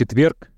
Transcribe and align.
четверг, 0.00 0.50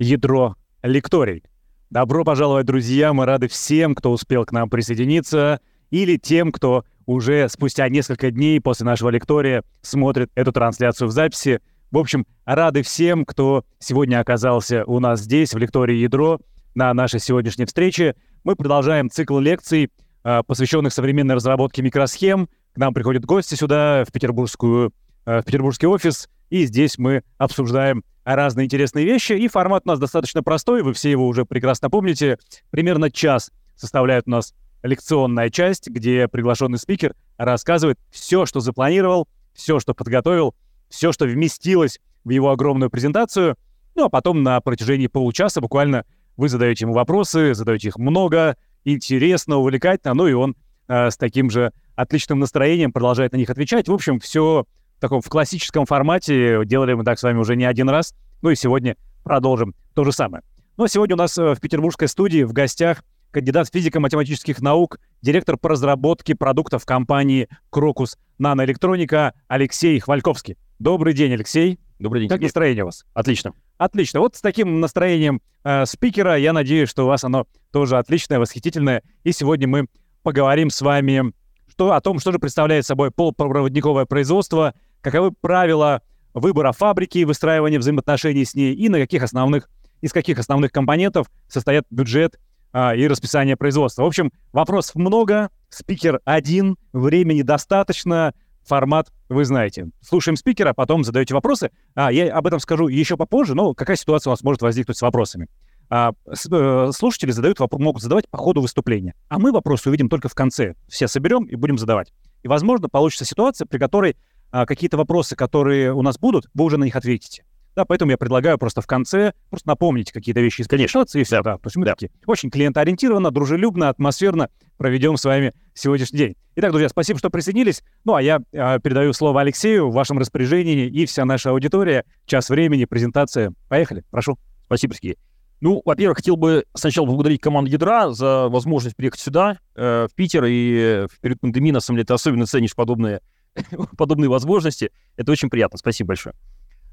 ядро 0.00 0.56
лекторий. 0.82 1.44
Добро 1.90 2.24
пожаловать, 2.24 2.66
друзья! 2.66 3.12
Мы 3.12 3.26
рады 3.26 3.46
всем, 3.46 3.94
кто 3.94 4.10
успел 4.10 4.44
к 4.44 4.50
нам 4.50 4.68
присоединиться, 4.68 5.60
или 5.90 6.16
тем, 6.16 6.50
кто 6.50 6.84
уже 7.06 7.48
спустя 7.48 7.88
несколько 7.88 8.32
дней 8.32 8.60
после 8.60 8.84
нашего 8.84 9.10
лектория 9.10 9.62
смотрит 9.82 10.32
эту 10.34 10.50
трансляцию 10.50 11.06
в 11.06 11.12
записи. 11.12 11.60
В 11.92 11.98
общем, 11.98 12.26
рады 12.44 12.82
всем, 12.82 13.24
кто 13.24 13.64
сегодня 13.78 14.18
оказался 14.18 14.84
у 14.86 14.98
нас 14.98 15.20
здесь, 15.20 15.54
в 15.54 15.58
лектории 15.58 15.98
«Ядро», 15.98 16.40
на 16.74 16.92
нашей 16.92 17.20
сегодняшней 17.20 17.66
встрече. 17.66 18.16
Мы 18.42 18.56
продолжаем 18.56 19.10
цикл 19.10 19.38
лекций, 19.38 19.92
а, 20.24 20.42
посвященных 20.42 20.92
современной 20.92 21.36
разработке 21.36 21.82
микросхем. 21.82 22.48
К 22.74 22.78
нам 22.78 22.94
приходят 22.94 23.24
гости 23.24 23.54
сюда, 23.54 24.04
в, 24.04 24.10
петербургскую, 24.10 24.92
а, 25.24 25.40
в 25.40 25.44
петербургский 25.44 25.86
офис, 25.86 26.28
и 26.52 26.66
здесь 26.66 26.98
мы 26.98 27.22
обсуждаем 27.38 28.04
разные 28.24 28.66
интересные 28.66 29.06
вещи. 29.06 29.32
И 29.32 29.48
формат 29.48 29.84
у 29.86 29.88
нас 29.88 29.98
достаточно 29.98 30.42
простой, 30.42 30.82
вы 30.82 30.92
все 30.92 31.10
его 31.10 31.26
уже 31.26 31.46
прекрасно 31.46 31.88
помните. 31.88 32.36
Примерно 32.68 33.10
час 33.10 33.50
составляет 33.74 34.24
у 34.26 34.32
нас 34.32 34.52
лекционная 34.82 35.48
часть, 35.48 35.88
где 35.88 36.28
приглашенный 36.28 36.78
спикер 36.78 37.14
рассказывает 37.38 37.98
все, 38.10 38.44
что 38.44 38.60
запланировал, 38.60 39.28
все, 39.54 39.80
что 39.80 39.94
подготовил, 39.94 40.54
все, 40.90 41.10
что 41.10 41.24
вместилось 41.24 42.00
в 42.22 42.28
его 42.28 42.50
огромную 42.50 42.90
презентацию. 42.90 43.56
Ну 43.94 44.04
а 44.04 44.10
потом 44.10 44.42
на 44.42 44.60
протяжении 44.60 45.06
получаса 45.06 45.62
буквально 45.62 46.04
вы 46.36 46.50
задаете 46.50 46.84
ему 46.84 46.92
вопросы, 46.92 47.54
задаете 47.54 47.88
их 47.88 47.96
много, 47.96 48.58
интересно, 48.84 49.56
увлекательно, 49.56 50.12
ну 50.12 50.26
и 50.26 50.34
он 50.34 50.54
э, 50.88 51.10
с 51.10 51.16
таким 51.16 51.48
же 51.48 51.72
отличным 51.96 52.40
настроением 52.40 52.92
продолжает 52.92 53.32
на 53.32 53.38
них 53.38 53.48
отвечать. 53.48 53.88
В 53.88 53.94
общем, 53.94 54.20
все 54.20 54.66
таком 55.02 55.20
в 55.20 55.28
классическом 55.28 55.84
формате. 55.84 56.64
Делали 56.64 56.94
мы 56.94 57.04
так 57.04 57.18
с 57.18 57.22
вами 57.22 57.38
уже 57.38 57.56
не 57.56 57.64
один 57.64 57.90
раз. 57.90 58.14
Ну 58.40 58.50
и 58.50 58.54
сегодня 58.54 58.96
продолжим 59.24 59.74
то 59.94 60.04
же 60.04 60.12
самое. 60.12 60.42
А 60.78 60.88
сегодня 60.88 61.16
у 61.16 61.18
нас 61.18 61.36
э, 61.36 61.54
в 61.54 61.60
петербургской 61.60 62.08
студии 62.08 62.44
в 62.44 62.52
гостях 62.52 63.04
кандидат 63.30 63.68
физико-математических 63.72 64.60
наук, 64.62 65.00
директор 65.20 65.56
по 65.56 65.70
разработке 65.70 66.34
продуктов 66.34 66.84
компании 66.86 67.48
«Крокус 67.70 68.16
Наноэлектроника» 68.38 69.34
Алексей 69.48 69.98
Хвальковский. 69.98 70.56
Добрый 70.78 71.14
день, 71.14 71.32
Алексей. 71.32 71.78
Добрый 71.98 72.22
день. 72.22 72.28
Как 72.28 72.40
настроение 72.40 72.84
у 72.84 72.86
вас? 72.86 73.04
Отлично. 73.14 73.52
Отлично. 73.78 74.20
Вот 74.20 74.36
с 74.36 74.40
таким 74.40 74.80
настроением 74.80 75.40
э, 75.64 75.84
спикера 75.86 76.36
я 76.36 76.52
надеюсь, 76.52 76.88
что 76.88 77.04
у 77.04 77.06
вас 77.08 77.24
оно 77.24 77.46
тоже 77.72 77.98
отличное, 77.98 78.38
восхитительное. 78.38 79.02
И 79.24 79.32
сегодня 79.32 79.66
мы 79.66 79.86
поговорим 80.22 80.70
с 80.70 80.80
вами 80.80 81.32
что, 81.72 81.92
о 81.92 82.00
том, 82.00 82.18
что 82.18 82.32
же 82.32 82.38
представляет 82.38 82.84
собой 82.84 83.10
полупроводниковое 83.10 84.04
производство, 84.04 84.74
каковы 85.02 85.32
правила 85.32 86.00
выбора 86.32 86.72
фабрики 86.72 87.18
и 87.18 87.24
выстраивания 87.24 87.78
взаимоотношений 87.78 88.44
с 88.44 88.54
ней, 88.54 88.74
и 88.74 88.88
на 88.88 88.98
каких 88.98 89.22
основных, 89.22 89.68
из 90.00 90.12
каких 90.12 90.38
основных 90.38 90.72
компонентов 90.72 91.30
состоят 91.48 91.84
бюджет 91.90 92.38
а, 92.72 92.94
и 92.94 93.06
расписание 93.06 93.56
производства. 93.56 94.02
В 94.02 94.06
общем, 94.06 94.32
вопросов 94.52 94.94
много, 94.94 95.50
спикер 95.68 96.20
один, 96.24 96.76
времени 96.92 97.42
достаточно, 97.42 98.32
формат 98.64 99.12
вы 99.28 99.44
знаете. 99.44 99.90
Слушаем 100.00 100.36
спикера, 100.36 100.72
потом 100.72 101.04
задаете 101.04 101.34
вопросы. 101.34 101.70
А, 101.94 102.10
я 102.10 102.34
об 102.34 102.46
этом 102.46 102.60
скажу 102.60 102.88
еще 102.88 103.16
попозже, 103.16 103.54
но 103.54 103.74
какая 103.74 103.96
ситуация 103.96 104.30
у 104.30 104.32
нас 104.32 104.42
может 104.42 104.62
возникнуть 104.62 104.96
с 104.96 105.02
вопросами. 105.02 105.48
А, 105.90 106.12
с, 106.32 106.48
э, 106.50 106.90
слушатели 106.94 107.32
задают, 107.32 107.58
могут 107.72 108.02
задавать 108.02 108.28
по 108.30 108.38
ходу 108.38 108.62
выступления. 108.62 109.14
А 109.28 109.38
мы 109.38 109.52
вопросы 109.52 109.90
увидим 109.90 110.08
только 110.08 110.28
в 110.28 110.34
конце. 110.34 110.74
Все 110.88 111.08
соберем 111.08 111.44
и 111.44 111.54
будем 111.54 111.76
задавать. 111.76 112.12
И, 112.42 112.48
возможно, 112.48 112.88
получится 112.88 113.24
ситуация, 113.24 113.66
при 113.66 113.78
которой 113.78 114.16
а, 114.52 114.66
какие-то 114.66 114.96
вопросы, 114.96 115.34
которые 115.34 115.92
у 115.92 116.02
нас 116.02 116.18
будут, 116.18 116.46
вы 116.54 116.64
уже 116.64 116.76
на 116.76 116.84
них 116.84 116.94
ответите. 116.94 117.44
Да, 117.74 117.86
поэтому 117.86 118.10
я 118.10 118.18
предлагаю 118.18 118.58
просто 118.58 118.82
в 118.82 118.86
конце 118.86 119.32
просто 119.48 119.66
напомнить 119.66 120.12
какие-то 120.12 120.42
вещи 120.42 120.60
из 120.60 120.68
конечности 120.68 121.18
и 121.18 121.24
все. 121.24 121.42
Да. 121.42 121.56
То 121.56 121.66
есть 121.66 121.76
мы 121.76 121.86
да. 121.86 121.92
такие 121.92 122.10
очень 122.26 122.50
клиентоориентированно, 122.50 123.30
дружелюбно, 123.30 123.88
атмосферно 123.88 124.50
проведем 124.76 125.16
с 125.16 125.24
вами 125.24 125.54
сегодняшний 125.72 126.18
день. 126.18 126.36
Итак, 126.56 126.70
друзья, 126.70 126.90
спасибо, 126.90 127.18
что 127.18 127.30
присоединились. 127.30 127.82
Ну, 128.04 128.14
а 128.14 128.20
я 128.20 128.42
э, 128.52 128.78
передаю 128.80 129.14
слово 129.14 129.40
Алексею 129.40 129.88
в 129.88 129.94
вашем 129.94 130.18
распоряжении 130.18 130.86
и 130.86 131.06
вся 131.06 131.24
наша 131.24 131.50
аудитория. 131.50 132.04
Час 132.26 132.50
времени, 132.50 132.84
презентация. 132.84 133.54
Поехали, 133.68 134.04
прошу. 134.10 134.38
Спасибо, 134.66 134.94
Сергей. 134.94 135.16
Ну, 135.62 135.80
во-первых, 135.84 136.18
хотел 136.18 136.36
бы 136.36 136.66
сначала 136.74 137.06
поблагодарить 137.06 137.40
команду 137.40 137.70
Ядра 137.70 138.10
за 138.10 138.48
возможность 138.48 138.96
приехать 138.96 139.20
сюда, 139.20 139.60
э, 139.76 140.08
в 140.10 140.14
Питер, 140.14 140.44
и 140.46 141.06
в 141.10 141.20
период 141.20 141.40
пандемии, 141.40 141.70
на 141.70 141.80
самом 141.80 141.98
деле, 141.98 142.06
ты 142.06 142.14
особенно 142.14 142.44
ценишь 142.44 142.74
подобные, 142.74 143.20
подобные 143.96 144.28
возможности. 144.28 144.90
Это 145.16 145.32
очень 145.32 145.50
приятно. 145.50 145.78
Спасибо 145.78 146.08
большое. 146.08 146.34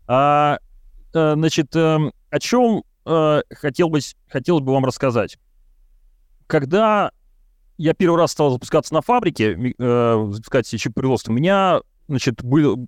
А, 0.08 0.60
Э, 1.14 1.34
значит, 1.34 1.76
эм, 1.76 2.12
о 2.30 2.40
чем 2.40 2.84
э, 3.06 3.42
хотел 3.52 3.90
бы, 3.90 4.00
хотелось 4.28 4.64
бы 4.64 4.74
вам 4.74 4.86
рассказать. 4.86 5.38
Когда 6.48 7.12
я 7.78 7.94
первый 7.94 8.18
раз 8.18 8.32
стал 8.32 8.52
запускаться 8.52 8.94
на 8.94 9.02
фабрике, 9.02 9.74
э, 9.78 10.28
запускать 10.32 10.68
чип 10.68 10.94
производства, 10.94 11.32
у 11.32 11.36
меня, 11.36 11.82
значит, 12.08 12.44
был, 12.44 12.88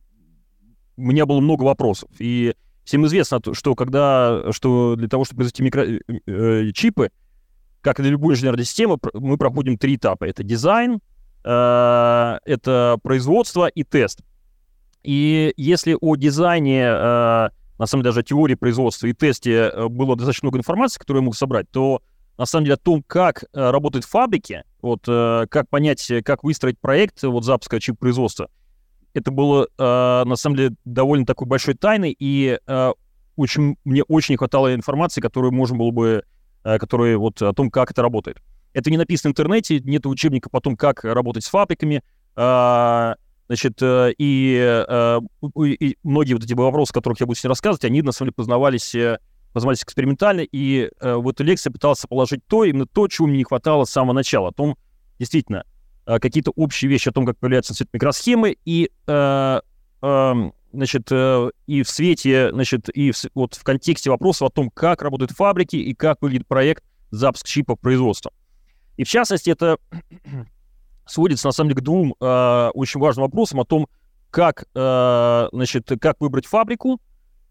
у 0.97 1.01
меня 1.01 1.25
было 1.25 1.39
много 1.39 1.63
вопросов. 1.63 2.09
И 2.19 2.55
всем 2.83 3.05
известно, 3.07 3.39
что 3.53 3.75
когда, 3.75 4.51
что 4.51 4.95
для 4.95 5.07
того, 5.07 5.25
чтобы 5.25 5.38
произвести 5.38 5.63
микро, 5.63 5.85
э, 5.85 6.71
чипы, 6.73 7.09
как 7.81 7.99
и 7.99 8.03
для 8.03 8.11
любой 8.11 8.35
инженерной 8.35 8.65
системы, 8.65 8.99
мы 9.13 9.38
проходим 9.38 9.77
три 9.77 9.95
этапа. 9.95 10.25
Это 10.25 10.43
дизайн, 10.43 10.99
это 11.44 13.00
производство 13.02 13.68
и 13.68 13.84
тест. 13.84 14.22
И 15.03 15.53
если 15.57 15.97
о 16.00 16.16
дизайне 16.16 16.84
э, 16.84 17.50
на 17.81 17.88
самом 17.88 18.03
деле 18.03 18.13
даже 18.13 18.24
теории 18.24 18.53
производства 18.53 19.07
и 19.07 19.13
тесте 19.13 19.72
э, 19.74 19.88
было 19.88 20.16
достаточно 20.16 20.46
много 20.46 20.59
информации, 20.59 21.00
которую 21.00 21.24
я 21.24 21.25
мог 21.25 21.35
собрать, 21.35 21.68
то 21.72 22.03
на 22.38 22.46
самом 22.46 22.66
деле 22.66 22.75
о 22.75 22.78
том, 22.78 23.03
как 23.06 23.44
э, 23.44 23.69
работают 23.72 24.06
фабрики, 24.06 24.63
вот 24.84 25.01
э, 25.07 25.47
как 25.50 25.68
понять, 25.68 26.12
как 26.24 26.44
выстроить 26.44 26.80
проект 26.80 27.24
вот 27.24 27.44
запуска 27.44 27.80
чип-производства, 27.80 28.50
это 29.13 29.30
было 29.30 29.68
на 29.78 30.35
самом 30.38 30.56
деле 30.56 30.75
довольно 30.85 31.25
такой 31.25 31.46
большой 31.46 31.74
тайной, 31.74 32.16
и 32.18 32.57
очень, 33.35 33.75
мне 33.84 34.03
очень 34.03 34.35
не 34.35 34.38
хватало 34.38 34.74
информации, 34.74 35.19
которую 35.19 35.51
можно 35.51 35.75
было 35.75 35.91
бы, 35.91 36.24
которая 36.63 37.18
вот 37.18 37.41
о 37.41 37.51
том, 37.51 37.69
как 37.72 37.91
это 37.91 38.01
работает. 38.03 38.38
Это 38.73 38.89
не 38.89 38.97
написано 38.97 39.29
в 39.29 39.31
интернете, 39.31 39.79
нет 39.79 40.05
учебника 40.05 40.49
по 40.49 40.61
том, 40.61 40.75
как 40.75 41.03
работать 41.03 41.43
с 41.43 41.49
фабриками, 41.49 42.03
а, 42.35 43.15
Значит, 43.51 43.81
э, 43.81 44.13
и, 44.17 44.85
э, 44.87 45.19
и 45.61 45.97
многие 46.03 46.35
вот 46.35 46.43
эти 46.45 46.53
вопросы, 46.53 46.91
о 46.91 46.93
которых 46.93 47.19
я 47.19 47.25
буду 47.25 47.37
сегодня 47.37 47.49
рассказывать, 47.49 47.83
они 47.83 48.01
на 48.01 48.13
самом 48.13 48.27
деле 48.27 48.35
познавались, 48.35 48.95
э, 48.95 49.19
познавались 49.51 49.83
экспериментально, 49.83 50.39
и 50.39 50.89
в 51.01 51.27
этой 51.27 51.45
лекции 51.45 51.69
пытался 51.69 52.07
положить 52.07 52.47
то, 52.47 52.63
именно 52.63 52.85
то, 52.85 53.09
чего 53.09 53.27
мне 53.27 53.39
не 53.39 53.43
хватало 53.43 53.83
с 53.83 53.89
самого 53.89 54.13
начала, 54.13 54.47
о 54.47 54.51
том, 54.53 54.77
действительно, 55.19 55.65
какие-то 56.05 56.51
общие 56.51 56.89
вещи 56.89 57.09
о 57.09 57.11
том, 57.11 57.25
как 57.25 57.38
появляются 57.39 57.73
цвет 57.73 57.89
микросхемы, 57.91 58.55
и, 58.63 58.89
эм, 59.07 60.53
значит, 60.71 61.11
и 61.11 61.83
в 61.83 61.89
свете, 61.89 62.51
значит, 62.53 62.88
и 62.88 63.11
в, 63.11 63.17
вот 63.35 63.55
в 63.55 63.63
контексте 63.65 64.09
вопросов 64.09 64.47
о 64.47 64.49
том, 64.49 64.69
как 64.69 65.01
работают 65.01 65.31
фабрики 65.31 65.75
и 65.75 65.93
как 65.93 66.21
выглядит 66.21 66.47
проект 66.47 66.85
запуск 67.09 67.45
чипов 67.45 67.77
производства. 67.81 68.31
И 69.01 69.03
в 69.03 69.09
частности, 69.09 69.50
это 69.50 69.78
сводится 71.07 71.47
на 71.47 71.51
самом 71.51 71.69
деле 71.69 71.81
к 71.81 71.84
двум 71.84 72.13
э, 72.19 72.69
очень 72.75 73.00
важным 73.00 73.25
вопросам 73.25 73.59
о 73.59 73.66
том, 73.66 73.88
как, 74.29 74.66
э, 74.75 75.47
значит, 75.51 75.91
как 76.00 76.17
выбрать 76.22 76.45
фабрику, 76.45 77.01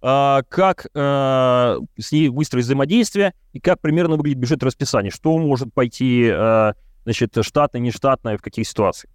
э, 0.01 0.43
как 0.49 0.87
э, 0.95 1.79
с 1.99 2.13
ней 2.13 2.29
выстроить 2.29 2.67
взаимодействие 2.67 3.35
и 3.53 3.59
как 3.59 3.81
примерно 3.81 4.15
выглядит 4.15 4.39
бюджет 4.39 4.63
расписания, 4.63 5.11
что 5.11 5.37
может 5.39 5.75
пойти, 5.75 6.31
э, 6.33 6.73
значит, 7.03 7.37
штатное, 7.41 7.81
нештатное, 7.81 8.39
в 8.39 8.43
каких 8.43 8.69
ситуациях. 8.69 9.13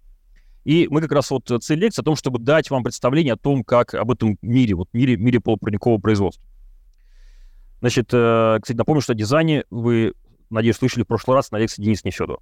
И 0.64 0.88
мы 0.90 1.00
как 1.00 1.12
раз 1.12 1.30
вот 1.30 1.50
цель 1.62 1.78
лекции 1.78 2.02
о 2.02 2.04
том, 2.04 2.16
чтобы 2.16 2.38
дать 2.38 2.68
вам 2.68 2.84
представление 2.84 3.32
о 3.32 3.38
том, 3.38 3.64
как 3.64 3.94
об 3.94 4.10
этом 4.10 4.36
мире, 4.42 4.74
вот 4.74 4.90
мире, 4.92 5.16
мире 5.16 5.40
полупроводникового 5.40 5.98
производства. 5.98 6.44
Значит, 7.80 8.10
э, 8.12 8.58
кстати, 8.60 8.76
напомню, 8.76 9.00
что 9.00 9.12
о 9.12 9.16
дизайне 9.16 9.64
вы, 9.70 10.12
надеюсь, 10.50 10.76
слышали 10.76 11.04
в 11.04 11.06
прошлый 11.06 11.36
раз 11.36 11.50
на 11.50 11.56
лекции 11.56 11.82
Дениса 11.82 12.06
Нефедова. 12.06 12.40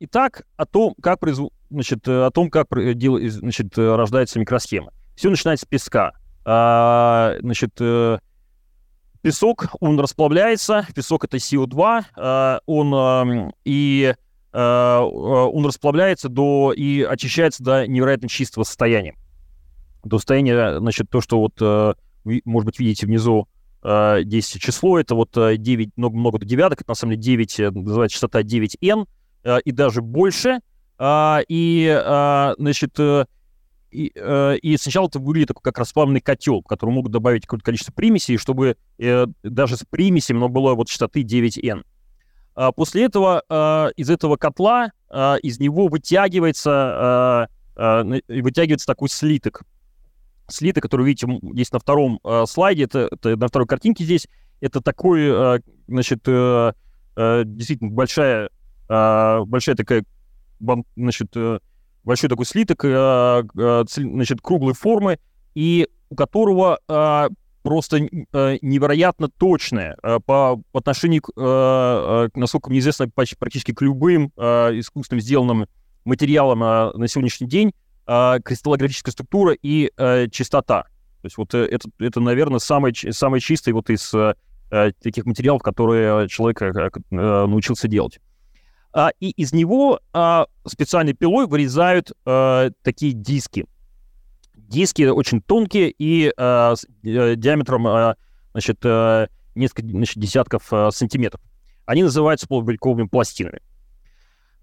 Итак, 0.00 0.42
о 0.56 0.66
том, 0.66 0.94
как, 1.00 1.20
произв... 1.20 1.50
значит, 1.70 2.06
э, 2.08 2.26
о 2.26 2.30
том, 2.30 2.50
как 2.50 2.68
дел... 2.96 3.18
значит, 3.28 3.78
э, 3.78 3.94
рождается 3.96 4.38
микросхема. 4.38 4.92
Все 5.16 5.30
начинается 5.30 5.64
с 5.64 5.68
песка. 5.68 6.12
А, 6.44 7.36
значит, 7.40 7.70
э, 7.80 8.18
песок, 9.22 9.68
он 9.80 9.98
расплавляется, 9.98 10.86
песок 10.94 11.24
это 11.24 11.38
CO2, 11.38 12.04
а, 12.16 12.60
он 12.66 13.52
и 13.64 14.14
а, 14.52 15.00
он 15.00 15.64
расплавляется 15.64 16.28
до 16.28 16.72
и 16.76 17.02
очищается 17.02 17.64
до 17.64 17.86
невероятно 17.86 18.28
чистого 18.28 18.64
состояния. 18.64 19.16
До 20.04 20.18
состояния, 20.18 20.78
значит, 20.80 21.08
то, 21.08 21.22
что 21.22 21.40
вот, 21.40 21.96
может 22.44 22.66
быть, 22.66 22.78
видите 22.78 23.06
внизу 23.06 23.48
10 23.84 24.60
число, 24.62 24.98
это 24.98 25.14
вот 25.14 25.32
9, 25.34 25.90
много, 25.96 26.16
много 26.16 26.38
до 26.38 26.46
девяток, 26.46 26.80
это 26.80 26.90
на 26.90 26.94
самом 26.94 27.20
деле 27.20 27.44
9, 27.44 27.74
называется 27.74 28.14
частота 28.14 28.40
9n, 28.40 29.06
Э, 29.44 29.58
и 29.64 29.70
даже 29.70 30.02
больше. 30.02 30.60
А, 30.98 31.40
и, 31.48 31.86
а, 31.88 32.54
значит, 32.56 32.98
э, 32.98 33.26
и, 33.90 34.12
э, 34.14 34.56
и 34.58 34.76
сначала 34.76 35.08
это 35.08 35.18
выглядит 35.18 35.50
как 35.60 35.78
расплавленный 35.78 36.20
котел, 36.20 36.62
в 36.62 36.66
который 36.66 36.90
могут 36.90 37.12
добавить 37.12 37.42
какое-то 37.42 37.64
количество 37.64 37.92
примесей, 37.92 38.38
чтобы 38.38 38.76
э, 38.98 39.26
даже 39.42 39.76
с 39.76 39.84
примесями 39.88 40.38
оно 40.38 40.48
было 40.48 40.74
вот 40.74 40.88
частоты 40.88 41.22
9N. 41.22 41.84
А 42.54 42.72
после 42.72 43.04
этого 43.04 43.42
э, 43.48 43.90
из 43.96 44.08
этого 44.08 44.36
котла 44.36 44.92
э, 45.10 45.36
из 45.42 45.58
него 45.58 45.88
вытягивается, 45.88 47.48
э, 47.76 48.22
э, 48.28 48.40
вытягивается 48.42 48.86
такой 48.86 49.08
слиток. 49.08 49.62
Слиток, 50.48 50.82
который 50.82 51.06
видите 51.06 51.26
здесь 51.42 51.72
на 51.72 51.78
втором 51.78 52.20
э, 52.24 52.44
слайде, 52.46 52.84
это, 52.84 53.08
это 53.12 53.36
на 53.36 53.48
второй 53.48 53.66
картинке 53.66 54.04
здесь, 54.04 54.28
это 54.60 54.80
такой, 54.80 55.22
э, 55.22 55.60
значит, 55.88 56.20
э, 56.26 56.72
э, 57.16 57.42
действительно 57.46 57.90
большая, 57.90 58.50
э, 58.88 59.40
большая 59.46 59.74
такая, 59.74 60.04
значит, 60.96 61.28
э, 61.36 61.58
большой 62.04 62.28
такой 62.28 62.46
слиток, 62.46 62.84
э, 62.84 63.42
э, 63.58 63.84
значит, 63.86 64.40
круглой 64.40 64.74
формы, 64.74 65.18
и 65.54 65.88
у 66.10 66.14
которого 66.14 66.78
э, 66.88 67.28
просто 67.62 67.96
э, 67.96 68.58
невероятно 68.60 69.28
точная 69.28 69.96
э, 70.02 70.20
по, 70.24 70.60
отношению, 70.72 71.22
к, 71.22 71.30
э, 71.34 72.28
насколько 72.34 72.68
мне 72.70 72.78
известно, 72.80 73.08
практически 73.08 73.72
к 73.72 73.80
любым 73.80 74.26
искусственным 74.36 75.20
сделанным 75.20 75.66
материалам 76.04 76.58
на 76.58 77.08
сегодняшний 77.08 77.48
день 77.48 77.72
кристаллографическая 78.06 79.12
структура 79.12 79.54
и 79.60 79.90
чистота. 80.30 80.82
То 81.22 81.26
есть 81.26 81.38
вот 81.38 81.54
это, 81.54 81.88
это 81.98 82.20
наверное, 82.20 82.58
самый, 82.58 82.94
самый 82.94 83.40
чистый 83.40 83.72
вот 83.72 83.88
из 83.90 84.12
таких 85.02 85.24
материалов, 85.24 85.62
которые 85.62 86.28
человек 86.28 86.60
научился 87.10 87.88
делать. 87.88 88.20
И 89.20 89.30
из 89.30 89.52
него 89.52 90.00
специальной 90.66 91.14
пилой 91.14 91.46
вырезают 91.46 92.12
такие 92.82 93.12
диски– 93.12 93.66
диски 94.68 95.02
очень 95.04 95.40
тонкие 95.40 95.90
и 95.90 96.32
э, 96.36 96.74
э, 97.04 97.36
диаметром 97.36 97.86
э, 97.86 98.14
значит, 98.52 98.78
э, 98.84 99.28
несколько 99.54 99.88
значит, 99.88 100.18
десятков 100.18 100.72
э, 100.72 100.90
сантиметров. 100.90 101.40
Они 101.86 102.02
называются 102.02 102.46
полубельковыми 102.48 103.06
пластинами. 103.06 103.60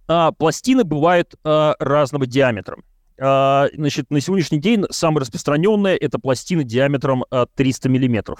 А, 0.07 0.31
пластины 0.31 0.83
бывают 0.83 1.35
э, 1.43 1.73
разного 1.79 2.25
диаметра. 2.25 2.77
А, 3.23 3.67
значит, 3.75 4.09
на 4.09 4.19
сегодняшний 4.19 4.59
день 4.59 4.85
самые 4.89 5.21
распространенные 5.21 5.95
это 5.95 6.17
пластины 6.17 6.63
диаметром 6.63 7.23
э, 7.29 7.45
300 7.55 7.87
миллиметров. 7.87 8.39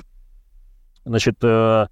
Значит, 1.06 1.38
э, 1.44 1.88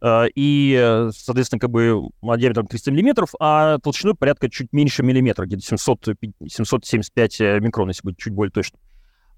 э, 0.00 0.24
и, 0.34 1.08
соответственно, 1.14 1.60
как 1.60 1.70
бы 1.70 2.08
диаметром 2.22 2.68
300 2.68 2.90
миллиметров, 2.90 3.34
а 3.38 3.76
толщиной 3.78 4.14
порядка 4.14 4.48
чуть 4.48 4.72
меньше 4.72 5.02
миллиметра, 5.02 5.44
где-то 5.44 5.62
700, 5.62 6.16
775 6.48 7.40
микрон, 7.60 7.88
если 7.88 8.02
быть 8.02 8.16
чуть 8.16 8.32
более 8.32 8.50
точно. 8.50 8.78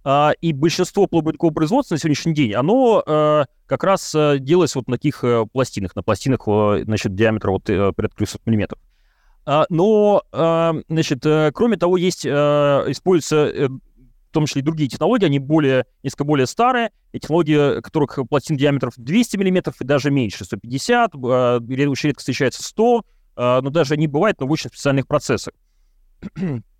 А, 0.05 0.33
и 0.41 0.53
большинство 0.53 1.09
полубыткового 1.09 1.55
производства 1.55 1.95
на 1.95 1.99
сегодняшний 1.99 2.35
день, 2.35 2.53
оно 2.53 3.03
э, 3.05 3.45
как 3.67 3.83
раз 3.83 4.15
э, 4.15 4.37
делается 4.39 4.79
вот 4.79 4.87
на 4.87 4.99
таких 4.99 5.25
э, 5.25 5.47
пластинах, 5.51 5.97
на 5.97 6.03
пластинах, 6.03 6.43
значит, 6.85 7.15
диаметра 7.15 7.51
вот 7.51 7.65
порядка 7.65 8.19
300 8.19 8.39
миллиметров. 8.45 8.79
А, 9.47 9.67
но, 9.69 10.23
значит, 10.89 11.23
кроме 11.55 11.77
того, 11.77 11.97
есть, 11.97 12.27
используются 12.27 13.69
в 13.69 14.35
том 14.35 14.47
числе 14.47 14.63
и 14.63 14.65
другие 14.65 14.89
технологии, 14.89 15.27
они 15.27 15.39
более, 15.39 15.87
несколько 16.03 16.25
более 16.25 16.47
старые, 16.47 16.91
и 17.13 17.21
технологии, 17.21 17.81
которых 17.81 18.19
пластин 18.29 18.57
диаметров 18.57 18.95
200 18.97 19.37
миллиметров 19.37 19.81
и 19.81 19.85
даже 19.85 20.11
меньше, 20.11 20.45
150, 20.45 21.15
очень 21.15 22.09
редко 22.09 22.19
встречается 22.19 22.65
100, 22.65 23.05
но 23.37 23.61
даже 23.61 23.95
они 23.95 24.09
бывают, 24.09 24.41
но 24.41 24.47
в 24.47 24.51
очень 24.51 24.71
специальных 24.71 25.07
процессах. 25.07 25.55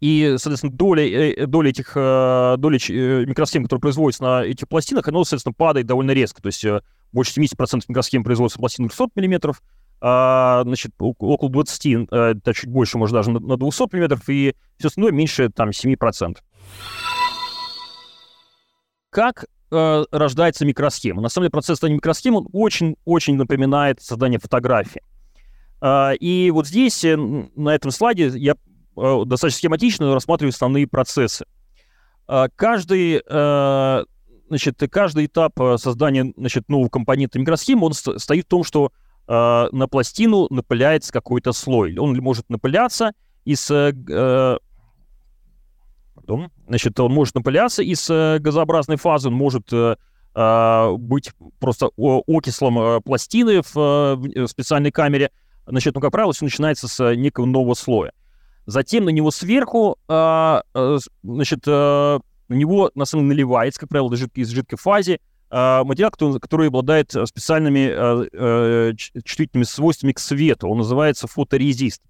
И, 0.00 0.36
соответственно, 0.38 0.72
доля, 0.72 1.04
э, 1.04 1.46
доля 1.46 1.70
этих 1.70 1.92
э, 1.94 2.54
доля 2.56 2.78
э, 2.88 3.24
микросхем, 3.26 3.64
которые 3.64 3.82
производятся 3.82 4.22
на 4.22 4.44
этих 4.44 4.66
пластинах, 4.66 5.06
она, 5.08 5.18
соответственно, 5.24 5.52
падает 5.52 5.86
довольно 5.86 6.12
резко. 6.12 6.40
То 6.40 6.46
есть 6.46 6.64
больше 7.12 7.38
70% 7.38 7.82
микросхем 7.88 8.24
производится 8.24 8.58
пластин 8.58 8.88
300 8.88 9.08
мм, 9.14 9.52
а, 10.00 10.62
значит, 10.64 10.92
около 10.98 11.50
20, 11.50 12.08
это 12.10 12.54
чуть 12.54 12.70
больше, 12.70 12.98
может, 12.98 13.14
даже 13.14 13.30
на 13.30 13.56
200 13.56 13.94
мм, 13.94 14.20
и 14.28 14.54
все 14.78 14.88
остальное 14.88 15.12
меньше 15.12 15.48
там 15.50 15.70
7%. 15.70 16.38
Как 19.10 19.46
э, 19.72 20.04
рождается 20.12 20.64
микросхема? 20.64 21.20
На 21.20 21.28
самом 21.28 21.44
деле 21.44 21.50
процесс 21.50 21.78
создания 21.78 21.96
микросхемы 21.96 22.44
очень-очень 22.52 23.36
напоминает 23.36 24.00
создание 24.00 24.38
фотографии. 24.38 25.02
Uh, 25.82 26.14
и 26.16 26.50
вот 26.50 26.66
здесь, 26.66 27.02
на 27.06 27.74
этом 27.74 27.90
слайде, 27.90 28.28
я 28.34 28.54
Э, 29.00 29.22
достаточно 29.24 29.58
схематично 29.58 30.14
рассматриваю 30.14 30.50
основные 30.50 30.86
процессы. 30.86 31.46
А, 32.26 32.48
каждый, 32.54 33.22
э, 33.26 34.04
значит, 34.48 34.82
каждый 34.90 35.26
этап 35.26 35.58
э, 35.60 35.78
создания 35.78 36.32
значит, 36.36 36.68
нового 36.68 36.88
компонента 36.88 37.38
микросхемы, 37.38 37.86
он 37.86 37.92
стоит 37.92 38.44
в 38.44 38.48
том, 38.48 38.62
что 38.64 38.92
на 39.30 39.86
пластину 39.88 40.48
напыляется 40.50 41.12
какой-то 41.12 41.52
слой. 41.52 41.96
Он 41.96 42.16
может 42.16 42.50
напыляться 42.50 43.12
из... 43.44 43.66
Пардон. 46.14 46.50
Значит, 46.66 46.98
он 46.98 47.12
может 47.12 47.36
напыляться 47.36 47.82
из 47.82 48.08
газообразной 48.08 48.96
фазы, 48.96 49.28
он 49.28 49.34
может 49.34 49.72
быть 50.34 51.32
просто 51.60 51.90
окислом 51.96 53.00
пластины 53.02 53.62
в 53.62 54.46
специальной 54.48 54.90
камере. 54.90 55.30
Значит, 55.66 55.94
ну, 55.94 56.00
как 56.00 56.10
правило, 56.10 56.32
все 56.32 56.44
начинается 56.44 56.88
с 56.88 57.14
некого 57.14 57.46
нового 57.46 57.74
слоя. 57.74 58.12
Затем 58.66 59.04
на 59.04 59.10
него 59.10 59.30
сверху, 59.30 59.98
э, 60.08 60.60
э, 60.74 60.98
значит, 61.22 61.60
э, 61.66 62.20
на 62.48 62.54
него 62.54 62.90
на 62.94 63.04
самом 63.04 63.24
деле 63.24 63.36
наливается, 63.36 63.80
как 63.80 63.88
правило, 63.88 64.12
из 64.14 64.48
жидкой 64.48 64.78
фазе 64.78 65.14
э, 65.14 65.18
материал, 65.50 66.10
который, 66.10 66.38
который 66.38 66.68
обладает 66.68 67.10
специальными 67.10 67.90
э, 67.90 68.28
э, 68.32 68.92
чувствительными 69.24 69.64
свойствами 69.64 70.12
к 70.12 70.18
свету. 70.20 70.68
Он 70.68 70.78
называется 70.78 71.26
фоторезист. 71.26 72.02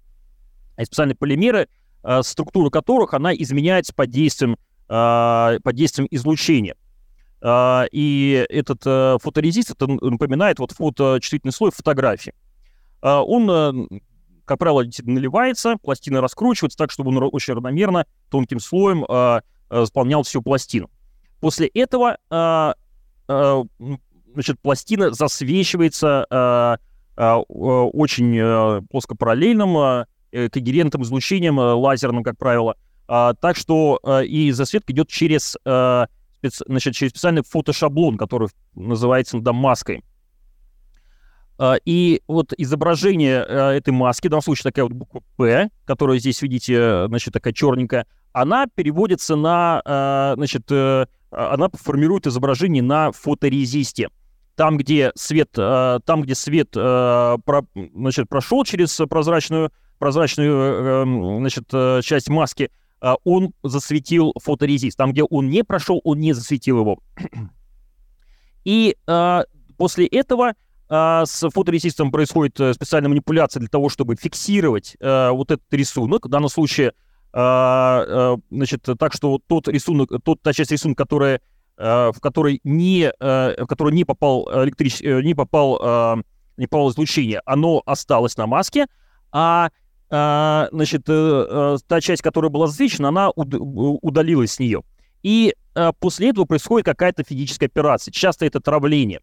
И 0.77 0.85
специальные 0.85 1.15
полимеры, 1.15 1.67
э, 2.03 2.21
структура 2.23 2.69
которых 2.69 3.13
она 3.13 3.33
изменяется 3.33 3.93
под 3.93 4.09
действием, 4.09 4.57
э, 4.89 5.59
под 5.63 5.75
действием 5.75 6.07
излучения. 6.11 6.75
И 7.43 8.45
этот 8.49 8.83
фоторезист 8.83 9.71
это 9.71 9.87
напоминает 9.87 10.59
вот 10.59 10.73
фоточувствительный 10.73 11.51
слой 11.51 11.71
фотографии. 11.71 12.35
Он 13.01 13.89
как 14.45 14.59
правило, 14.59 14.83
наливается, 15.05 15.77
пластина 15.81 16.21
раскручивается 16.21 16.77
так, 16.77 16.91
чтобы 16.91 17.09
он 17.09 17.29
очень 17.31 17.53
равномерно, 17.53 18.05
тонким 18.29 18.59
слоем 18.59 19.05
э, 19.71 19.85
заполнял 19.85 20.23
всю 20.23 20.41
пластину. 20.41 20.89
После 21.39 21.67
этого 21.67 22.17
э, 22.29 22.35
э, 22.35 22.73
значит, 24.33 24.59
пластина 24.61 25.11
засвечивается 25.11 26.25
э, 26.29 27.21
э, 27.21 27.33
очень 27.33 28.37
э, 28.37 28.81
плоскопараллельным, 28.89 29.77
э, 30.31 30.49
когерентным 30.49 31.03
излучением, 31.03 31.59
э, 31.59 31.73
лазерным, 31.73 32.23
как 32.23 32.37
правило. 32.37 32.75
Э, 33.07 33.33
так 33.39 33.55
что 33.55 33.99
э, 34.03 34.25
и 34.25 34.51
засветка 34.51 34.93
идет 34.93 35.09
через, 35.09 35.57
э, 35.65 36.05
значит, 36.41 36.93
через 36.93 37.11
специальный 37.11 37.43
фотошаблон, 37.43 38.17
который 38.17 38.49
называется 38.75 39.35
иногда 39.37 39.53
маской. 39.53 40.03
А, 41.61 41.75
и 41.85 42.23
вот 42.27 42.53
изображение 42.57 43.43
а, 43.43 43.71
этой 43.73 43.91
маски, 43.91 44.25
в 44.25 44.31
данном 44.31 44.41
случае 44.41 44.63
такая 44.63 44.85
вот 44.85 44.93
буква 44.93 45.21
«П», 45.37 45.69
которую 45.85 46.17
здесь 46.17 46.41
видите, 46.41 47.05
значит, 47.05 47.33
такая 47.33 47.53
черненькая, 47.53 48.07
она 48.33 48.65
переводится 48.65 49.35
на, 49.35 49.79
а, 49.85 50.33
значит, 50.37 50.63
э, 50.71 51.05
она 51.31 51.69
формирует 51.73 52.27
изображение 52.27 52.83
на 52.83 53.11
фоторезисте. 53.11 54.09
Там, 54.55 54.77
где 54.77 55.11
свет, 55.15 55.51
там, 55.53 56.21
где 56.21 56.35
свет 56.35 56.69
значит, 56.73 58.29
прошел 58.29 58.63
через 58.63 58.95
прозрачную, 59.09 59.71
прозрачную 59.97 60.53
э, 60.53 61.01
эм, 61.03 61.39
значит, 61.39 61.65
э, 61.71 62.01
часть 62.03 62.29
маски, 62.29 62.69
он 63.23 63.53
засветил 63.63 64.33
фоторезист. 64.39 64.97
Там, 64.97 65.13
где 65.13 65.23
он 65.23 65.49
не 65.49 65.63
прошел, 65.63 66.01
он 66.03 66.19
не 66.19 66.33
засветил 66.33 66.79
его. 66.79 66.99
И 68.65 68.95
после 69.77 70.05
этого 70.05 70.53
а, 70.93 71.25
с 71.25 71.49
фоторезистом 71.49 72.11
происходит 72.11 72.59
э, 72.59 72.73
специальная 72.73 73.07
манипуляция 73.07 73.61
для 73.61 73.69
того, 73.69 73.87
чтобы 73.87 74.17
фиксировать 74.17 74.97
э, 74.99 75.29
вот 75.29 75.49
этот 75.49 75.65
рисунок. 75.71 76.25
В 76.25 76.29
данном 76.29 76.49
случае, 76.49 76.89
э, 76.89 76.91
значит, 77.33 78.87
так 78.99 79.13
что 79.13 79.39
тот 79.47 79.67
рисунок, 79.67 80.09
тот, 80.23 80.41
та 80.41 80.53
часть 80.53 80.71
рисунка, 80.71 81.03
которая, 81.03 81.41
в 81.77 82.15
которой 82.21 82.59
не, 82.63 83.11
в 83.19 83.65
которой 83.67 83.93
не 83.93 84.03
попал 84.03 84.49
электрич... 84.63 85.01
не 85.01 85.33
попал, 85.33 86.23
не 86.57 86.67
попало 86.67 86.91
излучение, 86.91 87.41
оно 87.45 87.81
осталось 87.85 88.35
на 88.37 88.47
маске, 88.47 88.87
а 89.31 89.69
значит, 90.09 91.05
та 91.05 92.01
часть, 92.01 92.21
которая 92.21 92.51
была 92.51 92.67
засвечена, 92.67 93.07
она 93.07 93.29
удалилась 93.31 94.53
с 94.53 94.59
нее. 94.59 94.83
И 95.23 95.55
после 95.99 96.31
этого 96.31 96.45
происходит 96.45 96.85
какая-то 96.85 97.23
физическая 97.23 97.69
операция. 97.69 98.11
Часто 98.11 98.45
это 98.45 98.59
травление. 98.59 99.21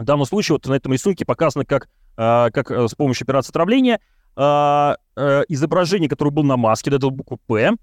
В 0.00 0.04
данном 0.04 0.24
случае 0.24 0.54
вот 0.54 0.66
на 0.66 0.72
этом 0.72 0.94
рисунке 0.94 1.26
показано, 1.26 1.66
как, 1.66 1.90
а, 2.16 2.50
как 2.50 2.70
э, 2.70 2.88
с 2.88 2.94
помощью 2.94 3.26
операции 3.26 3.50
отравления 3.50 4.00
а, 4.36 4.96
э, 5.16 5.42
изображение, 5.48 6.08
которое 6.08 6.30
было 6.30 6.44
на 6.44 6.56
маске, 6.56 6.90
это 6.90 7.10
буква 7.10 7.38
«П», 7.46 7.76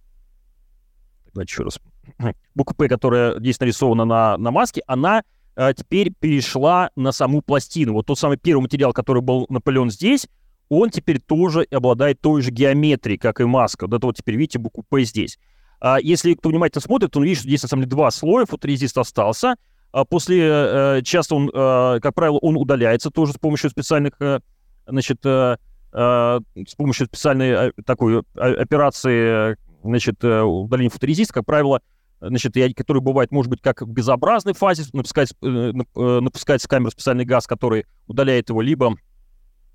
давайте 1.34 1.52
еще 1.52 1.64
раз, 1.64 1.80
буква 2.56 2.74
П, 2.74 2.88
которая 2.88 3.40
здесь 3.40 3.60
нарисована 3.60 4.06
на, 4.06 4.38
на 4.38 4.52
маске, 4.52 4.82
она 4.88 5.24
а, 5.56 5.74
теперь 5.74 6.12
перешла 6.12 6.92
на 6.96 7.12
саму 7.12 7.42
пластину. 7.42 7.94
Вот 7.94 8.06
тот 8.06 8.20
самый 8.20 8.38
первый 8.38 8.62
материал, 8.62 8.94
который 8.94 9.22
был 9.22 9.48
напылен 9.50 9.90
здесь, 9.90 10.28
он 10.70 10.90
теперь 10.90 11.20
тоже 11.20 11.66
обладает 11.72 12.22
той 12.22 12.42
же 12.42 12.52
геометрией, 12.52 13.18
как 13.18 13.40
и 13.40 13.46
маска. 13.46 13.88
Вот 13.88 13.96
это 13.96 14.06
вот 14.06 14.18
теперь, 14.18 14.36
видите, 14.36 14.60
букву 14.60 14.84
П 14.88 15.04
здесь. 15.04 15.40
А 15.80 15.98
если 16.00 16.34
кто 16.34 16.50
внимательно 16.50 16.82
смотрит, 16.82 17.12
то 17.12 17.20
он 17.20 17.26
видит, 17.26 17.40
что 17.40 17.48
здесь 17.48 17.64
на 17.64 17.70
самом 17.70 17.84
деле 17.84 17.92
два 17.92 18.12
слоя, 18.12 18.46
фоторезист 18.46 18.98
остался. 18.98 19.56
А 19.92 20.06
после, 20.06 20.42
э, 20.42 21.02
часто 21.04 21.36
он, 21.36 21.50
э, 21.54 22.00
как 22.02 22.14
правило, 22.14 22.38
он 22.40 22.58
удаляется 22.58 23.10
тоже 23.10 23.34
с 23.34 23.38
помощью 23.38 23.70
специальных, 23.70 24.14
э, 24.20 24.42
значит, 24.86 25.20
э, 25.24 25.30
э, 25.30 25.58
с 25.92 26.76
помощью 26.78 27.08
специальной 27.08 27.70
э, 27.70 27.72
такой 27.86 28.24
операции, 28.36 29.58
значит, 29.84 30.24
удаления 30.24 30.90
фоторезиста, 30.90 31.34
как 31.34 31.46
правило, 31.46 31.82
значит, 32.20 32.54
который 32.76 33.02
бывает, 33.02 33.32
может 33.32 33.50
быть, 33.50 33.62
как 33.62 33.82
в 33.82 33.92
газообразной 33.92 34.54
фазе, 34.54 34.84
напускается, 34.92 35.36
напускается 35.42 36.68
камера 36.68 36.90
специальный 36.90 37.26
газ, 37.26 37.48
который 37.48 37.86
удаляет 38.08 38.50
его, 38.50 38.62
либо, 38.62 38.96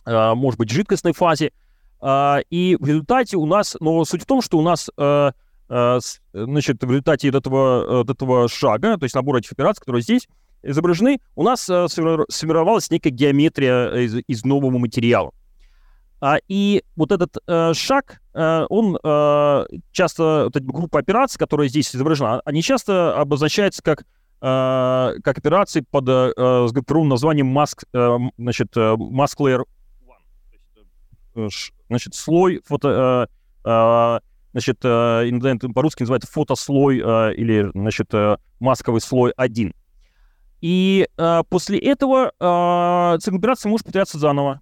может 0.04 0.59
быть, 0.59 0.71
в 0.71 0.75
жидкостной 0.75 1.12
фазе. 1.12 1.52
И 2.04 2.76
в 2.81 2.87
результате 2.87 3.37
у 3.37 3.47
нас, 3.47 3.76
но 3.78 4.04
суть 4.04 4.23
в 4.23 4.26
том, 4.26 4.42
что 4.42 4.59
у 4.59 4.62
нас 4.62 4.90
Э, 5.73 6.00
значит, 6.35 6.85
в 6.85 6.90
результате 6.90 7.28
этого, 7.28 8.04
э, 8.04 8.12
этого 8.12 8.47
шага, 8.47 8.99
то 8.99 9.04
есть 9.04 9.14
набора 9.14 9.38
этих 9.38 9.52
операций, 9.52 9.81
которые 9.81 10.02
здесь 10.02 10.28
изображены, 10.62 11.19
у 11.35 11.42
нас 11.42 11.66
э, 11.71 11.87
сформировалась 11.88 12.90
некая 12.90 13.09
геометрия 13.09 13.90
из, 13.95 14.16
из 14.26 14.45
нового 14.45 14.76
материала. 14.76 15.33
А, 16.25 16.38
и 16.47 16.85
вот 16.95 17.11
этот 17.11 17.37
э, 17.49 17.75
шаг, 17.75 18.23
э, 18.33 18.67
он 18.71 18.97
э, 19.02 19.64
часто, 19.91 20.45
вот 20.45 20.55
эта 20.55 20.64
группа 20.64 21.00
операций, 21.00 21.37
которая 21.37 21.67
здесь 21.67 21.97
изображена, 21.97 22.41
они 22.45 22.62
часто 22.62 23.19
обозначаются 23.21 23.83
как, 23.83 24.02
э, 24.02 24.05
как 25.25 25.38
операции 25.38 25.81
под 25.81 26.09
э, 26.09 26.69
с 26.69 26.73
названием 27.09 27.59
mask, 27.59 27.83
э, 27.93 28.19
значит, 28.38 28.76
mask 28.76 29.38
layer 29.41 29.64
1. 31.35 31.50
Значит, 31.88 32.14
слой 32.14 32.62
фото, 32.64 33.29
э, 33.64 33.69
э, 33.69 34.21
значит, 34.52 34.79
э, 34.85 35.29
по-русски 35.75 36.02
называется 36.05 36.31
фотослой 36.31 37.00
э, 37.00 37.35
или, 37.35 37.69
значит, 37.75 38.14
э, 38.14 38.37
масковый 38.61 39.00
слой 39.00 39.33
1. 39.37 39.75
И 40.61 41.09
после 41.49 41.81
этого 41.81 42.31
цикл 43.21 43.37
операции 43.37 43.69
может 43.69 43.85
повторяться 43.85 44.17
заново. 44.21 44.61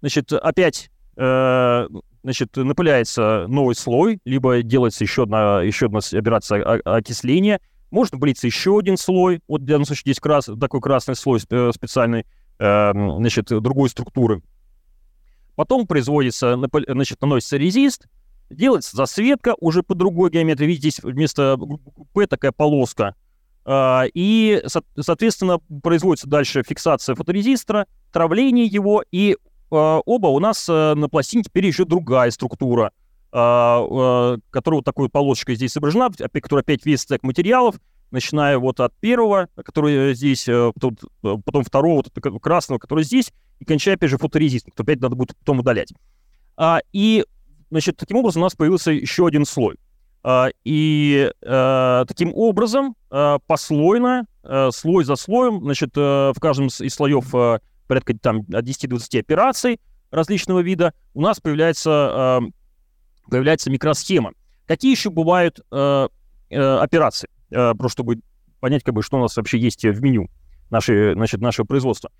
Значит, 0.00 0.32
опять 0.32 0.90
значит, 1.16 2.56
напыляется 2.56 3.46
новый 3.48 3.74
слой, 3.74 4.20
либо 4.24 4.62
делается 4.62 5.04
еще 5.04 5.24
одна, 5.24 5.62
еще 5.62 5.86
одна 5.86 6.00
операция 6.12 6.62
окисления, 6.84 7.60
может 7.90 8.14
напылиться 8.14 8.46
еще 8.46 8.78
один 8.78 8.96
слой, 8.96 9.40
вот 9.48 9.62
в 9.62 9.64
данном 9.64 9.84
случае 9.84 10.12
здесь 10.12 10.20
крас, 10.20 10.48
такой 10.58 10.80
красный 10.80 11.16
слой 11.16 11.40
специальный, 11.40 12.24
значит, 12.58 13.46
другой 13.48 13.90
структуры. 13.90 14.42
Потом 15.56 15.86
производится, 15.86 16.58
значит, 16.88 17.20
наносится 17.20 17.56
резист, 17.58 18.06
Делается 18.50 18.96
засветка 18.96 19.54
уже 19.60 19.84
по 19.84 19.94
другой 19.94 20.30
геометрии. 20.30 20.66
Видите, 20.66 20.90
здесь 20.90 21.04
вместо 21.04 21.56
P 22.12 22.26
такая 22.26 22.50
полоска. 22.50 23.14
А, 23.64 24.06
и, 24.12 24.60
соответственно, 24.98 25.60
производится 25.82 26.28
дальше 26.28 26.64
фиксация 26.66 27.14
фоторезистора, 27.14 27.86
травление 28.12 28.66
его, 28.66 29.04
и 29.12 29.36
оба 29.70 30.28
у 30.28 30.38
нас 30.40 30.68
э, 30.68 30.94
на 30.94 31.08
пластине 31.08 31.44
теперь 31.44 31.66
еще 31.66 31.84
другая 31.84 32.30
структура, 32.30 32.92
а, 33.32 34.36
которая 34.50 34.78
вот 34.78 34.84
такой 34.84 35.08
полосочкой 35.08 35.54
здесь 35.54 35.72
изображена, 35.72 36.10
которая 36.10 36.62
опять 36.62 36.84
весь 36.84 37.02
стек 37.02 37.22
материалов, 37.22 37.76
начиная 38.10 38.58
вот 38.58 38.80
от 38.80 38.92
первого, 38.98 39.48
который 39.64 40.14
здесь, 40.14 40.48
э, 40.48 40.72
потом, 40.74 40.96
э, 41.22 41.36
потом 41.44 41.64
второго, 41.64 42.02
вот 42.04 42.42
красного, 42.42 42.78
который 42.78 43.04
здесь, 43.04 43.32
и 43.60 43.64
кончая, 43.64 43.94
опять 43.94 44.10
же, 44.10 44.18
фоторезистом, 44.18 44.72
который 44.72 44.86
опять 44.94 45.02
надо 45.02 45.16
будет 45.16 45.36
потом 45.36 45.60
удалять. 45.60 45.92
И 46.92 47.24
Значит, 47.70 47.96
таким 47.96 48.16
образом 48.16 48.42
у 48.42 48.46
нас 48.46 48.54
появился 48.54 48.90
еще 48.90 49.26
один 49.26 49.44
слой. 49.44 49.76
А, 50.22 50.48
и 50.64 51.30
а, 51.42 52.04
таким 52.04 52.32
образом 52.34 52.94
а, 53.10 53.38
послойно, 53.46 54.26
слой 54.70 55.04
за 55.04 55.16
слоем, 55.16 55.62
значит, 55.62 55.94
в 55.94 56.34
каждом 56.40 56.68
из 56.68 56.94
слоев 56.94 57.34
порядка 57.90 58.16
там, 58.16 58.46
от 58.52 58.64
10-20 58.64 59.18
операций 59.20 59.80
различного 60.10 60.60
вида 60.60 60.94
у 61.12 61.20
нас 61.20 61.40
появляется, 61.40 62.40
появляется 63.28 63.70
микросхема. 63.70 64.32
Какие 64.66 64.92
еще 64.92 65.10
бывают 65.10 65.60
операции? 65.70 67.28
Просто 67.48 67.88
чтобы 67.88 68.20
понять, 68.60 68.84
как 68.84 68.94
бы, 68.94 69.02
что 69.02 69.18
у 69.18 69.20
нас 69.20 69.36
вообще 69.36 69.58
есть 69.58 69.84
в 69.84 70.02
меню 70.02 70.28
нашей, 70.70 71.14
значит, 71.14 71.40
нашего 71.40 71.66
производства. 71.66 72.10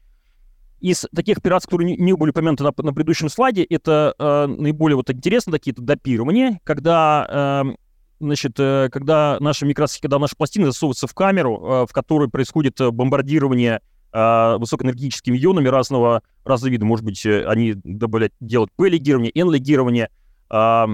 Из 0.81 1.07
таких 1.15 1.39
операций, 1.39 1.67
которые 1.69 1.97
не, 1.97 2.13
были 2.15 2.31
упомянуты 2.31 2.65
на, 2.65 2.73
на 2.77 2.93
предыдущем 2.93 3.29
слайде, 3.29 3.63
это 3.65 4.15
э, 4.19 4.47
наиболее 4.47 4.97
вот 4.97 5.11
интересно 5.11 5.53
такие 5.53 5.75
-то 5.75 5.83
допирования, 5.83 6.59
когда, 6.65 7.65
э, 7.69 7.75
значит, 8.19 8.59
э, 8.59 8.89
когда 8.91 9.37
наши 9.41 9.67
микросхемы, 9.67 10.03
когда 10.03 10.19
наши 10.19 10.35
пластины 10.37 10.67
засовываются 10.67 11.07
в 11.07 11.15
камеру, 11.15 11.57
э, 11.57 11.87
в 11.87 11.93
которой 11.93 12.31
происходит 12.31 12.81
э, 12.81 12.91
бомбардирование 12.91 13.77
э, 13.77 13.81
высокоэнергетическими 14.13 15.39
ионами 15.39 15.69
разного, 15.69 16.23
разного 16.45 16.73
вида. 16.73 16.85
Может 16.85 17.05
быть, 17.05 17.25
э, 17.25 17.45
они 17.45 17.75
добавлять, 17.75 18.33
делают 18.41 18.73
P-легирование, 18.77 19.31
N-легирование, 19.35 20.11
э, 20.51 20.87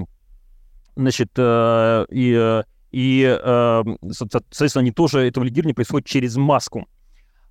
значит, 0.97 1.31
э, 1.37 2.07
и, 2.11 2.63
и 2.93 3.39
э, 3.43 3.83
соответственно, 4.11 4.81
они 4.81 4.93
тоже, 4.93 5.21
этого 5.21 5.45
легирования 5.45 5.75
происходит 5.75 6.07
через 6.07 6.37
маску. 6.37 6.87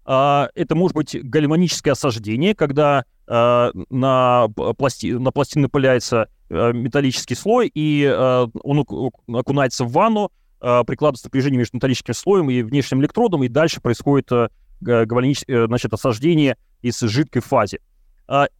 А, 0.05 0.49
это 0.53 0.75
может 0.75 0.95
быть 0.95 1.17
гальваническое 1.21 1.93
осаждение, 1.93 2.53
когда 2.53 3.05
а, 3.27 3.71
на, 3.89 4.47
пласти, 4.77 5.07
на 5.07 5.31
пластину 5.31 5.63
напыляется 5.63 6.29
а, 6.49 6.71
металлический 6.71 7.35
слой, 7.35 7.71
и 7.73 8.05
он 8.63 8.85
окунается 9.27 9.83
в 9.83 9.91
ванну, 9.91 10.31
прикладывается 10.59 11.27
напряжение 11.27 11.59
между 11.59 11.77
металлическим 11.77 12.13
слоем 12.13 12.49
и 12.49 12.63
внешним 12.63 13.01
электродом, 13.01 13.43
и 13.43 13.47
дальше 13.47 13.81
происходит 13.81 14.31
гальваническое 14.85 15.67
значит, 15.67 15.93
осаждение 15.93 16.57
из 16.81 16.99
жидкой 16.99 17.41
фазе. 17.41 17.79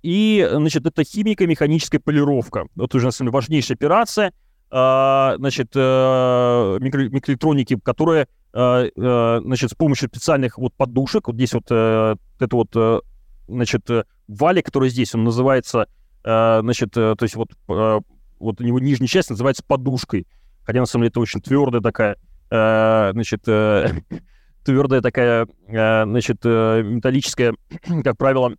И, 0.04 0.48
значит, 0.52 0.86
это 0.86 1.04
химико-механическая 1.04 2.00
полировка. 2.00 2.66
Это 2.78 2.98
уже, 2.98 3.08
на 3.08 3.12
самом 3.12 3.28
деле, 3.28 3.34
важнейшая 3.34 3.76
операция, 3.76 4.32
значит, 4.70 5.72
э, 5.76 6.78
микроэлектроники, 6.82 7.80
которая 7.80 8.28
Э, 8.58 8.90
э, 8.96 9.42
значит, 9.44 9.72
с 9.72 9.74
помощью 9.74 10.08
специальных 10.08 10.58
вот 10.58 10.74
подушек, 10.76 11.28
вот 11.28 11.36
здесь 11.36 11.54
вот 11.54 11.66
э, 11.70 12.16
это 12.40 12.56
вот, 12.56 13.04
значит, 13.50 13.90
валик, 14.30 14.66
который 14.66 14.88
здесь, 14.90 15.14
он 15.14 15.26
называется, 15.26 15.88
значит, 16.24 16.92
то 16.94 17.18
есть 17.22 17.36
вот, 17.36 17.52
вот 17.68 18.62
у 18.62 18.64
него 18.64 18.80
нижняя 18.80 19.08
часть 19.08 19.30
называется 19.30 19.64
подушкой, 19.68 20.26
хотя 20.64 20.80
на 20.80 20.86
самом 20.86 21.04
деле 21.04 21.10
это 21.10 21.20
очень 21.20 21.42
твердая 21.42 21.82
такая, 21.82 22.18
значит, 22.50 23.46
твердая 24.66 25.02
такая, 25.02 25.48
значит, 25.68 26.44
металлическая, 26.44 27.56
как 28.04 28.18
правило, 28.18 28.54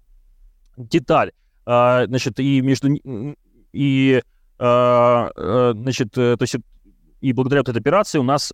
деталь, 0.76 1.32
значит, 1.64 2.38
и 2.40 2.60
между, 2.60 2.88
и, 3.72 4.22
значит, 4.58 6.10
то 6.12 6.38
есть 6.40 6.56
и 7.20 7.32
благодаря 7.32 7.60
вот 7.60 7.68
этой 7.68 7.78
операции 7.78 8.18
у 8.18 8.22
нас 8.22 8.52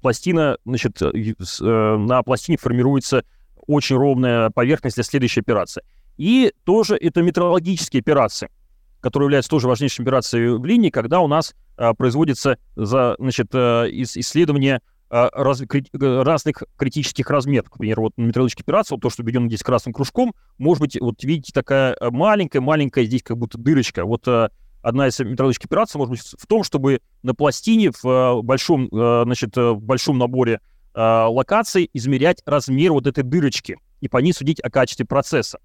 пластина, 0.00 0.58
значит, 0.64 1.00
э, 1.02 1.10
э, 1.14 1.96
на 1.96 2.22
пластине 2.22 2.56
формируется 2.58 3.24
очень 3.66 3.96
ровная 3.96 4.50
поверхность 4.50 4.96
для 4.96 5.04
следующей 5.04 5.40
операции. 5.40 5.82
И 6.16 6.52
тоже 6.64 6.96
это 6.96 7.22
метрологические 7.22 8.00
операции, 8.00 8.48
которые 9.00 9.26
являются 9.26 9.50
тоже 9.50 9.68
важнейшей 9.68 10.02
операцией 10.02 10.58
в 10.58 10.64
линии, 10.64 10.90
когда 10.90 11.20
у 11.20 11.28
нас 11.28 11.54
а, 11.76 11.94
производится 11.94 12.58
за, 12.74 13.14
значит, 13.18 13.48
а, 13.52 13.84
исследование 13.88 14.76
а, 14.76 14.80
раз, 15.10 15.62
крит, 15.68 15.88
разных 15.92 16.62
критических 16.76 17.30
размеров. 17.30 17.70
Например, 17.70 18.00
вот 18.00 18.12
на 18.16 18.22
метрологической 18.22 18.62
операции, 18.62 18.94
вот 18.94 19.02
то, 19.02 19.10
что 19.10 19.22
введено 19.22 19.46
здесь 19.48 19.62
красным 19.62 19.92
кружком, 19.92 20.34
может 20.58 20.80
быть, 20.80 21.00
вот 21.00 21.22
видите, 21.24 21.52
такая 21.52 21.96
маленькая-маленькая 22.00 23.04
здесь 23.04 23.22
как 23.22 23.38
будто 23.38 23.58
дырочка. 23.58 24.04
Вот 24.04 24.26
одна 24.82 25.08
из 25.08 25.18
метрологических 25.18 25.66
операций 25.66 25.98
может 25.98 26.10
быть 26.10 26.20
в 26.20 26.46
том, 26.46 26.64
чтобы 26.64 27.00
на 27.22 27.34
пластине 27.34 27.90
в 27.90 28.04
э, 28.04 28.42
большом, 28.42 28.88
э, 28.88 29.22
значит, 29.24 29.56
э, 29.56 29.72
в 29.72 29.82
большом 29.82 30.18
наборе 30.18 30.60
локаций 30.94 31.88
измерять 31.92 32.42
размер 32.44 32.92
вот 32.92 33.06
этой 33.06 33.22
дырочки 33.22 33.76
и 34.00 34.08
по 34.08 34.18
ней 34.18 34.32
судить 34.32 34.58
о 34.58 34.68
качестве 34.68 35.06
процесса. 35.06 35.60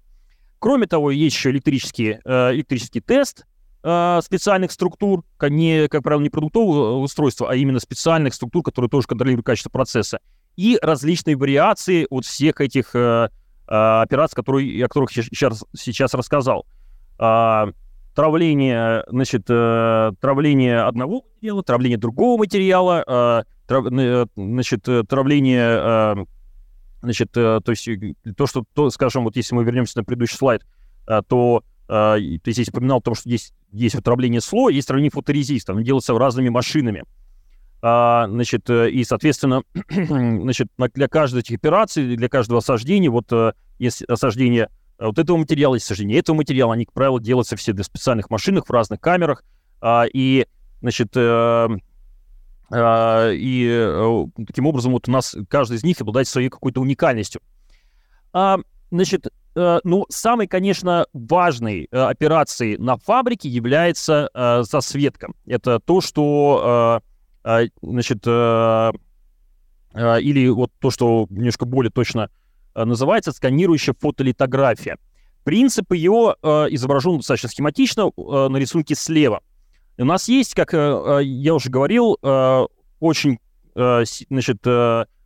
Кроме 0.60 0.86
того, 0.86 1.10
есть 1.10 1.34
еще 1.34 1.50
электрический, 1.50 2.20
электрический 2.24 3.00
тест 3.00 3.44
специальных 3.84 4.72
структур, 4.72 5.24
не, 5.42 5.88
как 5.88 6.02
правило, 6.02 6.22
не 6.22 6.30
продуктового 6.30 6.98
устройства, 7.00 7.50
а 7.50 7.54
именно 7.54 7.78
специальных 7.80 8.32
структур, 8.32 8.62
которые 8.62 8.88
тоже 8.88 9.06
контролируют 9.06 9.44
качество 9.44 9.68
процесса, 9.68 10.20
и 10.56 10.78
различные 10.80 11.36
вариации 11.36 12.06
от 12.08 12.24
всех 12.24 12.62
этих 12.62 12.94
операций, 13.66 14.36
которые, 14.36 14.84
о 14.84 14.88
которых 14.88 15.12
я 15.12 15.22
сейчас, 15.22 15.64
сейчас 15.76 16.14
рассказал. 16.14 16.66
А, 17.18 17.68
травление, 18.14 19.04
значит, 19.08 19.44
э, 19.48 20.12
травление 20.20 20.82
одного 20.82 21.24
материала, 21.36 21.62
травление 21.62 21.98
другого 21.98 22.38
материала, 22.38 23.04
э, 23.06 23.42
трав, 23.66 23.86
э, 23.90 24.26
значит, 24.36 24.88
э, 24.88 25.02
травление, 25.02 25.78
э, 25.78 26.24
значит, 27.02 27.36
э, 27.36 27.60
то 27.64 27.70
есть 27.70 27.88
то, 28.36 28.46
что, 28.46 28.64
то, 28.72 28.90
скажем, 28.90 29.24
вот 29.24 29.36
если 29.36 29.54
мы 29.54 29.64
вернемся 29.64 29.98
на 29.98 30.04
предыдущий 30.04 30.36
слайд, 30.36 30.62
э, 31.08 31.22
то 31.26 31.62
э, 31.62 31.73
ты 31.86 32.52
здесь 32.52 32.68
упоминал 32.68 32.98
о 32.98 33.02
том, 33.02 33.14
что 33.14 33.28
есть, 33.28 33.54
есть 33.72 33.94
вот 33.94 34.04
травление 34.04 34.40
слоя, 34.40 34.74
есть 34.74 34.88
травление 34.88 35.10
фоторезиста, 35.10 35.72
оно 35.72 35.82
делается 35.82 36.16
разными 36.18 36.48
машинами. 36.48 37.04
А, 37.82 38.26
значит, 38.28 38.70
и, 38.70 39.04
соответственно, 39.04 39.62
значит, 39.90 40.68
для 40.94 41.08
каждой 41.08 41.40
этих 41.40 41.56
операций, 41.56 42.16
для 42.16 42.28
каждого 42.28 42.60
осаждения, 42.60 43.10
вот 43.10 43.30
есть 43.78 44.02
осаждение 44.04 44.70
вот 44.98 45.18
этого 45.18 45.36
материала, 45.36 45.74
есть 45.74 45.86
осаждение 45.86 46.18
этого 46.18 46.36
материала, 46.36 46.72
они, 46.72 46.86
как 46.86 46.94
правило, 46.94 47.20
делаются 47.20 47.56
все 47.56 47.72
для 47.72 47.84
специальных 47.84 48.30
машинах 48.30 48.66
в 48.66 48.70
разных 48.70 49.00
камерах, 49.00 49.44
а, 49.80 50.06
и, 50.10 50.46
значит, 50.80 51.14
а, 52.70 53.30
и 53.30 53.68
э, 53.68 54.26
таким 54.46 54.66
образом 54.66 54.92
вот 54.92 55.08
у 55.08 55.12
нас 55.12 55.36
каждый 55.48 55.76
из 55.76 55.84
них 55.84 56.00
обладает 56.00 56.26
своей 56.26 56.48
какой-то 56.48 56.80
уникальностью. 56.80 57.40
А, 58.32 58.58
значит, 58.90 59.26
э, 59.26 59.30
ну, 59.54 60.06
самой, 60.08 60.46
конечно, 60.46 61.06
важной 61.12 61.88
э, 61.90 61.96
операцией 61.96 62.78
на 62.78 62.96
фабрике 62.96 63.48
является 63.48 64.30
засветка. 64.62 65.32
Это 65.46 65.78
то, 65.78 66.00
что, 66.00 67.00
значит, 67.82 68.26
или 68.26 68.88
вот 70.48 70.72
то, 70.80 70.90
что 70.90 71.26
немножко 71.30 71.66
более 71.66 71.92
точно 71.92 72.30
называется 72.74 73.32
сканирующая 73.32 73.94
фотолитография. 73.98 74.98
Принцип 75.44 75.92
ее 75.92 76.34
изображен 76.42 77.18
достаточно 77.18 77.48
схематично 77.48 78.10
на 78.16 78.56
рисунке 78.56 78.94
слева– 78.94 79.40
у 79.96 80.04
нас 80.04 80.28
есть, 80.28 80.54
как 80.54 80.74
э, 80.74 80.76
э, 80.76 81.24
я 81.24 81.54
уже 81.54 81.70
говорил, 81.70 82.18
э, 82.22 82.66
очень 83.00 83.38
значит, 83.76 84.58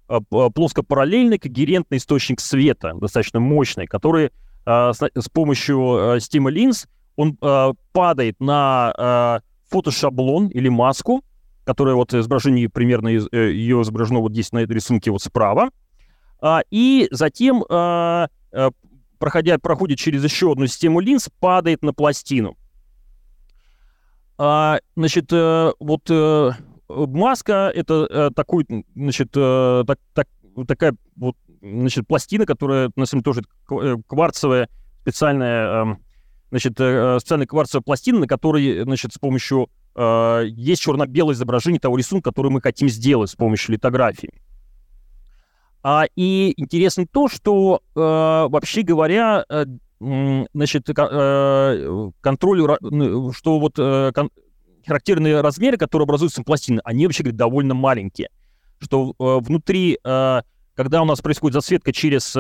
плоскопараллельный 0.09 1.39
когерентный 1.39 1.99
источник 1.99 2.41
света, 2.41 2.95
достаточно 2.95 3.41
мощный, 3.41 3.87
который 3.87 4.31
с 4.67 5.29
помощью 5.33 5.77
Steam 6.19 6.49
Lens 6.51 6.87
он 7.17 7.37
падает 7.93 8.41
на 8.41 9.43
фотошаблон 9.69 10.49
или 10.49 10.69
маску, 10.69 11.25
которая 11.65 11.95
вот 11.95 12.15
изображение 12.15 12.69
примерно 12.69 13.09
ее 13.09 13.83
изображено 13.83 14.21
вот 14.21 14.33
здесь 14.33 14.53
на 14.53 14.59
этой 14.59 14.73
рисунке 14.73 15.11
вот 15.11 15.23
справа, 15.23 15.71
а, 16.41 16.63
и 16.71 17.09
затем, 17.11 17.65
проходя, 19.19 19.59
проходит 19.59 19.99
через 19.99 20.25
еще 20.25 20.53
одну 20.53 20.67
систему 20.67 21.01
линз, 21.01 21.29
падает 21.41 21.83
на 21.83 21.93
пластину. 21.93 22.57
А, 24.41 24.79
значит, 24.95 25.33
э, 25.33 25.73
вот 25.81 26.03
э, 26.09 26.53
маска 26.89 27.71
это 27.75 28.07
э, 28.09 28.31
такой, 28.35 28.67
значит, 28.95 29.31
так, 29.33 29.99
так, 30.15 30.29
такая 30.67 30.95
вот, 31.17 31.37
значит, 31.61 32.07
пластина, 32.07 32.47
которая, 32.47 32.91
на 32.97 33.07
самом 33.07 33.23
деле, 33.23 33.43
тоже 33.67 34.03
кварцевая, 34.07 34.69
специальная, 35.03 35.83
эм, 35.83 35.99
значит, 36.51 36.73
специальная 36.75 37.47
кварцевая 37.47 37.83
пластина, 37.83 38.21
на 38.21 38.27
которой, 38.27 38.83
значит, 38.83 39.13
с 39.13 39.19
помощью 39.19 39.69
есть 39.97 40.81
черно-белое 40.81 41.35
изображение 41.35 41.81
того 41.81 41.97
рисунка, 41.97 42.31
который 42.31 42.53
мы 42.53 42.61
хотим 42.61 42.89
сделать 42.89 43.31
с 43.31 43.35
помощью 43.35 43.73
литографии. 43.73 44.31
А, 45.83 46.05
и 46.17 46.53
интересно 46.57 47.07
то, 47.07 47.29
что, 47.29 47.83
э, 47.95 48.01
вообще 48.01 48.83
говоря, 48.83 49.45
значит, 50.01 50.89
э, 50.89 52.11
контроль, 52.21 52.77
что 53.33 53.59
вот 53.59 53.79
э, 53.79 54.13
характерные 54.89 55.41
размеры, 55.41 55.77
которые 55.77 56.05
образуются 56.05 56.43
пластины, 56.43 56.81
они 56.85 57.07
вообще 57.07 57.23
говорят, 57.23 57.37
довольно 57.37 57.75
маленькие. 57.75 58.31
Что 58.81 59.15
э, 59.19 59.39
внутри, 59.41 59.99
когда 60.03 61.03
у 61.03 61.05
нас 61.05 61.21
происходит 61.21 61.55
засветка 61.55 61.93
через, 61.93 62.37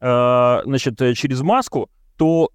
значит, 0.00 0.98
через 1.16 1.40
маску, 1.40 1.90
то 2.16 2.50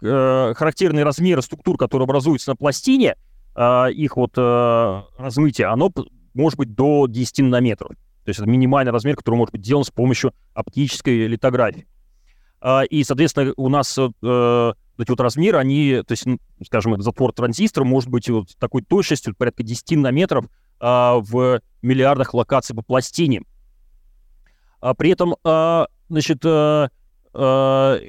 характерные 0.00 1.04
размеры 1.04 1.42
структур, 1.42 1.76
которые 1.76 2.04
образуются 2.04 2.50
на 2.50 2.56
пластине, 2.56 3.16
их 3.56 4.16
вот 4.16 4.36
размытие, 4.36 5.66
оно 5.66 5.92
может 6.32 6.58
быть 6.58 6.74
до 6.74 7.06
10 7.06 7.38
нанометров. 7.40 7.90
То 8.24 8.30
есть 8.30 8.40
это 8.40 8.48
минимальный 8.48 8.92
размер, 8.92 9.16
который 9.16 9.36
может 9.36 9.52
быть 9.52 9.64
сделан 9.64 9.84
с 9.84 9.90
помощью 9.90 10.32
оптической 10.54 11.26
литографии. 11.26 11.86
А, 12.60 12.82
и, 12.82 13.04
соответственно, 13.04 13.52
у 13.56 13.68
нас 13.68 13.98
э, 13.98 14.72
эти 14.98 15.10
вот 15.10 15.20
размеры, 15.20 15.58
они, 15.58 16.02
то 16.06 16.12
есть, 16.12 16.24
скажем, 16.64 16.94
этот 16.94 17.04
затвор 17.04 17.32
транзистора 17.32 17.84
может 17.84 18.10
быть 18.10 18.28
вот 18.28 18.56
такой 18.58 18.82
точностью, 18.82 19.34
порядка 19.34 19.62
10 19.62 19.92
нанометров 19.92 20.46
а, 20.80 21.16
в 21.18 21.60
миллиардах 21.82 22.34
локаций 22.34 22.74
по 22.76 22.82
пластине. 22.82 23.42
А 24.80 24.94
при 24.94 25.10
этом, 25.10 25.36
а, 25.44 25.88
значит, 26.08 26.44
а, 26.44 26.90
а, 27.32 28.00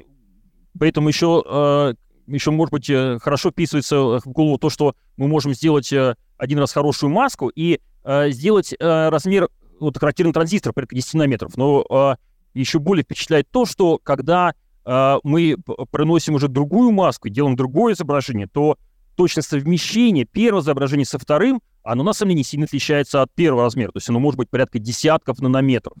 поэтому 0.78 1.08
еще, 1.08 1.42
а, 1.46 1.94
еще, 2.26 2.50
может 2.50 2.72
быть, 2.72 2.90
э, 2.90 3.18
хорошо 3.20 3.50
вписывается 3.50 4.18
в 4.18 4.26
голову 4.26 4.58
то, 4.58 4.68
что 4.68 4.94
мы 5.16 5.28
можем 5.28 5.54
сделать 5.54 5.92
один 6.38 6.58
раз 6.58 6.72
хорошую 6.72 7.10
маску 7.10 7.48
и 7.48 7.80
а, 8.06 8.28
сделать 8.30 8.72
а, 8.80 9.10
размер 9.10 9.48
вот 9.80 9.98
характерный 9.98 10.32
транзистор 10.32 10.72
порядка 10.72 10.94
10 10.94 11.14
нанометров. 11.14 11.56
Но 11.56 11.84
а, 11.90 12.16
еще 12.54 12.78
более 12.78 13.02
впечатляет 13.02 13.50
то, 13.50 13.66
что 13.66 13.98
когда 13.98 14.50
э, 14.50 14.52
мы 14.86 15.56
проносим 15.90 16.36
уже 16.36 16.46
другую 16.46 16.92
маску, 16.92 17.28
делаем 17.28 17.56
другое 17.56 17.94
изображение, 17.94 18.46
то 18.46 18.78
точность 19.16 19.48
совмещения 19.48 20.24
первого 20.24 20.60
изображения 20.60 21.04
со 21.04 21.18
вторым, 21.18 21.60
оно 21.82 22.04
на 22.04 22.12
самом 22.12 22.30
деле 22.30 22.38
не 22.38 22.44
сильно 22.44 22.66
отличается 22.66 23.22
от 23.22 23.32
первого 23.34 23.64
размера. 23.64 23.90
То 23.90 23.98
есть 23.98 24.08
оно 24.08 24.20
может 24.20 24.38
быть 24.38 24.50
порядка 24.50 24.78
десятков 24.78 25.40
нанометров. 25.40 25.96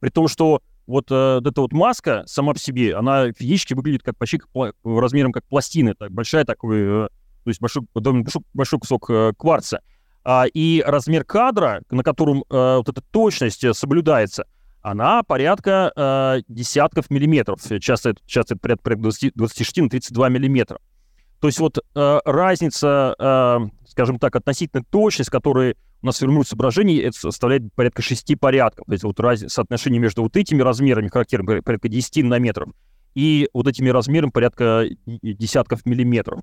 При 0.00 0.08
том, 0.10 0.28
что 0.28 0.62
вот, 0.86 1.10
э, 1.10 1.34
вот 1.36 1.46
эта 1.46 1.60
вот 1.60 1.72
маска 1.72 2.22
сама 2.26 2.52
по 2.52 2.58
себе, 2.58 2.94
она 2.94 3.32
физически 3.32 3.74
выглядит 3.74 4.02
как 4.02 4.16
почти 4.16 4.38
как, 4.38 4.74
размером 4.84 5.32
как 5.32 5.44
пластина, 5.46 5.94
так, 5.94 6.12
большая 6.12 6.44
такой, 6.44 6.80
э, 6.80 7.08
то 7.08 7.48
есть 7.50 7.60
большой, 7.60 7.84
большой, 7.94 8.42
большой 8.52 8.78
кусок 8.78 9.10
э, 9.10 9.32
кварца. 9.36 9.80
А, 10.26 10.44
и 10.46 10.82
размер 10.86 11.24
кадра, 11.24 11.82
на 11.90 12.02
котором 12.02 12.44
вот 12.48 12.88
эта 12.88 13.02
точность 13.10 13.62
соблюдается, 13.76 14.46
она 14.84 15.22
порядка 15.22 15.92
э, 15.96 16.42
десятков 16.46 17.08
миллиметров. 17.08 17.58
Часто, 17.80 18.14
часто 18.26 18.54
порядка 18.54 18.96
20, 18.96 19.32
26 19.34 19.78
на 19.78 19.88
32 19.88 20.28
миллиметра. 20.28 20.78
То 21.40 21.48
есть 21.48 21.58
вот 21.58 21.78
э, 21.78 22.20
разница, 22.26 23.14
э, 23.18 23.60
скажем 23.88 24.18
так, 24.18 24.36
относительно 24.36 24.84
точности, 24.84 25.30
которой 25.30 25.76
у 26.02 26.06
нас 26.06 26.18
формируется 26.18 26.54
изображение, 26.54 27.02
это 27.02 27.18
составляет 27.18 27.72
порядка 27.72 28.02
6 28.02 28.38
порядков. 28.38 28.84
То 28.84 28.92
есть 28.92 29.04
вот 29.04 29.18
раз, 29.20 29.42
соотношение 29.48 29.98
между 29.98 30.22
вот 30.22 30.36
этими 30.36 30.60
размерами 30.60 31.08
характерными, 31.08 31.60
порядка 31.60 31.88
10 31.88 32.22
нанометров, 32.22 32.68
и 33.14 33.48
вот 33.54 33.66
этими 33.66 33.88
размерами 33.88 34.32
порядка 34.32 34.84
десятков 35.06 35.86
миллиметров. 35.86 36.40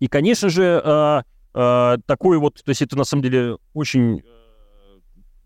И, 0.00 0.08
конечно 0.08 0.48
же, 0.48 0.82
э, 0.84 1.22
э, 1.54 1.98
такой 2.04 2.38
вот, 2.38 2.64
то 2.64 2.70
есть 2.70 2.82
это 2.82 2.98
на 2.98 3.04
самом 3.04 3.22
деле 3.22 3.58
очень 3.74 4.24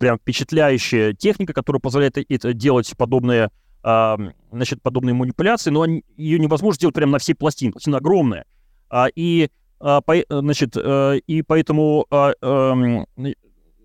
прям 0.04 0.18
впечатляющая 0.18 1.14
техника, 1.14 1.54
которая 1.54 1.80
позволяет 1.80 2.18
это 2.18 2.52
делать 2.52 2.92
подобные, 2.94 3.50
а, 3.82 4.18
значит, 4.52 4.82
подобные 4.82 5.14
манипуляции, 5.14 5.70
но 5.70 5.86
ее 5.86 6.38
невозможно 6.38 6.76
сделать 6.76 6.94
прямо 6.94 7.12
на 7.12 7.18
всей 7.18 7.32
пластине. 7.32 7.72
Пластина 7.72 7.96
огромная. 7.96 8.44
А, 8.90 9.06
и, 9.14 9.48
а, 9.80 10.02
по, 10.02 10.14
значит, 10.28 10.76
а, 10.76 11.14
и 11.14 11.40
поэтому 11.40 12.06
а, 12.10 12.34
а, 12.42 13.04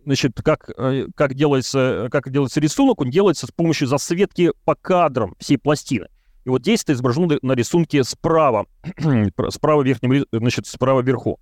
значит, 0.04 0.34
как, 0.44 0.70
как, 1.16 1.36
делается, 1.36 2.10
как 2.12 2.30
делается 2.30 2.60
рисунок, 2.60 3.00
он 3.00 3.12
делается 3.12 3.48
с 3.48 3.52
помощью 3.52 3.88
засветки 3.88 4.52
по 4.66 4.76
кадрам 4.76 5.36
всей 5.40 5.58
пластины. 5.58 6.08
И 6.44 6.50
вот 6.50 6.64
здесь 6.64 6.84
это 6.84 6.92
изображено 6.92 7.40
на 7.42 7.54
рисунке 7.54 8.04
справа, 8.04 8.66
справа 9.52 9.84
верхнем, 9.84 10.26
значит, 10.34 10.68
справа 10.68 11.00
вверху. 11.00 11.40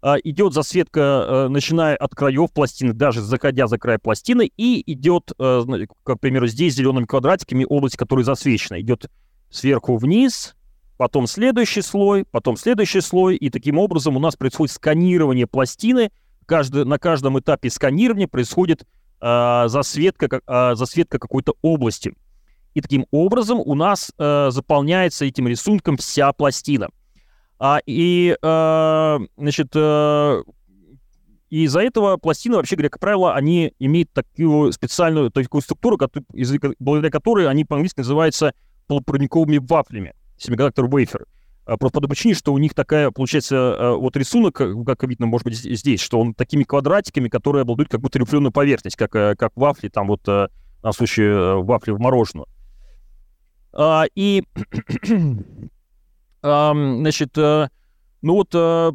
А, 0.00 0.16
идет 0.22 0.52
засветка, 0.54 1.00
э, 1.00 1.48
начиная 1.48 1.96
от 1.96 2.14
краев 2.14 2.52
пластины, 2.52 2.92
даже 2.92 3.20
заходя 3.20 3.66
за 3.66 3.78
край 3.78 3.98
пластины, 3.98 4.50
и 4.56 4.92
идет, 4.92 5.32
э, 5.38 5.62
к 6.04 6.16
примеру, 6.16 6.46
здесь 6.46 6.74
зелеными 6.74 7.04
квадратиками 7.04 7.66
область, 7.68 7.96
которая 7.96 8.24
засвечена. 8.24 8.80
Идет 8.80 9.10
сверху 9.50 9.96
вниз, 9.96 10.54
потом 10.98 11.26
следующий 11.26 11.82
слой, 11.82 12.24
потом 12.30 12.56
следующий 12.56 13.00
слой, 13.00 13.34
и 13.36 13.50
таким 13.50 13.78
образом 13.78 14.16
у 14.16 14.20
нас 14.20 14.36
происходит 14.36 14.72
сканирование 14.72 15.48
пластины. 15.48 16.12
Каждый, 16.46 16.84
на 16.84 16.98
каждом 16.98 17.38
этапе 17.40 17.68
сканирования 17.68 18.28
происходит 18.28 18.84
э, 19.20 19.64
засветка, 19.66 20.40
э, 20.46 20.74
засветка 20.76 21.18
какой-то 21.18 21.54
области. 21.60 22.14
И 22.74 22.80
таким 22.80 23.06
образом 23.10 23.58
у 23.58 23.74
нас 23.74 24.12
э, 24.16 24.50
заполняется 24.52 25.24
этим 25.24 25.48
рисунком 25.48 25.96
вся 25.96 26.32
пластина. 26.32 26.88
А, 27.60 27.80
и, 27.86 28.36
а, 28.40 29.18
значит, 29.36 29.68
а, 29.74 30.42
и 31.50 31.64
из-за 31.64 31.80
этого 31.80 32.16
пластины, 32.16 32.56
вообще 32.56 32.76
говоря, 32.76 32.90
как 32.90 33.00
правило, 33.00 33.34
они 33.34 33.72
имеют 33.78 34.12
такую 34.12 34.72
специальную 34.72 35.30
такую 35.30 35.62
структуру, 35.62 35.98
благодаря 36.78 37.10
которой 37.10 37.48
они 37.48 37.64
по-английски 37.64 38.00
называются 38.00 38.52
полупроводниковыми 38.86 39.58
вафлями, 39.58 40.14
semiconductor 40.38 40.88
wafer. 40.88 41.24
просто 41.64 41.90
по 41.90 42.00
той 42.00 42.08
причине, 42.08 42.34
что 42.34 42.52
у 42.52 42.58
них 42.58 42.74
такая, 42.74 43.10
получается, 43.10 43.94
вот 43.96 44.16
рисунок, 44.16 44.54
как 44.54 45.02
видно, 45.04 45.26
может 45.26 45.46
быть, 45.46 45.56
здесь, 45.56 46.00
что 46.00 46.20
он 46.20 46.34
такими 46.34 46.64
квадратиками, 46.64 47.28
которые 47.28 47.62
обладают 47.62 47.90
как 47.90 48.00
будто 48.00 48.18
рифленую 48.18 48.52
поверхность, 48.52 48.96
как, 48.96 49.10
как 49.10 49.52
вафли, 49.56 49.88
там 49.88 50.08
вот, 50.08 50.20
в 50.26 50.50
данном 50.82 50.92
случае, 50.92 51.62
вафли 51.62 51.92
в 51.92 51.98
мороженое. 51.98 52.46
И, 54.14 54.44
значит, 56.42 57.36
ну 57.36 57.68
вот, 58.22 58.50
то 58.50 58.92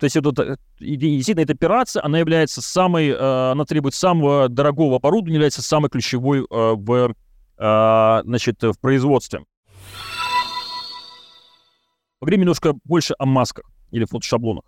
есть 0.00 0.16
это, 0.16 0.58
действительно, 0.78 1.42
эта 1.42 1.52
операция, 1.52 2.04
она 2.04 2.18
является 2.18 2.60
самой, 2.62 3.14
она 3.14 3.64
требует 3.64 3.94
самого 3.94 4.48
дорогого 4.48 4.96
оборудования, 4.96 5.34
является 5.36 5.62
самой 5.62 5.88
ключевой 5.90 6.46
в, 6.48 7.14
значит, 7.56 8.62
в 8.62 8.74
производстве. 8.80 9.40
Поговорим 12.20 12.40
немножко 12.40 12.74
больше 12.84 13.14
о 13.18 13.26
масках 13.26 13.66
или 13.90 14.06
фотошаблонах. 14.06 14.64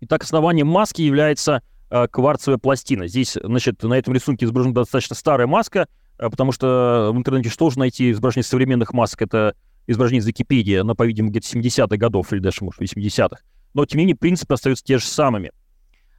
Итак, 0.00 0.24
основанием 0.24 0.66
маски 0.66 1.00
является 1.02 1.62
э, 1.90 2.08
кварцевая 2.08 2.58
пластина. 2.58 3.06
Здесь, 3.06 3.36
значит, 3.40 3.82
на 3.84 3.94
этом 3.94 4.14
рисунке 4.14 4.46
изображена 4.46 4.74
достаточно 4.74 5.14
старая 5.14 5.46
маска, 5.46 5.86
э, 6.18 6.28
потому 6.28 6.50
что 6.50 7.12
в 7.14 7.16
интернете 7.16 7.50
что 7.50 7.70
же 7.70 7.78
найти 7.78 8.10
изображение 8.10 8.44
современных 8.44 8.92
масок? 8.92 9.22
Это 9.22 9.54
изображение 9.90 10.20
из 10.20 10.26
Википедии, 10.26 10.76
оно, 10.76 10.94
по-видимому, 10.94 11.30
где-то 11.30 11.46
70-х 11.46 11.96
годов 11.96 12.32
или 12.32 12.40
даже, 12.40 12.58
может, 12.62 12.80
80-х. 12.80 13.36
Но, 13.74 13.86
тем 13.86 13.98
не 13.98 14.04
менее, 14.04 14.16
принципы 14.16 14.54
остаются 14.54 14.84
те 14.84 14.98
же 14.98 15.06
самыми. 15.06 15.52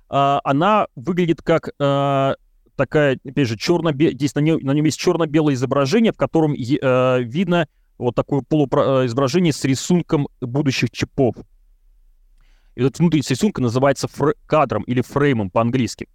Э, 0.10 0.40
она 0.44 0.88
выглядит 0.96 1.42
как 1.42 1.70
э, 1.80 2.34
такая, 2.76 3.20
опять 3.24 3.48
же, 3.48 3.58
черно 3.58 3.92
здесь 3.92 4.36
на 4.36 4.40
нем, 4.40 4.60
на 4.62 4.72
нем 4.72 4.86
есть 4.86 5.00
черно-белое 5.00 5.54
изображение, 5.54 6.12
в 6.12 6.18
котором 6.18 6.54
э, 6.54 7.24
видно 7.24 7.68
вот 7.98 8.16
такое 8.16 8.42
полуизображение 8.42 9.54
с 9.54 9.64
рисунком 9.64 10.28
будущих 10.42 10.90
чипов. 10.92 11.36
И 12.76 12.82
этот 12.82 13.00
внутренний 13.00 13.24
рисунок 13.28 13.60
называется 13.60 14.08
фр- 14.08 14.36
кадром 14.48 14.84
или 14.84 15.02
фреймом 15.02 15.52
по-английски. 15.52 16.08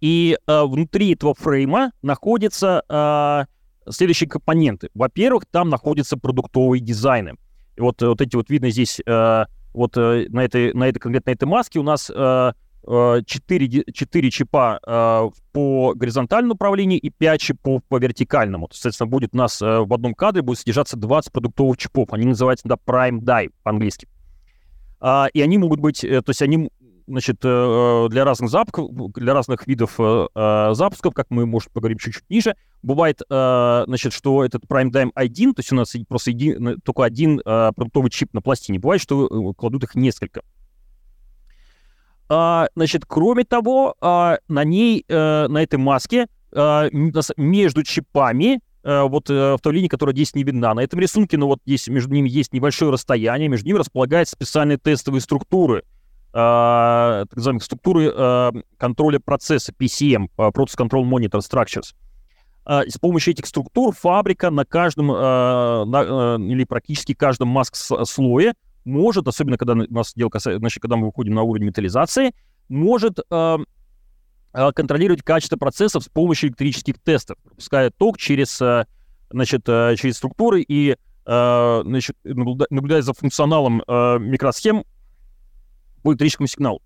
И 0.00 0.38
э, 0.46 0.62
внутри 0.64 1.12
этого 1.12 1.34
фрейма 1.34 1.92
находятся 2.02 2.82
э, 2.88 3.44
следующие 3.90 4.28
компоненты. 4.28 4.88
Во-первых, 4.94 5.44
там 5.50 5.68
находятся 5.68 6.16
продуктовые 6.16 6.80
дизайны. 6.80 7.34
И 7.76 7.80
вот, 7.80 8.02
вот 8.02 8.20
эти 8.20 8.36
вот 8.36 8.50
видно 8.50 8.70
здесь, 8.70 9.00
э, 9.04 9.44
вот 9.72 9.96
э, 9.96 10.26
на, 10.28 10.44
этой, 10.44 10.72
на 10.74 10.88
этой 10.88 10.98
конкретно 10.98 11.30
этой 11.30 11.44
маске 11.44 11.78
у 11.78 11.82
нас 11.82 12.10
э, 12.12 12.52
4, 12.84 13.84
4 13.92 14.30
чипа 14.30 14.80
э, 14.86 15.30
по 15.52 15.94
горизонтальному 15.94 16.54
управлению 16.54 16.98
и 17.00 17.10
5 17.10 17.40
чипов 17.40 17.82
по 17.88 17.98
вертикальному. 17.98 18.68
Соответственно, 18.72 19.08
будет 19.08 19.34
у 19.34 19.36
нас 19.36 19.60
э, 19.60 19.80
в 19.80 19.92
одном 19.92 20.14
кадре 20.14 20.42
будет 20.42 20.58
содержаться 20.58 20.96
20 20.96 21.32
продуктовых 21.32 21.76
чипов. 21.76 22.12
Они 22.12 22.26
называются 22.26 22.66
да, 22.66 22.76
Prime 22.76 23.20
Die 23.20 23.50
по-английски. 23.62 24.08
А, 25.00 25.28
и 25.32 25.40
они 25.40 25.58
могут 25.58 25.80
быть, 25.80 26.02
э, 26.02 26.22
то 26.22 26.30
есть 26.30 26.42
они 26.42 26.70
значит, 27.08 27.40
для 27.40 28.24
разных 28.24 28.50
запусков, 28.50 28.90
для 29.12 29.34
разных 29.34 29.66
видов 29.66 29.92
запусков, 29.96 31.14
как 31.14 31.26
мы, 31.30 31.46
может, 31.46 31.72
поговорим 31.72 31.98
чуть-чуть 31.98 32.28
ниже, 32.28 32.54
бывает, 32.82 33.20
значит, 33.28 34.12
что 34.12 34.44
этот 34.44 34.64
Prime 34.64 34.90
Dime 34.90 35.10
1, 35.14 35.54
то 35.54 35.60
есть 35.60 35.72
у 35.72 35.76
нас 35.76 35.94
просто 36.08 36.30
един, 36.30 36.80
только 36.84 37.04
один 37.04 37.40
продуктовый 37.42 38.10
чип 38.10 38.32
на 38.34 38.42
пластине. 38.42 38.78
Бывает, 38.78 39.02
что 39.02 39.54
кладут 39.54 39.84
их 39.84 39.94
несколько. 39.94 40.42
А, 42.28 42.68
значит, 42.76 43.04
кроме 43.06 43.44
того, 43.44 43.94
а, 44.00 44.38
на 44.48 44.64
ней, 44.64 45.04
на 45.08 45.62
этой 45.62 45.78
маске, 45.78 46.26
между 46.52 47.82
чипами, 47.82 48.60
вот 48.84 49.28
в 49.28 49.58
той 49.60 49.72
линии, 49.74 49.88
которая 49.88 50.14
здесь 50.14 50.34
не 50.34 50.44
видна, 50.44 50.72
на 50.72 50.80
этом 50.80 50.98
рисунке, 50.98 51.36
но 51.36 51.44
ну, 51.44 51.46
вот 51.48 51.60
здесь 51.66 51.88
между 51.88 52.14
ними 52.14 52.28
есть 52.30 52.54
небольшое 52.54 52.90
расстояние, 52.90 53.48
между 53.48 53.66
ними 53.66 53.78
располагаются 53.78 54.34
специальные 54.34 54.78
тестовые 54.78 55.20
структуры, 55.20 55.84
а, 56.40 57.24
так 57.26 57.36
называемые 57.36 57.62
структуры 57.62 58.12
а, 58.14 58.52
контроля 58.76 59.18
процесса, 59.18 59.72
PCM, 59.72 60.28
Process 60.36 60.76
Control 60.78 61.04
Monitor 61.04 61.40
Structures. 61.40 61.94
С 62.66 62.98
помощью 62.98 63.32
этих 63.32 63.46
структур 63.46 63.94
фабрика 63.94 64.50
на 64.50 64.66
каждом, 64.66 65.06
на, 65.06 66.36
или 66.38 66.64
практически 66.64 67.14
каждом 67.14 67.48
маск-слое 67.48 68.52
может, 68.84 69.26
особенно 69.26 69.56
когда 69.56 69.72
у 69.72 69.76
нас 69.76 70.12
дело 70.14 70.28
касается, 70.28 70.58
значит, 70.58 70.82
когда 70.82 70.96
мы 70.96 71.06
выходим 71.06 71.34
на 71.34 71.42
уровень 71.42 71.66
металлизации, 71.66 72.34
может 72.68 73.18
э, 73.30 73.58
контролировать 74.52 75.22
качество 75.22 75.56
процессов 75.56 76.04
с 76.04 76.08
помощью 76.08 76.48
электрических 76.48 76.98
тестов, 76.98 77.38
пропуская 77.42 77.90
ток 77.90 78.18
через, 78.18 78.60
э, 78.60 78.86
значит, 79.30 79.62
э, 79.68 79.94
через 79.96 80.16
структуры 80.16 80.62
и 80.62 80.96
э, 81.26 81.82
значит, 81.84 82.16
наблюдая 82.24 83.02
за 83.02 83.12
функционалом 83.12 83.82
э, 83.86 84.18
микросхем 84.18 84.84
по 86.08 86.12
электрическому 86.12 86.46
сигналу. 86.46 86.80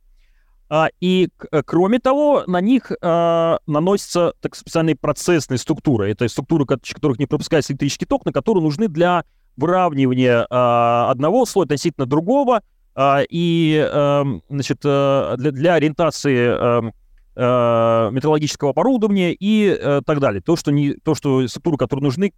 А, 0.68 0.88
и 1.00 1.28
кроме 1.64 2.00
того, 2.00 2.42
на 2.46 2.60
них 2.60 2.90
а, 3.00 3.58
наносятся 3.66 4.32
так 4.40 4.56
специальные 4.56 4.96
процессные 4.96 5.58
структуры. 5.58 6.10
Это 6.10 6.26
структуры, 6.28 6.66
которых 6.66 7.18
не 7.18 7.26
пропускается 7.26 7.72
электрический 7.72 8.06
ток, 8.06 8.24
на 8.24 8.32
которые 8.32 8.64
нужны 8.64 8.88
для 8.88 9.24
выравнивание 9.56 10.46
э, 10.48 11.10
одного 11.10 11.44
слоя 11.44 11.66
относительно 11.66 12.06
другого 12.06 12.62
э, 12.96 13.24
и 13.28 13.86
э, 13.86 14.24
значит, 14.48 14.78
э, 14.82 15.34
для, 15.36 15.50
для 15.50 15.74
ориентации 15.74 16.88
э, 16.88 16.90
э, 17.36 18.10
металлургического 18.10 18.70
оборудования 18.70 19.34
и 19.34 19.66
э, 19.78 20.00
так 20.06 20.20
далее. 20.20 20.40
То, 20.40 20.56
что, 20.56 20.72
не, 20.72 20.94
то, 20.94 21.14
что 21.14 21.46
структуры, 21.48 21.76
которые 21.76 22.04
нужны 22.04 22.32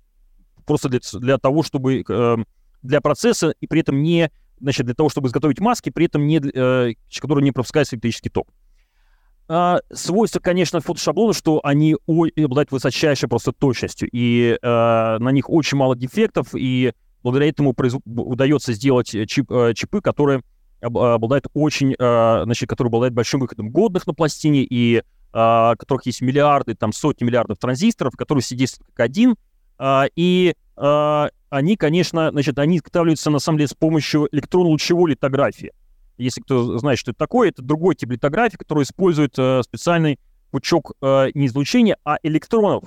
просто 0.67 0.89
для, 0.89 0.99
для 1.21 1.39
того, 1.39 1.63
чтобы 1.63 2.05
э, 2.07 2.37
для 2.83 3.01
процесса 3.01 3.55
и 3.61 3.67
при 3.69 3.81
этом 3.81 4.03
не 4.03 4.31
значит, 4.65 4.87
для 4.87 4.95
того, 4.95 5.09
чтобы 5.09 5.29
изготовить 5.29 5.61
маски, 5.61 5.91
при 5.91 6.07
этом 6.07 6.27
не, 6.27 6.39
э, 6.39 6.95
которые 7.21 7.45
не 7.45 7.53
пропускают 7.53 7.93
электрический 7.93 8.31
ток. 8.31 8.49
А, 9.47 9.81
свойство, 9.93 10.41
конечно, 10.41 10.81
фотошаблона, 10.81 11.35
что 11.35 11.61
они 11.63 11.97
обладают 12.07 12.73
высочайшей 12.73 13.29
просто 13.29 13.53
точностью, 13.53 14.09
и 14.11 14.59
э, 14.61 14.67
на 15.19 15.29
них 15.33 15.51
очень 15.51 15.77
мало 15.77 15.95
дефектов, 15.95 16.49
и 16.55 16.95
благодаря 17.23 17.51
этому 17.51 17.75
произ... 17.75 17.95
удается 18.07 18.73
сделать 18.73 19.15
э, 19.15 19.27
чип, 19.27 19.53
э, 19.53 19.75
чипы, 19.75 20.01
которые 20.01 20.43
обладают 20.81 21.47
очень, 21.53 21.95
э, 21.99 22.43
значит, 22.45 22.69
которые 22.69 22.89
обладают 22.89 23.15
большим 23.15 23.41
выходом 23.41 23.71
годных 23.71 24.07
на 24.07 24.15
пластине 24.15 24.63
и 24.63 25.03
в 25.33 25.75
которых 25.81 26.07
есть 26.07 26.21
миллиарды, 26.23 26.77
там 26.77 26.93
сотни 26.93 27.25
миллиардов 27.25 27.59
транзисторов, 27.59 28.15
которые 28.17 28.45
действуют 28.49 28.89
как 28.95 29.05
один, 29.05 29.35
и 30.15 30.55
они, 31.57 31.77
конечно, 31.77 32.31
значит, 32.31 32.59
они 32.59 32.79
изготавливаются 32.79 33.31
на 33.31 33.39
самом 33.39 33.59
деле 33.59 33.69
с 33.69 33.75
помощью 33.75 34.29
электронно-лучевой 34.33 35.13
литографии. 35.13 35.73
Если 36.17 36.41
кто 36.41 36.79
знает, 36.79 36.99
что 36.99 37.11
это 37.11 37.19
такое, 37.19 37.49
это 37.49 37.63
другой 37.63 37.95
тип 37.95 38.11
литографии, 38.11 38.57
который 38.57 38.85
использует 38.85 39.33
специальный 39.33 40.19
пучок 40.51 40.93
не 41.03 41.47
излучения, 41.47 41.97
а 42.05 42.19
электронов, 42.23 42.85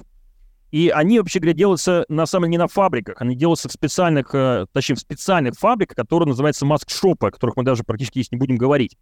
и 0.72 0.90
они, 0.90 1.20
вообще 1.20 1.40
говоря, 1.40 1.54
делаются, 1.54 2.06
на 2.10 2.26
самом 2.26 2.46
деле, 2.46 2.52
не 2.52 2.58
на 2.58 2.68
фабриках, 2.68 3.22
они 3.22 3.36
делаются 3.36 3.70
в 3.70 3.72
специальных, 3.72 4.36
э, 4.36 4.66
точнее, 4.74 4.96
в 4.96 5.00
специальных 5.00 5.54
фабриках, 5.56 5.96
которые 5.96 6.28
называются 6.28 6.66
маск-шопы, 6.66 7.28
о 7.28 7.32
которых 7.32 7.56
мы 7.56 7.64
даже 7.64 7.84
практически 7.84 8.20
здесь 8.20 8.32
не 8.32 8.38
будем 8.38 8.58
говорить. 8.58 8.98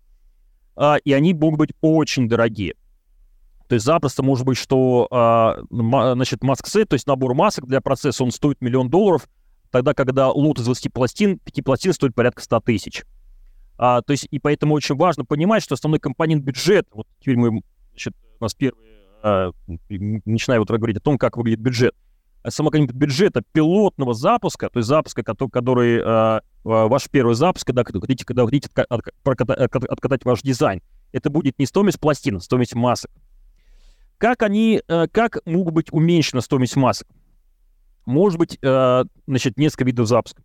А, 0.75 0.97
и 0.97 1.12
они 1.12 1.34
могут 1.34 1.58
быть 1.58 1.71
очень 1.82 2.30
дорогие. 2.30 2.75
То 3.67 3.73
есть 3.73 3.86
запросто 3.86 4.21
может 4.21 4.45
быть, 4.45 4.58
что, 4.58 5.08
а, 5.10 5.58
значит, 5.71 6.43
маск-сет, 6.43 6.89
то 6.89 6.93
есть 6.93 7.08
набор 7.08 7.34
масок 7.34 7.65
для 7.65 7.82
процесса, 7.82 8.23
он 8.23 8.30
стоит 8.30 8.62
миллион 8.62 8.89
долларов, 8.89 9.28
тогда, 9.75 9.93
когда 9.93 10.29
лот 10.31 10.59
из 10.59 10.65
20 10.65 10.93
пластин, 10.93 11.39
5 11.39 11.63
пластин 11.63 11.93
стоит 11.93 12.15
порядка 12.15 12.41
100 12.41 12.59
тысяч. 12.61 13.03
А, 13.77 14.01
то 14.01 14.11
есть, 14.11 14.27
и 14.31 14.39
поэтому 14.39 14.73
очень 14.73 14.95
важно 14.95 15.25
понимать, 15.25 15.63
что 15.63 15.73
основной 15.73 15.99
компонент 15.99 16.43
бюджет, 16.43 16.88
вот 16.93 17.07
теперь 17.19 17.35
мы, 17.35 17.61
значит, 17.91 18.13
у 18.39 18.43
нас 18.43 18.53
первый 18.53 18.79
а, 19.21 19.51
начинаю 19.89 20.61
вот 20.61 20.69
говорить 20.69 20.97
о 20.97 21.01
том, 21.01 21.17
как 21.17 21.35
выглядит 21.35 21.59
бюджет. 21.59 21.95
А 22.43 22.51
Само 22.51 22.69
бюджета 22.69 23.41
пилотного 23.51 24.13
запуска, 24.13 24.69
то 24.69 24.77
есть 24.77 24.88
запуска, 24.88 25.23
который, 25.23 25.49
который 25.49 25.97
э, 25.97 26.41
ваш 26.63 27.09
первый 27.09 27.33
запуск, 27.33 27.65
когда, 27.65 27.83
когда 27.83 27.99
хотите, 27.99 28.23
когда 28.23 28.45
хотите 28.45 28.69
откатать, 28.69 29.89
откатать 29.89 30.25
ваш 30.25 30.43
дизайн, 30.43 30.83
это 31.11 31.31
будет 31.31 31.57
не 31.57 31.65
стоимость 31.65 31.99
пластин, 31.99 32.35
а 32.35 32.39
стоимость 32.39 32.75
масок. 32.75 33.09
Как 34.19 34.43
они, 34.43 34.79
э, 34.88 35.07
как 35.11 35.39
могут 35.45 35.73
быть 35.73 35.91
уменьшена 35.91 36.41
стоимость 36.41 36.75
масок? 36.75 37.07
Может 38.05 38.39
быть, 38.39 38.57
э, 38.61 39.03
значит, 39.27 39.57
несколько 39.57 39.85
видов 39.85 40.07
запуска. 40.07 40.43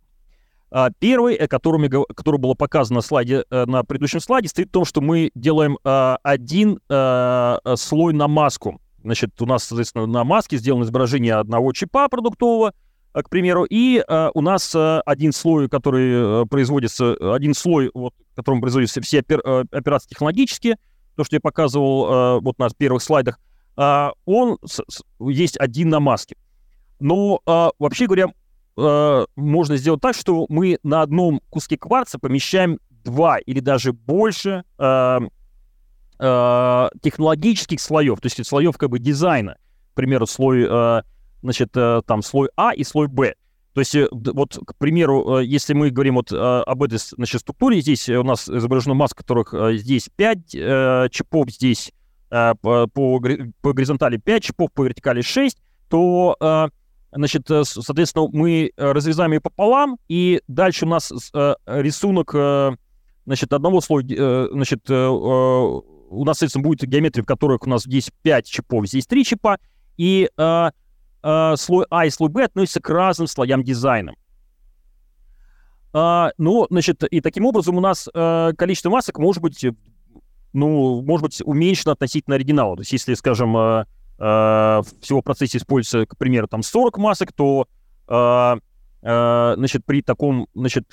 А, 0.73 0.89
первый, 0.99 1.35
э, 1.35 1.47
который, 1.47 1.89
который 2.15 2.39
было 2.39 2.53
показано 2.53 2.97
на 2.97 3.01
слайде, 3.01 3.43
э, 3.49 3.65
на 3.65 3.83
предыдущем 3.83 4.21
слайде, 4.21 4.47
стоит 4.47 4.69
в 4.69 4.71
том, 4.71 4.85
что 4.85 5.01
мы 5.01 5.31
делаем 5.35 5.77
а, 5.83 6.17
один 6.23 6.79
а, 6.89 7.59
слой 7.75 8.13
на 8.13 8.29
маску. 8.29 8.79
Значит, 9.03 9.41
у 9.41 9.45
нас, 9.45 9.65
соответственно, 9.65 10.05
на 10.05 10.23
маске 10.23 10.57
сделано 10.57 10.83
изображение 10.83 11.35
одного 11.35 11.73
чипа 11.73 12.07
продуктового, 12.07 12.73
к 13.13 13.29
примеру, 13.29 13.65
и 13.67 14.01
у 14.07 14.41
нас 14.41 14.73
один 14.75 15.33
слой, 15.33 15.67
который 15.67 16.45
производится, 16.47 17.15
один 17.33 17.55
слой, 17.55 17.89
вот, 17.95 18.13
которым 18.35 18.61
производятся 18.61 19.01
все 19.01 19.19
операции 19.19 20.07
технологические, 20.07 20.77
то, 21.15 21.23
что 21.23 21.35
я 21.35 21.39
показывал 21.41 22.39
вот 22.41 22.59
на 22.59 22.69
первых 22.69 23.01
слайдах, 23.01 23.39
он 23.75 24.59
есть 25.19 25.57
один 25.59 25.89
на 25.89 25.99
маске. 25.99 26.37
Но, 27.01 27.41
вообще 27.45 28.05
говоря, 28.05 28.27
э, 28.77 29.25
можно 29.35 29.77
сделать 29.77 30.01
так, 30.01 30.15
что 30.15 30.45
мы 30.49 30.79
на 30.83 31.01
одном 31.01 31.41
куске 31.49 31.77
кварца 31.77 32.19
помещаем 32.19 32.79
два 33.03 33.39
или 33.39 33.59
даже 33.59 33.93
больше 33.93 34.63
э, 34.77 35.19
э, 36.19 36.89
технологических 37.01 37.79
слоев, 37.79 38.19
то 38.21 38.27
есть 38.27 38.45
слоев 38.45 38.77
как 38.77 38.89
бы 38.89 38.99
дизайна. 38.99 39.57
К 39.93 39.95
примеру, 39.95 40.25
слой, 40.25 40.65
э, 40.69 41.01
значит, 41.41 41.71
э, 41.75 42.01
там 42.05 42.21
слой 42.21 42.49
А 42.55 42.73
и 42.73 42.83
слой 42.83 43.07
Б. 43.07 43.35
То 43.73 43.81
есть, 43.81 43.95
э, 43.95 44.07
вот, 44.11 44.57
к 44.65 44.75
примеру, 44.75 45.39
э, 45.39 45.45
если 45.45 45.73
мы 45.73 45.89
говорим 45.89 46.15
вот 46.15 46.31
э, 46.31 46.35
об 46.35 46.83
этой 46.83 46.97
значит, 46.99 47.41
структуре, 47.41 47.81
здесь 47.81 48.07
у 48.09 48.23
нас 48.23 48.47
изображена 48.47 48.93
масса, 48.93 49.15
которых 49.15 49.53
здесь 49.79 50.09
5 50.15 50.55
э, 50.55 51.07
чипов, 51.11 51.49
здесь 51.49 51.91
э, 52.29 52.53
по, 52.61 52.87
по 52.87 53.19
горизонтали 53.19 54.17
5 54.17 54.43
чипов, 54.43 54.71
по 54.71 54.83
вертикали 54.83 55.21
6, 55.21 55.57
то 55.89 56.37
э, 56.39 56.69
Значит, 57.13 57.49
э, 57.51 57.63
соответственно, 57.65 58.29
мы 58.31 58.71
э, 58.75 58.91
разрезаем 58.91 59.33
ее 59.33 59.41
пополам, 59.41 59.97
и 60.07 60.41
дальше 60.47 60.85
у 60.85 60.89
нас 60.89 61.11
э, 61.33 61.55
рисунок, 61.65 62.33
значит, 63.25 63.53
одного 63.53 63.81
слоя, 63.81 64.47
значит, 64.51 64.89
у 64.89 66.25
нас, 66.25 66.37
соответственно, 66.37 66.63
будет 66.63 66.83
геометрия, 66.83 67.23
в 67.23 67.27
которых 67.27 67.63
у 67.63 67.69
нас 67.69 67.83
здесь 67.83 68.11
5 68.21 68.45
чипов, 68.45 68.87
здесь 68.87 69.05
3 69.07 69.25
чипа, 69.25 69.57
и 69.97 70.29
слой 70.35 71.85
А 71.91 72.05
и 72.05 72.09
слой 72.09 72.29
Б 72.29 72.45
относятся 72.45 72.81
к 72.81 72.89
разным 72.89 73.27
слоям 73.27 73.63
дизайна. 73.63 74.13
ну, 75.93 76.67
значит, 76.69 77.03
и 77.03 77.21
таким 77.21 77.45
образом 77.45 77.77
у 77.77 77.79
нас 77.79 78.09
количество 78.57 78.89
масок 78.89 79.19
может 79.19 79.43
быть, 79.43 79.63
ну, 80.53 81.01
может 81.03 81.23
быть 81.23 81.41
уменьшено 81.45 81.93
относительно 81.93 82.35
оригинала. 82.37 82.77
То 82.77 82.81
есть, 82.81 82.93
если, 82.93 83.13
скажем, 83.13 83.85
всего 84.21 85.21
в 85.21 85.23
процессе 85.23 85.57
используется, 85.57 86.05
к 86.05 86.15
примеру, 86.15 86.47
там 86.47 86.61
40 86.61 86.97
масок, 86.99 87.33
то 87.33 87.67
э, 88.07 88.55
э, 89.01 89.53
значит, 89.57 89.83
при 89.83 90.03
таком 90.03 90.47
значит, 90.53 90.87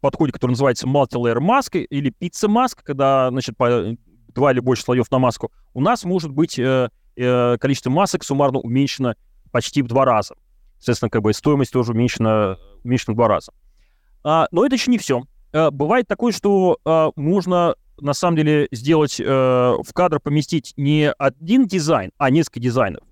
подходе, 0.00 0.32
который 0.32 0.52
называется 0.52 0.86
multi-layer 0.86 1.40
mask 1.40 1.78
или 1.78 2.10
pizza 2.18 2.48
mask, 2.48 2.78
когда 2.82 3.28
значит, 3.28 3.58
по 3.58 3.94
два 4.34 4.52
или 4.52 4.60
больше 4.60 4.82
слоев 4.84 5.10
на 5.10 5.18
маску, 5.18 5.52
у 5.74 5.82
нас 5.82 6.04
может 6.04 6.30
быть 6.30 6.58
количество 7.16 7.90
масок 7.90 8.24
суммарно 8.24 8.60
уменьшено 8.60 9.14
почти 9.50 9.82
в 9.82 9.88
два 9.88 10.06
раза. 10.06 10.36
Соответственно, 10.78 11.10
как 11.10 11.20
бы 11.20 11.34
стоимость 11.34 11.72
тоже 11.72 11.92
уменьшена, 11.92 12.56
уменьшена 12.82 13.12
в 13.12 13.16
два 13.16 13.28
раза. 13.28 13.52
А, 14.24 14.46
но 14.52 14.64
это 14.64 14.76
еще 14.76 14.90
не 14.90 14.96
все. 14.96 15.24
Бывает 15.52 16.06
такое, 16.08 16.32
что 16.32 16.78
можно 17.16 17.74
на 18.00 18.14
самом 18.14 18.36
деле 18.36 18.68
сделать, 18.70 19.20
э, 19.20 19.24
в 19.24 19.92
кадр 19.92 20.20
поместить 20.20 20.72
не 20.76 21.12
один 21.12 21.66
дизайн, 21.66 22.10
а 22.18 22.30
несколько 22.30 22.60
дизайнов. 22.60 23.02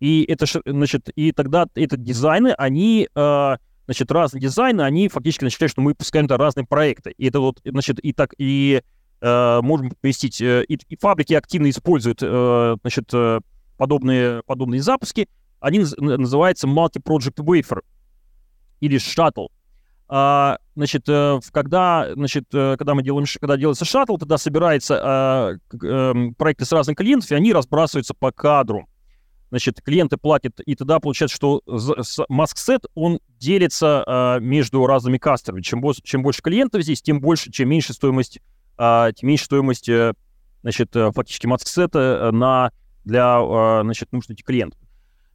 И 0.00 0.24
это, 0.28 0.46
значит, 0.64 1.08
и 1.16 1.32
тогда 1.32 1.66
эти 1.74 1.96
дизайны, 1.96 2.54
они, 2.56 3.08
э, 3.14 3.56
значит, 3.86 4.12
разные 4.12 4.40
дизайны, 4.40 4.82
они 4.82 5.08
фактически 5.08 5.44
начинают, 5.44 5.72
что 5.72 5.80
мы 5.80 5.94
пускаем 5.94 6.26
это 6.26 6.36
разные 6.36 6.66
проекты. 6.66 7.14
И 7.18 7.26
это 7.26 7.40
вот, 7.40 7.60
значит, 7.64 7.98
и 8.00 8.12
так, 8.12 8.34
и 8.38 8.82
э, 9.20 9.60
можем 9.62 9.90
поместить, 10.00 10.40
э, 10.40 10.64
и, 10.68 10.78
и 10.88 10.96
фабрики 10.96 11.34
активно 11.34 11.68
используют, 11.70 12.18
э, 12.22 12.76
значит, 12.82 13.08
э, 13.12 13.40
подобные, 13.76 14.42
подобные 14.46 14.82
запуски. 14.82 15.28
Они 15.60 15.80
называются 15.98 16.68
Multi-Project 16.68 17.36
Wafer 17.38 17.80
или 18.80 18.98
Shuttle. 18.98 19.48
А, 20.10 20.58
значит, 20.74 21.04
э, 21.06 21.38
когда, 21.52 22.08
значит, 22.14 22.44
э, 22.54 22.76
когда 22.78 22.94
мы 22.94 23.02
делаем, 23.02 23.26
когда 23.40 23.58
делается 23.58 23.84
шаттл, 23.84 24.16
тогда 24.16 24.38
собирается 24.38 25.00
а, 25.02 25.52
эм, 25.82 26.34
проекты 26.34 26.64
с 26.64 26.72
разных 26.72 26.96
клиентов, 26.96 27.30
и 27.30 27.34
они 27.34 27.52
разбрасываются 27.52 28.14
по 28.14 28.32
кадру. 28.32 28.88
Значит, 29.50 29.82
клиенты 29.82 30.16
платят, 30.16 30.60
и 30.60 30.74
тогда 30.74 30.98
получается, 30.98 31.36
что 31.36 31.62
маск-сет, 32.28 32.84
он 32.94 33.20
делится 33.38 34.02
а, 34.06 34.38
между 34.38 34.86
разными 34.86 35.18
кастерами. 35.18 35.60
Чем, 35.60 35.82
чем 36.02 36.22
больше 36.22 36.40
клиентов 36.40 36.82
здесь, 36.82 37.02
тем 37.02 37.20
больше, 37.20 37.50
чем 37.50 37.68
меньше 37.68 37.92
стоимость, 37.92 38.40
тем 38.78 39.14
меньше 39.22 39.44
стоимость, 39.44 39.88
э, 39.88 40.14
значит, 40.62 40.92
фактически 40.92 41.46
маск-сета 41.46 42.30
на, 42.32 42.70
для, 43.04 43.82
значит, 43.82 44.12
нужд 44.12 44.30
этих 44.30 44.44
клиентов. 44.44 44.80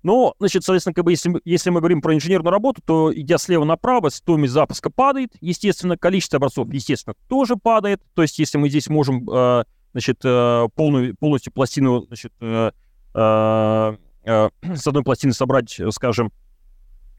Но, 0.03 0.35
значит, 0.37 0.63
соответственно, 0.63 0.93
как 0.93 1.05
бы 1.05 1.11
если, 1.11 1.33
если 1.45 1.69
мы 1.69 1.79
говорим 1.79 2.01
про 2.01 2.13
инженерную 2.13 2.51
работу, 2.51 2.81
то 2.85 3.11
идя 3.15 3.37
слева 3.37 3.63
направо, 3.63 4.09
стоимость 4.09 4.51
запуска 4.51 4.89
падает, 4.89 5.31
естественно, 5.39 5.97
количество 5.97 6.37
образцов, 6.37 6.67
естественно, 6.71 7.15
тоже 7.29 7.55
падает. 7.55 8.01
То 8.13 8.21
есть, 8.21 8.37
если 8.37 8.57
мы 8.57 8.69
здесь 8.69 8.89
можем, 8.89 9.27
э, 9.29 9.63
значит, 9.93 10.19
э, 10.25 10.67
полную, 10.75 11.15
полностью 11.15 11.53
пластину, 11.53 12.05
значит, 12.07 12.33
э, 12.41 12.71
э, 13.15 13.97
э, 14.25 14.49
с 14.75 14.87
одной 14.87 15.03
пластины 15.03 15.31
собрать, 15.31 15.79
скажем, 15.91 16.33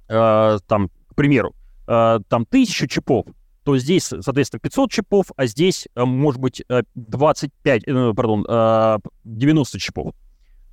э, 0.09 0.59
там, 0.66 0.90
к 1.09 1.14
примеру, 1.14 1.55
э, 1.88 2.20
там 2.29 2.44
тысячу 2.44 2.87
чипов, 2.87 3.25
то 3.64 3.79
здесь, 3.79 4.05
соответственно, 4.05 4.61
500 4.61 4.92
чипов, 4.92 5.27
а 5.37 5.47
здесь, 5.47 5.88
э, 5.94 6.05
может 6.05 6.38
быть, 6.38 6.62
25, 6.94 7.83
э, 7.87 8.12
пардон, 8.14 9.01
90 9.25 9.79
чипов 9.79 10.14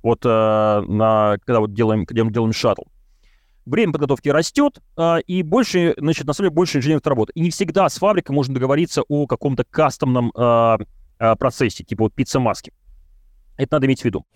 вот 0.02 0.24
э, 0.24 0.28
на, 0.28 1.36
когда 1.44 1.60
вот 1.60 1.72
делаем, 1.74 2.06
когда 2.06 2.24
мы 2.24 2.32
делаем 2.32 2.52
шаттл. 2.52 2.82
Время 3.64 3.92
подготовки 3.92 4.28
растет, 4.28 4.80
э, 4.96 5.20
и 5.26 5.42
больше, 5.42 5.94
значит, 5.96 6.26
на 6.26 6.32
самом 6.32 6.48
деле 6.48 6.56
больше 6.56 6.78
инженеров 6.78 7.06
работы. 7.06 7.32
И 7.34 7.40
не 7.40 7.50
всегда 7.50 7.88
с 7.88 7.98
фабрикой 7.98 8.34
можно 8.34 8.54
договориться 8.54 9.02
о 9.08 9.26
каком-то 9.26 9.64
кастомном 9.64 10.32
э, 10.34 10.78
э, 11.18 11.36
процессе, 11.36 11.84
типа 11.84 12.04
вот 12.04 12.14
пицца-маски. 12.14 12.72
Это 13.56 13.76
надо 13.76 13.86
иметь 13.86 14.02
в 14.02 14.04
виду. 14.04 14.26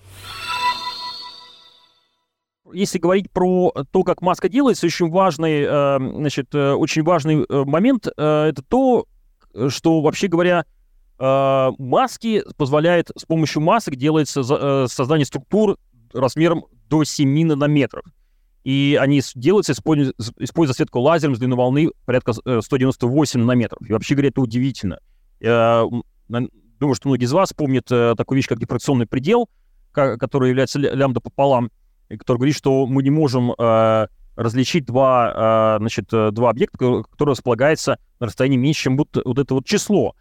Если 2.72 2.98
говорить 2.98 3.30
про 3.30 3.72
то, 3.90 4.02
как 4.02 4.22
маска 4.22 4.48
делается, 4.48 4.86
очень 4.86 5.10
важный, 5.10 5.62
э, 5.62 5.98
значит, 5.98 6.54
э, 6.54 6.72
очень 6.72 7.02
важный 7.02 7.44
э, 7.44 7.64
момент 7.64 8.06
э, 8.06 8.48
это 8.48 8.62
то, 8.62 9.06
что, 9.68 10.02
вообще 10.02 10.28
говоря, 10.28 10.64
маски 11.18 12.42
позволяет, 12.56 13.10
с 13.16 13.24
помощью 13.24 13.62
масок 13.62 13.96
делается 13.96 14.40
э, 14.40 14.86
создание 14.88 15.24
структур 15.24 15.78
размером 16.12 16.64
до 16.88 17.04
7 17.04 17.46
нанометров. 17.46 18.04
И 18.64 18.98
они 19.00 19.22
делаются, 19.36 19.72
используя, 19.72 20.12
используя 20.38 20.72
засветку 20.72 20.98
лазером 20.98 21.36
с 21.36 21.38
длиной 21.38 21.56
волны 21.56 21.90
порядка 22.04 22.32
198 22.32 23.38
э, 23.38 23.42
нанометров. 23.42 23.78
И 23.88 23.92
вообще 23.92 24.14
говоря, 24.14 24.30
это 24.30 24.40
удивительно. 24.40 24.98
Я 25.38 25.86
думаю, 26.28 26.94
что 26.94 27.08
многие 27.08 27.26
из 27.26 27.32
вас 27.32 27.52
помнят 27.52 27.86
э, 27.90 28.14
такую 28.16 28.36
вещь, 28.36 28.48
как 28.48 28.58
дифракционный 28.58 29.06
предел, 29.06 29.48
который 29.92 30.48
является 30.50 30.78
лямбда 30.78 31.20
пополам, 31.20 31.70
который 32.08 32.38
говорит, 32.38 32.56
что 32.56 32.86
мы 32.86 33.04
не 33.04 33.10
можем 33.10 33.52
э, 33.52 34.06
различить 34.34 34.84
два, 34.84 35.76
э, 35.76 35.78
значит, 35.78 36.06
два 36.08 36.50
объекта, 36.50 36.76
которые 36.76 37.32
располагаются 37.32 37.98
на 38.18 38.26
расстоянии 38.26 38.56
меньше, 38.56 38.82
чем 38.82 38.96
вот, 38.96 39.16
вот 39.24 39.38
это 39.38 39.54
вот 39.54 39.64
число. 39.64 40.16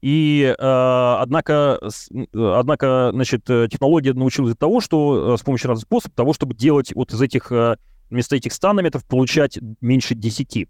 И, 0.00 0.54
э, 0.56 1.16
однако, 1.20 1.80
с, 1.82 2.08
однако, 2.32 3.10
значит, 3.12 3.50
э, 3.50 3.66
технология 3.68 4.12
научилась 4.12 4.56
того, 4.56 4.80
что 4.80 5.34
э, 5.34 5.36
с 5.36 5.42
помощью 5.42 5.68
разных 5.68 5.86
способов, 5.86 6.14
того, 6.14 6.32
чтобы 6.32 6.54
делать 6.54 6.94
вот 6.94 7.12
из 7.12 7.20
этих, 7.20 7.50
э, 7.50 7.76
вместо 8.08 8.36
этих 8.36 8.52
100 8.52 8.68
нанометров, 8.68 9.04
получать 9.04 9.58
меньше 9.80 10.14
10. 10.14 10.68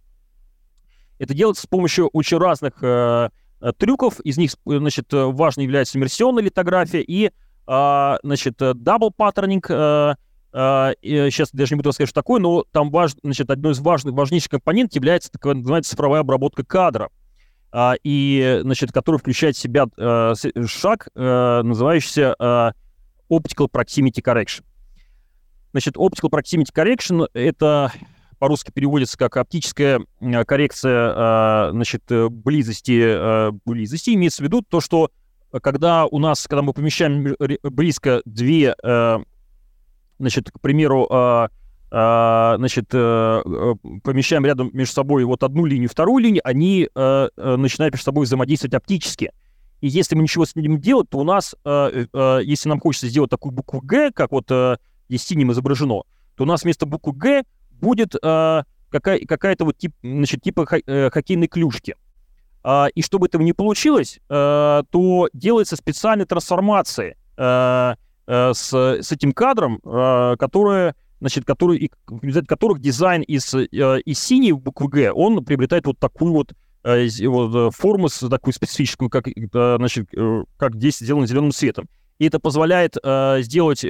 Это 1.18 1.34
делается 1.34 1.64
с 1.64 1.66
помощью 1.66 2.08
очень 2.08 2.38
разных 2.38 2.82
э, 2.82 3.28
трюков. 3.76 4.18
Из 4.20 4.38
них, 4.38 4.52
значит, 4.64 5.08
важной 5.12 5.64
является 5.64 5.98
иммерсионная 5.98 6.42
литография 6.42 7.04
и, 7.06 7.30
э, 7.66 8.16
значит, 8.22 8.62
double 8.62 9.10
patterning. 9.16 10.16
Э, 10.50 10.94
сейчас 11.02 11.50
даже 11.52 11.74
не 11.74 11.76
буду 11.76 11.90
рассказать, 11.90 12.08
что 12.08 12.20
такое, 12.22 12.40
но 12.40 12.64
там 12.72 12.90
важ, 12.90 13.12
значит, 13.22 13.50
одной 13.50 13.72
из 13.72 13.80
важных, 13.80 14.14
важнейших 14.14 14.52
компонентов 14.52 14.96
является 14.96 15.30
так 15.30 15.44
называемая 15.44 15.82
цифровая 15.82 16.20
обработка 16.22 16.64
кадра. 16.64 17.10
А, 17.70 17.94
и, 18.02 18.60
значит, 18.62 18.92
который 18.92 19.16
включает 19.16 19.56
в 19.56 19.58
себя 19.58 19.86
а, 19.98 20.34
шаг, 20.66 21.08
а, 21.14 21.62
называющийся 21.62 22.34
Optical 23.30 23.70
Proximity 23.70 24.22
Correction. 24.22 24.64
Значит, 25.72 25.96
Optical 25.96 26.30
Proximity 26.30 26.72
Correction— 26.74 27.28
это 27.34 27.92
по-русски 28.38 28.70
переводится 28.70 29.18
как 29.18 29.36
оптическая 29.36 30.00
коррекция, 30.46 31.72
значит, 31.72 32.04
близости, 32.08 33.50
близости. 33.66 34.14
Имеется 34.14 34.42
в 34.42 34.46
виду 34.46 34.62
то, 34.62 34.80
что 34.80 35.10
когда 35.62 36.06
у 36.06 36.18
нас, 36.18 36.46
когда 36.46 36.62
мы 36.62 36.72
помещаем 36.72 37.34
близко 37.64 38.22
две, 38.24 38.74
значит, 40.18 40.50
к 40.50 40.60
примеру, 40.60 41.50
значит, 41.90 42.86
э, 42.92 43.42
э, 43.44 43.74
помещаем 44.04 44.44
рядом 44.44 44.70
между 44.74 44.92
собой 44.92 45.24
вот 45.24 45.42
одну 45.42 45.64
линию, 45.64 45.88
вторую 45.88 46.22
линию, 46.22 46.42
они 46.44 46.88
э, 46.94 47.28
начинают 47.36 47.94
между 47.94 48.04
собой 48.04 48.26
взаимодействовать 48.26 48.74
оптически. 48.74 49.32
И 49.80 49.88
если 49.88 50.14
мы 50.14 50.22
ничего 50.22 50.44
с 50.44 50.54
ним 50.54 50.80
делать, 50.80 51.08
то 51.08 51.18
у 51.18 51.24
нас, 51.24 51.54
если 51.64 52.68
нам 52.68 52.80
хочется 52.80 53.06
сделать 53.06 53.30
такую 53.30 53.52
букву 53.52 53.80
«Г», 53.80 54.10
как 54.12 54.32
вот 54.32 54.50
здесь 55.08 55.22
синим 55.22 55.52
изображено, 55.52 56.02
то 56.36 56.42
у 56.42 56.46
нас 56.46 56.64
вместо 56.64 56.84
буквы 56.84 57.12
«Г» 57.12 57.44
будет 57.70 58.16
какая- 58.20 59.24
какая-то 59.24 59.64
вот 59.64 59.78
тип, 59.78 59.94
значит, 60.02 60.42
типа 60.42 60.66
хоккейной 60.66 61.46
клюшки. 61.46 61.94
А, 62.64 62.88
и 62.92 63.02
чтобы 63.02 63.28
этого 63.28 63.42
не 63.42 63.52
получилось, 63.52 64.18
то 64.26 65.28
делается 65.32 65.76
специальная 65.76 66.26
трансформация 66.26 67.14
с, 67.36 68.72
с 68.72 69.12
этим 69.12 69.32
кадром, 69.32 69.78
которая 69.80 70.96
значит, 71.20 71.44
в 71.46 72.22
результате 72.22 72.46
которых 72.46 72.80
дизайн 72.80 73.22
из, 73.22 73.54
из 73.54 74.18
синей 74.18 74.52
буквы 74.52 74.88
Г, 74.88 75.12
он 75.12 75.44
приобретает 75.44 75.86
вот 75.86 75.98
такую 75.98 76.32
вот, 76.32 76.52
вот 76.84 77.74
форму 77.74 78.08
с 78.08 78.28
такую 78.28 78.54
специфическую, 78.54 79.10
как, 79.10 79.28
значит, 79.52 80.08
как 80.56 80.76
здесь 80.76 80.98
сделано 80.98 81.26
зеленым 81.26 81.52
цветом. 81.52 81.88
И 82.18 82.26
это 82.26 82.38
позволяет 82.40 82.96
сделать 83.44 83.84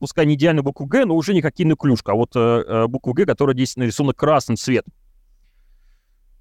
пускай 0.00 0.26
не 0.26 0.34
идеальную 0.34 0.64
букву 0.64 0.86
Г, 0.86 1.04
но 1.04 1.14
уже 1.14 1.32
не 1.32 1.42
хоккейную 1.42 1.76
клюшку, 1.76 2.10
а 2.10 2.14
вот 2.14 2.90
букву 2.90 3.12
Г, 3.12 3.24
которая 3.24 3.54
здесь 3.54 3.76
нарисована 3.76 4.14
красным 4.14 4.56
цветом. 4.56 4.92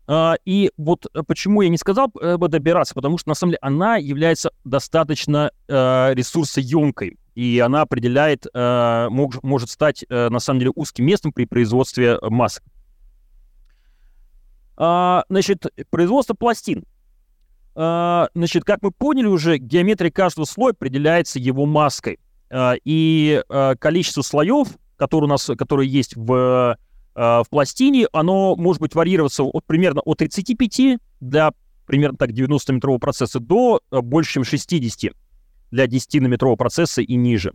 Uh, 0.08 0.38
и 0.46 0.70
вот 0.78 1.08
э, 1.16 1.24
почему 1.24 1.64
я 1.64 1.70
не 1.70 1.80
сказал 1.80 2.12
об 2.22 2.44
операции, 2.44 2.94
потому 2.94 3.18
что 3.18 3.30
на 3.30 3.34
самом 3.34 3.54
деле 3.54 3.60
она 3.64 3.98
является 3.98 4.52
достаточно 4.64 5.50
ресурсоемкой, 5.68 7.18
и 7.36 7.60
она 7.60 7.82
определяет, 7.82 8.46
uh, 8.54 9.10
мог, 9.10 9.44
может 9.44 9.70
стать 9.70 10.06
на 10.10 10.40
самом 10.40 10.60
деле 10.60 10.72
узким 10.76 11.06
местом 11.06 11.32
при 11.32 11.46
производстве 11.46 12.18
масок. 12.22 12.64
Значит, 14.78 15.66
производство 15.90 16.34
пластин. 16.34 16.84
Значит, 17.74 18.66
как 18.66 18.82
мы 18.82 18.92
поняли 18.92 19.28
уже, 19.28 19.58
геометрия 19.58 20.12
каждого 20.12 20.46
слоя 20.46 20.74
определяется 20.74 21.40
его 21.40 21.66
маской. 21.66 22.20
И 22.84 23.42
количество 23.80 24.22
слоев, 24.22 24.68
которые 24.98 25.28
у 25.28 25.32
нас, 25.32 25.50
которые 25.58 25.90
есть 25.90 26.16
в 26.18 26.78
Э, 27.16 27.44
в 27.44 27.50
пластине, 27.50 28.08
оно 28.12 28.56
может 28.58 28.82
быть 28.82 28.94
варьироваться 28.94 29.44
от 29.44 29.66
примерно 29.66 30.02
от 30.02 30.18
35 30.18 31.00
для 31.22 31.54
примерно 31.86 32.18
так 32.18 32.32
90-метрового 32.32 33.00
процесса 33.00 33.40
до 33.40 33.82
э, 33.90 34.02
больше, 34.02 34.34
чем 34.34 34.44
60 34.44 35.14
для 35.76 35.86
10-метрового 35.86 36.56
процесса 36.56 37.02
и 37.02 37.16
ниже. 37.16 37.54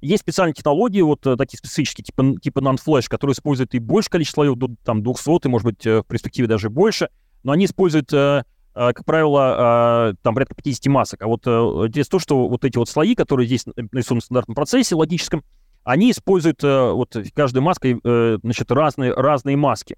Есть 0.00 0.22
специальные 0.22 0.54
технологии, 0.54 1.00
вот 1.00 1.26
э, 1.26 1.36
такие 1.36 1.58
специфические, 1.58 2.04
типа, 2.04 2.38
типа 2.40 2.60
NAND 2.60 3.08
которые 3.08 3.32
используют 3.32 3.74
и 3.74 3.78
больше 3.78 4.10
количество 4.10 4.42
слоев, 4.44 4.56
до 4.56 4.70
там, 4.84 5.02
200, 5.02 5.46
и, 5.46 5.48
может 5.48 5.64
быть, 5.66 5.84
в 5.84 6.04
перспективе 6.04 6.48
даже 6.48 6.70
больше, 6.70 7.08
но 7.42 7.52
они 7.52 7.64
используют, 7.64 8.10
как 8.10 9.04
правило, 9.04 10.16
там 10.22 10.34
порядка 10.34 10.54
50 10.56 10.86
масок. 10.86 11.22
А 11.22 11.28
вот 11.28 11.46
интересно 11.46 12.10
то, 12.10 12.18
что 12.18 12.48
вот 12.48 12.64
эти 12.64 12.76
вот 12.76 12.88
слои, 12.88 13.14
которые 13.14 13.46
здесь 13.46 13.64
нарисованы 13.76 14.20
в 14.20 14.24
стандартном 14.24 14.56
процессе 14.56 14.96
логическом, 14.96 15.44
они 15.86 16.10
используют 16.10 16.64
э, 16.64 16.90
вот 16.90 17.16
каждой 17.32 17.60
маской, 17.60 18.00
э, 18.02 18.38
значит, 18.42 18.72
разные, 18.72 19.14
разные 19.14 19.56
маски. 19.56 19.96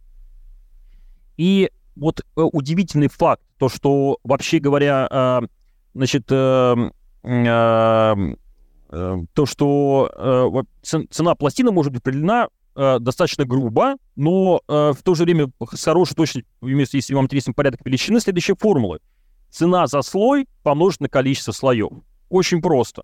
И 1.38 1.70
вот 1.96 2.20
э, 2.20 2.24
удивительный 2.42 3.08
факт, 3.08 3.42
то, 3.58 3.70
что 3.70 4.18
вообще 4.22 4.58
говоря, 4.58 5.40
значит, 5.94 6.30
то, 7.22 8.36
что 9.46 10.64
цена 10.82 11.34
пластины 11.34 11.70
может 11.70 11.92
быть 11.92 12.00
определена 12.00 12.48
достаточно 12.74 13.44
грубо, 13.44 13.96
но 14.16 14.62
в 14.66 14.96
то 15.02 15.14
же 15.14 15.24
время 15.24 15.50
с 15.74 15.84
хорошей 15.84 16.14
точностью, 16.14 16.44
если 16.60 17.14
вам 17.14 17.24
интересен 17.24 17.54
порядок 17.54 17.80
величины, 17.84 18.20
следующие 18.20 18.56
формулы. 18.56 19.00
Цена 19.50 19.86
за 19.86 20.02
слой 20.02 20.46
помножить 20.62 21.00
на 21.00 21.08
количество 21.08 21.52
слоев. 21.52 21.90
Очень 22.30 22.62
просто 22.62 23.02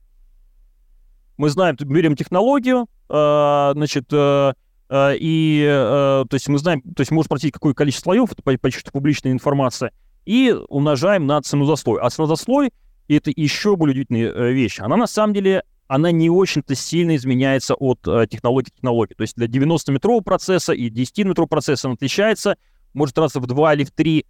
мы 1.36 1.50
знаем, 1.50 1.76
берем 1.80 2.16
технологию, 2.16 2.86
э, 3.08 3.72
значит, 3.74 4.06
э, 4.12 4.52
э, 4.88 5.16
и, 5.18 5.64
то 5.66 6.28
есть 6.32 6.48
мы 6.48 6.58
знаем, 6.58 6.82
то 6.82 7.00
есть 7.00 7.10
можем 7.10 7.26
спросить, 7.26 7.52
какое 7.52 7.74
количество 7.74 8.12
слоев, 8.12 8.32
это 8.32 8.58
почти 8.58 8.90
публичная 8.90 9.32
информация, 9.32 9.92
и 10.24 10.56
умножаем 10.68 11.26
на 11.26 11.40
цену 11.42 11.64
за 11.64 11.76
слой. 11.76 12.00
А 12.00 12.10
цена 12.10 12.26
за 12.26 12.36
слой— 12.36 12.72
это 13.08 13.30
еще 13.34 13.76
более 13.76 13.92
удивительная 13.92 14.50
вещь. 14.50 14.80
Она 14.80 14.96
на 14.96 15.06
самом 15.06 15.34
деле, 15.34 15.62
она 15.88 16.10
не 16.10 16.30
очень-то 16.30 16.74
сильно 16.74 17.16
изменяется 17.16 17.74
от 17.74 18.02
технологии 18.30 18.70
к 18.70 18.74
технологии. 18.74 19.14
То 19.14 19.22
есть 19.22 19.36
для 19.36 19.46
90-метрового 19.46 20.22
процесса 20.22 20.72
и 20.72 20.90
10-метрового 20.90 21.48
процесса 21.48 21.88
она 21.88 21.94
отличается, 21.94 22.56
может 22.92 23.18
раза 23.18 23.40
в 23.40 23.46
2 23.46 23.74
или 23.74 23.84
в 23.84 23.90
3 23.90 24.24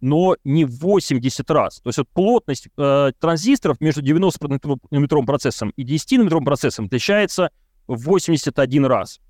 но 0.00 0.36
не 0.44 0.64
в 0.64 0.78
80 0.78 1.50
раз. 1.50 1.80
То 1.80 1.88
есть 1.88 1.98
вот 1.98 2.08
плотность 2.08 2.68
э, 2.76 3.12
транзисторов 3.18 3.80
между 3.80 4.02
90-нанометровым 4.02 5.26
процессом 5.26 5.70
и 5.70 5.84
10-нанометровым 5.84 6.44
процессом 6.44 6.86
отличается 6.86 7.50
в 7.86 8.04
81 8.04 8.86
раз. 8.86 9.20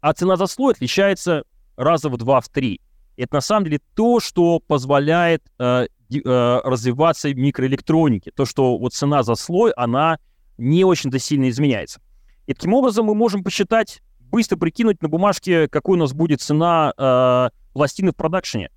А 0.00 0.12
цена 0.12 0.36
за 0.36 0.46
слой 0.46 0.74
отличается 0.74 1.44
раза 1.76 2.08
в 2.08 2.14
2-3. 2.14 2.80
Это 3.16 3.34
на 3.34 3.40
самом 3.40 3.64
деле 3.64 3.80
то, 3.94 4.20
что 4.20 4.60
позволяет 4.60 5.42
э, 5.58 5.64
э, 5.64 5.86
развиваться 6.24 7.32
микроэлектронике. 7.34 8.30
То, 8.32 8.44
что 8.44 8.78
вот 8.78 8.94
цена 8.94 9.22
за 9.22 9.34
слой, 9.34 9.72
она 9.72 10.18
не 10.58 10.84
очень-то 10.84 11.18
сильно 11.18 11.48
изменяется. 11.48 12.00
И 12.46 12.54
таким 12.54 12.74
образом 12.74 13.06
мы 13.06 13.14
можем 13.14 13.42
посчитать, 13.44 14.02
быстро 14.18 14.56
прикинуть 14.56 15.02
на 15.02 15.08
бумажке, 15.08 15.68
какой 15.68 15.96
у 15.96 16.00
нас 16.00 16.12
будет 16.12 16.40
цена 16.40 16.92
э, 16.96 17.50
пластины 17.72 18.12
в 18.12 18.16
продакшене. 18.16 18.70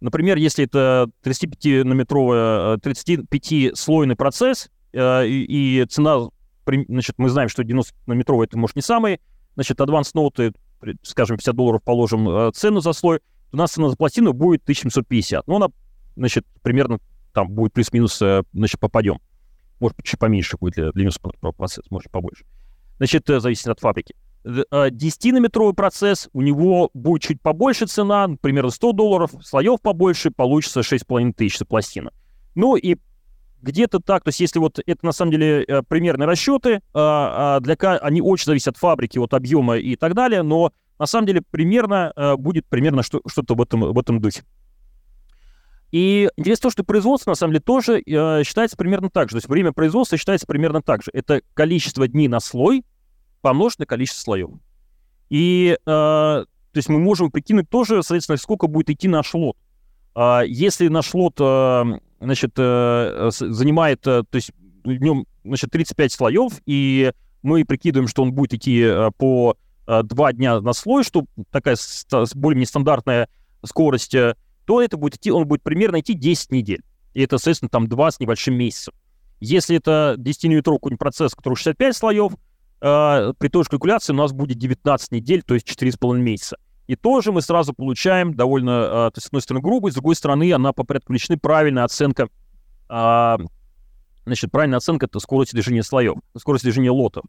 Например, 0.00 0.36
если 0.36 0.64
это 0.64 1.10
35-нанометровый, 1.24 2.76
35-слойный 2.78 4.16
процесс, 4.16 4.70
э, 4.92 5.26
и, 5.26 5.80
и 5.82 5.84
цена, 5.86 6.28
значит, 6.66 7.14
мы 7.18 7.28
знаем, 7.28 7.48
что 7.48 7.62
90-нанометровый 7.62 8.46
это, 8.46 8.58
может, 8.58 8.76
не 8.76 8.82
самый, 8.82 9.20
значит, 9.54 9.80
Advanced 9.80 10.14
Note, 10.14 10.54
скажем, 11.02 11.36
50 11.36 11.54
долларов 11.54 11.82
положим 11.82 12.28
э, 12.28 12.50
цену 12.52 12.80
за 12.80 12.92
слой, 12.92 13.20
у 13.52 13.56
нас 13.56 13.72
цена 13.72 13.90
за 13.90 13.96
пластину 13.96 14.32
будет 14.32 14.62
1750. 14.62 15.46
Но 15.46 15.56
она, 15.56 15.68
значит, 16.16 16.46
примерно 16.62 16.98
там 17.32 17.48
будет 17.50 17.72
плюс-минус, 17.72 18.20
э, 18.22 18.42
значит, 18.52 18.80
попадем. 18.80 19.20
Может, 19.80 19.96
чуть 20.04 20.18
поменьше 20.18 20.56
будет 20.58 20.74
для, 20.74 20.92
для 20.92 21.10
процесс, 21.52 21.84
может, 21.90 22.10
побольше. 22.10 22.44
Значит, 22.98 23.24
зависит 23.26 23.66
от 23.68 23.80
фабрики. 23.80 24.14
10-наметровый 24.44 25.72
э, 25.72 25.74
процесс, 25.74 26.28
у 26.32 26.42
него 26.42 26.90
будет 26.94 27.22
чуть 27.22 27.40
побольше 27.40 27.86
цена, 27.86 28.28
примерно 28.40 28.70
100 28.70 28.92
долларов, 28.92 29.30
слоев 29.42 29.80
побольше, 29.80 30.30
получится 30.30 30.80
6,5 30.80 31.32
тысяч 31.32 31.58
за 31.58 31.64
пластина. 31.64 32.12
Ну 32.54 32.76
и 32.76 32.96
где-то 33.62 34.00
так, 34.00 34.24
то 34.24 34.28
есть 34.28 34.40
если 34.40 34.58
вот 34.58 34.80
это 34.84 35.06
на 35.06 35.12
самом 35.12 35.32
деле 35.32 35.62
э, 35.62 35.82
примерные 35.82 36.26
расчеты, 36.26 36.80
а, 36.92 37.56
а 37.56 37.60
для, 37.60 37.76
они 37.98 38.20
очень 38.20 38.46
зависят 38.46 38.74
от 38.74 38.76
фабрики, 38.76 39.18
от 39.18 39.32
объема 39.34 39.76
и 39.76 39.94
так 39.94 40.14
далее, 40.14 40.42
но 40.42 40.72
на 40.98 41.06
самом 41.06 41.26
деле 41.26 41.42
примерно 41.48 42.12
э, 42.14 42.36
будет 42.36 42.66
примерно 42.66 43.02
что, 43.02 43.20
что-то 43.26 43.54
в 43.54 43.62
этом, 43.62 43.92
в 43.92 43.98
этом 43.98 44.20
духе. 44.20 44.42
И 45.92 46.30
интересно 46.36 46.68
то, 46.68 46.70
что 46.72 46.84
производство, 46.84 47.30
на 47.30 47.34
самом 47.34 47.52
деле, 47.52 47.62
тоже 47.62 48.00
э, 48.00 48.42
считается 48.44 48.76
примерно 48.78 49.10
так 49.10 49.28
же. 49.28 49.34
То 49.34 49.36
есть 49.38 49.48
время 49.48 49.72
производства 49.72 50.16
считается 50.16 50.46
примерно 50.46 50.80
так 50.80 51.02
же. 51.02 51.10
Это 51.12 51.42
количество 51.52 52.08
дней 52.08 52.28
на 52.28 52.40
слой 52.40 52.84
помножить 53.42 53.78
на 53.80 53.86
количество 53.86 54.22
слоев. 54.22 54.50
И, 55.28 55.76
э, 55.78 55.84
то 55.84 56.46
есть 56.74 56.88
мы 56.88 56.98
можем 56.98 57.30
прикинуть 57.30 57.68
тоже, 57.68 58.02
соответственно, 58.02 58.38
сколько 58.38 58.68
будет 58.68 58.88
идти 58.88 59.06
наш 59.06 59.34
лот. 59.34 59.56
Э, 60.14 60.40
если 60.46 60.88
наш 60.88 61.12
лот, 61.12 61.36
э, 61.38 61.84
значит, 62.20 62.52
э, 62.56 63.30
занимает, 63.30 64.06
э, 64.06 64.22
то 64.22 64.36
есть 64.36 64.50
в 64.84 64.88
нем, 64.88 65.26
значит, 65.44 65.70
35 65.70 66.12
слоев, 66.12 66.52
и 66.64 67.12
мы 67.42 67.66
прикидываем, 67.66 68.08
что 68.08 68.22
он 68.22 68.32
будет 68.32 68.54
идти 68.54 68.80
э, 68.80 69.10
по 69.18 69.56
э, 69.86 70.02
2 70.02 70.32
дня 70.32 70.60
на 70.60 70.72
слой, 70.72 71.04
что 71.04 71.26
такая 71.50 71.76
более-менее 72.34 72.66
стандартная 72.66 73.28
скорость, 73.64 74.14
э, 74.14 74.36
то 74.64 74.82
это 74.82 74.96
будет 74.96 75.16
идти, 75.16 75.30
он 75.30 75.46
будет 75.46 75.62
примерно 75.62 76.00
идти 76.00 76.14
10 76.14 76.52
недель. 76.52 76.82
И 77.14 77.22
это, 77.22 77.38
соответственно, 77.38 77.68
там 77.68 77.88
2 77.88 78.10
с 78.10 78.20
небольшим 78.20 78.54
месяцем. 78.54 78.94
Если 79.40 79.76
это 79.76 80.14
10-метровый 80.18 80.96
процесс, 80.96 81.34
который 81.34 81.54
65 81.54 81.96
слоев, 81.96 82.32
э, 82.80 83.32
при 83.38 83.48
той 83.48 83.64
же 83.64 83.70
калькуляции 83.70 84.12
у 84.12 84.16
нас 84.16 84.32
будет 84.32 84.58
19 84.58 85.12
недель, 85.12 85.42
то 85.42 85.54
есть 85.54 85.66
4,5 85.66 86.18
месяца. 86.18 86.58
И 86.86 86.96
тоже 86.96 87.32
мы 87.32 87.42
сразу 87.42 87.72
получаем 87.72 88.34
довольно, 88.34 88.70
э, 88.70 88.90
то 89.10 89.12
есть, 89.16 89.24
с 89.24 89.28
одной 89.28 89.42
стороны, 89.42 89.62
грубо, 89.62 89.90
с 89.90 89.94
другой 89.94 90.14
стороны, 90.14 90.52
она 90.52 90.72
по 90.72 90.84
порядку 90.84 91.12
величины 91.12 91.38
правильная 91.38 91.84
оценка, 91.84 92.28
э, 92.88 93.36
значит, 94.24 94.50
правильная 94.50 94.78
оценка— 94.78 95.06
это 95.10 95.18
скорость 95.18 95.52
движения 95.52 95.82
слоев, 95.82 96.16
скорость 96.36 96.64
движения 96.64 96.90
лотов. 96.90 97.24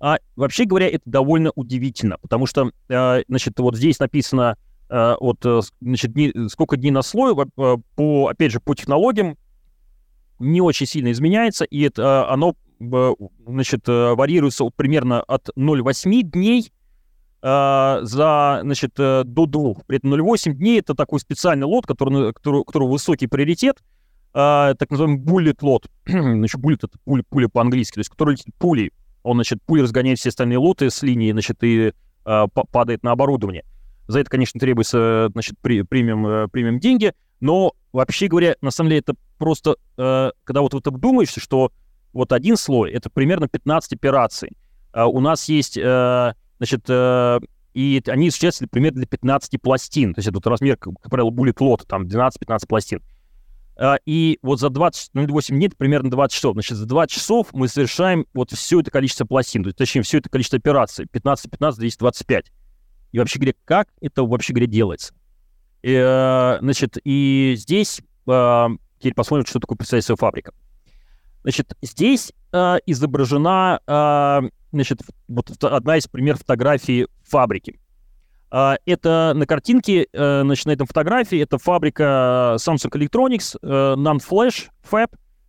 А 0.00 0.18
вообще 0.36 0.64
говоря, 0.64 0.88
это 0.88 1.02
довольно 1.04 1.52
удивительно, 1.54 2.18
потому 2.18 2.46
что, 2.46 2.72
э, 2.88 3.22
значит, 3.28 3.58
вот 3.58 3.76
здесь 3.76 3.98
написано, 3.98 4.56
вот, 5.20 5.38
э, 5.44 5.60
значит, 5.80 6.12
дни, 6.12 6.32
сколько 6.48 6.76
дней 6.76 6.90
на 6.90 7.02
слой, 7.02 7.34
э, 7.34 7.76
по, 7.96 8.28
опять 8.28 8.52
же, 8.52 8.60
по 8.60 8.74
технологиям 8.74 9.38
не 10.38 10.60
очень 10.60 10.86
сильно 10.86 11.10
изменяется, 11.12 11.64
и 11.64 11.80
это, 11.80 12.02
э, 12.02 12.32
оно 12.32 12.56
значит, 13.46 13.88
э, 13.88 14.14
варьируется 14.14 14.68
примерно 14.74 15.22
от 15.22 15.48
0,8 15.56 16.22
дней 16.22 16.72
э, 17.42 17.98
за, 18.02 18.60
значит, 18.62 18.92
э, 18.98 19.22
до 19.24 19.46
2. 19.46 19.74
При 19.86 19.98
этом 19.98 20.14
0,8 20.14 20.52
дней 20.52 20.80
это 20.80 20.94
такой 20.94 21.20
специальный 21.20 21.66
лот, 21.66 21.86
который, 21.86 22.32
который, 22.32 22.64
который 22.64 22.88
высокий 22.88 23.26
приоритет, 23.26 23.82
так 24.34 24.90
называемый 24.90 25.20
bullet 25.20 25.58
лот. 25.60 25.86
значит, 26.06 26.60
bullet 26.64 26.78
это 26.82 26.98
пуля, 27.04 27.22
пуля 27.28 27.48
по-английски, 27.48 27.94
то 27.94 28.00
есть 28.00 28.10
который 28.10 28.36
пулей. 28.58 28.90
Он, 29.22 29.36
значит, 29.36 29.62
пулей 29.64 29.82
разгоняет 29.82 30.18
все 30.18 30.30
остальные 30.30 30.56
лоты 30.58 30.90
с 30.90 31.02
линии, 31.02 31.32
значит, 31.32 31.58
и 31.62 31.92
падает 32.24 33.02
на 33.02 33.12
оборудование. 33.12 33.64
За 34.12 34.20
это, 34.20 34.30
конечно, 34.30 34.60
требуется, 34.60 35.30
значит, 35.32 35.56
при, 35.60 35.82
премиум, 35.82 36.50
премиум 36.50 36.78
деньги, 36.78 37.12
но 37.40 37.72
вообще 37.92 38.28
говоря, 38.28 38.56
на 38.60 38.70
самом 38.70 38.90
деле 38.90 39.00
это 39.00 39.14
просто, 39.38 39.76
когда 39.96 40.60
вот 40.60 40.72
ты 40.82 40.90
думаешь, 40.90 41.34
что 41.36 41.72
вот 42.12 42.32
один 42.32 42.56
слой— 42.56 42.90
это 42.92 43.10
примерно 43.10 43.48
15 43.48 43.94
операций. 43.94 44.50
Uh, 44.92 45.06
у 45.06 45.20
нас 45.20 45.48
есть, 45.48 45.78
uh, 45.78 46.34
Значит, 46.62 46.84
э, 46.88 47.40
и 47.74 48.00
они 48.06 48.28
осуществляются, 48.28 48.62
например, 48.62 48.92
для 48.92 49.04
15 49.04 49.60
пластин. 49.60 50.14
То 50.14 50.20
есть 50.20 50.28
это 50.28 50.36
вот 50.36 50.46
размер, 50.46 50.76
как, 50.76 50.94
как 51.00 51.10
правило, 51.10 51.30
буллет 51.30 51.60
лота, 51.60 51.84
там 51.84 52.04
12-15 52.04 52.68
пластин. 52.68 53.02
Э, 53.76 53.96
и 54.06 54.38
вот 54.42 54.60
за 54.60 54.68
28 54.68 55.56
дней, 55.56 55.70
примерно 55.76 56.08
20 56.08 56.36
часов. 56.36 56.52
Значит, 56.52 56.78
за 56.78 56.86
20 56.86 57.10
часов 57.10 57.48
мы 57.52 57.66
совершаем 57.66 58.26
вот 58.32 58.52
все 58.52 58.78
это 58.78 58.92
количество 58.92 59.24
пластин, 59.24 59.64
то 59.64 59.70
есть, 59.70 59.76
точнее, 59.76 60.02
все 60.02 60.18
это 60.18 60.30
количество 60.30 60.56
операций. 60.56 61.06
15, 61.10 61.50
15, 61.50 61.80
10, 61.80 61.98
25. 61.98 62.52
И 63.12 63.18
вообще 63.18 63.38
говоря, 63.38 63.54
как 63.64 63.88
это 64.00 64.24
вообще 64.24 64.52
говоря 64.52 64.66
делается? 64.66 65.14
И, 65.82 65.92
э, 65.92 66.58
значит, 66.60 66.96
и 67.04 67.54
здесь 67.56 68.00
э, 68.26 68.68
теперь 68.98 69.14
посмотрим, 69.14 69.46
что 69.46 69.60
такое 69.60 69.76
представительство 69.76 70.16
фабрика. 70.16 70.52
Значит, 71.42 71.74
здесь 71.82 72.32
э, 72.52 72.76
изображена, 72.86 73.80
значит, 74.72 75.02
вот 75.28 75.64
одна 75.64 75.96
из 75.96 76.06
пример 76.06 76.36
фотографий 76.36 77.06
фабрики. 77.24 77.78
Это 78.50 79.32
на 79.34 79.46
картинке, 79.46 80.06
значит, 80.12 80.66
на 80.66 80.72
этом 80.72 80.86
фотографии, 80.86 81.38
это 81.38 81.56
фабрика 81.56 82.56
Samsung 82.58 82.90
Electronics, 82.90 83.56
э, 83.62 83.94
Non-Flash 83.96 84.68
Fab 84.88 85.08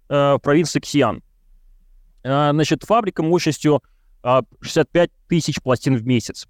в 0.09 0.39
провинции 0.41 0.79
Ксиан. 0.79 1.21
Значит, 2.23 2.83
фабрика 2.83 3.21
мощностью 3.23 3.81
э, 4.23 4.41
65 4.61 5.11
тысяч 5.27 5.61
пластин 5.61 5.95
в 5.95 6.05
месяц. 6.05 6.47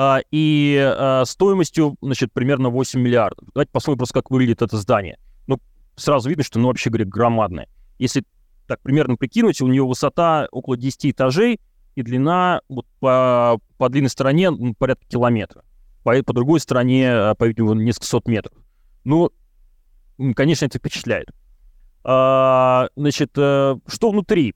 Uh, 0.00 0.24
и 0.30 0.76
uh, 0.78 1.26
стоимостью, 1.26 1.94
значит, 2.00 2.32
примерно 2.32 2.70
8 2.70 2.98
миллиардов. 2.98 3.46
Давайте 3.52 3.70
посмотрим 3.70 3.98
просто, 3.98 4.14
как 4.14 4.30
выглядит 4.30 4.62
это 4.62 4.78
здание. 4.78 5.18
Ну, 5.46 5.60
сразу 5.94 6.30
видно, 6.30 6.42
что, 6.42 6.58
ну, 6.58 6.68
вообще 6.68 6.88
говоря, 6.88 7.04
громадное. 7.04 7.68
Если 7.98 8.24
так 8.66 8.80
примерно 8.80 9.16
прикинуть, 9.16 9.60
у 9.60 9.66
нее 9.66 9.84
высота 9.84 10.48
около 10.52 10.78
10 10.78 11.06
этажей 11.06 11.60
и 11.96 12.02
длина 12.02 12.62
вот 12.68 12.86
по, 13.00 13.58
по 13.76 13.88
длинной 13.90 14.08
стороне 14.08 14.50
ну, 14.50 14.74
порядка 14.74 15.04
километра. 15.06 15.64
По, 16.02 16.22
по 16.22 16.32
другой 16.32 16.60
стороне, 16.60 17.10
а, 17.12 17.34
по-видимому, 17.34 17.74
несколько 17.74 18.06
сот 18.06 18.26
метров. 18.26 18.54
Ну, 19.04 19.30
конечно, 20.34 20.64
это 20.64 20.78
впечатляет. 20.78 21.28
А, 22.04 22.88
значит, 22.96 23.32
а, 23.36 23.78
что 23.86 24.12
внутри? 24.12 24.54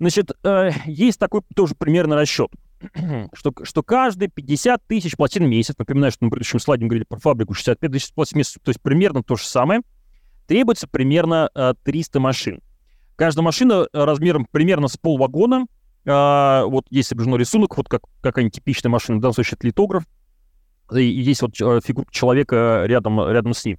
Значит, 0.00 0.32
а, 0.42 0.70
есть 0.86 1.20
такой 1.20 1.42
тоже 1.54 1.76
примерный 1.76 2.16
расчет, 2.16 2.50
что, 3.32 3.52
что 3.62 3.82
каждые 3.82 4.28
50 4.28 4.86
тысяч 4.86 5.16
платин 5.16 5.44
в 5.44 5.48
месяц, 5.48 5.74
напоминаю, 5.78 6.12
что 6.12 6.24
на 6.24 6.30
предыдущем 6.30 6.60
слайде 6.60 6.84
мы 6.84 6.88
говорили 6.88 7.06
про 7.08 7.18
фабрику 7.18 7.54
65 7.54 7.92
тысяч 7.92 8.12
платин 8.12 8.34
в 8.34 8.38
месяц, 8.38 8.58
то 8.62 8.70
есть 8.70 8.80
примерно 8.80 9.22
то 9.22 9.36
же 9.36 9.44
самое, 9.44 9.82
требуется 10.46 10.86
примерно 10.88 11.50
300 11.84 12.20
машин. 12.20 12.60
Каждая 13.16 13.44
машина 13.44 13.86
размером 13.92 14.46
примерно 14.50 14.88
с 14.88 14.96
полвагона. 14.96 15.66
А, 16.04 16.64
вот 16.64 16.86
есть 16.90 17.08
изображен 17.10 17.36
рисунок, 17.36 17.76
вот 17.76 17.88
как 17.88 18.02
какая-нибудь 18.20 18.54
типичная 18.56 18.90
машина, 18.90 19.18
в 19.18 19.20
данном 19.20 19.34
случае 19.34 19.56
это 19.58 19.66
литограф. 19.66 20.04
И, 20.92 21.04
есть 21.04 21.42
вот 21.42 21.56
фигура 21.56 22.06
человека 22.10 22.82
рядом, 22.86 23.20
рядом 23.30 23.54
с 23.54 23.64
ним. 23.64 23.78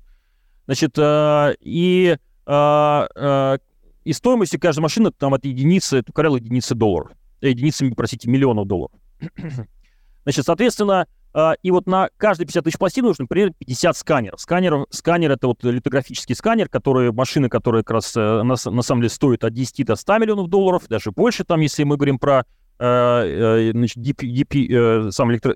Значит, 0.66 0.98
а, 0.98 1.54
и, 1.60 2.18
а, 2.46 3.58
и 4.06 4.14
стоимость 4.14 4.58
каждой 4.60 4.80
машины 4.80 5.12
там 5.12 5.34
от 5.34 5.46
единицы, 5.46 5.98
это, 5.98 6.14
как 6.14 6.26
единицы 6.26 6.76
долларов. 6.76 7.12
Единицами, 7.50 7.94
простите, 7.94 8.30
миллионов 8.30 8.68
долларов. 8.68 8.96
Значит, 10.24 10.46
соответственно, 10.46 11.08
Uh, 11.36 11.56
и 11.64 11.72
вот 11.72 11.88
на 11.88 12.10
каждые 12.18 12.46
50 12.46 12.64
тысяч 12.64 12.78
пластин 12.78 13.06
нужно 13.06 13.26
примерно 13.26 13.56
50 13.58 13.98
сканеров. 13.98 14.40
Сканер, 14.40 14.86
сканер— 14.92 15.32
это 15.32 15.48
вот 15.48 15.64
литографический 15.64 16.36
сканер, 16.36 16.70
который, 16.70 17.12
машины, 17.12 17.50
которые 17.50 17.84
как 17.84 17.96
раз 17.96 18.16
uh, 18.16 18.44
на, 18.44 18.54
на 18.72 18.82
самом 18.84 19.02
деле 19.02 19.10
стоят 19.10 19.44
от 19.44 19.52
10 19.52 19.84
до 19.84 19.96
100 19.96 20.20
миллионов 20.20 20.48
долларов, 20.48 20.84
даже 20.88 21.10
больше, 21.12 21.44
там, 21.44 21.62
если 21.62 21.86
мы 21.86 21.98
говорим 21.98 22.20
про 22.20 22.46
uh, 22.78 23.72
значит, 23.72 23.98
DP, 23.98 24.28
DP, 24.32 25.10
сам 25.12 25.32
электро... 25.32 25.54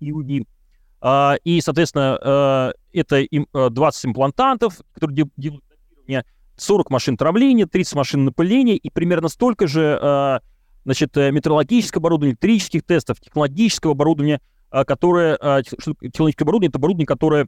EUD. 0.00 0.46
И, 1.44 1.60
соответственно, 1.60 2.72
это 2.92 3.26
20 3.70 4.06
имплантантов, 4.06 4.80
которые 4.94 5.28
делают 5.36 5.64
40 6.56 6.90
машин 6.90 7.16
травления, 7.16 7.66
30 7.66 7.94
машин 7.94 8.24
напыления 8.24 8.76
и 8.76 8.90
примерно 8.90 9.28
столько 9.28 9.66
же 9.66 10.40
значит, 10.84 11.16
э, 11.16 11.30
метрологическое 11.30 12.00
оборудование, 12.00 12.32
электрических 12.32 12.82
тестов, 12.84 13.20
технологического 13.20 13.92
оборудования, 13.92 14.40
а, 14.70 14.84
которое, 14.84 15.36
технологическое 15.62 16.44
оборудование, 16.44 16.68
это 16.68 16.78
оборудование, 16.78 17.06
которое 17.06 17.46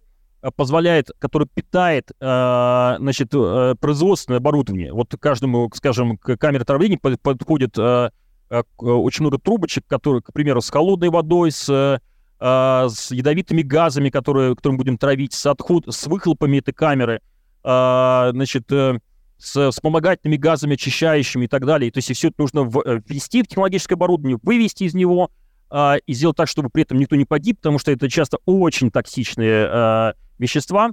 позволяет, 0.57 1.11
которое 1.19 1.47
питает, 1.47 2.11
значит, 2.19 3.31
э, 3.33 3.75
производственное 3.81 4.41
оборудование. 4.41 4.93
Вот 4.93 5.15
каждому, 5.19 5.71
скажем, 5.75 6.19
к 6.19 6.37
камере 6.37 6.63
отравления 6.63 6.99
подходит 6.99 7.79
очень 7.79 9.23
много 9.23 9.39
трубочек, 9.39 9.87
которые, 9.87 10.21
к 10.21 10.35
примеру, 10.35 10.61
с 10.61 10.69
холодной 10.69 11.09
водой, 11.09 11.51
с, 11.51 11.99
с 12.39 13.11
ядовитыми 13.11 13.63
газами, 13.63 14.11
которые, 14.11 14.55
которые 14.55 14.75
мы 14.75 14.79
будем 14.85 14.99
травить, 14.99 15.33
с, 15.33 15.47
отход, 15.47 15.87
с 15.89 16.07
выхлопами 16.07 16.59
этой 16.59 16.75
камеры, 16.75 17.23
значит, 17.65 18.71
э, 18.71 18.99
с 19.39 19.71
вспомогательными 19.71 20.37
газами, 20.37 20.75
очищающими 20.75 21.45
и 21.45 21.49
так 21.49 21.67
далее. 21.67 21.91
То 21.91 21.99
есть 21.99 22.15
все 22.15 22.29
это 22.29 22.37
нужно 22.39 22.71
э, 22.85 23.01
ввести 23.07 23.43
в 23.43 23.47
технологическое 23.47 23.97
оборудование, 23.97 24.39
вывести 24.43 24.85
из 24.85 24.95
него 24.95 25.31
э, 25.71 25.97
и 26.07 26.15
сделать 26.15 26.37
так, 26.37 26.49
чтобы 26.49 26.71
при 26.71 26.83
этом 26.83 26.99
никто 26.99 27.17
не 27.17 27.25
погиб, 27.25 27.59
потому 27.59 27.79
что 27.79 27.91
это 27.91 28.09
часто 28.09 28.39
очень 28.47 28.91
токсичные 28.91 29.69
э, 29.71 30.13
вещества. 30.39 30.93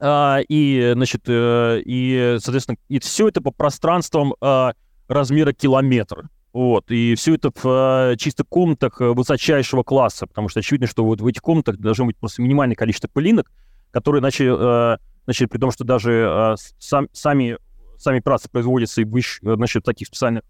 Э, 0.00 0.38
и, 0.48 0.92
значит, 0.94 1.22
э, 1.26 1.82
и, 1.84 2.36
соответственно, 2.40 2.76
и 2.88 3.00
все 3.00 3.28
это 3.28 3.40
по 3.40 3.50
пространствам 3.50 4.34
э, 4.40 4.72
размера 5.08 5.52
километр. 5.52 6.28
Вот, 6.52 6.90
и 6.90 7.14
все 7.14 7.34
это 7.34 7.50
в 7.50 8.12
э, 8.12 8.16
чисто 8.18 8.44
комнатах 8.44 9.00
высочайшего 9.00 9.82
класса, 9.82 10.26
потому 10.26 10.48
что 10.50 10.60
очевидно, 10.60 10.86
что 10.86 11.04
вот 11.04 11.22
в 11.22 11.26
этих 11.26 11.40
комнатах 11.40 11.78
должно 11.78 12.04
быть 12.04 12.18
просто 12.18 12.42
минимальное 12.42 12.76
количество 12.76 13.08
пылинок, 13.08 13.50
которые 13.90 14.20
иначе 14.20 14.54
э, 14.54 14.96
значит, 15.24 15.50
при 15.50 15.58
том, 15.58 15.70
что 15.70 15.84
даже 15.84 16.12
э, 16.12 16.54
сам, 16.78 17.08
сами, 17.12 17.58
сами 17.98 18.20
працы 18.20 18.48
производятся 18.50 19.02
и 19.02 19.04
в, 19.04 19.20
значит, 19.42 19.84
таких 19.84 20.08
специальных 20.08 20.42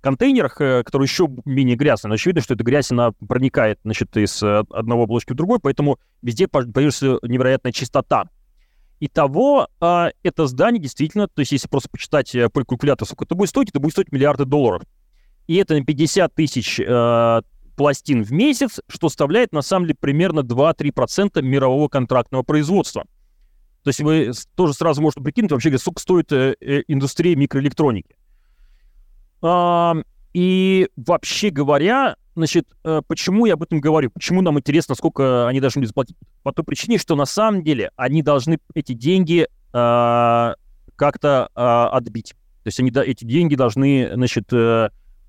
контейнерах, 0.00 0.60
э, 0.60 0.82
которые 0.82 1.06
еще 1.06 1.28
менее 1.44 1.76
грязные, 1.76 2.10
но 2.10 2.14
очевидно, 2.14 2.42
что 2.42 2.54
эта 2.54 2.64
грязь, 2.64 2.90
она 2.90 3.12
проникает, 3.12 3.78
значит, 3.84 4.16
из 4.16 4.42
э, 4.42 4.64
одного 4.70 5.04
оболочки 5.04 5.32
в 5.32 5.36
другой, 5.36 5.60
поэтому 5.60 5.98
везде 6.22 6.48
появится 6.48 7.18
невероятная 7.22 7.72
чистота. 7.72 8.28
Итого, 9.04 9.68
э, 9.80 10.10
это 10.22 10.46
здание 10.46 10.80
действительно, 10.80 11.26
то 11.26 11.40
есть 11.40 11.50
если 11.50 11.68
просто 11.68 11.88
почитать 11.88 12.34
э, 12.34 12.48
по 12.48 12.64
калькулятору, 12.64 13.06
сколько 13.06 13.24
это 13.24 13.34
будет 13.34 13.48
стоить, 13.48 13.70
это 13.70 13.80
будет 13.80 13.92
стоить 13.92 14.12
миллиарды 14.12 14.44
долларов. 14.44 14.82
И 15.48 15.56
это 15.56 15.74
на 15.74 15.84
50 15.84 16.32
тысяч 16.34 16.78
э, 16.78 17.42
пластин 17.76 18.22
в 18.22 18.30
месяц, 18.32 18.80
что 18.88 19.08
составляет 19.08 19.52
на 19.52 19.62
самом 19.62 19.86
деле 19.86 19.96
примерно 20.00 20.40
2-3% 20.40 21.42
мирового 21.42 21.88
контрактного 21.88 22.44
производства. 22.44 23.04
То 23.82 23.88
есть 23.88 24.00
вы 24.00 24.32
тоже 24.54 24.74
сразу 24.74 25.02
можете 25.02 25.22
прикинуть, 25.22 25.50
вообще, 25.50 25.76
сколько 25.76 26.00
стоит 26.00 26.30
э, 26.32 26.54
э, 26.60 26.82
индустрия 26.86 27.34
микроэлектроники. 27.34 28.16
И 30.34 30.88
вообще 30.96 31.50
говоря, 31.50 32.16
значит, 32.36 32.68
э, 32.84 33.02
почему 33.06 33.44
я 33.46 33.54
об 33.54 33.62
этом 33.64 33.80
говорю? 33.80 34.10
Почему 34.10 34.40
нам 34.40 34.58
интересно, 34.58 34.94
сколько 34.94 35.48
они 35.48 35.60
должны 35.60 35.84
заплатить? 35.84 36.16
По 36.44 36.52
той 36.52 36.64
причине, 36.64 36.98
что 36.98 37.16
на 37.16 37.26
самом 37.26 37.64
деле 37.64 37.90
они 37.96 38.22
должны 38.22 38.58
эти 38.74 38.92
деньги 38.92 39.48
как-то 39.72 41.46
отбить. 41.54 42.34
То 42.62 42.68
есть 42.68 42.78
они, 42.78 42.90
эти 42.90 43.24
деньги 43.24 43.54
должны, 43.54 44.10
значит, 44.14 44.52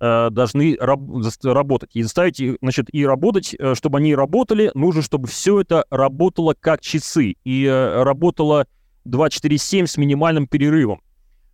должны 0.04 0.76
раб 0.80 1.00
работать. 1.44 1.92
И 1.94 2.04
заставить 2.04 2.40
их, 2.40 2.58
значит, 2.62 2.94
и 2.94 3.06
работать, 3.06 3.56
э, 3.58 3.74
чтобы 3.76 4.00
они 4.00 4.16
работали, 4.16 4.72
нужно, 4.74 5.02
чтобы 5.02 5.28
все 5.28 5.62
это 5.62 5.86
работало 5.90 6.56
как 6.60 6.82
часы. 6.82 7.36
И 7.44 7.66
э, 7.66 8.04
работало 8.04 8.68
24-7 9.08 9.88
с 9.88 9.98
минимальным 9.98 10.48
перерывом. 10.48 11.02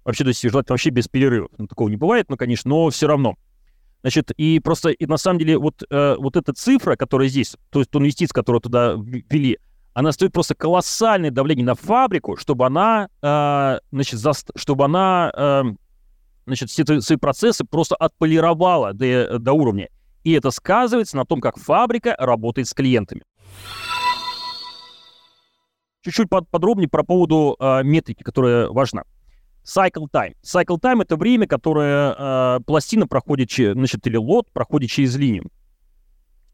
Вообще, 0.03 0.23
то 0.23 0.29
есть 0.29 0.41
желательно 0.41 0.73
вообще 0.73 0.89
без 0.89 1.07
перерывов. 1.07 1.51
Ну, 1.57 1.67
такого 1.67 1.89
не 1.89 1.97
бывает, 1.97 2.25
ну, 2.29 2.37
конечно, 2.37 2.69
но 2.69 2.89
все 2.89 3.07
равно. 3.07 3.35
Значит, 4.01 4.31
и 4.31 4.59
просто, 4.59 4.89
и 4.89 5.05
на 5.05 5.17
самом 5.17 5.39
деле, 5.39 5.57
вот, 5.57 5.83
э, 5.89 6.15
вот 6.17 6.35
эта 6.35 6.53
цифра, 6.53 6.95
которая 6.95 7.27
здесь, 7.27 7.55
то 7.69 7.79
есть 7.79 7.91
ту 7.91 7.99
инвестицию, 7.99 8.33
которую 8.33 8.61
туда 8.61 8.95
ввели, 8.97 9.59
она 9.93 10.11
стоит 10.11 10.31
просто 10.31 10.55
колоссальное 10.55 11.31
давление 11.31 11.65
на 11.65 11.75
фабрику, 11.75 12.37
чтобы 12.37 12.65
она, 12.65 13.09
э, 13.21 13.79
значит, 13.91 14.19
за, 14.19 14.31
чтобы 14.55 14.85
она 14.85 15.31
э, 15.35 15.63
значит, 16.49 16.69
все 16.69 16.83
свои 17.01 17.17
процессы 17.17 17.63
просто 17.63 17.95
отполировала 17.95 18.93
до, 18.93 19.39
до 19.39 19.53
уровня. 19.53 19.89
И 20.23 20.33
это 20.33 20.51
сказывается 20.51 21.15
на 21.15 21.25
том, 21.25 21.39
как 21.39 21.57
фабрика 21.57 22.15
работает 22.17 22.67
с 22.67 22.73
клиентами. 22.73 23.23
Чуть-чуть 26.01 26.29
под, 26.29 26.49
подробнее 26.49 26.89
про 26.89 27.03
поводу 27.03 27.55
э, 27.59 27.83
метрики, 27.83 28.23
которая 28.23 28.67
важна. 28.69 29.03
Cycle 29.63 30.07
time. 30.11 30.33
Cycle 30.43 30.79
time— 30.79 31.01
это 31.03 31.15
время, 31.17 31.45
которое 31.45 32.15
э, 32.17 32.59
пластина 32.65 33.07
проходит, 33.07 33.51
значит, 33.51 34.05
или 34.07 34.17
лот 34.17 34.51
проходит 34.51 34.89
через 34.89 35.15
линию. 35.15 35.49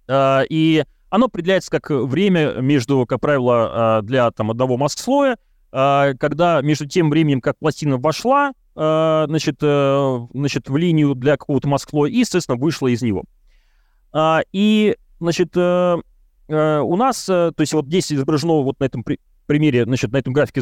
Э, 0.08 0.42
и 0.50 0.84
оно 1.10 1.28
определяется 1.28 1.72
как 1.72 1.90
время 1.90 2.56
между, 2.60 3.06
как 3.06 3.22
правило, 3.22 4.02
для 4.04 4.30
там, 4.32 4.52
одного 4.52 4.78
маск-слоя 4.78 5.34
э, 5.34 5.38
когда 5.72 6.62
между 6.62 6.86
тем 6.88 7.10
временем, 7.10 7.42
как 7.42 7.58
пластина 7.58 7.98
вошла, 7.98 8.54
э, 8.76 9.26
значит, 9.28 9.58
э, 9.62 10.28
значит, 10.34 10.70
в 10.70 10.78
линию 10.78 11.16
для 11.16 11.38
какого-то 11.38 11.68
масклоя 11.68 12.10
и, 12.10 12.20
естественно, 12.20 12.58
вышла 12.58 12.88
из 12.88 13.02
него. 13.02 13.24
А, 14.12 14.42
и, 14.52 14.96
значит, 15.20 15.52
э, 15.56 15.98
э, 16.48 16.80
у 16.80 16.96
нас, 16.96 17.26
то 17.26 17.54
есть 17.58 17.74
вот 17.74 17.86
здесь 17.86 18.12
изображено 18.12 18.62
вот 18.62 18.80
на 18.80 18.86
этом 18.86 19.04
при 19.04 19.20
примере, 19.48 19.84
значит, 19.84 20.12
на 20.12 20.18
этом 20.18 20.34
графике 20.34 20.62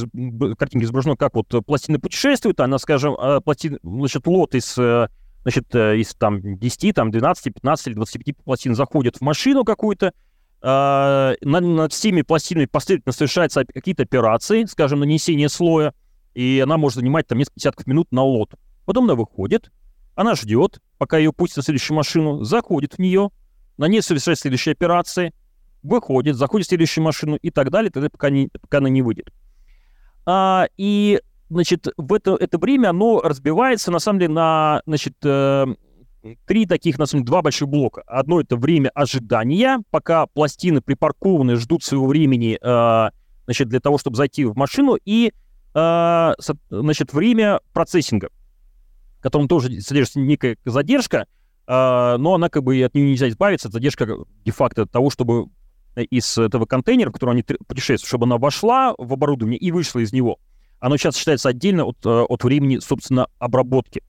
картинке 0.57 0.85
изображено, 0.85 1.15
как 1.15 1.35
вот 1.35 1.47
пластина 1.65 1.99
путешествует, 2.01 2.59
она, 2.59 2.77
скажем, 2.77 3.15
пластин, 3.45 3.79
значит, 3.81 4.27
лот 4.27 4.55
из, 4.55 4.73
значит, 4.73 5.73
из 5.73 6.13
там 6.15 6.57
10, 6.57 6.93
там 6.93 7.09
12, 7.09 7.53
15 7.53 7.87
или 7.87 7.93
25 7.93 8.37
пластин 8.43 8.75
заходит 8.75 9.15
в 9.15 9.21
машину 9.21 9.63
какую-то, 9.63 10.11
над, 10.63 11.37
над 11.41 11.91
всеми 11.91 12.21
пластинами 12.21 12.65
последовательно 12.65 13.11
совершаются 13.11 13.65
какие-то 13.65 14.03
операции, 14.03 14.63
скажем, 14.63 15.01
нанесение 15.01 15.49
слоя, 15.49 15.93
и 16.33 16.61
она 16.63 16.77
может 16.77 16.99
занимать 16.99 17.27
там 17.27 17.37
несколько 17.37 17.59
десятков 17.59 17.85
минут 17.85 18.11
на 18.11 18.23
лот. 18.23 18.55
Потом 18.85 19.05
она 19.05 19.15
выходит, 19.15 19.71
она 20.15 20.35
ждет, 20.35 20.79
пока 20.97 21.17
ее 21.17 21.33
пустят 21.33 21.57
на 21.57 21.63
следующую 21.63 21.97
машину, 21.97 22.43
заходит 22.43 22.93
в 22.93 22.99
нее, 22.99 23.29
на 23.77 23.87
ней 23.87 24.01
совершает 24.01 24.39
следующие 24.39 24.73
операции, 24.73 25.33
выходит, 25.81 26.35
заходит 26.35 26.67
в 26.67 26.69
следующую 26.69 27.03
машину 27.03 27.35
и 27.35 27.49
так 27.49 27.69
далее, 27.69 27.91
тогда 27.91 28.09
пока, 28.09 28.29
не, 28.29 28.47
пока 28.47 28.77
она 28.77 28.89
не 28.89 29.01
выйдет. 29.01 29.31
А, 30.25 30.67
и, 30.77 31.21
значит, 31.49 31.87
в 31.97 32.13
это, 32.13 32.35
это 32.35 32.57
время 32.57 32.89
оно 32.89 33.19
разбивается, 33.21 33.91
на 33.91 33.99
самом 33.99 34.19
деле, 34.19 34.33
на, 34.33 34.81
значит, 34.85 35.15
э, 35.23 35.65
три 36.45 36.65
таких, 36.65 36.97
на 36.99 37.05
самом 37.05 37.23
деле, 37.23 37.31
два 37.31 37.41
больших 37.41 37.67
блока. 37.67 38.03
Одно— 38.07 38.39
это 38.41 38.55
время 38.55 38.89
ожидания, 38.89 39.79
пока 39.91 40.25
пластины 40.27 40.81
припаркованы, 40.81 41.55
ждут 41.55 41.83
своего 41.83 42.07
времени, 42.07 42.57
э, 42.61 43.09
значит, 43.45 43.69
для 43.69 43.79
того, 43.79 43.97
чтобы 43.97 44.17
зайти 44.17 44.45
в 44.45 44.55
машину, 44.55 44.97
и, 45.03 45.33
э, 45.73 46.33
значит, 46.69 47.13
время 47.13 47.59
процессинга, 47.73 48.29
в 49.19 49.21
котором 49.21 49.47
тоже 49.47 49.81
содержится 49.81 50.19
некая 50.19 50.57
задержка, 50.65 51.27
а, 51.65 52.17
но 52.17 52.35
она 52.35 52.49
как 52.49 52.63
бы 52.63 52.81
от 52.83 52.93
нее 52.93 53.11
нельзя 53.11 53.29
избавиться. 53.29 53.69
Задержка 53.69 54.17
де-факто 54.43 54.85
того, 54.85 55.09
чтобы 55.09 55.47
из 55.95 56.37
этого 56.37 56.65
контейнера, 56.65 57.09
в 57.09 57.13
котором 57.13 57.33
они 57.33 57.43
путешествуют, 57.43 58.07
чтобы 58.07 58.25
она 58.25 58.37
вошла 58.37 58.93
в 58.97 59.13
оборудование 59.13 59.57
и 59.57 59.71
вышла 59.71 59.99
из 59.99 60.11
него. 60.11 60.39
Оно 60.79 60.97
сейчас 60.97 61.15
считается 61.15 61.49
отдельно 61.49 61.85
от, 61.85 62.05
э, 62.05 62.09
от 62.09 62.43
времени, 62.43 62.79
собственно, 62.79 63.27
обработки. 63.39 64.03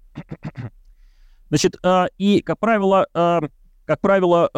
Значит, 1.54 1.76
а, 1.84 2.08
и, 2.18 2.40
как 2.40 2.58
правило, 2.58 3.06
а, 3.14 3.40
как 3.84 4.00
правило, 4.00 4.50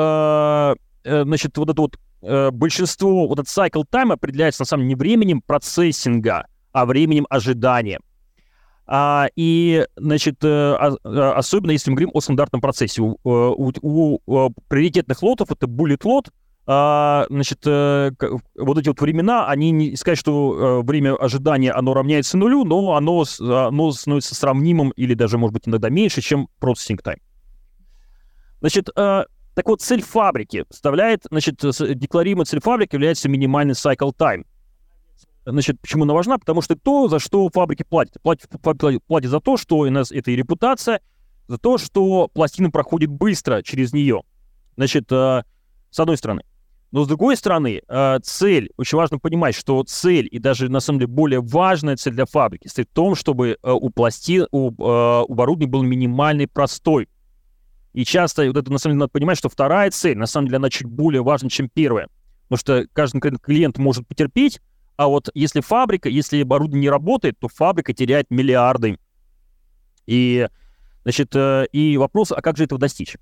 э, 1.05 1.24
значит, 1.24 1.59
вот 1.59 1.68
это 1.68 1.82
вот 1.82 1.99
э, 2.22 2.51
большинство, 2.51 3.28
вот 3.28 3.38
этот 3.38 3.55
cycle 3.55 3.84
time 3.84 4.14
определяется, 4.14 4.62
на 4.62 4.66
самом 4.66 4.84
деле, 4.84 4.88
не 4.88 4.94
временем 4.94 5.42
процессинга, 5.42 6.47
а 6.72 6.86
временем 6.86 7.26
ожидания. 7.28 8.01
А, 8.86 9.28
и, 9.36 9.84
значит, 9.97 10.42
э, 10.42 10.49
а, 10.49 11.34
особенно 11.36 11.72
если 11.72 11.90
мы 11.90 11.97
говорим 11.97 12.12
о 12.14 12.20
стандартном 12.22 12.62
процессе. 12.62 13.03
У, 13.03 13.12
э, 13.12 13.18
у, 13.24 13.72
у, 13.82 14.20
у 14.24 14.51
приоритетных 14.68 15.22
лотов 15.22 15.51
это 15.51 15.66
bullet 15.66 16.01
лот, 16.03 16.30
а, 16.66 17.26
значит, 17.30 17.60
э, 17.64 18.10
вот 18.56 18.78
эти 18.78 18.88
вот 18.88 19.00
времена, 19.00 19.48
они 19.48 19.70
не 19.70 19.96
сказать, 19.96 20.18
что 20.18 20.82
время 20.82 21.14
ожидания, 21.14 21.72
оно 21.72 21.94
равняется 21.94 22.36
нулю, 22.36 22.64
но 22.64 22.96
оно, 22.96 23.24
оно 23.40 23.92
становится 23.92 24.34
сравнимым 24.34 24.90
или 24.90 25.14
даже, 25.14 25.38
может 25.38 25.54
быть, 25.54 25.68
иногда 25.68 25.88
меньше, 25.90 26.20
чем 26.20 26.48
processing 26.60 27.00
time. 27.02 27.20
Значит, 28.60 28.90
так 28.94 29.66
вот, 29.66 29.80
цель 29.80 30.02
фабрики 30.02 30.64
составляет, 30.70 31.22
значит, 31.30 31.60
декларируемая 31.60 32.46
цель 32.46 32.60
фабрики 32.60 32.94
является 32.94 33.28
минимальный 33.28 33.74
cycle 33.74 34.12
time. 34.16 34.44
Значит, 35.46 35.80
почему 35.80 36.02
она 36.02 36.12
важна? 36.12 36.38
Потому 36.38 36.60
что 36.60 36.74
то, 36.74 37.06
за 37.06 37.20
что 37.20 37.48
фабрики 37.48 37.84
платят. 37.84 38.20
Платят, 38.20 38.50
платят, 38.60 39.04
платят 39.06 39.30
за 39.30 39.38
то, 39.38 39.56
что 39.56 39.78
у 39.78 39.90
нас 39.90 40.10
это 40.10 40.32
и 40.32 40.36
репутация, 40.36 41.00
за 41.46 41.56
то, 41.56 41.78
что 41.78 42.26
пластина 42.26 42.72
проходит 42.72 43.10
быстро 43.10 43.62
через 43.62 43.92
нее. 43.92 44.22
Значит, 44.76 45.10
э, 45.12 45.44
с 45.90 46.00
одной 46.00 46.16
стороны. 46.16 46.42
Но 46.93 47.05
с 47.05 47.09
другой 47.09 47.37
стороны, 47.37 47.82
э, 47.87 48.18
цель, 48.22 48.70
очень 48.76 48.97
важно 48.97 49.18
понимать, 49.18 49.55
что 49.55 49.82
цель, 49.82 50.28
и 50.30 50.39
даже 50.39 50.68
на 50.68 50.80
самом 50.80 51.01
деле 51.01 51.09
более 51.09 51.41
важная 51.41 51.97
цель 51.97 52.14
для 52.14 52.26
фабрики, 52.26 52.68
стоит 52.68 52.89
в 52.89 52.95
том, 52.95 53.14
чтобы 53.14 53.59
э, 53.61 53.70
у 53.70 53.91
пластин, 53.91 54.47
у, 54.53 54.70
э, 54.70 55.24
оборудования 55.28 55.70
был 55.70 55.82
минимальный 55.82 56.47
простой. 56.47 57.09
И 57.93 58.05
часто 58.05 58.47
вот 58.47 58.57
это 58.57 58.70
на 58.70 58.78
самом 58.78 58.95
деле 58.95 59.01
надо 59.01 59.11
понимать, 59.11 59.39
что 59.39 59.49
вторая 59.49 59.91
цель, 59.91 60.16
на 60.16 60.26
самом 60.26 60.47
деле, 60.47 60.59
она 60.59 60.70
чуть 60.70 60.87
более 60.87 61.22
важна, 61.22 61.49
чем 61.49 61.68
первая. 61.68 62.09
Потому 62.49 62.59
что 62.59 62.87
каждый 62.93 63.20
клиент 63.20 63.78
может 63.78 64.07
потерпеть, 64.07 64.61
а 64.97 65.09
вот 65.09 65.28
если 65.34 65.61
фабрика, 65.61 66.09
если 66.09 66.43
оборудование 66.43 66.82
не 66.82 66.91
работает, 66.91 67.39
то 67.39 67.49
фабрика 67.49 67.93
теряет 67.93 68.30
миллиарды. 68.30 68.99
И, 70.07 70.49
значит, 71.03 71.34
и 71.34 71.97
вопрос, 71.99 72.32
а 72.32 72.41
как 72.41 72.57
же 72.57 72.64
этого 72.64 72.78
достичь? 72.78 73.16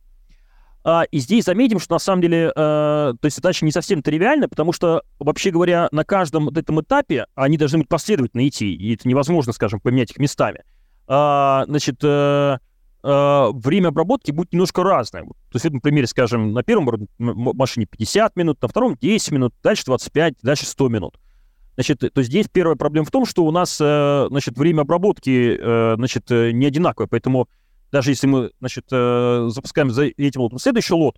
А, 0.87 1.05
и 1.11 1.19
здесь 1.19 1.45
заметим, 1.45 1.81
что 1.81 1.95
на 1.95 1.99
самом 1.99 2.21
деле, 2.21 2.49
э, 2.49 2.53
то 2.55 3.19
есть 3.23 3.37
задача 3.37 3.65
не 3.65 3.73
совсем 3.73 4.03
тривиальна, 4.03 4.51
потому 4.51 4.73
что, 4.73 5.03
вообще 5.19 5.51
говоря, 5.51 5.89
на 5.93 6.05
каждом 6.05 6.45
вот 6.45 6.59
этом 6.59 6.81
этапе 6.83 7.27
они 7.35 7.57
должны 7.57 7.79
быть 7.79 7.89
последовательно 7.89 8.47
идти, 8.47 8.75
и 8.75 8.95
это 8.95 9.09
невозможно, 9.09 9.55
скажем, 9.55 9.81
поменять 9.81 10.11
их 10.11 10.19
местами. 10.19 10.63
А, 11.07 11.65
значит, 11.67 11.97
э, 12.03 12.59
э, 13.03 13.51
время 13.55 13.89
обработки 13.89 14.31
будет 14.31 14.53
немножко 14.53 14.83
разное. 14.83 15.25
То 15.25 15.55
есть, 15.55 15.65
например, 15.71 16.07
скажем, 16.07 16.53
на 16.53 16.63
первом 16.63 17.09
машине 17.19 17.87
50 17.87 18.37
минут, 18.37 18.61
на 18.61 18.69
втором 18.69 18.97
10 19.01 19.33
минут, 19.33 19.55
дальше 19.63 19.85
25, 19.87 20.35
дальше 20.43 20.67
100 20.67 20.89
минут. 20.91 21.19
Значит, 21.77 22.05
то 22.13 22.23
здесь 22.23 22.47
первая 22.53 22.77
проблема 22.77 23.07
в 23.07 23.11
том, 23.11 23.27
что 23.27 23.45
у 23.45 23.51
нас, 23.51 23.79
э, 23.81 24.27
значит, 24.29 24.57
время 24.57 24.83
обработки, 24.83 25.59
э, 25.59 25.95
значит, 25.97 26.31
э, 26.31 26.53
не 26.53 26.67
одинаковое, 26.67 27.09
поэтому 27.09 27.49
даже 27.95 28.11
если 28.11 28.27
мы, 28.27 28.51
значит, 28.61 28.85
запускаем 28.89 29.91
за 29.91 30.05
этим 30.05 30.41
лотом 30.43 30.59
следующий 30.59 30.95
лот, 30.95 31.17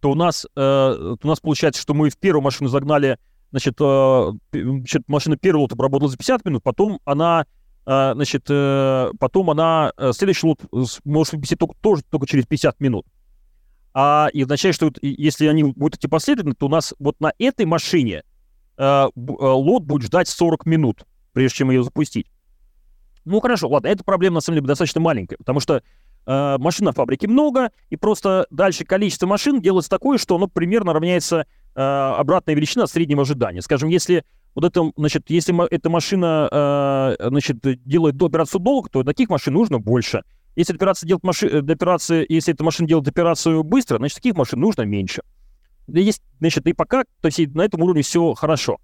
то 0.00 0.10
у 0.10 0.14
нас, 0.14 0.46
у 0.54 1.18
нас 1.22 1.40
получается, 1.40 1.80
что 1.80 1.94
мы 1.94 2.10
в 2.10 2.18
первую 2.18 2.42
машину 2.42 2.68
загнали, 2.68 3.18
значит, 3.50 3.76
значит 3.78 5.02
машина 5.08 5.36
первого 5.36 5.62
лота 5.62 5.74
обработала 5.74 6.10
за 6.10 6.16
50 6.16 6.44
минут, 6.46 6.62
потом 6.62 7.00
она, 7.04 7.46
значит, 7.84 8.44
потом 8.44 9.50
она, 9.50 9.92
следующий 10.12 10.46
лот 10.46 10.60
может 11.04 11.34
выписать 11.34 11.58
только, 11.58 11.74
тоже 11.80 12.02
только 12.10 12.26
через 12.26 12.46
50 12.46 12.80
минут. 12.80 13.06
А 13.92 14.28
и 14.32 14.42
означает, 14.42 14.74
что 14.74 14.92
если 15.02 15.46
они 15.46 15.64
будут 15.64 15.96
идти 15.96 16.08
последовательно, 16.08 16.54
то 16.54 16.66
у 16.66 16.70
нас 16.70 16.94
вот 16.98 17.20
на 17.20 17.32
этой 17.38 17.66
машине 17.66 18.22
Э, 18.80 19.10
э, 19.14 19.30
лот 19.38 19.82
будет 19.82 20.04
ждать 20.04 20.26
40 20.26 20.64
минут, 20.64 21.04
прежде 21.34 21.58
чем 21.58 21.70
ее 21.70 21.84
запустить. 21.84 22.28
Ну 23.26 23.38
хорошо, 23.40 23.68
ладно, 23.68 23.88
эта 23.88 24.02
проблема 24.02 24.36
на 24.36 24.40
самом 24.40 24.56
деле 24.56 24.68
достаточно 24.68 25.02
маленькая, 25.02 25.36
потому 25.36 25.60
что 25.60 25.82
э, 26.26 26.56
машин 26.58 26.86
на 26.86 26.92
фабрике 26.92 27.28
много, 27.28 27.70
и 27.88 27.96
просто 27.96 28.46
дальше 28.50 28.84
количество 28.84 29.26
машин 29.26 29.60
делается 29.60 29.90
такое, 29.90 30.18
что 30.18 30.36
оно 30.36 30.46
примерно 30.46 30.92
равняется 30.92 31.46
э, 31.74 31.80
обратная 31.80 32.54
величина 32.54 32.86
среднего 32.86 33.22
ожидания. 33.22 33.62
Скажем, 33.62 33.88
если 33.88 34.24
вот 34.54 34.64
это, 34.64 34.90
значит, 34.96 35.30
если 35.30 35.54
эта 35.70 35.90
машина, 35.90 36.48
э, 37.20 37.28
значит, 37.28 37.58
делает 37.84 38.16
до 38.16 38.26
операцию 38.26 38.60
долг, 38.60 38.90
то 38.90 39.02
таких 39.04 39.28
машин 39.28 39.54
нужно 39.54 39.78
больше. 39.78 40.22
Если 40.56 40.74
операция 40.74 41.06
делает 41.06 41.24
маши... 41.24 41.46
Э, 41.46 41.58
операции, 41.58 42.26
если 42.28 42.54
эта 42.54 42.64
машина 42.64 42.88
делает 42.88 43.08
операцию 43.08 43.62
быстро, 43.62 43.98
значит, 43.98 44.16
таких 44.16 44.34
машин 44.34 44.60
нужно 44.60 44.82
меньше 44.82 45.22
есть, 45.98 46.22
значит, 46.38 46.66
и 46.66 46.72
пока, 46.72 47.04
то 47.20 47.26
есть 47.26 47.54
на 47.54 47.62
этом 47.62 47.82
уровне 47.82 48.02
все 48.02 48.34
хорошо. 48.34 48.78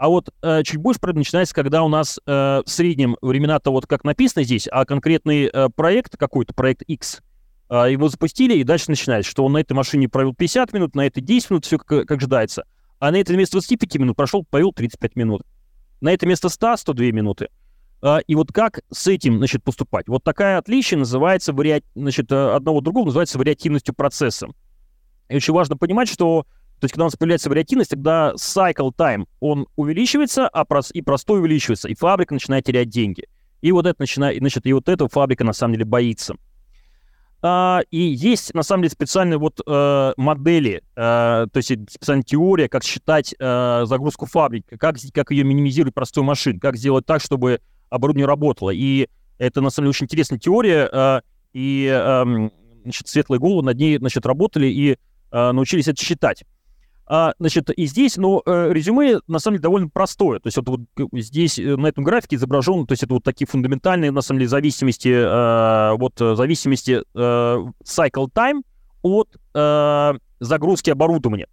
А 0.00 0.08
вот 0.08 0.30
э, 0.40 0.62
чуть 0.62 0.78
больше 0.78 0.98
правда, 0.98 1.18
начинается, 1.18 1.54
когда 1.54 1.82
у 1.82 1.88
нас 1.88 2.18
э, 2.24 2.30
в 2.64 2.70
среднем 2.70 3.18
времена-то 3.20 3.70
вот 3.70 3.86
как 3.86 4.02
написано 4.02 4.44
здесь, 4.44 4.66
а 4.72 4.86
конкретный 4.86 5.50
э, 5.52 5.68
проект 5.76 6.16
какой-то, 6.16 6.54
проект 6.54 6.80
X, 6.80 7.20
э, 7.68 7.92
его 7.92 8.08
запустили, 8.08 8.54
и 8.54 8.64
дальше 8.64 8.86
начинается, 8.88 9.30
что 9.30 9.44
он 9.44 9.52
на 9.52 9.58
этой 9.58 9.74
машине 9.74 10.08
провел 10.08 10.34
50 10.34 10.72
минут, 10.72 10.94
на 10.94 11.06
этой 11.06 11.22
10 11.22 11.50
минут, 11.50 11.66
все 11.66 11.76
как, 11.76 12.08
как 12.08 12.18
ждается, 12.22 12.64
а 12.98 13.10
на 13.10 13.16
это 13.16 13.34
вместо 13.34 13.56
25 13.56 13.96
минут 13.96 14.16
прошел, 14.16 14.42
провел 14.42 14.72
35 14.72 15.16
минут. 15.16 15.42
На 16.00 16.14
это 16.14 16.24
вместо 16.24 16.48
100 16.48 16.78
102 16.78 17.04
минуты. 17.08 17.48
Uh, 18.00 18.22
и 18.26 18.34
вот 18.34 18.50
как 18.50 18.80
с 18.90 19.06
этим, 19.06 19.36
значит, 19.36 19.62
поступать? 19.62 20.08
Вот 20.08 20.24
такая 20.24 20.56
отличие 20.56 20.96
называется, 20.96 21.52
вариа... 21.52 21.82
значит, 21.94 22.32
э, 22.32 22.54
одного 22.54 22.80
другого 22.80 23.04
называется 23.04 23.36
вариативностью 23.36 23.94
процесса. 23.94 24.48
И 25.28 25.36
очень 25.36 25.52
важно 25.52 25.76
понимать, 25.76 26.08
что 26.08 26.46
то 26.80 26.86
есть, 26.86 26.94
когда 26.94 27.04
у 27.04 27.06
нас 27.06 27.16
появляется 27.16 27.50
вариативность, 27.50 27.90
тогда 27.90 28.32
cycle 28.36 28.90
time, 28.96 29.26
он 29.38 29.66
увеличивается, 29.76 30.48
а 30.48 30.64
прос, 30.64 30.90
и 30.92 31.02
простой 31.02 31.40
увеличивается, 31.40 31.88
и 31.88 31.94
фабрика 31.94 32.32
начинает 32.32 32.64
терять 32.64 32.88
деньги. 32.88 33.28
И 33.60 33.70
вот 33.70 33.84
это 33.84 34.00
начинает, 34.00 34.38
значит, 34.38 34.64
и 34.64 34.72
вот 34.72 34.88
этого 34.88 35.10
фабрика 35.10 35.44
на 35.44 35.52
самом 35.52 35.74
деле 35.74 35.84
боится. 35.84 36.36
А, 37.42 37.80
и 37.90 37.98
есть, 37.98 38.54
на 38.54 38.62
самом 38.62 38.82
деле, 38.82 38.92
специальные 38.92 39.38
вот 39.38 39.60
э, 39.66 40.12
модели, 40.16 40.82
э, 40.96 41.46
то 41.52 41.56
есть 41.56 41.70
специальная 41.90 42.24
теория, 42.24 42.68
как 42.68 42.82
считать 42.82 43.34
э, 43.38 43.82
загрузку 43.84 44.24
фабрики, 44.24 44.76
как, 44.76 44.96
как 45.12 45.30
ее 45.30 45.44
минимизировать 45.44 45.94
простой 45.94 46.24
машин, 46.24 46.58
как 46.60 46.76
сделать 46.76 47.04
так, 47.04 47.20
чтобы 47.20 47.60
оборудование 47.90 48.26
работало. 48.26 48.70
И 48.70 49.08
это, 49.36 49.60
на 49.60 49.68
самом 49.68 49.86
деле, 49.86 49.90
очень 49.90 50.04
интересная 50.04 50.38
теория, 50.38 50.88
э, 50.90 51.20
и, 51.52 51.90
э, 51.92 52.50
значит, 52.84 53.08
светлые 53.08 53.38
головы 53.38 53.62
над 53.64 53.76
ней, 53.76 53.98
значит, 53.98 54.24
работали, 54.24 54.66
и 54.66 54.96
Э, 55.32 55.52
научились 55.52 55.88
это 55.88 56.02
считать. 56.02 56.44
А, 57.12 57.34
значит, 57.40 57.70
и 57.70 57.86
здесь, 57.86 58.16
ну, 58.18 58.40
э, 58.46 58.72
резюме 58.72 59.18
на 59.26 59.40
самом 59.40 59.56
деле 59.56 59.62
довольно 59.62 59.88
простое. 59.88 60.38
То 60.38 60.46
есть 60.46 60.56
вот, 60.58 60.68
вот 60.68 60.80
здесь 61.14 61.58
э, 61.58 61.74
на 61.74 61.88
этом 61.88 62.04
графике 62.04 62.36
изображен, 62.36 62.86
то 62.86 62.92
есть 62.92 63.02
это 63.02 63.14
вот 63.14 63.24
такие 63.24 63.48
фундаментальные, 63.48 64.12
на 64.12 64.20
самом 64.20 64.38
деле, 64.38 64.48
зависимости, 64.48 65.08
э, 65.08 65.96
вот 65.98 66.12
зависимости 66.16 67.02
э, 67.02 67.56
cycle 67.84 68.28
time 68.32 68.62
от 69.02 69.28
э, 69.54 70.12
загрузки 70.38 70.90
оборудования. 70.90 71.48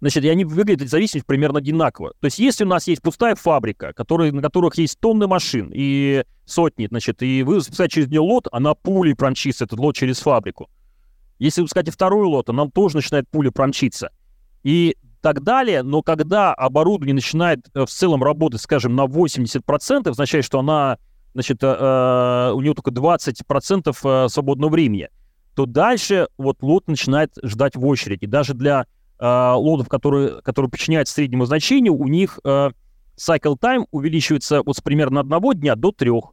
Значит, 0.00 0.22
и 0.22 0.28
они 0.28 0.44
выглядят 0.44 0.88
зависимость 0.88 1.26
примерно 1.26 1.58
одинаково. 1.58 2.12
То 2.20 2.26
есть 2.26 2.38
если 2.38 2.62
у 2.62 2.68
нас 2.68 2.86
есть 2.86 3.02
пустая 3.02 3.34
фабрика, 3.34 3.92
который, 3.94 4.30
на 4.30 4.42
которых 4.42 4.78
есть 4.78 5.00
тонны 5.00 5.26
машин 5.26 5.72
и 5.74 6.22
сотни, 6.44 6.86
значит, 6.86 7.20
и 7.24 7.42
вы 7.42 7.60
запускаете 7.60 7.94
через 7.96 8.08
нее 8.08 8.20
лот, 8.20 8.46
она 8.52 8.74
пулей 8.74 9.16
промчится 9.16 9.64
этот 9.64 9.80
лот 9.80 9.96
через 9.96 10.20
фабрику. 10.20 10.70
Если 11.38 11.62
вы 11.62 11.68
скажете 11.68 11.92
второй 11.92 12.26
лот, 12.26 12.48
нам 12.48 12.70
тоже 12.70 12.96
начинает 12.96 13.28
пуля 13.28 13.50
промчиться. 13.50 14.10
И 14.64 14.96
так 15.20 15.42
далее, 15.42 15.82
но 15.82 16.02
когда 16.02 16.54
оборудование 16.54 17.14
начинает 17.14 17.66
э, 17.74 17.84
в 17.84 17.90
целом 17.90 18.22
работать, 18.22 18.60
скажем, 18.60 18.94
на 18.94 19.06
80%, 19.06 20.08
означает, 20.08 20.44
что 20.44 20.60
она, 20.60 20.98
значит, 21.34 21.62
э, 21.62 21.66
э 21.66 22.52
у 22.52 22.60
нее 22.60 22.74
только 22.74 22.90
20% 22.90 23.96
э, 24.04 24.28
свободного 24.28 24.70
времени, 24.70 25.08
то 25.54 25.66
дальше 25.66 26.28
вот 26.38 26.62
лот 26.62 26.86
начинает 26.86 27.32
ждать 27.42 27.74
в 27.74 27.84
очереди. 27.84 28.26
Даже 28.26 28.54
для 28.54 28.86
э, 29.18 29.52
лотов, 29.56 29.88
которые, 29.88 30.40
которые 30.42 30.70
подчиняются 30.70 31.14
среднему 31.14 31.46
значению, 31.46 31.94
у 31.94 32.06
них 32.06 32.38
э, 32.44 32.70
cycle 33.16 33.56
time 33.60 33.86
увеличивается 33.90 34.62
вот 34.62 34.76
с 34.76 34.80
примерно 34.80 35.20
одного 35.20 35.52
дня 35.52 35.74
до 35.74 35.90
трех. 35.90 36.32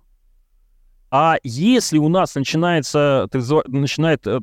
А 1.18 1.38
если 1.44 1.98
у 1.98 2.10
нас 2.10 2.36
начинается, 2.36 3.30
начинает 3.68 4.28
э, 4.28 4.42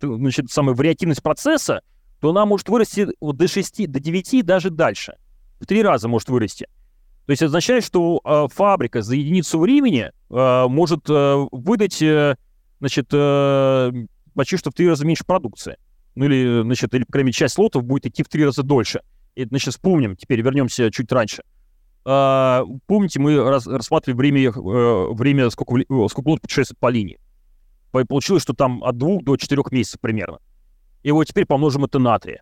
значит, 0.00 0.50
самая 0.50 0.74
вариативность 0.74 1.22
процесса, 1.22 1.82
то 2.18 2.30
она 2.30 2.46
может 2.46 2.66
вырасти 2.70 3.08
до 3.20 3.46
6, 3.46 3.90
до 3.90 4.00
9 4.00 4.46
даже 4.46 4.70
дальше. 4.70 5.16
В 5.60 5.66
три 5.66 5.82
раза 5.82 6.08
может 6.08 6.30
вырасти. 6.30 6.66
То 7.26 7.32
есть 7.32 7.42
означает, 7.42 7.84
что 7.84 8.22
э, 8.24 8.46
фабрика 8.50 9.02
за 9.02 9.16
единицу 9.16 9.58
времени 9.58 10.12
э, 10.30 10.66
может 10.66 11.10
э, 11.10 11.46
выдать 11.52 12.00
э, 12.00 12.36
значит, 12.80 13.08
э, 13.12 13.92
почти 14.34 14.56
что 14.56 14.70
в 14.70 14.74
три 14.74 14.88
раза 14.88 15.04
меньше 15.04 15.26
продукции. 15.26 15.76
Ну 16.14 16.24
или, 16.24 16.62
значит, 16.62 16.94
или, 16.94 17.04
по 17.04 17.12
крайней 17.12 17.32
часть 17.32 17.58
лотов 17.58 17.84
будет 17.84 18.06
идти 18.06 18.22
в 18.22 18.28
три 18.28 18.46
раза 18.46 18.62
дольше. 18.62 19.02
И, 19.34 19.44
значит, 19.44 19.74
вспомним, 19.74 20.16
теперь 20.16 20.40
вернемся 20.40 20.90
чуть 20.90 21.12
раньше. 21.12 21.42
А, 22.04 22.64
помните, 22.86 23.18
мы 23.18 23.38
рассматривали 23.40 24.16
время, 24.16 24.50
э, 24.50 25.12
время 25.14 25.50
сколько, 25.50 25.84
сколько 26.08 26.28
лот 26.28 26.40
путешествует 26.40 26.78
по 26.78 26.90
линии. 26.90 27.18
Получилось, 27.90 28.42
что 28.42 28.54
там 28.54 28.82
от 28.82 28.98
двух 28.98 29.22
до 29.22 29.36
четырех 29.36 29.70
месяцев 29.70 30.00
примерно. 30.00 30.38
И 31.02 31.12
вот 31.12 31.24
теперь 31.24 31.46
помножим 31.46 31.84
это 31.84 31.98
на 31.98 32.18
три. 32.18 32.38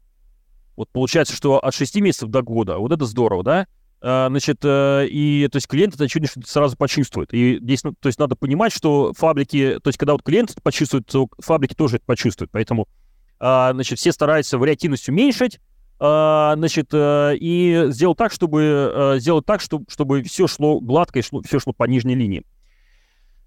Вот 0.77 0.89
получается, 0.91 1.35
что 1.35 1.63
от 1.63 1.75
6 1.75 1.97
месяцев 1.97 2.31
до 2.31 2.43
года. 2.43 2.79
Вот 2.79 2.93
это 2.93 3.05
здорово, 3.05 3.45
да? 3.45 3.67
А, 4.01 4.29
значит, 4.29 4.59
э, 4.65 5.07
и 5.09 5.49
то 5.51 5.57
есть 5.57 5.69
клиент 5.69 5.95
это 5.95 6.05
очевидно, 6.05 6.29
что 6.29 6.41
сразу 6.51 6.77
почувствует. 6.77 7.33
И 7.33 7.59
здесь, 7.63 7.85
ну, 7.85 7.95
то 7.99 8.09
есть 8.09 8.19
надо 8.19 8.35
понимать, 8.35 8.73
что 8.73 9.13
фабрики, 9.17 9.79
то 9.83 9.89
есть 9.89 9.99
когда 9.99 10.13
вот 10.13 10.23
клиент 10.23 10.51
это 10.51 10.61
почувствует, 10.61 11.07
то 11.07 11.29
фабрики 11.39 11.75
тоже 11.75 11.97
это 11.97 12.07
почувствуют. 12.07 12.51
Поэтому, 12.51 12.89
а, 13.39 13.73
значит, 13.73 13.99
все 13.99 14.11
стараются 14.13 14.59
вариативность 14.59 15.09
уменьшить, 15.09 15.61
значит, 16.03 16.89
э, 16.93 17.37
и 17.37 17.85
сделать 17.91 18.19
так, 18.19 18.33
чтобы 18.33 18.91
э, 18.93 19.19
сделать 19.21 19.47
так, 19.47 19.61
чтобы, 19.61 19.85
чтобы 19.89 20.23
все 20.25 20.49
шло 20.49 20.81
гладко 20.81 21.21
и 21.21 21.23
шло, 21.23 21.43
все 21.43 21.61
шло 21.61 21.73
по 21.73 21.85
нижней 21.85 22.17
линии. 22.17 22.45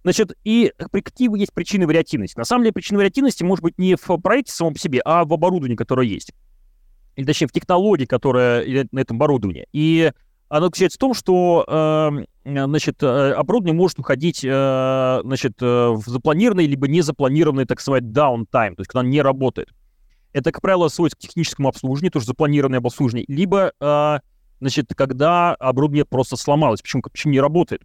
Значит, 0.04 0.38
и 0.46 0.72
какие 0.78 1.38
есть 1.38 1.54
причины 1.54 1.86
вариативности? 1.86 2.38
На 2.38 2.46
самом 2.46 2.64
деле 2.64 2.72
причина 2.74 3.00
вариативности 3.00 3.44
может 3.44 3.62
быть 3.62 3.78
не 3.78 3.96
в 3.96 4.18
проекте 4.20 4.54
самом 4.54 4.74
по 4.74 4.80
себе, 4.80 5.02
а 5.04 5.26
в 5.26 5.34
оборудовании, 5.34 5.76
которое 5.76 6.08
есть. 6.08 6.32
Или 7.16 7.26
точнее 7.26 7.48
в 7.48 7.52
технологии, 7.52 8.06
которая 8.06 8.88
на 8.92 9.00
этом 9.00 9.18
оборудовании. 9.18 9.68
И 9.74 10.12
оно 10.48 10.68
заключается 10.68 10.98
в 10.98 11.02
том, 11.02 11.14
что 11.14 11.66
э, 11.68 12.10
значит, 12.46 13.02
э, 13.02 13.34
оборудование 13.34 13.76
может 13.76 14.00
уходить 14.00 14.40
значит, 14.40 15.60
в 15.60 16.04
запланированный 16.06 16.68
либо 16.68 16.88
незапланированный, 16.88 17.66
так 17.66 17.82
сказать, 17.82 18.04
downtime, 18.04 18.76
то 18.76 18.82
есть 18.82 18.88
когда 18.88 19.00
оно 19.02 19.10
не 19.10 19.22
работает. 19.22 19.70
Это, 20.36 20.52
как 20.52 20.62
правило, 20.62 20.90
сводится 20.90 21.18
к 21.18 21.22
техническому 21.22 21.70
обслуживанию, 21.70 22.12
тоже 22.12 22.26
запланированное 22.26 22.80
обслуживание, 22.80 23.24
либо, 23.30 23.72
э, 23.80 24.20
значит, 24.60 24.92
когда 24.94 25.56
оборудование 25.56 26.04
просто 26.04 26.36
сломалось, 26.36 26.82
почему, 26.82 27.04
почему 27.04 27.32
не 27.32 27.40
работает. 27.40 27.84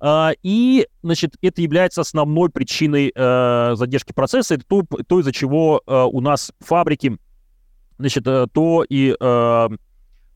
Uh, 0.00 0.34
и, 0.42 0.86
значит, 1.02 1.34
это 1.42 1.60
является 1.60 2.00
основной 2.00 2.48
причиной 2.48 3.12
uh, 3.14 3.74
задержки 3.74 4.12
процесса. 4.12 4.54
Это 4.54 4.64
то, 4.64 4.82
то 5.06 5.20
из-за 5.20 5.32
чего 5.32 5.82
uh, 5.86 6.04
у 6.04 6.20
нас 6.20 6.52
фабрики, 6.60 7.18
значит, 7.98 8.24
то 8.24 8.84
и, 8.88 9.14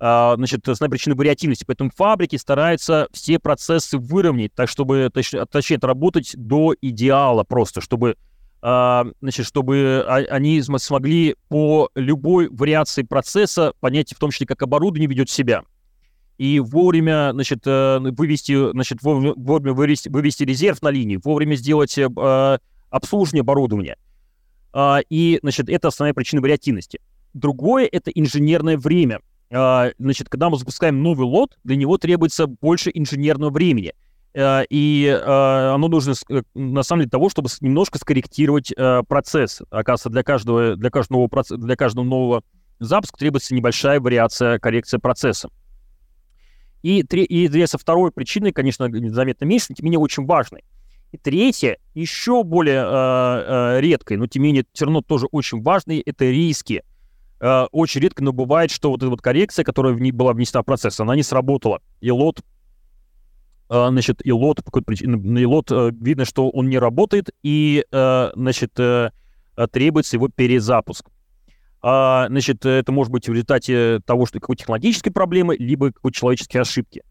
значит, 0.00 0.68
основная 0.68 0.90
причина 0.90 1.14
вариативности. 1.14 1.64
Поэтому 1.64 1.90
фабрики 1.96 2.34
стараются 2.36 3.06
все 3.12 3.38
процессы 3.38 3.96
выровнять, 3.96 4.52
так 4.52 4.68
чтобы, 4.68 5.10
точнее, 5.14 5.78
работать 5.80 6.32
до 6.36 6.74
идеала 6.82 7.44
просто, 7.44 7.80
чтобы 7.80 8.16
значит, 8.62 9.44
чтобы 9.44 10.04
они 10.06 10.62
смогли 10.62 11.34
по 11.48 11.90
любой 11.96 12.48
вариации 12.48 13.02
процесса 13.02 13.72
понять, 13.80 14.14
в 14.14 14.18
том 14.20 14.30
числе, 14.30 14.46
как 14.46 14.62
оборудование 14.62 15.08
ведет 15.08 15.28
себя, 15.28 15.64
и 16.38 16.60
вовремя, 16.60 17.30
значит, 17.32 17.60
э, 17.66 17.98
вывести, 18.00 18.72
значит, 18.72 18.98
вовремя 19.02 19.74
вывести, 19.74 20.08
вывести 20.08 20.44
резерв 20.44 20.82
на 20.82 20.88
линии, 20.88 21.20
вовремя 21.22 21.54
сделать 21.54 21.96
э, 21.96 22.58
обслуживание 22.90 23.42
оборудования. 23.42 23.96
А, 24.72 25.00
и, 25.08 25.38
значит, 25.42 25.68
это 25.68 25.88
основная 25.88 26.14
причина 26.14 26.42
вариативности. 26.42 27.00
Другое— 27.34 27.88
это 27.92 28.10
инженерное 28.10 28.76
время. 28.76 29.20
А, 29.52 29.90
значит, 29.98 30.28
когда 30.28 30.50
мы 30.50 30.58
запускаем 30.58 31.02
новый 31.02 31.26
лот, 31.26 31.58
для 31.62 31.76
него 31.76 31.98
требуется 31.98 32.46
больше 32.46 32.90
инженерного 32.92 33.50
времени. 33.50 33.92
Э, 34.34 34.64
и 34.70 35.06
э, 35.06 35.72
оно 35.74 35.88
нужно 35.88 36.14
э, 36.28 36.42
на 36.54 36.82
самом 36.82 37.00
деле 37.00 37.10
того, 37.10 37.28
чтобы 37.28 37.48
немножко 37.60 37.98
скорректировать 37.98 38.72
процесс. 39.08 39.62
Оказывается, 39.70 40.10
для 40.10 40.22
каждого, 40.22 40.76
для 40.76 40.90
каждого, 40.90 41.28
для 41.50 41.76
каждого 41.76 42.04
нового 42.04 42.42
запуска 42.78 43.18
требуется 43.18 43.54
небольшая 43.54 44.00
вариация, 44.00 44.58
коррекция 44.58 44.98
процесса. 45.00 45.50
И, 46.82 47.00
и 47.00 47.36
является 47.36 47.78
второй 47.78 48.10
причиной, 48.10 48.52
конечно, 48.52 48.88
заметно 49.10 49.44
меньше, 49.44 49.66
но 49.68 49.74
тем 49.76 49.84
не 49.84 49.90
менее 49.90 50.00
очень 50.00 50.26
важной. 50.26 50.64
И 51.12 51.18
третье, 51.18 51.78
еще 51.94 52.42
более 52.42 52.82
э, 52.82 53.76
э, 53.76 53.80
редкой, 53.80 54.16
но 54.16 54.26
тем 54.26 54.42
не 54.42 54.48
менее 54.48 54.64
все 54.72 54.86
равно 54.86 55.02
тоже 55.02 55.26
очень 55.30 55.62
важной, 55.62 56.00
это 56.00 56.24
риски. 56.24 56.82
Э, 57.38 57.66
очень 57.70 58.00
редко, 58.00 58.24
но 58.24 58.32
бывает, 58.32 58.70
что 58.70 58.90
вот 58.90 59.02
эта 59.02 59.10
вот 59.10 59.20
коррекция, 59.20 59.62
которая 59.62 59.92
в 59.92 60.00
ней 60.00 60.10
была 60.10 60.32
внесена 60.32 60.62
в 60.62 60.64
процесс, 60.64 60.98
она 61.00 61.14
не 61.14 61.22
сработала. 61.22 61.82
И 62.00 62.10
лот 62.10 62.40
значит, 63.72 64.20
и 64.24 64.32
лот 64.32 64.58
по 64.58 64.64
какой-то 64.64 64.84
причине, 64.84 65.40
и 65.40 65.46
лот 65.46 65.72
э, 65.72 65.92
видно, 65.98 66.26
что 66.26 66.50
он 66.50 66.68
не 66.68 66.78
работает, 66.78 67.30
и, 67.42 67.86
э, 67.90 68.30
значит, 68.34 68.78
э, 68.78 69.10
требуется 69.70 70.16
его 70.16 70.28
перезапуск. 70.28 71.06
А, 71.80 72.26
значит, 72.28 72.66
это 72.66 72.92
может 72.92 73.10
быть 73.10 73.28
в 73.28 73.32
результате 73.32 74.00
того, 74.04 74.26
что 74.26 74.40
какой-то 74.40 74.60
технологической 74.60 75.10
проблемы, 75.10 75.56
либо 75.56 75.90
какой-то 75.90 76.16
человеческой 76.16 76.58
ошибки. 76.58 77.02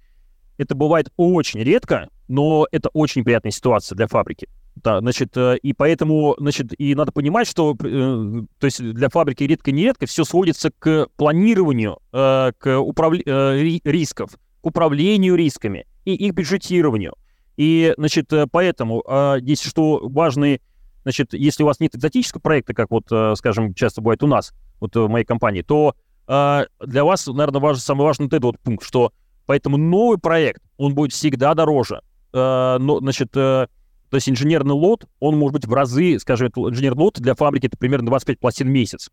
Это 0.58 0.76
бывает 0.76 1.12
очень 1.18 1.62
редко, 1.62 2.10
но 2.28 2.68
это 2.72 2.90
очень 2.90 3.24
приятная 3.24 3.52
ситуация 3.52 3.96
для 3.96 4.08
фабрики. 4.08 4.48
Да, 4.76 5.00
значит, 5.00 5.36
и 5.36 5.74
поэтому, 5.74 6.36
значит, 6.38 6.80
и 6.80 6.94
надо 6.96 7.12
понимать, 7.12 7.48
что, 7.48 7.76
то 7.76 8.46
есть 8.62 8.82
для 8.82 9.10
фабрики 9.10 9.44
редко-нередко 9.44 10.06
все 10.06 10.24
сводится 10.24 10.72
к 10.80 11.08
планированию, 11.18 11.98
к 12.12 12.80
управлению 12.80 13.82
рисков, 13.84 14.38
к 14.62 14.66
управлению 14.66 15.36
рисками 15.36 15.86
и 16.06 16.14
их 16.14 16.34
бюджетированию. 16.34 17.14
И, 17.58 17.94
значит, 17.98 18.32
э, 18.34 18.48
поэтому 18.52 19.04
а, 19.08 19.40
здесь 19.40 19.62
что 19.62 20.00
важный, 20.04 20.62
значит, 21.04 21.34
если 21.34 21.64
у 21.64 21.66
вас 21.66 21.80
нет 21.80 21.96
экзотического 21.96 22.42
проекта, 22.42 22.74
как 22.74 22.90
вот, 22.92 23.06
э, 23.12 23.34
скажем, 23.36 23.74
часто 23.74 24.02
бывает 24.02 24.24
у 24.24 24.28
нас, 24.28 24.54
вот 24.80 24.96
в 24.96 25.08
моей 25.08 25.26
компании, 25.26 25.62
то 25.62 25.96
а, 26.28 26.66
для 26.80 27.04
вас, 27.04 27.28
наверное, 27.28 27.62
важный, 27.62 27.82
самый 27.82 28.04
важный 28.04 28.26
вот 28.26 28.34
этот 28.34 28.44
вот 28.44 28.60
пункт, 28.60 28.86
что 28.86 29.12
поэтому 29.46 29.78
новый 29.78 30.18
проект, 30.18 30.62
он 30.78 30.96
будет 30.96 31.12
всегда 31.12 31.54
дороже. 31.54 32.02
А, 32.34 32.80
но, 32.80 33.00
значит, 33.00 33.32
то 33.32 33.68
есть 34.12 34.28
инженерный 34.28 34.74
лот, 34.74 35.06
он 35.20 35.38
может 35.38 35.54
быть 35.54 35.66
в 35.66 35.74
разы, 35.74 36.20
скажем, 36.20 36.48
инженерный 36.48 37.04
лот 37.04 37.20
для 37.20 37.36
фабрики 37.36 37.68
это 37.68 37.78
примерно 37.78 38.08
25 38.08 38.40
пластин 38.40 38.68
в 38.68 38.72
месяц. 38.72 39.10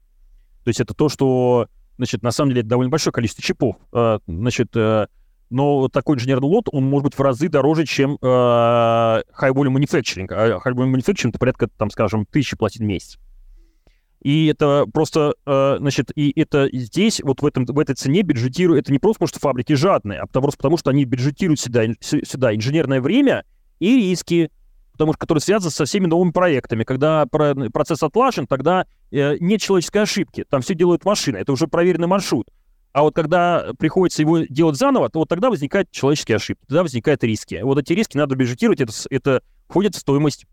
То 0.65 0.69
есть 0.69 0.81
это 0.81 0.95
то, 0.95 1.09
что, 1.09 1.69
значит, 1.99 2.23
на 2.23 2.31
самом 2.31 2.51
деле 2.51 2.61
это 2.61 2.71
довольно 2.71 2.91
большое 2.91 3.13
количество 3.13 3.43
чипов. 3.43 3.77
Значит, 4.27 4.71
но 5.51 5.89
такой 5.89 6.17
инженерный 6.17 6.49
лот, 6.49 6.69
он 6.71 6.85
может 6.85 7.05
быть 7.05 7.15
в 7.15 7.21
разы 7.21 7.49
дороже, 7.49 7.87
чем 7.87 8.19
э, 8.21 8.27
high 8.27 9.53
volume 9.53 9.77
manufacturing. 9.77 10.27
А 10.31 10.59
high 10.59 10.75
volume 10.75 10.95
manufacturing 10.95 11.31
это 11.31 11.39
порядка, 11.39 11.69
там, 11.69 11.91
скажем, 11.91 12.27
тысячи 12.27 12.57
платить 12.57 12.81
в 12.81 12.85
месяц. 12.85 13.19
И 14.21 14.47
это 14.47 14.87
просто, 14.93 15.35
э, 15.47 15.77
значит, 15.79 16.11
и 16.15 16.39
это 16.39 16.69
здесь, 16.73 17.21
вот 17.23 17.41
в, 17.41 17.47
этом, 17.47 17.65
в 17.65 17.79
этой 17.79 17.95
цене 17.95 18.23
бюджетируют, 18.23 18.85
это 18.85 18.93
не 18.93 18.99
просто 18.99 19.21
потому, 19.21 19.29
что 19.29 19.41
фабрики 19.41 19.75
жадные, 19.75 20.19
а 20.21 20.27
просто 20.27 20.59
потому, 20.59 20.77
что 20.77 20.91
они 20.91 21.05
бюджетируют 21.05 21.61
сюда, 21.61 21.85
сюда 22.01 22.55
инженерное 22.55 23.01
время 23.01 23.45
и 23.79 23.97
риски. 23.97 24.51
потому 24.93 25.13
что 25.13 25.21
который 25.21 25.39
связан 25.39 25.71
со 25.71 25.85
всеми 25.85 26.07
новыми 26.07 26.33
проектами. 26.33 26.83
Когда 26.83 27.27
процесс 27.27 28.03
отлажен, 28.03 28.49
тогда 28.49 28.87
э, 29.13 29.37
нет 29.39 29.61
человеческой 29.61 30.03
ошибки. 30.03 30.45
Там 30.49 30.63
все 30.63 30.75
делают 30.75 31.05
машины. 31.05 31.37
Это 31.37 31.53
уже 31.53 31.69
проверенный 31.69 32.09
маршрут. 32.09 32.49
А 32.99 33.03
вот 33.03 33.15
когда 33.15 33.67
приходится 33.79 34.23
его 34.23 34.41
делать 34.41 34.77
заново, 34.77 35.09
то 35.09 35.21
вот 35.21 35.29
тогда 35.29 35.51
возникают 35.51 35.89
человеческие 35.93 36.35
ошибки, 36.35 36.65
тогда 36.67 36.83
возникают 36.83 37.23
риски. 37.23 37.61
Вот 37.63 37.79
эти 37.79 37.93
риски 37.93 38.17
надо 38.17 38.35
бюджетировать, 38.35 38.81
это, 38.81 38.93
это 39.09 39.43
входит 39.69 39.95
в 39.95 40.01
стоимость, 40.01 40.47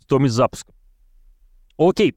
стоимость 0.00 0.34
запуска. 0.34 0.72
Окей. 1.78 2.16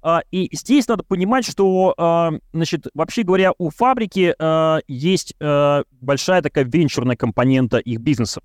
А, 0.00 0.22
и 0.30 0.48
здесь 0.56 0.88
надо 0.88 1.04
понимать, 1.04 1.44
что, 1.44 1.92
а, 1.98 2.32
значит, 2.54 2.86
вообще 2.94 3.22
говоря, 3.22 3.52
у 3.58 3.68
фабрики 3.68 4.34
а, 4.38 4.78
есть 4.88 5.34
а, 5.42 5.82
большая 6.00 6.40
такая 6.40 6.64
венчурная 6.64 7.16
компонента 7.16 7.76
их 7.76 8.00
бизнеса. 8.00 8.40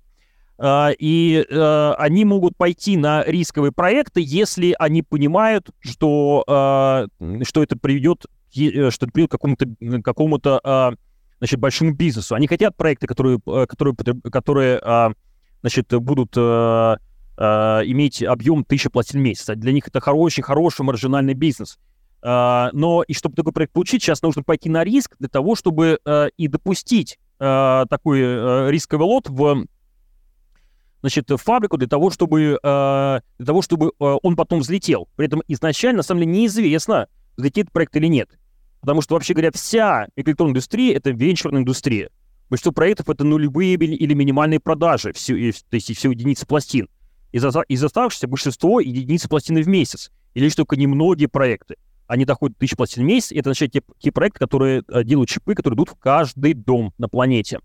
А, 0.58 0.90
и 0.98 1.46
а, 1.50 1.94
они 1.94 2.26
могут 2.26 2.58
пойти 2.58 2.98
на 2.98 3.24
рисковые 3.24 3.72
проекты, 3.72 4.20
если 4.22 4.76
они 4.78 5.02
понимают, 5.02 5.70
что, 5.80 6.44
а, 6.46 7.06
что 7.42 7.62
это 7.62 7.78
приведет 7.78 8.26
что 8.52 9.06
это 9.06 9.28
какому-то, 9.28 9.66
какому-то 10.02 10.60
а, 10.62 10.92
значит, 11.38 11.58
большому 11.58 11.92
бизнесу. 11.92 12.34
Они 12.36 12.46
хотят 12.46 12.76
проекты, 12.76 13.08
которые, 13.08 13.40
э, 13.46 13.66
которые, 13.66 13.96
которые 14.30 14.78
а, 14.78 15.12
значит, 15.60 15.88
будут 15.88 16.34
а, 16.36 16.98
иметь 17.36 18.22
объем 18.22 18.64
тысячи 18.64 18.88
пластин 18.88 19.20
в 19.20 19.22
месяц. 19.24 19.46
Для 19.56 19.72
них 19.72 19.88
это 19.88 20.00
хороший, 20.00 20.42
хороший 20.42 20.82
маржинальный 20.82 21.34
бизнес. 21.34 21.78
Но 22.22 23.02
и 23.08 23.14
чтобы 23.14 23.34
такой 23.34 23.52
проект 23.52 23.72
получить, 23.72 24.00
сейчас 24.00 24.22
нужно 24.22 24.44
пойти 24.44 24.68
на 24.68 24.84
риск 24.84 25.16
для 25.18 25.28
того, 25.28 25.56
чтобы 25.56 25.98
и 26.36 26.46
допустить 26.46 27.18
такой 27.38 28.70
рисковый 28.70 29.06
лот 29.08 29.28
в 29.28 29.66
значит, 31.00 31.28
фабрику 31.30 31.78
для 31.78 31.88
того, 31.88 32.10
чтобы, 32.10 32.60
для 32.62 33.46
того, 33.46 33.62
чтобы 33.62 33.90
он 33.98 34.36
потом 34.36 34.60
взлетел. 34.60 35.08
При 35.16 35.26
этом 35.26 35.42
изначально, 35.48 35.96
на 35.96 36.02
самом 36.04 36.20
деле, 36.20 36.32
неизвестно, 36.32 37.08
взлетит 37.36 37.72
проект 37.72 37.96
или 37.96 38.06
нет. 38.06 38.38
Потому 38.82 39.00
что, 39.00 39.14
вообще 39.14 39.32
говоря, 39.32 39.52
вся 39.52 40.08
электронная 40.16 40.50
индустрия— 40.50 40.94
это 40.96 41.10
венчурная 41.10 41.60
индустрия. 41.60 42.10
Большинство 42.50 42.72
проектов— 42.72 43.08
это 43.10 43.22
нулевые 43.22 43.74
или 43.74 44.12
минимальные 44.12 44.58
продажи, 44.58 45.12
все, 45.12 45.34
то 45.52 45.76
есть 45.76 45.96
все 45.96 46.10
единицы 46.10 46.46
пластин. 46.46 46.88
Из, 47.30 47.44
из 47.68 47.84
оставшихся 47.84 48.26
большинство 48.26 48.80
единицы 48.80 49.28
пластины 49.28 49.62
в 49.62 49.68
месяц. 49.68 50.10
Или 50.34 50.44
лишь 50.44 50.56
только 50.56 50.76
немногие 50.76 51.28
проекты. 51.28 51.76
Они 52.08 52.24
доходят 52.24 52.56
до 52.56 52.60
тысячи 52.60 52.76
пластин 52.76 53.04
в 53.04 53.06
месяц, 53.06 53.30
и 53.30 53.36
это 53.36 53.50
означает 53.50 53.72
те, 53.72 53.82
те 54.00 54.10
проекты, 54.10 54.40
которые 54.40 54.82
э, 54.88 55.04
делают 55.04 55.30
чипы, 55.30 55.54
которые 55.54 55.76
идут 55.76 55.90
в 55.90 55.94
каждый 55.94 56.52
дом 56.52 56.92
на 56.98 57.08
планете. 57.08 57.60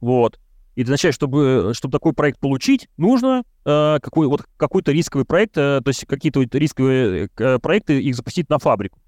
Вот. 0.00 0.38
И 0.76 0.82
это 0.82 0.90
означает, 0.90 1.14
чтобы, 1.14 1.72
чтобы 1.74 1.90
такой 1.90 2.12
проект 2.12 2.38
получить, 2.38 2.88
нужно 2.98 3.44
э, 3.64 3.98
какой, 4.02 4.26
вот, 4.28 4.44
какой-то 4.58 4.92
рисковый 4.92 5.24
проект, 5.24 5.56
э, 5.56 5.80
то 5.82 5.88
есть 5.88 6.04
какие-то 6.04 6.42
рисковые 6.42 7.30
э, 7.36 7.58
проекты, 7.58 8.00
их 8.00 8.14
запустить 8.14 8.50
на 8.50 8.58
фабрику. 8.58 9.00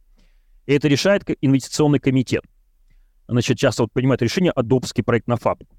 И 0.71 0.73
это 0.73 0.87
решает 0.87 1.25
инвестиционный 1.41 1.99
комитет. 1.99 2.45
Значит, 3.27 3.59
часто 3.59 3.83
вот 3.83 3.93
принимает 3.93 4.23
решение 4.23 4.53
adopt 4.53 4.84
ить 4.84 5.03
проект 5.03 5.27
на 5.27 5.37
фабрику. 5.37 5.75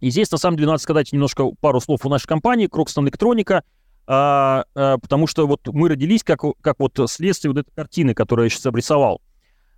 И 0.00 0.08
здесь, 0.08 0.30
на 0.30 0.38
самом 0.38 0.56
деле, 0.56 0.68
надо 0.68 0.78
сказать 0.78 1.12
немножко 1.12 1.44
пару 1.60 1.78
слов 1.78 2.06
о 2.06 2.08
нашей 2.08 2.26
компании, 2.26 2.70
Croxton 2.70 3.04
Электроника, 3.04 3.64
а, 4.06 4.64
а, 4.74 4.96
потому 4.96 5.26
что 5.26 5.46
вот 5.46 5.60
мы 5.66 5.90
родились 5.90 6.24
как, 6.24 6.40
как 6.62 6.76
вот 6.78 6.98
следствие 7.06 7.52
вот 7.52 7.60
этой 7.60 7.70
картины, 7.74 8.14
которую 8.14 8.46
я 8.46 8.50
сейчас 8.50 8.64
обрисовал. 8.64 9.20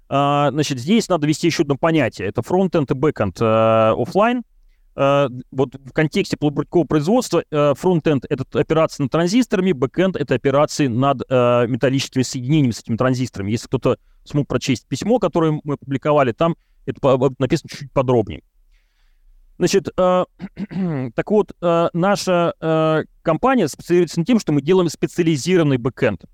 А, 0.09 0.53
значит, 0.53 0.79
здесь 0.79 1.09
надо 1.09 1.27
ввести 1.27 1.49
еще 1.49 1.65
одно 1.65 1.77
понятие. 1.77 2.29
Это 2.29 2.41
front-end 2.43 2.89
и 2.89 2.95
back-end 2.95 3.37
а, 3.41 3.97
of 3.99 4.10
line. 4.10 4.39
А, 4.39 4.43
вот 4.95 5.75
в 5.75 5.93
контексте 5.93 6.37
полупроводникового 6.37 6.87
производства 6.87 7.45
а, 7.51 7.75
front-end — 7.75 8.29
это 8.29 8.45
операции 8.59 9.05
над 9.05 9.13
транзисторами, 9.13 9.73
back-end — 9.73 10.19
это 10.19 10.35
операции 10.35 10.89
над 10.89 11.23
а, 11.29 11.67
металлическими 11.67 12.23
соединениями 12.23 12.73
с 12.73 12.81
этими 12.81 12.97
транзисторами. 12.97 13.53
Если 13.53 13.67
кто-то 13.67 13.99
смог 14.25 14.49
прочесть 14.49 14.87
письмо, 14.87 15.19
которое 15.19 15.61
мы 15.63 15.75
опубликовали, 15.75 16.33
там 16.33 16.57
это 16.87 17.19
написано 17.39 17.69
чуть 17.71 17.93
подробнее. 17.93 18.43
Значит, 19.59 19.89
э, 19.95 20.25
так 21.15 21.31
вот, 21.31 21.53
э, 21.61 21.89
наша 21.93 22.55
э, 22.61 23.03
компания 23.21 23.69
специализируется 23.69 24.25
тем, 24.25 24.41
что 24.41 24.53
мы 24.53 24.63
делаем 24.63 24.89
специализированный 24.89 25.77
бэкэнд. 25.77 26.25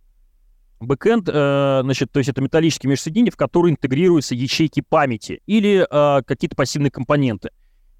Бэкэнд, 0.78 1.28
э, 1.28 1.80
значит, 1.82 2.12
то 2.12 2.18
есть 2.18 2.30
это 2.30 2.40
металлические 2.40 2.90
межсоединения, 2.90 3.32
в 3.32 3.36
которые 3.36 3.72
интегрируются 3.72 4.36
ячейки 4.36 4.80
памяти 4.80 5.42
или 5.46 5.84
э, 5.90 6.22
какие-то 6.22 6.54
пассивные 6.54 6.92
компоненты. 6.92 7.50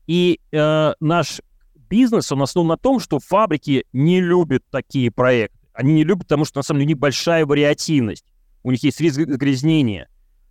И 0.07 0.41
э, 0.53 0.93
наш 1.01 1.41
бизнес, 1.75 2.31
он 2.33 2.43
основан 2.43 2.69
на 2.69 2.77
том, 2.77 3.01
что 3.01 3.19
фабрики 3.19 3.85
не 3.93 4.21
любят 4.21 4.63
такие 4.71 5.11
проекты. 5.11 5.59
Они 5.73 5.93
не 5.93 6.05
любят, 6.05 6.25
потому 6.25 6.45
что, 6.45 6.59
на 6.59 6.63
самом 6.63 6.81
деле, 6.81 6.87
у 6.87 6.91
них 6.91 6.99
большая 6.99 7.45
вариативность 7.45 8.25
у 8.67 8.73
них 8.73 8.83
есть 8.83 9.01
риск 9.01 9.15
загрязнения. 9.15 10.09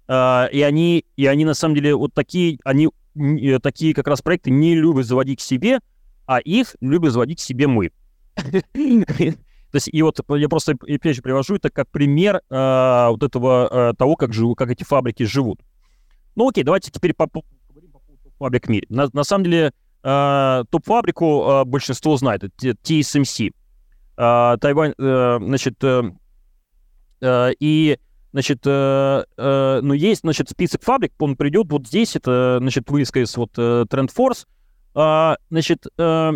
Uh, 0.07 0.49
и 0.49 0.61
они, 0.61 1.03
и 1.17 1.25
они 1.25 1.43
на 1.43 1.53
самом 1.53 1.75
деле 1.75 1.95
вот 1.95 2.13
такие, 2.13 2.59
они 2.63 2.87
э, 3.15 3.59
такие 3.59 3.93
как 3.93 4.07
раз 4.07 4.21
проекты 4.21 4.51
не 4.51 4.73
любят 4.73 5.05
заводить 5.05 5.39
к 5.39 5.41
себе, 5.41 5.79
а 6.25 6.39
их 6.39 6.77
любят 6.79 7.11
заводить 7.11 7.39
к 7.39 7.43
себе 7.43 7.67
мы. 7.67 7.91
То 8.35 9.73
есть, 9.73 9.89
и 9.91 10.01
вот 10.01 10.21
я 10.29 10.47
просто 10.47 10.77
опять 10.81 11.17
же 11.17 11.21
привожу 11.21 11.55
это 11.55 11.69
как 11.69 11.89
пример 11.89 12.41
uh, 12.49 13.09
вот 13.09 13.23
этого 13.23 13.91
uh, 13.91 13.95
того, 13.97 14.15
как, 14.15 14.31
живу, 14.31 14.55
как 14.55 14.69
эти 14.69 14.85
фабрики 14.85 15.23
живут. 15.23 15.59
Ну 16.35 16.47
окей, 16.47 16.63
давайте 16.63 16.91
теперь 16.91 17.13
по 17.13 17.27
фабрик 18.37 18.67
в 18.67 18.69
мире. 18.69 18.87
На, 18.89 19.07
на 19.13 19.23
самом 19.23 19.45
деле, 19.45 19.73
топ-фабрику 20.01 21.63
большинство 21.65 22.15
знает, 22.17 22.43
это 22.43 22.69
TSMC. 22.69 23.51
Тайвань, 24.15 24.93
значит, 24.97 25.83
и 27.23 27.97
Значит, 28.35 28.63
э, 28.65 29.23
э, 29.37 29.79
но 29.81 29.93
есть, 29.93 30.19
значит, 30.19 30.49
список 30.49 30.83
фабрик, 30.83 31.13
он 31.19 31.37
придет 31.37 31.71
вот 31.71 31.87
здесь, 31.87 32.17
это, 32.17 32.57
значит, 32.59 32.89
вывеска 32.89 33.21
из 33.21 33.37
вот 33.37 33.51
э, 33.57 33.85
Trend 33.89 34.09
Force. 34.13 34.45
Э, 34.93 35.37
значит, 35.49 35.85
э, 35.97 36.31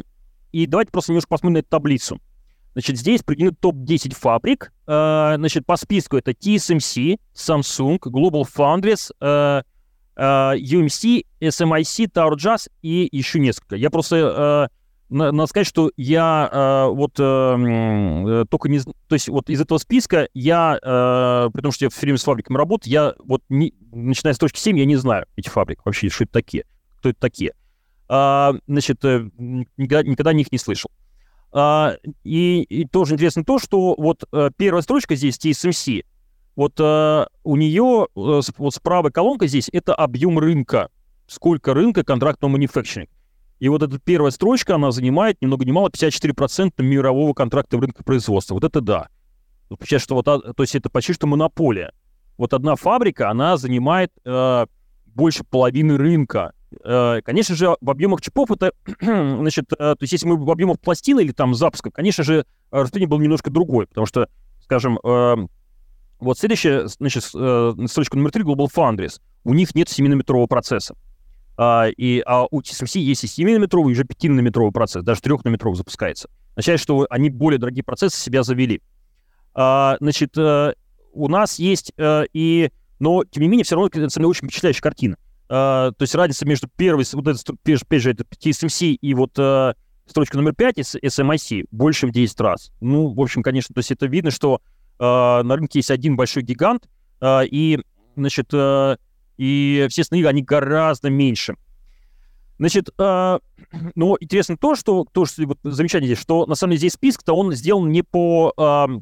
и 0.53 0.65
давайте 0.65 0.93
просто 0.93 1.11
немножко 1.11 1.27
посмотрим 1.27 1.55
на 1.55 1.57
эту 1.57 1.67
таблицу. 1.67 2.21
Значит, 2.71 2.97
здесь 2.97 3.21
придет 3.21 3.59
топ-10 3.59 4.15
фабрик. 4.15 4.71
Э, 4.87 5.33
значит, 5.35 5.65
по 5.65 5.75
списку 5.75 6.15
это 6.15 6.31
TSMC, 6.31 7.19
Samsung, 7.35 7.99
Global 7.99 8.45
Foundries, 8.55 9.11
э, 9.19 9.63
э, 10.15 10.23
UMC, 10.55 11.25
SMIC, 11.41 12.11
Tower 12.11 12.35
Jazz 12.35 12.69
и 12.81 13.07
еще 13.11 13.39
несколько. 13.39 13.75
Я 13.75 13.89
просто... 13.89 14.69
Э, 14.69 14.75
надо 15.09 15.47
сказать, 15.47 15.65
что 15.65 15.91
я 15.97 16.49
э, 16.51 16.93
вот 16.93 17.19
эм, 17.19 18.27
э, 18.27 18.45
только 18.47 18.69
не... 18.69 18.79
То 18.79 19.13
есть 19.13 19.27
вот 19.27 19.49
из 19.49 19.59
этого 19.59 19.79
списка 19.79 20.29
я, 20.35 20.77
э, 20.79 21.49
при 21.51 21.61
том, 21.61 21.71
что 21.71 21.85
я 21.85 21.89
все 21.89 22.01
время 22.01 22.19
с 22.19 22.23
фабриками 22.23 22.57
работаю, 22.57 22.93
я 22.93 23.13
вот, 23.17 23.41
не, 23.49 23.73
начиная 23.91 24.35
с 24.35 24.37
точки 24.37 24.59
7, 24.59 24.77
я 24.77 24.85
не 24.85 24.97
знаю 24.97 25.25
эти 25.35 25.49
фабрики 25.49 25.81
вообще, 25.83 26.09
что 26.09 26.25
это 26.25 26.33
такие, 26.33 26.65
кто 26.99 27.09
это 27.09 27.19
такие. 27.19 27.53
А, 28.07 28.53
значит, 28.67 29.03
э, 29.03 29.29
никогда, 29.37 30.03
никогда 30.03 30.29
о 30.29 30.33
них 30.33 30.51
не 30.51 30.59
слышал. 30.59 30.91
А, 31.51 31.95
и, 32.23 32.61
и 32.61 32.85
тоже 32.85 33.15
интересно 33.15 33.43
то, 33.43 33.57
что 33.59 33.95
вот 33.97 34.23
э, 34.31 34.51
первая 34.57 34.83
строчка 34.83 35.15
здесь, 35.15 35.37
TSMC, 35.37 36.05
вот 36.55 36.73
э, 36.79 37.25
у 37.43 37.55
нее, 37.55 38.07
э, 38.15 38.41
вот 38.57 38.73
с 38.73 38.79
правой 38.79 39.11
колонкой 39.11 39.47
здесь, 39.47 39.69
это 39.71 39.95
объем 39.95 40.37
рынка. 40.37 40.89
Сколько 41.29 41.73
рынка 41.73 42.03
контрактного 42.03 42.51
манифакчеринга. 42.51 43.11
И 43.59 43.67
вот 43.67 43.83
эта 43.83 43.99
первая 43.99 44.31
строчка, 44.31 44.75
она 44.75 44.91
занимает 44.91 45.41
ни 45.41 45.45
много 45.45 45.65
ни 45.65 45.71
мало 45.71 45.89
54% 45.89 46.81
мирового 46.81 47.33
контракта 47.33 47.77
в 47.77 47.81
рынке 47.81 48.03
производства. 48.03 48.53
Вот 48.53 48.63
это 48.63 48.81
да. 48.81 49.09
Получается, 49.67 50.05
что 50.05 50.15
вот, 50.15 50.25
то 50.25 50.63
есть 50.63 50.75
это 50.75 50.89
почти 50.89 51.13
что 51.13 51.27
монополия. 51.27 51.91
Вот 52.37 52.53
одна 52.53 52.75
фабрика, 52.75 53.29
она 53.29 53.57
занимает 53.57 54.11
э, 54.25 54.65
больше 55.07 55.43
половины 55.43 55.97
рынка. 55.97 56.53
Э, 56.83 57.21
конечно 57.23 57.53
же, 57.53 57.75
в 57.81 57.89
объемах 57.89 58.21
чипов 58.21 58.49
это, 58.49 58.71
значит, 59.01 59.71
э, 59.73 59.75
то 59.75 59.97
есть 59.99 60.13
если 60.13 60.25
мы 60.25 60.37
в 60.37 60.49
объемах 60.49 60.79
пластины 60.79 61.19
или 61.19 61.33
там 61.33 61.53
запусков, 61.53 61.93
конечно 61.93 62.23
же, 62.23 62.45
распределение 62.71 63.09
было 63.09 63.21
немножко 63.21 63.51
другое, 63.51 63.87
потому 63.87 64.07
что, 64.07 64.29
скажем, 64.63 64.97
э, 65.03 65.35
вот 66.19 66.39
следующая, 66.39 66.87
значит, 66.87 67.29
э, 67.35 67.73
строчка 67.87 68.17
номер 68.17 68.31
три, 68.31 68.43
Global 68.43 68.67
Foundries, 68.73 69.19
у 69.43 69.53
них 69.53 69.75
нет 69.75 69.89
7-метрового 69.89 70.47
процесса. 70.47 70.95
А, 71.61 71.87
и, 71.89 72.23
а 72.25 72.45
у 72.49 72.61
TSMC 72.61 73.01
есть 73.01 73.25
и 73.25 73.43
7-нанометровый, 73.43 73.89
и 73.89 73.91
уже 73.91 74.03
5-нанометровый 74.03 74.71
процесс, 74.71 75.03
даже 75.03 75.19
3-нанометровый 75.19 75.75
запускается. 75.75 76.29
Означает, 76.55 76.79
что 76.79 77.05
они 77.09 77.29
более 77.29 77.59
дорогие 77.59 77.83
процессы 77.83 78.17
себя 78.17 78.43
завели. 78.43 78.81
А, 79.53 79.97
значит, 79.99 80.37
а, 80.37 80.73
у 81.11 81.27
нас 81.27 81.59
есть 81.59 81.91
а, 81.97 82.23
и... 82.31 82.71
Но, 82.99 83.25
тем 83.25 83.43
не 83.43 83.49
менее, 83.49 83.65
все 83.65 83.75
равно 83.75 83.89
это 83.91 84.25
очень 84.25 84.47
впечатляющая 84.47 84.81
картина. 84.81 85.17
А, 85.49 85.91
то 85.91 86.03
есть 86.03 86.15
разница 86.15 86.47
между 86.47 86.69
первой, 86.69 87.03
вот 87.11 87.27
это, 87.27 87.53
опять 87.53 88.01
же, 88.01 88.11
это 88.11 88.23
TSMC 88.23 88.93
и 88.93 89.13
вот 89.13 89.37
а, 89.37 89.75
строчка 90.05 90.37
номер 90.37 90.53
5, 90.53 90.77
SMIC, 90.77 91.65
больше 91.71 92.07
в 92.07 92.11
10 92.11 92.39
раз. 92.39 92.71
Ну, 92.79 93.09
в 93.09 93.19
общем, 93.19 93.43
конечно, 93.43 93.73
то 93.73 93.79
есть 93.79 93.91
это 93.91 94.05
видно, 94.05 94.31
что 94.31 94.61
а, 94.97 95.43
на 95.43 95.57
рынке 95.57 95.79
есть 95.79 95.91
один 95.91 96.15
большой 96.15 96.43
гигант, 96.43 96.87
а, 97.19 97.41
и, 97.41 97.79
значит, 98.15 98.47
а, 98.53 98.95
и 99.39 99.87
все 99.89 100.01
остальные, 100.01 100.27
они 100.27 100.41
гораздо 100.41 101.09
меньше. 101.09 101.55
Значит, 102.57 102.89
э, 102.99 103.39
ну, 103.95 104.17
интересно 104.19 104.57
то, 104.57 104.75
что, 104.75 105.05
то, 105.09 105.25
что 105.25 105.47
вот, 105.47 105.57
замечание 105.63 106.07
здесь, 106.07 106.19
что 106.19 106.45
на 106.45 106.55
самом 106.55 106.71
деле 106.71 106.79
здесь 106.79 106.93
список-то 106.93 107.33
он 107.33 107.53
сделан 107.53 107.89
не 107.89 108.03
по, 108.03 108.53
э, 108.57 108.99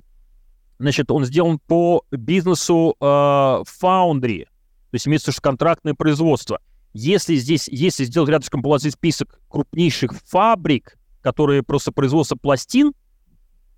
значит, 0.78 1.10
он 1.10 1.26
сделан 1.26 1.58
по 1.58 2.04
бизнесу 2.12 2.96
э, 3.00 3.04
Foundry, 3.04 4.44
то 4.44 4.94
есть 4.94 5.08
имеется 5.08 5.32
в 5.32 5.34
виду 5.34 5.42
контрактное 5.42 5.96
производство. 5.96 6.60
Если 6.94 7.36
здесь, 7.36 7.68
если 7.68 8.06
сделать 8.06 8.30
рядышком 8.30 8.62
положить 8.62 8.94
список 8.94 9.40
крупнейших 9.50 10.12
фабрик, 10.28 11.00
которые 11.22 11.64
просто 11.64 11.92
производство 11.92 12.36
пластин, 12.36 12.94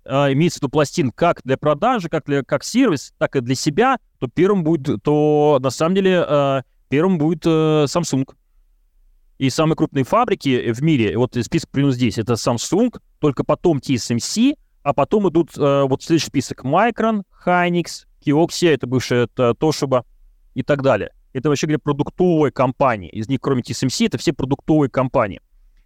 э, 0.04 0.32
имеется 0.34 0.58
в 0.58 0.62
виду 0.62 0.68
пластин 0.68 1.10
как 1.10 1.40
для 1.42 1.56
продажи, 1.56 2.10
как 2.10 2.26
для 2.26 2.42
как 2.42 2.64
сервис, 2.64 3.14
так 3.16 3.34
и 3.34 3.40
для 3.40 3.54
себя, 3.54 3.96
то 4.20 4.28
первым 4.28 4.62
будет, 4.62 5.02
то 5.02 5.58
на 5.62 5.70
самом 5.70 5.94
деле 5.94 6.24
э, 6.28 6.62
первым 6.88 7.18
будет 7.18 7.44
э, 7.46 7.86
Samsung. 7.86 8.28
И 9.38 9.48
самые 9.48 9.76
крупные 9.76 10.04
фабрики 10.04 10.70
в 10.72 10.82
мире, 10.82 11.16
вот 11.16 11.34
список 11.42 11.70
принес 11.70 11.94
здесь, 11.94 12.18
это 12.18 12.34
Samsung, 12.34 12.94
только 13.18 13.44
потом 13.44 13.78
TSMC, 13.78 14.58
а 14.82 14.92
потом 14.92 15.30
идут 15.30 15.56
э, 15.56 15.84
вот 15.88 16.02
следующий 16.02 16.26
список 16.26 16.64
Micron, 16.66 17.22
Hynix, 17.46 18.04
Kioxia, 18.24 18.74
это 18.74 18.86
бывшая 18.86 19.24
это 19.24 19.54
Toshiba 19.58 20.04
и 20.54 20.62
так 20.62 20.82
далее. 20.82 21.12
Это 21.32 21.48
вообще 21.48 21.66
говоря 21.66 21.78
продуктовые 21.78 22.52
компании. 22.52 23.08
Из 23.08 23.26
них, 23.26 23.40
кроме 23.40 23.62
TSMC, 23.62 24.06
это 24.06 24.18
все 24.18 24.34
продуктовые 24.34 24.90
компании. 24.90 25.40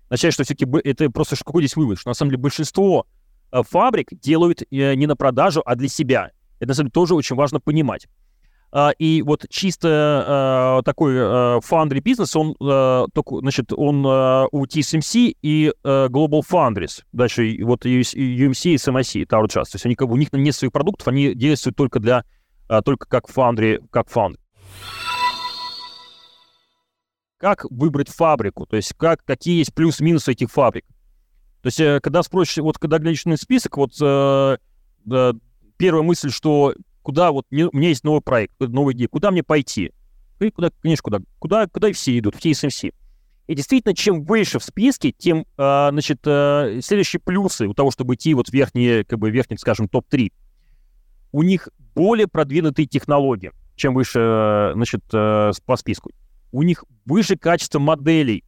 Означает, 0.09 0.35
что 0.35 0.43
все-таки 0.43 0.67
это 0.83 1.09
просто 1.11 1.37
какой 1.37 1.63
здесь 1.63 1.77
вывод, 1.77 2.01
что 2.01 2.11
на 2.11 2.15
самом 2.15 2.31
деле 2.33 2.43
большинство 2.43 3.07
фабрик 3.53 4.09
делают 4.11 4.63
не 4.71 5.07
на 5.07 5.15
продажу, 5.15 5.63
а 5.65 5.77
для 5.77 5.89
себя. 5.89 6.33
Это 6.59 6.69
на 6.69 6.75
самом 6.75 6.87
деле 6.89 6.93
тоже 6.93 7.15
очень 7.15 7.37
важно 7.37 7.61
понимать. 7.61 8.09
Uh, 8.75 8.93
и 8.99 9.23
вот 9.23 9.47
чисто 9.51 10.81
uh, 10.81 10.83
такой 10.83 11.15
foundry 11.15 12.01
бизнес, 12.01 12.35
он, 12.35 12.57
только, 12.57 13.39
значит, 13.39 13.73
он 13.73 14.05
у 14.05 14.67
TSMC 14.67 15.37
и 15.43 15.73
Global 15.85 16.43
Foundries, 16.51 17.05
дальше 17.13 17.57
вот 17.63 17.87
UMC 17.87 18.15
и 18.17 18.75
SMIC, 18.75 19.27
Tower 19.27 19.47
Trust. 19.47 19.71
То 19.71 19.77
есть 19.77 19.87
они, 19.87 19.97
у 20.01 20.17
них 20.17 20.33
нет 20.33 20.57
своих 20.57 20.73
продуктов, 20.73 21.07
они 21.07 21.35
действуют 21.35 21.77
только 21.77 22.01
для, 22.01 22.25
только 22.85 23.07
как 23.07 23.31
foundry, 23.31 23.79
как 23.93 24.09
foundry 24.09 24.39
как 27.45 27.67
выбрать 27.71 28.09
фабрику, 28.09 28.65
то 28.65 28.77
есть 28.77 28.95
как, 28.97 29.23
какие 29.23 29.59
есть 29.59 29.75
плюс-минусы 29.75 30.33
этих 30.33 30.51
фабрик. 30.51 30.87
То 31.61 31.67
есть, 31.67 31.79
э, 31.79 32.01
когда 32.03 32.23
спросишь, 32.23 32.57
вот 32.57 32.79
когда 32.79 32.99
глядишь 32.99 33.27
на 33.27 33.37
список, 33.37 33.77
вот 33.77 33.93
э, 34.01 34.57
э, 35.13 35.33
первая 35.77 36.03
мысль, 36.03 36.31
что 36.31 36.75
куда 37.05 37.31
вот 37.31 37.47
не, 37.51 37.65
у 37.65 37.71
меня 37.73 37.91
есть 37.91 38.03
новый 38.03 38.21
проект, 38.21 38.55
новая 38.59 38.95
идея, 38.95 39.09
куда 39.09 39.31
мне 39.31 39.45
пойти? 39.45 39.93
И 40.41 40.51
куда, 40.51 40.71
конечно, 40.83 41.03
куда? 41.03 41.21
Куда, 41.39 41.67
куда 41.69 41.93
все 41.93 42.19
идут? 42.19 42.35
В 42.35 42.45
TSMC. 42.45 42.93
И 43.47 43.55
действительно, 43.55 43.95
чем 43.95 44.25
выше 44.25 44.59
в 44.59 44.65
списке, 44.65 45.13
тем, 45.13 45.47
э, 45.57 45.89
значит, 45.91 46.21
э, 46.25 46.81
следующие 46.83 47.21
плюсы 47.21 47.67
у 47.67 47.75
того, 47.75 47.91
чтобы 47.91 48.15
идти 48.15 48.35
вот 48.35 48.49
в 48.49 48.53
верхние, 48.53 49.05
как 49.05 49.19
бы 49.19 49.31
верхний, 49.31 49.59
скажем, 49.59 49.87
топ-3. 49.87 50.33
У 51.31 51.43
них 51.43 51.69
более 51.95 52.27
продвинутые 52.27 52.87
технологии, 52.87 53.53
чем 53.77 53.95
выше, 53.95 54.19
э, 54.19 54.73
значит, 54.75 55.03
э, 55.13 55.53
по 55.67 55.77
списку 55.77 56.11
у 56.55 56.63
них 56.63 56.85
выше 57.05 57.37
качество 57.37 57.81
моделей. 57.81 58.45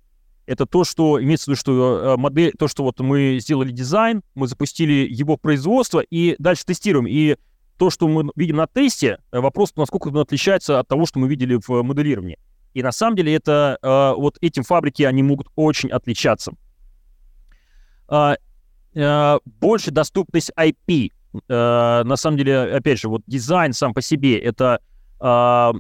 Это 0.47 0.65
то, 0.65 0.85
что 0.85 1.21
имеется 1.21 1.47
в 1.47 1.49
виду, 1.49 1.57
что 1.57 2.15
модель, 2.17 2.53
то, 2.57 2.69
что 2.69 2.85
вот 2.85 3.01
мы 3.01 3.39
сделали 3.41 3.73
дизайн, 3.73 4.23
мы 4.37 4.47
запустили 4.47 5.09
его 5.11 5.37
производство 5.37 5.99
и 5.99 6.37
дальше 6.39 6.65
тестируем. 6.65 7.09
И 7.09 7.37
то, 7.79 7.91
что 7.91 8.09
мы 8.09 8.31
видим 8.37 8.57
на 8.57 8.67
тесте, 8.67 9.19
э, 9.33 9.41
вопрос, 9.41 9.75
насколько 9.77 10.09
он 10.09 10.19
отличается 10.19 10.81
от 10.81 10.89
того, 10.89 11.07
что 11.07 11.19
мы 11.19 11.29
видели 11.29 11.59
в 11.67 11.83
моделировании. 11.83 12.39
И 12.75 12.83
на 12.83 12.93
самом 12.93 13.17
деле 13.17 13.35
это 13.35 13.79
э, 13.81 14.21
вот 14.21 14.39
этим 14.41 14.63
фабрики, 14.63 15.03
они 15.03 15.23
могут 15.23 15.49
очень 15.57 15.91
отличаться. 15.91 16.53
А, 18.09 18.37
больше 19.45 19.91
доступность 19.91 20.51
IP. 20.57 21.11
На 21.49 22.17
самом 22.17 22.39
деле, 22.39 22.77
опять 22.77 22.99
же, 22.99 23.09
вот 23.09 23.23
дизайн 23.27 23.75
сам 23.75 23.93
по 23.93 24.01
себе, 24.01 24.39
это 24.39 24.81
а, 25.21 25.75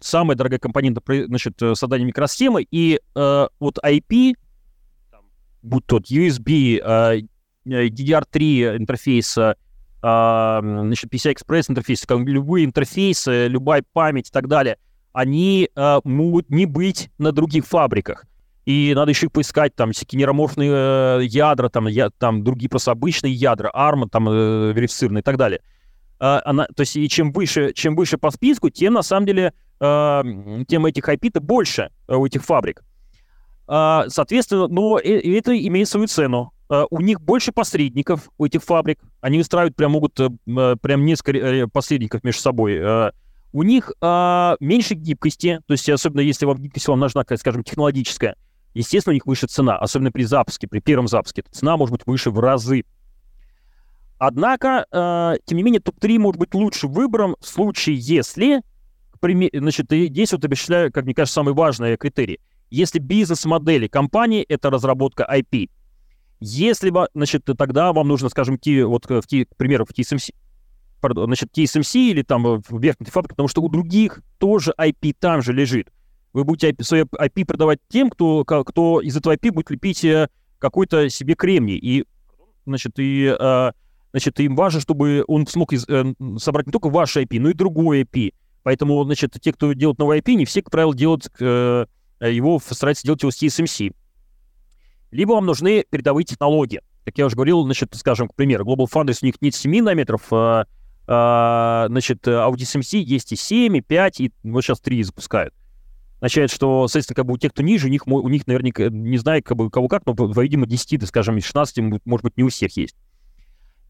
самая 0.00 0.36
дорогая 0.36 0.58
компонента 0.58 1.02
значит, 1.06 1.60
э, 1.62 1.74
создания 1.74 2.04
микросхемы, 2.04 2.66
и 2.70 3.00
э, 3.14 3.48
вот 3.60 3.78
IP, 3.84 4.34
будь 5.62 5.86
тот 5.86 6.10
USB, 6.10 6.80
э, 6.82 7.20
DDR3 7.66 8.78
интерфейса, 8.78 9.56
э, 9.56 9.69
значит, 10.00 11.12
PCI-Express 11.12 11.66
интерфейс, 11.68 12.06
как 12.06 12.20
любые 12.20 12.64
интерфейсы, 12.64 13.48
любая 13.48 13.84
память 13.92 14.28
и 14.28 14.32
так 14.32 14.48
далее, 14.48 14.78
они 15.12 15.68
э, 15.74 16.00
могут 16.04 16.50
не 16.50 16.66
быть 16.66 17.10
на 17.18 17.32
других 17.32 17.66
фабриках. 17.66 18.24
И 18.66 18.92
надо 18.94 19.10
еще 19.10 19.28
поискать 19.28 19.74
там 19.74 19.92
всякие 19.92 20.18
нейроморфные 20.18 20.70
э, 20.72 21.20
ядра, 21.24 21.68
там, 21.68 21.88
я, 21.88 22.10
там 22.10 22.44
другие 22.44 22.68
просто 22.68 22.92
обычные 22.92 23.32
ядра, 23.32 23.70
ARM, 23.74 24.08
там, 24.08 24.28
э, 24.28 24.72
верифицированные 24.72 25.22
и 25.22 25.24
так 25.24 25.36
далее. 25.36 25.60
Э, 26.20 26.40
она, 26.44 26.66
то 26.66 26.82
есть 26.82 26.96
и 26.96 27.08
чем 27.08 27.32
выше, 27.32 27.72
чем 27.74 27.96
выше 27.96 28.18
по 28.18 28.30
списку, 28.30 28.70
тем 28.70 28.94
на 28.94 29.02
самом 29.02 29.26
деле 29.26 29.52
э, 29.80 30.22
тем 30.68 30.86
этих 30.86 31.08
IP-то 31.08 31.40
больше 31.40 31.90
э, 32.06 32.14
у 32.14 32.26
этих 32.26 32.44
фабрик. 32.44 32.84
Э, 33.66 34.02
соответственно, 34.08 34.68
но 34.68 34.98
это 34.98 35.58
имеет 35.58 35.88
свою 35.88 36.06
цену. 36.06 36.52
Э, 36.70 36.84
у 36.90 37.00
них 37.00 37.20
больше 37.20 37.52
посредников, 37.52 38.30
у 38.38 38.46
этих 38.46 38.62
фабрик. 38.62 39.00
Они 39.20 39.40
устраивают 39.40 39.76
прям 39.76 39.92
могут 39.92 40.18
э, 40.20 40.30
прям 40.80 41.04
несколько 41.04 41.68
посредников 41.68 42.24
между 42.24 42.40
собой. 42.40 42.76
Э, 42.76 43.10
у 43.52 43.64
них 43.64 43.92
э, 44.00 44.56
меньше 44.60 44.94
гибкости, 44.94 45.60
то 45.66 45.72
есть 45.72 45.88
особенно 45.88 46.20
если 46.20 46.46
вам 46.46 46.58
гибкость 46.58 46.86
вам 46.86 47.00
нужна, 47.00 47.24
скажем, 47.36 47.64
технологическая, 47.64 48.36
естественно, 48.74 49.12
у 49.12 49.14
них 49.14 49.26
выше 49.26 49.48
цена, 49.48 49.76
особенно 49.76 50.12
при 50.12 50.22
запуске, 50.22 50.68
при 50.68 50.78
первом 50.78 51.08
запуске. 51.08 51.42
Цена 51.50 51.76
может 51.76 51.92
быть 51.92 52.06
выше 52.06 52.30
в 52.30 52.38
разы. 52.38 52.84
Однако, 54.18 54.86
э, 54.92 55.38
тем 55.44 55.56
не 55.56 55.64
менее, 55.64 55.80
топ-3 55.80 56.18
может 56.18 56.38
быть 56.38 56.54
лучше 56.54 56.86
выбором 56.86 57.34
в 57.40 57.46
случае, 57.46 57.96
если 57.96 58.62
значит, 59.52 59.86
здесь 59.90 60.32
вот 60.32 60.44
обещаю, 60.44 60.90
как 60.90 61.04
мне 61.04 61.14
кажется, 61.14 61.34
самый 61.34 61.52
важный 61.52 61.96
критерий. 61.98 62.40
Если 62.70 63.00
бизнес-модели 63.00 63.86
компании— 63.86 64.42
это 64.48 64.70
разработка 64.70 65.28
IP, 65.30 65.68
если, 66.40 66.92
значит, 67.14 67.44
тогда 67.44 67.92
вам 67.92 68.08
нужно, 68.08 68.28
скажем, 68.28 68.56
идти, 68.56 68.82
вот, 68.82 69.08
в, 69.08 69.22
к 69.22 69.56
примеру, 69.56 69.84
в 69.84 69.90
TSMC, 69.90 70.34
пардон, 71.00 71.26
значит, 71.26 71.50
TSMC 71.56 72.10
или 72.10 72.22
там 72.22 72.62
в 72.62 72.80
верхней 72.80 73.06
фабрике, 73.10 73.34
потому 73.34 73.48
что 73.48 73.62
у 73.62 73.68
других 73.68 74.22
тоже 74.38 74.74
IP 74.78 75.16
там 75.18 75.42
же 75.42 75.52
лежит. 75.52 75.92
Вы 76.32 76.44
будете 76.44 76.70
IP, 76.70 76.82
свой 76.82 77.02
IP 77.02 77.44
продавать 77.44 77.80
тем, 77.88 78.10
кто, 78.10 78.44
кто 78.44 79.00
из 79.00 79.16
этого 79.16 79.34
IP 79.34 79.50
будет 79.52 79.70
лепить 79.70 80.04
э, 80.04 80.28
какой-то 80.58 81.08
себе 81.08 81.34
кремний. 81.34 81.76
И, 81.76 82.04
значит, 82.66 82.92
и, 82.98 83.34
э, 83.38 83.72
значит, 84.12 84.38
им 84.38 84.54
важно, 84.54 84.80
чтобы 84.80 85.24
он 85.26 85.46
смог 85.46 85.72
из, 85.72 85.88
э, 85.88 86.14
собрать 86.38 86.66
не 86.66 86.72
только 86.72 86.88
ваш 86.88 87.16
IP, 87.16 87.40
но 87.40 87.50
и 87.50 87.54
другой 87.54 88.02
IP. 88.02 88.32
Поэтому, 88.62 89.02
значит, 89.04 89.36
те, 89.40 89.52
кто 89.52 89.72
делают 89.72 89.98
новый 89.98 90.20
IP, 90.20 90.34
не 90.34 90.44
все, 90.44 90.62
как 90.62 90.70
правило, 90.70 90.94
делают 90.94 91.28
э, 91.40 91.86
его, 92.20 92.60
стараются 92.60 93.04
делать 93.04 93.22
его 93.22 93.32
с 93.32 93.42
TSMC. 93.42 93.92
Либо 95.10 95.32
вам 95.32 95.46
нужны 95.46 95.84
передовые 95.88 96.24
технологии. 96.24 96.80
Как 97.04 97.18
я 97.18 97.26
уже 97.26 97.34
говорил, 97.34 97.62
значит, 97.64 97.94
скажем, 97.94 98.28
к 98.28 98.34
примеру, 98.34 98.64
Global 98.64 98.86
Foundries 98.92 99.18
у 99.22 99.26
них 99.26 99.34
нет 99.40 99.54
7 99.54 99.78
нанометров, 99.78 100.22
а, 100.30 100.66
а, 101.06 101.86
значит, 101.88 102.26
а 102.28 102.48
у 102.48 102.54
TSMC 102.54 102.98
есть 102.98 103.32
и 103.32 103.36
7, 103.36 103.76
и 103.76 103.80
5, 103.80 104.20
и 104.20 104.32
вот 104.44 104.62
сейчас 104.62 104.80
3 104.80 105.02
запускают. 105.02 105.54
Означает, 106.16 106.50
что, 106.50 106.86
соответственно, 106.86 107.16
как 107.16 107.26
бы 107.26 107.34
у 107.34 107.38
тех, 107.38 107.52
кто 107.52 107.62
ниже, 107.62 107.86
у 107.86 107.90
них, 107.90 108.06
у 108.06 108.28
них 108.28 108.46
наверняка, 108.46 108.88
не 108.90 109.16
знаю, 109.16 109.42
как 109.42 109.56
бы, 109.56 109.70
кого 109.70 109.88
как, 109.88 110.04
но, 110.06 110.14
видимо, 110.40 110.66
10, 110.66 111.00
да, 111.00 111.06
скажем, 111.06 111.38
из 111.38 111.44
16, 111.44 111.78
может 112.04 112.24
быть, 112.24 112.36
не 112.36 112.44
у 112.44 112.48
всех 112.48 112.76
есть 112.76 112.96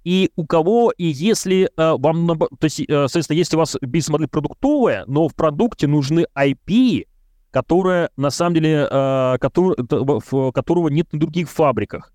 и 0.05 0.31
у 0.37 0.47
кого, 0.47 0.93
и 0.97 1.05
если 1.05 1.71
э, 1.77 1.97
вам, 1.99 2.27
то 2.27 2.65
есть, 2.65 2.81
э, 2.81 2.85
соответственно, 2.87 3.37
если 3.37 3.57
у 3.57 3.59
вас 3.59 3.77
бизнес-модель 3.81 4.29
продуктовая, 4.29 5.05
но 5.07 5.29
в 5.29 5.35
продукте 5.35 5.87
нужны 5.87 6.27
IP, 6.35 7.07
которая, 7.51 8.11
на 8.17 8.31
самом 8.31 8.55
деле, 8.55 8.87
э, 8.91 9.39
который, 9.41 10.53
которого 10.53 10.89
нет 10.89 11.13
на 11.13 11.19
других 11.19 11.51
фабриках. 11.51 12.13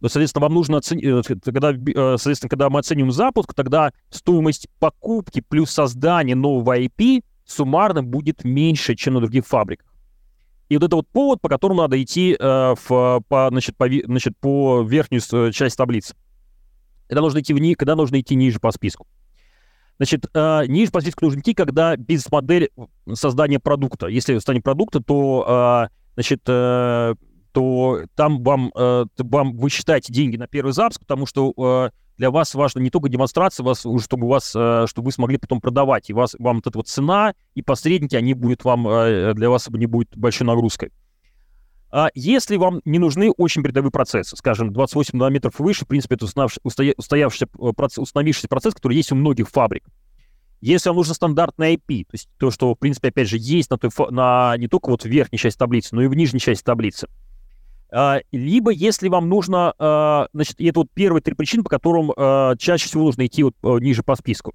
Соответственно, 0.00 0.44
вам 0.44 0.54
нужно 0.54 0.78
оценить, 0.78 1.04
э, 1.04 1.22
когда, 1.44 1.72
э, 1.72 2.16
соответственно, 2.18 2.50
когда 2.50 2.70
мы 2.70 2.80
оценим 2.80 3.10
запуск, 3.10 3.54
тогда 3.54 3.92
стоимость 4.10 4.68
покупки 4.78 5.40
плюс 5.40 5.70
создания 5.70 6.34
нового 6.34 6.78
IP 6.78 7.22
суммарно 7.44 8.02
будет 8.02 8.44
меньше, 8.44 8.94
чем 8.94 9.14
на 9.14 9.20
других 9.20 9.46
фабриках. 9.46 9.86
И 10.68 10.76
вот 10.76 10.84
это 10.84 10.96
вот 10.96 11.08
повод, 11.08 11.40
по 11.40 11.48
которому 11.48 11.80
надо 11.82 12.00
идти 12.00 12.36
э, 12.38 12.74
в, 12.88 13.22
по, 13.28 13.48
значит, 13.50 13.76
по, 13.76 13.88
значит, 13.88 14.36
по 14.38 14.82
верхнюю 14.82 15.22
э, 15.32 15.50
часть 15.52 15.76
таблицы 15.76 16.14
когда 17.08 17.22
нужно 17.22 17.40
идти 17.40 17.54
вниз, 17.54 17.76
когда 17.76 17.96
нужно 17.96 18.20
идти 18.20 18.34
ниже 18.34 18.60
по 18.60 18.70
списку. 18.70 19.06
Значит, 19.98 20.26
ниже 20.32 20.92
по 20.92 21.00
списку 21.00 21.24
нужно 21.24 21.40
идти, 21.40 21.54
когда 21.54 21.96
бизнес-модель 21.96 22.70
создания 23.14 23.58
продукта. 23.58 24.06
Если 24.06 24.34
создание 24.34 24.62
продукта, 24.62 25.00
то, 25.00 25.88
э, 25.90 25.94
значит, 26.14 26.42
э, 26.46 27.14
то 27.52 28.00
там 28.14 28.42
вам, 28.44 28.70
э, 28.76 29.06
вам 29.18 29.56
вы 29.56 29.70
считаете 29.70 30.12
деньги 30.12 30.36
на 30.36 30.46
первый 30.46 30.72
запуск, 30.72 31.00
потому 31.00 31.26
что 31.26 31.90
для 32.16 32.30
вас 32.30 32.54
важно 32.54 32.80
не 32.80 32.90
только 32.90 33.08
демонстрация, 33.08 33.64
вас, 33.64 33.84
чтобы, 34.00 34.26
у 34.26 34.30
вас, 34.30 34.50
чтобы 34.50 35.06
вы 35.06 35.12
смогли 35.12 35.36
потом 35.36 35.60
продавать. 35.60 36.10
И 36.10 36.12
вас, 36.12 36.34
вам 36.38 36.56
вот 36.56 36.66
эта 36.66 36.78
вот 36.78 36.88
цена 36.88 37.34
и 37.54 37.62
посредники, 37.62 38.16
они 38.16 38.34
будут 38.34 38.64
вам, 38.64 38.84
для 39.34 39.50
вас 39.50 39.68
не 39.68 39.86
будет 39.86 40.16
большой 40.16 40.46
нагрузкой. 40.46 40.90
А 41.90 42.08
если 42.14 42.56
вам 42.56 42.82
не 42.84 42.98
нужны 42.98 43.30
очень 43.30 43.62
передовые 43.62 43.90
процессы, 43.90 44.36
скажем, 44.36 44.72
28 44.72 45.18
нанометров 45.18 45.58
выше, 45.58 45.84
в 45.84 45.88
принципе, 45.88 46.16
это 46.16 46.26
устоявшийся, 46.64 47.48
установившийся 47.56 48.48
процесс, 48.48 48.74
который 48.74 48.96
есть 48.96 49.10
у 49.12 49.14
многих 49.14 49.48
фабрик. 49.48 49.84
Если 50.60 50.88
вам 50.88 50.96
нужен 50.96 51.14
стандартный 51.14 51.76
IP, 51.76 52.04
то 52.04 52.14
есть 52.14 52.28
то, 52.36 52.50
что, 52.50 52.74
в 52.74 52.78
принципе, 52.78 53.08
опять 53.08 53.28
же, 53.28 53.36
есть 53.38 53.70
на, 53.70 53.78
той, 53.78 53.90
на 54.10 54.56
не 54.58 54.68
только 54.68 54.90
вот 54.90 55.02
в 55.02 55.06
верхней 55.06 55.38
части 55.38 55.56
таблицы, 55.56 55.94
но 55.94 56.02
и 56.02 56.08
в 56.08 56.14
нижней 56.14 56.40
части 56.40 56.64
таблицы. 56.64 57.08
А, 57.90 58.18
либо 58.32 58.70
если 58.70 59.08
вам 59.08 59.28
нужно, 59.28 59.72
а, 59.78 60.28
значит, 60.32 60.56
это 60.60 60.80
вот 60.80 60.88
первые 60.92 61.22
три 61.22 61.34
причины, 61.34 61.62
по 61.62 61.70
которым 61.70 62.12
а, 62.16 62.56
чаще 62.56 62.86
всего 62.86 63.04
нужно 63.04 63.24
идти 63.26 63.44
вот 63.44 63.54
э, 63.62 63.78
ниже 63.80 64.02
по 64.02 64.16
списку. 64.16 64.52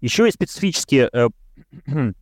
Еще 0.00 0.24
есть 0.24 0.36
специфические, 0.36 1.08
э, 1.12 1.28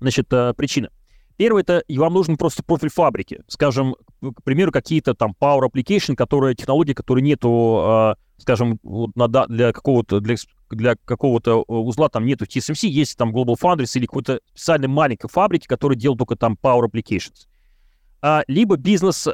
значит, 0.00 0.32
э, 0.32 0.54
причины. 0.54 0.90
Первое, 1.36 1.62
это 1.62 1.82
вам 1.88 2.14
нужен 2.14 2.36
просто 2.36 2.62
профиль 2.62 2.90
фабрики. 2.90 3.42
Скажем, 3.48 3.96
к 4.20 4.42
примеру, 4.44 4.72
какие-то 4.72 5.14
там 5.14 5.34
Power 5.40 5.68
Application, 5.68 6.14
которые, 6.14 6.54
технологии, 6.54 6.92
которые 6.92 7.24
нету, 7.24 8.14
скажем, 8.38 8.78
вот 8.82 9.10
для 9.48 9.72
какого-то, 9.72 10.20
для, 10.20 10.36
для 10.70 10.94
какого-то 11.04 11.62
узла 11.62 12.08
там 12.08 12.24
нету 12.24 12.44
TSMC, 12.44 12.86
есть 12.86 13.16
там 13.16 13.34
Global 13.34 13.56
Foundries 13.60 13.90
или 13.96 14.06
какой-то 14.06 14.40
специальной 14.54 14.88
маленькой 14.88 15.28
фабрики, 15.28 15.66
которые 15.66 15.98
делают 15.98 16.18
только 16.18 16.36
там 16.36 16.56
Power 16.62 16.88
Applications. 16.88 17.46
Либо 18.46 18.76
бизнес 18.76 19.26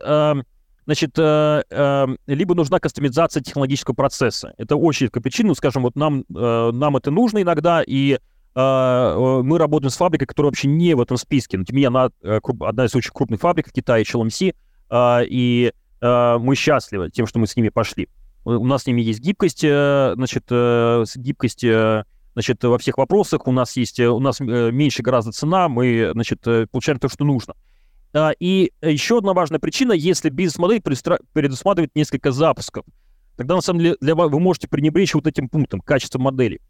значит, 0.90 1.12
э, 1.18 1.62
э, 1.70 2.06
либо 2.26 2.54
нужна 2.56 2.80
кастомизация 2.80 3.42
технологического 3.42 3.94
процесса. 3.94 4.54
Это 4.58 4.74
очень 4.74 5.06
редкая 5.06 5.22
причина. 5.22 5.48
Ну, 5.50 5.54
скажем, 5.54 5.82
вот 5.82 5.94
нам, 5.94 6.24
э, 6.34 6.70
нам 6.72 6.96
это 6.96 7.12
нужно 7.12 7.42
иногда, 7.42 7.84
и 7.86 8.18
мы 8.54 9.58
работаем 9.58 9.90
с 9.90 9.96
фабрикой, 9.96 10.26
которая 10.26 10.50
вообще 10.50 10.68
не 10.68 10.94
в 10.94 11.00
этом 11.00 11.16
списке. 11.16 11.56
Но, 11.56 11.64
тем 11.64 11.76
не 11.76 11.82
менее, 11.82 11.88
она 11.88 12.10
одна 12.66 12.84
из 12.84 12.94
очень 12.94 13.12
крупных 13.12 13.40
фабрик 13.40 13.68
в 13.68 13.72
Китае, 13.72 14.04
HLMC, 14.04 14.54
и 15.28 15.72
мы 16.02 16.54
счастливы 16.56 17.10
тем, 17.10 17.26
что 17.26 17.38
мы 17.38 17.46
с 17.46 17.56
ними 17.56 17.68
пошли. 17.68 18.08
У 18.44 18.66
нас 18.66 18.82
с 18.82 18.86
ними 18.86 19.02
есть 19.02 19.20
гибкость, 19.20 19.60
значит, 19.60 20.44
гибкость 21.16 21.64
значит, 22.32 22.64
во 22.64 22.78
всех 22.78 22.98
вопросах. 22.98 23.46
У 23.46 23.52
нас 23.52 23.76
есть, 23.76 24.00
у 24.00 24.18
нас 24.18 24.40
меньше 24.40 25.02
гораздо 25.02 25.32
цена, 25.32 25.68
мы, 25.68 26.10
значит, 26.12 26.40
получаем 26.42 26.98
то, 26.98 27.08
что 27.08 27.24
нужно. 27.24 27.54
А, 28.12 28.32
и 28.40 28.72
еще 28.82 29.18
одна 29.18 29.32
важная 29.32 29.60
причина, 29.60 29.92
если 29.92 30.30
бизнес-модель 30.30 30.82
предусматривает 30.82 31.94
несколько 31.94 32.32
запусков, 32.32 32.84
тогда 33.36 33.54
на 33.54 33.60
самом 33.60 33.80
деле 33.80 33.96
для 34.00 34.14
вас 34.14 34.30
вы 34.30 34.40
можете 34.40 34.68
пренебречь 34.68 35.14
вот 35.14 35.26
этим 35.26 35.48
пунктом, 35.48 35.80
качество 35.80 36.18
модели. 36.18 36.60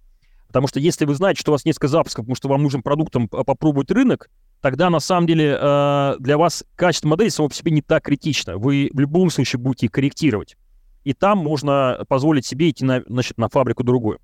Потому 0.50 0.66
что 0.66 0.80
если 0.80 1.04
вы 1.04 1.14
знаете, 1.14 1.40
что 1.40 1.52
у 1.52 1.54
вас 1.54 1.64
несколько 1.64 1.86
запусков, 1.86 2.24
потому 2.24 2.34
что 2.34 2.48
вам 2.48 2.64
нужен 2.64 2.82
продуктом 2.82 3.28
попробовать 3.28 3.92
рынок, 3.92 4.28
тогда 4.60 4.90
на 4.90 4.98
самом 4.98 5.28
деле 5.28 5.56
а, 5.60 6.16
для 6.18 6.36
вас 6.36 6.64
качество 6.74 7.06
модели 7.06 7.28
само 7.28 7.48
по 7.48 7.54
себе 7.54 7.70
не 7.70 7.82
так 7.82 8.02
критично. 8.02 8.58
Вы 8.58 8.90
в 8.92 8.98
любом 8.98 9.30
случае 9.30 9.60
будете 9.60 9.88
корректировать. 9.88 10.56
И 11.04 11.12
там 11.12 11.38
можно 11.38 12.04
позволить 12.08 12.46
себе 12.46 12.70
идти 12.70 12.84
на, 12.84 13.04
значит, 13.06 13.38
на 13.38 13.48
фабрику 13.48 13.84
другую. 13.84 14.18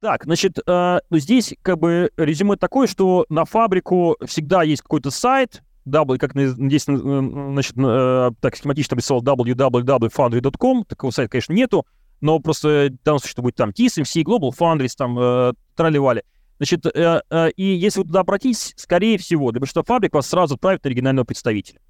Так, 0.00 0.24
значит, 0.24 0.58
э, 0.66 0.98
ну, 1.08 1.18
здесь 1.18 1.54
как 1.62 1.78
бы 1.78 2.10
резюме 2.16 2.56
такое, 2.56 2.88
что 2.88 3.24
на 3.28 3.44
фабрику 3.44 4.16
всегда 4.26 4.64
есть 4.64 4.82
какой-то 4.82 5.12
сайт, 5.12 5.62
w, 5.84 6.18
как 6.18 6.32
здесь, 6.34 6.84
значит, 6.84 7.74
э, 7.78 8.30
так 8.40 8.56
схематично 8.56 8.96
написал 8.96 9.22
www.foundry.com, 9.22 10.84
такого 10.84 11.10
сайта, 11.12 11.30
конечно, 11.30 11.52
нету, 11.52 11.86
но 12.20 12.38
просто 12.40 12.90
в 12.90 13.04
данном 13.04 13.20
будет 13.36 13.56
там 13.56 13.70
TSMC, 13.70 14.22
Global 14.22 14.50
Foundries, 14.58 14.92
там 14.96 15.18
э, 15.18 15.52
тролливали. 15.76 16.24
Значит, 16.58 16.86
э, 16.86 17.22
э, 17.30 17.50
и 17.50 17.62
если 17.62 18.00
вы 18.00 18.06
туда 18.06 18.20
обратитесь, 18.20 18.74
скорее 18.76 19.18
всего, 19.18 19.52
для 19.52 19.60
большинства 19.60 19.84
фабрик 19.84 20.14
вас 20.14 20.26
сразу 20.26 20.54
отправят 20.54 20.84
на 20.84 20.88
регионального 20.88 21.24
представителя. 21.24 21.80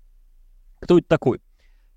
Кто 0.80 0.98
это 0.98 1.08
такой? 1.08 1.40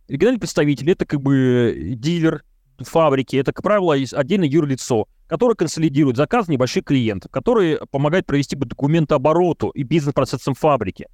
Региональный 0.07 0.39
представитель— 0.39 0.89
это 0.91 1.05
как 1.05 1.21
бы 1.21 1.93
дилер 1.95 2.43
фабрики, 2.79 3.36
это, 3.36 3.53
как 3.53 3.63
правило, 3.63 3.93
отдельное 3.93 4.47
юрлицо, 4.47 5.07
который 5.27 5.55
консолидирует 5.55 6.17
заказ 6.17 6.47
небольших 6.47 6.86
клиентов, 6.86 7.32
который 7.32 7.79
помогает 7.91 8.25
провести 8.25 8.55
документообороту 8.55 9.69
и 9.69 9.84
бизнес-процессам 9.84 10.55
фабрики. 10.55 11.07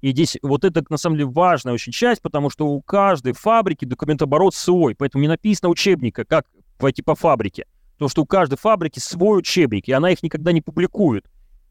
И 0.00 0.10
здесь 0.10 0.36
вот 0.42 0.64
это, 0.64 0.84
на 0.90 0.98
самом 0.98 1.16
деле, 1.16 1.30
важная 1.30 1.72
очень 1.72 1.90
часть, 1.90 2.20
потому 2.20 2.50
что 2.50 2.66
у 2.66 2.82
каждой 2.82 3.32
фабрики 3.32 3.86
документооборот 3.86 4.54
свой, 4.54 4.94
поэтому 4.94 5.22
не 5.22 5.28
написано 5.28 5.70
учебника, 5.70 6.26
как 6.26 6.44
войти 6.78 7.02
по 7.02 7.14
фабрике. 7.14 7.66
Потому 7.94 8.08
что 8.08 8.22
у 8.22 8.26
каждой 8.26 8.58
фабрики 8.58 8.98
свой 8.98 9.38
учебник, 9.38 9.88
и 9.88 9.92
она 9.92 10.10
их 10.10 10.22
никогда 10.22 10.52
не 10.52 10.60
публикует. 10.60 11.26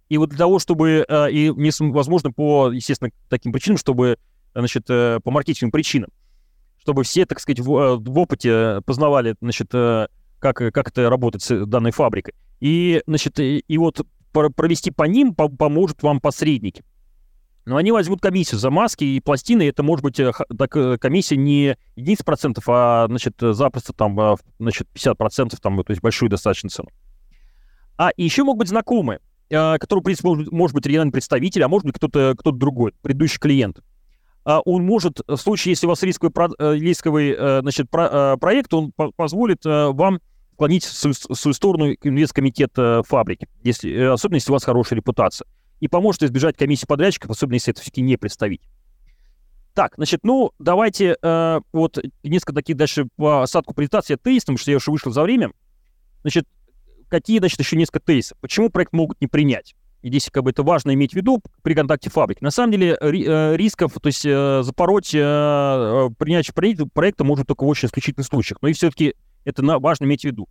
И 0.10 0.18
вот 0.18 0.30
для 0.30 0.38
того, 0.38 0.60
чтобы, 0.60 1.06
э, 1.08 1.32
и 1.32 1.50
возможно, 1.50 2.32
по, 2.32 2.72
естественно, 2.72 3.12
таким 3.30 3.52
причинам, 3.52 3.78
чтобы, 3.78 4.18
значит, 4.54 4.86
э, 4.90 5.20
по 5.24 5.32
маркетинговым 5.32 5.72
причинам, 5.72 6.12
чтобы 6.80 7.04
все, 7.04 7.26
так 7.26 7.40
сказать, 7.40 7.60
в, 7.60 7.76
э, 7.76 7.96
в 7.98 8.20
опыте 8.20 8.82
познавали, 8.86 9.36
значит, 9.42 9.72
как, 9.72 10.58
как 10.58 10.88
это 10.90 11.10
работает 11.10 11.42
с 11.42 11.66
данной 11.66 11.92
фабрикой. 11.92 12.34
И, 12.60 13.02
значит, 13.08 13.40
и, 13.40 13.60
и 13.68 13.78
вот 13.78 14.06
провести 14.32 14.92
по 14.92 15.04
ним 15.04 15.36
по 15.36 15.50
поможет 15.50 16.04
вам 16.04 16.20
посредники. 16.20 16.84
Но 17.66 17.78
они 17.78 17.92
возьмут 17.92 18.22
комиссию 18.22 18.60
за 18.60 18.70
маски 18.70 19.04
и 19.04 19.20
пластины, 19.20 19.64
и 19.64 19.68
это 19.68 19.84
может 19.84 20.04
быть 20.04 20.20
э, 20.20 20.32
так, 20.58 20.76
э, 20.76 20.98
комиссия 20.98 21.38
не 21.38 21.78
единиц 21.96 22.22
процентов, 22.24 22.66
а, 22.68 23.06
значит, 23.08 23.36
запросто 23.40 23.94
там, 23.94 24.20
а, 24.20 24.36
значит, 24.60 24.88
50 24.90 25.18
процентов, 25.18 25.62
там, 25.62 25.82
то 25.82 25.92
есть 25.92 26.02
большую 26.02 26.30
достаточно 26.30 26.70
цену. 26.70 26.90
А 27.98 28.12
еще 28.18 28.44
могут 28.44 28.60
быть 28.60 28.70
знакомые, 28.70 29.20
э, 29.50 29.78
которые, 29.78 30.02
в 30.02 30.06
принципе, 30.06 30.28
может, 30.28 30.52
может 30.52 30.76
быть 30.76 30.86
региональный 30.86 31.14
представитель, 31.14 31.64
а 31.64 31.70
может 31.70 31.86
быть 31.86 31.96
кто-то 31.96 32.36
кто 32.38 32.52
другой, 32.52 32.94
предыдущий 33.02 33.40
клиент. 33.40 33.80
А 34.44 34.60
он 34.60 34.84
может, 34.84 35.22
в 35.26 35.38
случае, 35.38 35.72
если 35.72 35.86
у 35.86 35.90
вас 35.90 36.04
рисковый, 36.04 36.34
рисковый 36.78 37.62
значит, 37.62 37.90
проект, 37.90 38.74
он 38.74 38.92
позволит 38.92 39.64
вам 39.64 40.20
склонить 40.64 40.86
в 40.86 40.94
свою, 40.94 41.54
сторону 41.54 41.94
инвесткомитет 42.02 42.72
э, 42.78 43.02
фабрики, 43.06 43.48
если, 43.64 43.92
э, 43.92 44.12
особенно 44.12 44.36
если 44.36 44.52
у 44.52 44.54
вас 44.54 44.64
хорошая 44.64 44.98
репутация. 44.98 45.48
И 45.84 45.90
поможет 45.90 46.24
избежать 46.24 46.56
комиссии 46.56 46.86
подрядчиков, 46.86 47.32
особенно 47.32 47.56
если 47.56 47.74
это 47.74 47.82
все-таки 47.82 48.02
не 48.02 48.16
представить. 48.16 48.62
Так, 49.74 49.96
значит, 49.98 50.22
ну, 50.24 50.54
давайте 50.58 51.18
э, 51.22 51.60
вот 51.74 52.02
несколько 52.24 52.54
таких 52.54 52.78
дальше 52.78 53.10
по 53.18 53.44
осадку 53.44 53.74
презентации 53.74 54.16
тестом, 54.16 54.56
что 54.56 54.72
я 54.72 54.78
уже 54.78 54.92
вышел 54.92 55.12
за 55.12 55.22
время. 55.24 55.52
Значит, 56.22 56.48
какие, 57.10 57.40
значит, 57.40 57.60
еще 57.60 57.76
несколько 57.76 58.00
тестов. 58.00 58.38
Почему 58.40 58.70
проект 58.70 58.94
могут 58.94 59.20
не 59.20 59.28
принять? 59.28 59.76
И 60.04 60.08
здесь 60.08 60.30
как 60.32 60.46
бы 60.46 60.52
это 60.52 60.64
важно 60.64 60.94
иметь 60.94 61.12
в 61.12 61.16
виду 61.16 61.42
при 61.64 61.74
контакте 61.74 62.10
фабрики. 62.10 62.42
На 62.42 62.52
самом 62.52 62.72
деле 62.72 62.98
э, 63.02 63.58
рисков, 63.58 63.92
то 64.02 64.08
есть 64.08 64.26
э, 64.26 64.62
запороть 64.64 65.14
э, 65.14 66.10
принятие 66.18 66.54
проекта, 66.94 67.26
может 67.26 67.48
только 67.48 67.66
в 67.66 67.68
очень 67.68 67.90
исключительных 67.90 68.28
случаях. 68.28 68.62
Но 68.62 68.70
и 68.70 68.74
все-таки 68.74 69.16
это 69.44 69.62
важно 69.80 70.06
иметь 70.06 70.22
в 70.22 70.24
виду. 70.24 70.48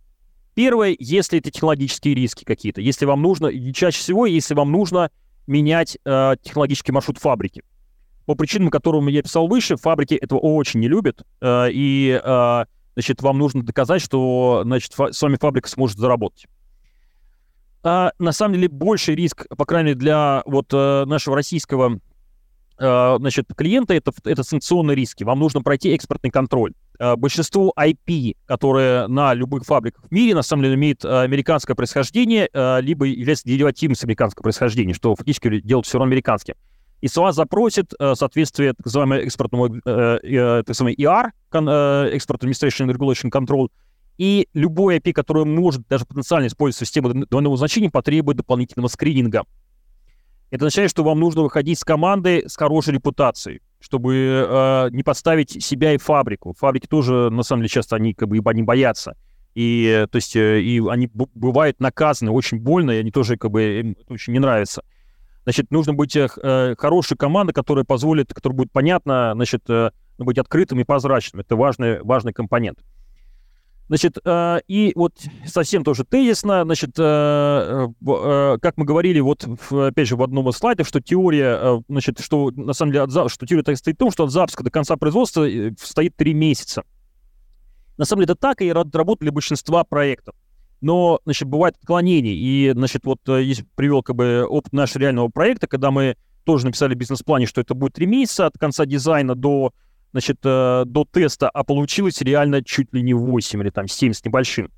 Первое, 0.53 0.95
если 0.99 1.39
это 1.39 1.49
технологические 1.49 2.13
риски 2.13 2.43
какие-то, 2.43 2.81
если 2.81 3.05
вам 3.05 3.23
нужно, 3.23 3.51
чаще 3.73 3.97
всего, 3.97 4.27
если 4.27 4.53
вам 4.53 4.71
нужно 4.71 5.09
менять 5.47 5.97
э, 6.05 6.35
технологический 6.41 6.91
маршрут 6.91 7.17
фабрики. 7.17 7.63
По 8.25 8.35
причинам, 8.35 8.69
которым 8.69 9.07
я 9.07 9.21
писал 9.21 9.47
выше, 9.47 9.75
фабрики 9.75 10.13
этого 10.13 10.39
очень 10.39 10.79
не 10.79 10.87
любят, 10.87 11.23
э, 11.41 11.67
и, 11.71 12.21
э, 12.23 12.65
значит, 12.95 13.21
вам 13.21 13.37
нужно 13.37 13.63
доказать, 13.63 14.01
что, 14.01 14.61
значит, 14.63 14.93
с 14.93 15.21
вами 15.21 15.35
фабрика 15.35 15.69
сможет 15.69 15.97
заработать. 15.97 16.47
А, 17.83 18.13
на 18.17 18.31
самом 18.31 18.55
деле, 18.55 18.69
больший 18.69 19.15
риск, 19.15 19.45
по 19.57 19.65
крайней 19.65 19.89
мере, 19.89 19.99
для 19.99 20.43
вот 20.45 20.67
э, 20.71 21.03
нашего 21.05 21.35
российского 21.35 21.99
э, 22.79 23.15
значит, 23.19 23.47
клиента, 23.55 23.93
это, 23.93 24.13
это 24.23 24.43
санкционные 24.43 24.95
риски. 24.95 25.25
Вам 25.25 25.39
нужно 25.39 25.61
пройти 25.61 25.93
экспортный 25.93 26.31
контроль. 26.31 26.73
Э, 26.99 27.15
большинство 27.15 27.73
IP, 27.77 28.35
которые 28.45 29.07
на 29.07 29.33
любых 29.33 29.63
фабриках 29.63 30.05
в 30.05 30.11
мире, 30.11 30.35
на 30.35 30.43
самом 30.43 30.63
деле 30.63 30.75
имеет 30.75 31.03
э, 31.03 31.21
американское 31.21 31.75
происхождение, 31.75 32.49
э, 32.53 32.81
либо 32.81 33.05
является 33.05 33.45
деривативом 33.47 33.95
с 33.95 34.03
американского 34.03 34.43
происхождения, 34.43 34.93
что 34.93 35.15
фактически 35.15 35.61
делает 35.61 35.85
все 35.85 35.97
равно 35.97 36.11
американским. 36.11 36.55
И 37.01 37.07
с 37.07 37.17
вас 37.17 37.35
запросит 37.35 37.91
соответствие 37.99 38.73
так 38.73 38.85
называемому 38.85 39.19
экспортному, 39.19 39.81
так 39.81 40.67
называемому 40.69 40.95
ER, 40.95 41.31
Export 41.51 42.39
Administration 42.39 42.89
Regulation 42.89 43.29
Control, 43.29 43.67
и 44.17 44.47
любой 44.53 44.99
IP, 44.99 45.11
который 45.11 45.43
может 45.43 45.85
даже 45.89 46.05
потенциально 46.05 46.47
использовать 46.47 46.87
систему 46.87 47.13
двойного 47.25 47.57
значения, 47.57 47.89
потребует 47.89 48.37
дополнительного 48.37 48.87
скрининга. 48.87 49.43
Это 50.49 50.67
означает, 50.67 50.91
что 50.91 51.03
вам 51.03 51.19
нужно 51.19 51.41
выходить 51.41 51.77
с 51.77 51.83
командой 51.83 52.47
с 52.47 52.55
хорошей 52.55 52.93
репутацией 52.93 53.59
чтобы 53.93 54.15
э, 54.15 54.89
не 54.89 55.03
подставить 55.03 55.63
себя 55.63 55.93
и 55.93 55.97
фабрику. 55.97 56.55
Фабрики 56.57 56.87
тоже, 56.87 57.29
на 57.29 57.43
самом 57.43 57.61
деле, 57.61 57.69
часто 57.69 57.95
они 57.95 58.15
как 58.15 58.27
бы 58.27 58.41
они 58.49 58.63
боятся. 58.63 59.15
И, 59.53 60.07
то 60.09 60.15
есть, 60.15 60.35
э, 60.35 60.61
и 60.61 60.81
они 60.89 61.11
бывают 61.13 61.79
наказаны 61.79 62.31
очень 62.31 62.59
больно, 62.59 62.89
и 62.89 62.97
они 62.97 63.11
тоже 63.11 63.37
как 63.37 63.51
бы 63.51 63.61
им 63.61 63.97
очень 64.09 64.33
не 64.33 64.39
нравится. 64.39 64.83
Значит, 65.43 65.69
нужно 65.69 65.93
быть 65.93 66.15
э, 66.15 66.27
э 66.41 66.75
хорошей 66.75 67.17
командой, 67.17 67.53
которая 67.53 67.85
позволит, 67.85 68.33
которая 68.33 68.57
будет 68.57 68.71
понятна, 68.71 69.33
значит, 69.35 69.69
э, 69.69 69.91
быть 70.17 70.39
открытым 70.39 70.79
и 70.79 70.83
прозрачным. 70.83 71.41
Это 71.41 71.55
важный, 71.55 72.01
важный 72.01 72.33
компонент. 72.33 72.79
Значит, 73.93 74.17
э, 74.25 74.59
и 74.67 74.91
вот 74.95 75.13
совсем 75.45 75.83
тоже 75.83 76.03
тезисно, 76.03 76.63
значит, 76.63 76.97
э, 76.97 77.87
э, 78.07 78.57
как 78.59 78.75
мы 78.77 78.85
говорили, 78.85 79.19
вот, 79.19 79.47
опять 79.69 80.07
же, 80.07 80.15
в 80.15 80.23
одном 80.23 80.49
из 80.49 80.55
слайдов, 80.55 80.87
что 80.87 80.99
теория, 80.99 81.83
значит, 81.87 82.19
что 82.19 82.49
на 82.55 82.73
самом 82.73 82.91
деле, 82.91 83.03
от, 83.03 83.31
что 83.31 83.45
теория 83.45 83.61
так 83.61 83.77
стоит 83.77 83.97
в 83.97 83.99
том, 83.99 84.09
что 84.09 84.23
от 84.23 84.31
запуска 84.31 84.63
до 84.63 84.71
конца 84.71 84.97
производства 84.97 85.47
стоит 85.79 86.15
три 86.15 86.33
месяца. 86.33 86.81
На 87.97 88.05
самом 88.05 88.21
деле 88.21 88.31
это 88.31 88.41
так, 88.41 88.63
и 88.63 88.73
работали 88.73 89.29
большинства 89.29 89.83
проектов. 89.83 90.33
Но, 90.81 91.19
значит, 91.25 91.47
бывают 91.47 91.75
отклонения. 91.77 92.33
И, 92.33 92.71
значит, 92.73 93.05
вот 93.05 93.19
я 93.27 93.55
привел 93.75 94.01
как 94.01 94.15
бы 94.15 94.43
опыт 94.49 94.73
нашего 94.73 95.03
реального 95.03 95.27
проекта, 95.27 95.67
когда 95.67 95.91
мы 95.91 96.17
тоже 96.45 96.65
написали 96.65 96.95
в 96.95 96.97
бизнес-плане, 96.97 97.45
что 97.45 97.61
это 97.61 97.75
будет 97.75 97.93
три 97.93 98.07
месяца 98.07 98.47
от 98.47 98.57
конца 98.57 98.87
дизайна 98.87 99.35
до 99.35 99.71
значит, 100.13 100.37
э, 100.43 100.83
до 100.85 101.05
теста, 101.11 101.49
а 101.49 101.63
получилось 101.63 102.21
реально 102.21 102.63
чуть 102.63 102.93
ли 102.93 103.01
не 103.01 103.13
8 103.13 103.61
или 103.61 103.69
там 103.69 103.87
7 103.87 104.13
с 104.13 104.23
небольшим. 104.23 104.71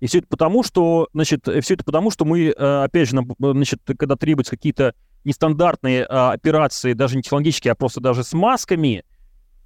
И 0.00 0.06
все 0.06 0.18
это 0.18 0.26
потому, 0.28 0.62
что, 0.64 1.08
значит, 1.14 1.48
э, 1.48 1.60
все 1.60 1.74
это 1.74 1.84
потому, 1.84 2.10
что 2.10 2.24
мы, 2.24 2.48
э, 2.48 2.82
опять 2.84 3.08
же, 3.08 3.16
значит, 3.38 3.80
когда 3.96 4.16
требуются 4.16 4.56
какие-то 4.56 4.94
нестандартные 5.24 6.04
операции, 6.04 6.92
даже 6.92 7.16
не 7.16 7.22
технологические, 7.22 7.72
а 7.72 7.74
просто 7.76 8.00
даже 8.00 8.24
с 8.24 8.34
масками, 8.34 9.04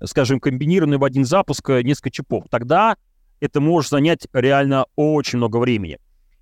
скажем, 0.05 0.39
комбинированные 0.39 0.99
в 0.99 1.05
один 1.05 1.25
запуск 1.25 1.69
несколько 1.69 2.11
чипов, 2.11 2.45
тогда 2.49 2.97
это 3.41 3.61
может 3.61 3.91
занять 3.91 4.29
реально 4.33 4.87
очень 4.95 5.39
много 5.39 5.57
времени. 5.57 5.99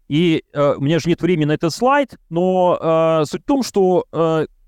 И 0.08 0.44
э, 0.52 0.74
у 0.76 0.80
меня 0.80 0.98
же 0.98 1.08
нет 1.08 1.22
времени 1.22 1.46
на 1.46 1.52
этот 1.52 1.72
слайд, 1.72 2.18
но 2.28 3.22
э, 3.22 3.24
суть 3.26 3.42
в 3.42 3.46
том, 3.46 3.62
что 3.62 4.04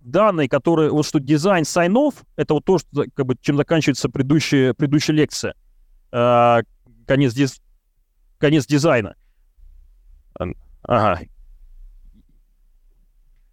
данные, 0.01 0.49
которые, 0.49 0.91
вот 0.91 1.07
что 1.07 1.21
дизайн 1.21 1.65
сайнов, 1.65 2.25
это 2.37 2.55
вот 2.55 2.65
то, 2.65 2.79
что, 2.79 3.05
как 3.15 3.27
бы, 3.27 3.37
чем 3.41 3.57
заканчивается 3.57 4.09
предыдущая, 4.09 4.75
предыдущая 4.75 5.17
лекция. 5.17 5.55
Э, 6.13 6.63
конец, 7.07 7.35
диз, 7.35 7.61
конец 8.39 8.67
дизайна. 8.67 9.17
Ага. 10.83 11.21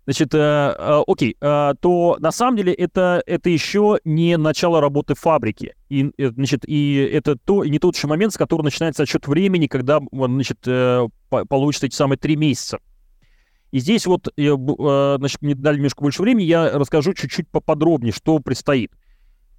Значит, 0.06 0.36
э, 0.36 0.38
э, 0.38 1.04
окей, 1.08 1.36
э, 1.42 1.74
то 1.80 2.18
на 2.20 2.32
самом 2.32 2.58
деле 2.58 2.74
это, 2.74 3.24
это 3.26 3.50
еще 3.50 3.98
не 4.06 4.38
начало 4.38 4.80
работы 4.80 5.16
фабрики. 5.16 5.74
И, 5.90 6.12
э, 6.18 6.30
значит, 6.30 6.64
и 6.68 6.96
это 7.12 7.36
то, 7.36 7.64
и 7.64 7.72
не 7.72 7.80
тот 7.80 7.98
же 7.98 8.08
момент, 8.08 8.32
с 8.34 8.38
которого 8.38 8.66
начинается 8.66 9.02
отсчет 9.02 9.28
времени, 9.28 9.66
когда 9.66 10.00
значит, 10.12 10.60
э, 10.68 11.08
получится 11.30 11.88
эти 11.88 11.96
самые 11.96 12.20
три 12.20 12.36
месяца. 12.36 12.80
И 13.72 13.80
здесь 13.80 14.06
вот, 14.06 14.28
э, 14.28 14.32
э, 14.38 15.16
значит, 15.18 15.42
мне 15.42 15.56
дали 15.56 15.78
немножко 15.78 16.02
больше 16.02 16.22
времени, 16.22 16.46
я 16.46 16.78
расскажу 16.78 17.14
чуть-чуть 17.14 17.50
поподробнее, 17.50 18.14
что 18.14 18.40
предстоит. 18.40 18.92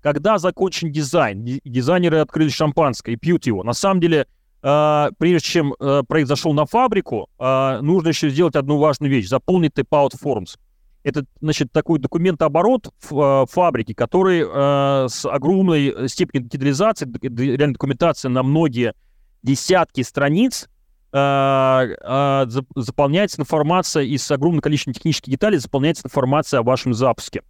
Когда 0.01 0.39
закончен 0.39 0.93
дизайн, 0.93 1.45
дизайнеры 1.65 2.19
открыли 2.19 2.49
шампанское 2.49 3.13
и 3.13 3.17
пьют 3.17 3.47
его. 3.47 3.63
На 3.63 3.73
самом 3.73 4.01
деле, 4.01 4.27
э, 4.63 5.09
прежде 5.19 5.47
чем 5.47 5.75
проект 6.07 6.29
зашел 6.29 6.53
на 6.55 6.65
фабрику, 6.65 7.29
нужно 7.39 8.09
еще 8.09 8.31
сделать 8.31 8.57
одну 8.57 8.79
важную 8.79 9.11
вещь, 9.11 9.29
заполнить 9.29 9.73
type-out 9.73 10.13
forms. 10.23 10.57
Это, 11.03 11.25
значит, 11.41 11.71
такой 11.73 11.99
документооборот 11.99 12.93
в 13.09 13.47
фабрике, 13.51 13.95
который 13.95 14.43
с 15.09 15.25
огромной 15.25 16.09
степенью 16.09 16.49
детализации, 16.49 17.07
реально 17.23 17.75
документация 17.75 18.29
на 18.29 18.43
многие 18.43 18.95
десятки 19.43 20.01
страниц, 20.03 20.69
заполняется 21.17 23.41
информация 23.41 24.03
из 24.03 24.31
огромного 24.31 24.63
количества 24.63 24.93
технических 24.93 25.31
деталей, 25.31 25.59
заполняется 25.59 26.07
информация 26.07 26.61
о 26.61 26.63
вашем 26.63 26.95
запуске. 26.95 27.43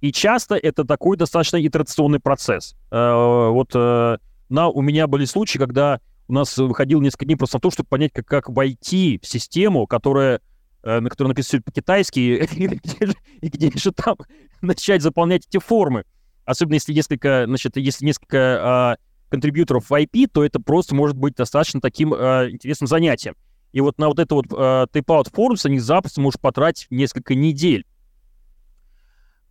И 0.00 0.12
часто 0.12 0.56
это 0.56 0.84
такой 0.84 1.16
достаточно 1.16 1.64
итерационный 1.64 2.20
процесс. 2.20 2.76
Э, 2.90 3.48
вот 3.50 3.70
э, 3.74 4.18
на, 4.48 4.68
у 4.68 4.82
меня 4.82 5.06
были 5.06 5.24
случаи, 5.24 5.58
когда 5.58 6.00
у 6.28 6.32
нас 6.32 6.56
выходил 6.58 7.00
несколько 7.00 7.24
дней 7.24 7.36
просто 7.36 7.56
на 7.56 7.60
то, 7.60 7.70
чтобы 7.70 7.88
понять, 7.88 8.12
как, 8.12 8.26
как 8.26 8.48
войти 8.48 9.18
в 9.22 9.26
систему, 9.26 9.86
которая, 9.86 10.40
э, 10.82 11.00
на 11.00 11.08
которой 11.08 11.28
написано 11.28 11.62
по-китайски, 11.62 12.18
и, 13.40 13.48
где 13.48 13.78
же, 13.78 13.92
там 13.92 14.16
начать 14.60 15.02
заполнять 15.02 15.46
эти 15.46 15.58
формы. 15.58 16.04
Особенно 16.44 16.74
если 16.74 16.92
несколько, 16.92 17.44
значит, 17.46 17.76
если 17.76 18.04
несколько 18.04 18.98
контрибьюторов 19.28 19.90
в 19.90 19.92
IP, 19.92 20.28
то 20.32 20.44
это 20.44 20.60
просто 20.60 20.94
может 20.94 21.16
быть 21.16 21.34
достаточно 21.34 21.80
таким 21.80 22.14
э, 22.14 22.50
интересным 22.50 22.86
занятием. 22.86 23.34
И 23.72 23.80
вот 23.80 23.98
на 23.98 24.08
вот 24.08 24.18
это 24.18 24.34
вот 24.34 24.46
э, 24.46 24.86
Tapeout 24.92 25.32
Forms 25.32 25.62
они 25.64 25.78
запросто 25.78 26.20
может 26.20 26.40
потратить 26.40 26.86
несколько 26.90 27.34
недель. 27.34 27.84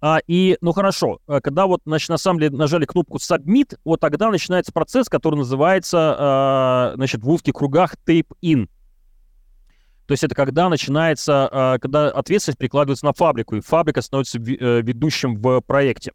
А, 0.02 0.20
и, 0.28 0.58
ну 0.62 0.72
хорошо, 0.72 1.20
э, 1.28 1.40
когда 1.42 1.68
вот, 1.68 1.82
значит, 1.86 2.10
на 2.10 2.18
самом 2.18 2.40
деле 2.40 2.56
нажали 2.56 2.86
кнопку 2.86 3.18
Submit, 3.18 3.78
вот 3.84 4.00
тогда 4.00 4.30
начинается 4.30 4.72
процесс, 4.72 5.10
который 5.10 5.36
называется, 5.36 6.92
э, 6.94 6.96
значит, 6.96 7.24
в 7.24 7.30
узких 7.30 7.54
кругах 7.54 7.96
Tape 8.06 8.28
In. 8.44 8.68
То 10.08 10.12
есть 10.12 10.24
это 10.24 10.36
когда 10.36 10.70
начинается, 10.70 11.50
э, 11.52 11.80
когда 11.80 12.10
ответственность 12.10 12.60
прикладывается 12.60 13.06
на 13.06 13.14
фабрику, 13.14 13.56
и 13.56 13.62
фабрика 13.62 14.02
становится 14.02 14.38
э, 14.38 14.82
ведущим 14.82 15.38
в 15.38 15.62
проекте. 15.62 16.14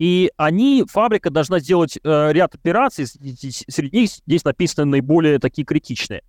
И 0.00 0.32
они, 0.38 0.86
фабрика 0.88 1.28
должна 1.28 1.58
сделать 1.58 1.98
э, 2.02 2.32
ряд 2.32 2.54
операций, 2.54 3.06
среди 3.06 3.98
них 3.98 4.10
здесь 4.26 4.44
написаны 4.44 4.86
наиболее 4.86 5.38
такие 5.38 5.66
критичные. 5.66 6.22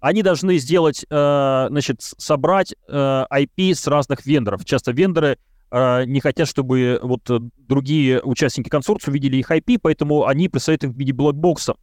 Они 0.00 0.22
должны 0.22 0.56
сделать, 0.56 1.04
э, 1.10 1.66
значит, 1.68 2.00
собрать 2.00 2.74
э, 2.88 3.24
IP 3.30 3.74
с 3.74 3.86
разных 3.86 4.24
вендоров. 4.24 4.64
Часто 4.64 4.92
вендоры 4.92 5.36
э, 5.70 6.04
не 6.06 6.20
хотят, 6.20 6.48
чтобы 6.48 7.00
вот 7.02 7.20
другие 7.58 8.22
участники 8.22 8.70
консорциума 8.70 9.16
видели 9.16 9.36
их 9.36 9.50
IP, 9.50 9.78
поэтому 9.82 10.24
они 10.24 10.48
представляют 10.48 10.84
их 10.84 10.90
в 10.92 10.98
виде 10.98 11.12
black 11.12 11.43
box 11.43 11.62
а. 11.62 11.74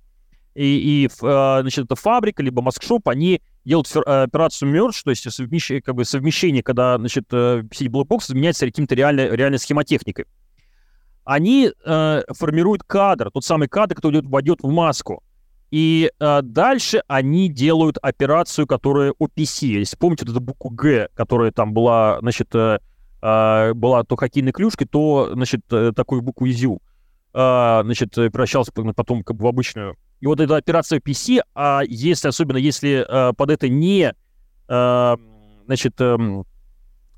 И, 0.55 1.05
и 1.05 1.05
э, 1.05 1.57
значит, 1.61 1.85
это 1.85 1.95
фабрика, 1.95 2.41
либо 2.41 2.63
mask 2.63 2.83
shop, 2.83 3.07
они 3.07 3.39
делают 3.65 3.95
э, 3.95 3.99
операцию 3.99 4.73
merge, 4.73 4.99
то 5.03 5.11
есть 5.11 5.31
совмещение, 5.31 5.83
как 5.83 5.93
бы 5.93 6.05
совмещение, 6.05 6.63
когда, 6.63 6.97
значит, 6.97 7.25
э, 7.31 7.61
сеть 7.71 7.89
black 7.89 8.11
box 8.11 8.25
а 8.25 8.29
заменяется 8.29 8.65
каким-то 8.65 8.95
реальной, 8.95 9.29
реальной 9.35 9.59
схемотехникой 9.59 10.25
они 11.25 11.71
э, 11.85 12.21
формируют 12.29 12.83
кадр, 12.83 13.31
тот 13.31 13.43
самый 13.43 13.67
кадр, 13.67 13.95
который 13.95 14.21
войдет 14.21 14.59
в 14.61 14.69
маску. 14.69 15.23
И 15.71 16.11
э, 16.19 16.41
дальше 16.41 17.03
они 17.07 17.49
делают 17.49 17.97
операцию, 18.01 18.67
которая 18.67 19.13
OPC. 19.19 19.67
Если 19.67 19.97
помните 19.97 20.25
вот 20.25 20.31
эту 20.31 20.39
букву 20.39 20.69
Г, 20.69 21.09
которая 21.15 21.51
там 21.51 21.73
была, 21.73 22.19
значит, 22.21 22.53
э, 22.53 22.79
э, 23.21 23.73
была 23.73 24.03
то 24.03 24.15
хоккейной 24.15 24.51
клюшкой, 24.51 24.87
то, 24.87 25.31
значит, 25.33 25.61
э, 25.71 25.91
такую 25.95 26.21
букву 26.21 26.47
ИЗЮ. 26.47 26.79
Э, 27.33 27.81
значит, 27.83 28.11
превращался 28.11 28.71
потом 28.71 29.23
как 29.23 29.35
бы 29.35 29.43
в 29.43 29.47
обычную. 29.47 29.97
И 30.21 30.27
вот 30.27 30.39
эта 30.39 30.55
операция 30.55 30.99
OPC, 30.99 31.41
а 31.53 31.81
если, 31.85 32.27
особенно 32.27 32.57
если 32.57 33.05
э, 33.07 33.33
под 33.33 33.49
это 33.49 33.67
не, 33.67 34.13
э, 34.67 35.15
значит, 35.65 35.99
э, 35.99 36.43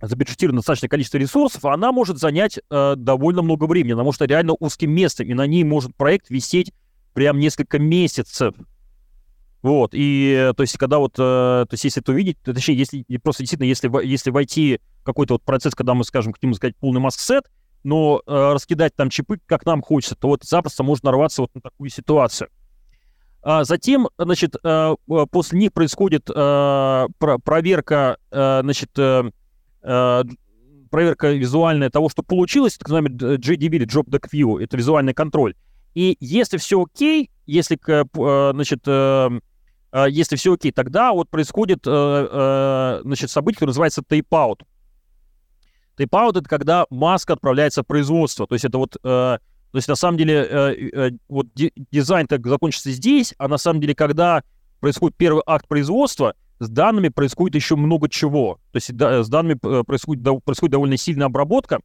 забюджетировано 0.02 0.60
достаточное 0.60 0.89
количество 0.89 1.18
ресурсов, 1.18 1.66
она 1.66 1.91
может 1.91 2.18
занять 2.20 2.60
э, 2.70 2.93
довольно 2.95 3.41
много 3.41 3.66
времени. 3.66 3.93
Она 3.93 4.04
может 4.04 4.22
реально 4.22 4.54
узким 4.60 4.91
местом, 4.91 5.26
и 5.28 5.34
на 5.34 5.48
ней 5.48 5.64
может 5.64 5.95
проект 5.95 6.30
висеть 6.30 6.72
прям 7.14 7.39
несколько 7.39 7.80
месяцев. 7.80 8.54
Вот, 9.64 9.91
и 9.93 10.52
то 10.56 10.62
есть, 10.62 10.78
когда 10.78 11.00
вот, 11.00 11.14
э, 11.14 11.18
то 11.18 11.68
есть, 11.72 11.84
если 11.84 12.02
это 12.02 12.12
увидеть, 12.12 12.38
то, 12.43 12.54
точнее, 12.54 12.76
если 12.76 13.04
просто 13.18 13.41
действительно, 13.41 13.68
если, 13.68 14.06
если 14.06 14.30
войти 14.30 14.80
в 15.02 15.04
какой-то 15.04 15.34
вот 15.34 15.43
процесс, 15.43 15.74
когда 15.74 15.95
мы, 15.95 16.04
скажем, 16.04 16.32
хотим 16.32 16.54
сказать 16.54 16.76
полный 16.78 17.02
маск-сет, 17.02 17.45
но 17.84 18.22
э, 18.26 18.54
раскидать 18.54 18.95
там 18.95 19.10
чипы, 19.10 19.39
как 19.48 19.66
нам 19.66 19.82
хочется, 19.82 20.16
то 20.16 20.28
вот 20.28 20.43
запросто 20.43 20.84
можно 20.84 21.07
нарваться 21.07 21.41
вот 21.41 21.56
на 21.56 21.61
такую 21.61 21.90
ситуацию. 21.90 22.49
А 23.41 23.64
затем, 23.64 24.10
значит, 24.18 24.56
э, 24.64 24.95
после 25.32 25.57
них 25.57 25.74
происходит 25.74 26.30
э, 26.34 27.07
проверка, 27.18 28.18
э, 28.30 28.60
значит, 28.61 28.91
э, 28.98 29.24
Э, 29.24 29.30
проверка 30.89 31.31
визуальная 31.31 31.89
того, 31.89 32.09
что 32.09 32.23
получилось, 32.23 32.77
так 32.77 32.89
называемый 32.89 33.11
JDV 33.38 33.76
или 33.76 33.88
Job 33.88 34.05
Deck 34.09 34.30
View, 34.31 34.61
это 34.61 34.77
визуальный 34.77 35.14
контроль. 35.14 35.55
И 35.93 36.18
если 36.19 36.57
все 36.57 36.84
окей, 36.84 37.31
если, 37.45 37.77
э, 37.88 38.51
значит, 38.53 38.81
э, 38.85 39.39
если 40.09 40.35
все 40.35 40.53
окей, 40.53 40.72
тогда 40.72 41.11
вот 41.14 41.30
происходит, 41.30 41.80
значит, 41.84 43.31
событие, 43.31 43.55
которое 43.55 43.69
называется 43.69 44.01
tape-out. 44.07 44.61
Tape-out— 45.97 46.31
это 46.39 46.43
когда 46.43 46.85
маска 46.89 47.34
отправляется 47.34 47.84
в 47.84 47.88
производство. 47.88 48.45
То 48.45 48.55
есть 48.55 48.65
это 48.65 48.77
вот, 48.77 48.97
то 49.01 49.39
есть 49.73 49.88
на 49.88 49.95
самом 49.95 50.18
деле 50.18 51.18
вот 51.30 51.47
дизайн 51.55 52.27
так 52.27 52.45
закончится 52.45 52.91
здесь, 52.91 53.34
а 53.38 53.47
на 53.47 53.57
самом 53.57 53.80
деле, 53.80 53.95
когда 53.95 54.43
происходит 54.81 55.18
первый 55.18 55.41
акт 55.47 55.68
производства— 55.68 56.35
с 56.59 56.69
данными 56.69 57.09
происходит 57.09 57.55
еще 57.55 57.75
много 57.75 58.09
чего. 58.09 58.59
То 58.71 58.77
есть 58.77 58.95
да, 58.95 59.23
с 59.23 59.29
данными 59.29 59.57
э, 59.63 59.84
происходит, 59.84 60.23
происходит 60.43 60.71
довольно 60.71 60.97
сильная 60.97 61.27
обработка, 61.27 61.79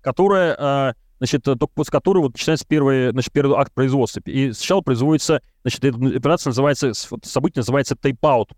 которая, 0.00 0.56
э, 0.58 0.94
значит, 1.18 1.42
только 1.44 1.68
после 1.68 1.92
которой 1.92 2.18
вот 2.18 2.32
начинается 2.32 2.66
первый, 2.66 3.10
значит, 3.10 3.32
первый 3.32 3.56
акт 3.56 3.72
производства. 3.72 4.20
И 4.26 4.52
сначала 4.52 4.80
производится, 4.80 5.42
значит, 5.62 5.84
эта 5.84 5.96
операция 6.16 6.50
называется, 6.50 6.92
событие 7.22 7.60
называется 7.60 7.94
tape-out. 7.94 8.50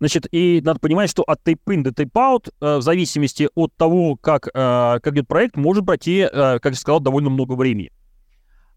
Значит, 0.00 0.28
и 0.30 0.62
надо 0.64 0.78
понимать, 0.78 1.10
что 1.10 1.22
от 1.24 1.46
tape-in 1.46 1.82
до 1.82 1.90
tape-out, 1.90 2.52
э, 2.60 2.76
в 2.78 2.82
зависимости 2.82 3.50
от 3.54 3.74
того, 3.74 4.16
как, 4.16 4.44
как 4.44 5.06
идет 5.08 5.28
проект, 5.28 5.56
может 5.56 5.84
пройти, 5.84 6.26
как 6.32 6.64
я 6.64 6.74
сказал, 6.74 7.00
довольно 7.00 7.30
много 7.30 7.52
времени. 7.52 7.92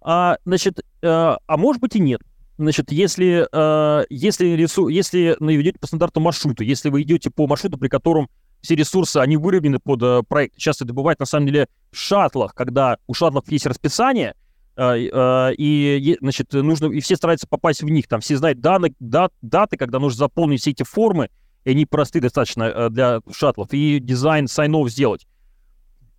А, 0.04 0.38
значит, 0.46 0.82
а 1.04 1.38
может 1.58 1.80
быть 1.80 1.96
и 1.96 2.00
нет. 2.00 2.22
Значит, 2.64 2.92
если, 2.92 3.48
э, 3.52 4.06
если, 4.10 4.48
ресу, 4.50 4.88
если 4.88 5.36
вы 5.40 5.62
идете 5.62 5.80
по 5.80 5.88
стандартному 5.88 6.26
маршруту, 6.26 6.64
если 6.64 6.90
вы 6.90 7.02
идете 7.02 7.30
по 7.30 7.48
маршруту, 7.48 7.78
при 7.78 7.88
котором 7.88 8.30
все 8.62 8.76
ресурсы, 8.76 9.18
они 9.18 9.38
выровнены 9.38 9.80
под 9.80 10.04
э, 10.04 10.24
проект. 10.28 10.58
Часто 10.58 10.86
это 10.86 10.94
бывает, 10.94 11.20
на 11.20 11.26
самом 11.26 11.48
деле, 11.48 11.68
в 11.92 11.98
шаттлах, 11.98 12.54
когда 12.54 12.98
у 13.08 13.14
шаттлов 13.14 13.50
есть 13.50 13.66
расписание, 13.66 14.36
э, 14.76 15.10
э, 15.12 15.54
и, 15.58 16.18
значит, 16.22 16.54
нужно, 16.54 16.88
и 16.88 17.00
все 17.00 17.16
стараются 17.16 17.48
попасть 17.48 17.82
в 17.82 17.90
них. 17.90 18.08
Там 18.08 18.22
все 18.22 18.38
знают 18.38 18.62
даны, 18.62 18.94
дат, 19.00 19.34
даты, 19.42 19.78
когда 19.78 20.00
нужно 20.00 20.20
заполнить 20.20 20.62
все 20.62 20.72
эти 20.72 20.84
формы, 20.84 21.30
и 21.64 21.72
они 21.72 21.86
просты 21.86 22.20
достаточно 22.20 22.64
э, 22.64 22.90
для 22.90 23.22
шаттлов, 23.32 23.70
и 23.72 24.00
дизайн 24.00 24.48
сайнов 24.48 24.90
сделать. 24.90 25.26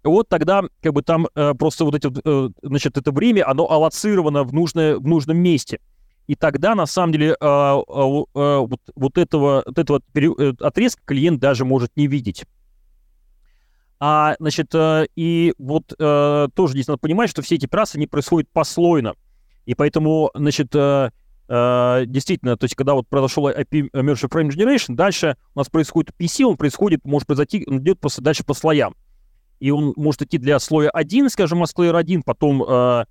Вот 0.05 0.29
тогда 0.29 0.63
как 0.81 0.93
бы 0.93 1.03
там 1.03 1.29
э, 1.35 1.55
просто 1.55 1.85
вот 1.85 1.95
эти, 1.95 2.11
э, 2.25 2.49
значит, 2.63 2.99
это 2.99 3.13
время, 3.13 3.49
оно 3.49 3.71
аллоцировано 3.71 4.43
в, 4.43 4.53
нужное, 4.53 4.97
в 4.97 5.07
нужном 5.07 5.39
месте. 5.39 5.79
И 6.27 6.35
тогда, 6.35 6.75
на 6.75 6.87
самом 6.87 7.13
деле, 7.13 7.31
э, 7.31 7.35
э, 7.41 7.41
э, 7.41 8.59
вот, 8.59 8.81
вот 8.95 9.19
этого, 9.19 9.65
вот 9.67 9.79
этого 9.79 10.01
э, 10.15 10.53
отрезка 10.61 11.03
клиент 11.05 11.41
даже 11.41 11.65
может 11.65 11.97
не 11.97 12.07
видеть. 12.07 12.45
А, 13.99 14.37
значит, 14.39 14.75
э, 14.75 15.07
и 15.17 15.53
вот 15.59 15.93
э, 15.99 16.49
тоже 16.55 16.73
здесь 16.73 16.87
надо 16.87 16.99
понимать, 16.99 17.31
что 17.31 17.43
все 17.43 17.57
эти 17.57 17.67
операции, 17.67 17.99
они 17.99 18.07
происходят 18.07 18.49
послойно. 18.51 19.15
И 19.65 19.75
поэтому, 19.75 20.31
значит, 20.35 20.73
действительно, 21.49 22.57
то 22.57 22.65
есть 22.65 22.75
когда 22.75 22.95
вот 22.95 23.07
произошел 23.09 23.49
IP 23.49 23.91
Merge 23.93 24.29
Frame 24.29 24.49
Generation, 24.49 24.95
дальше 24.95 25.37
у 25.55 25.59
нас 25.59 25.69
происходит 25.69 26.15
PC, 26.19 26.45
он 26.45 26.57
происходит, 26.57 27.05
может 27.05 27.27
произойти, 27.27 27.65
он 27.69 27.79
идет 27.79 28.01
просто 28.01 28.23
дальше 28.23 28.43
по 28.43 28.55
слоям. 28.55 28.97
И 29.61 29.71
он 29.71 29.93
может 29.97 30.23
идти 30.23 30.39
для 30.39 30.59
слоя 30.59 30.91
1, 30.91 31.29
скажем, 31.31 31.63
маsk 31.63 31.77
layer 31.77 31.97
1, 31.97 32.23
потом 32.23 32.65
а, 32.67 33.07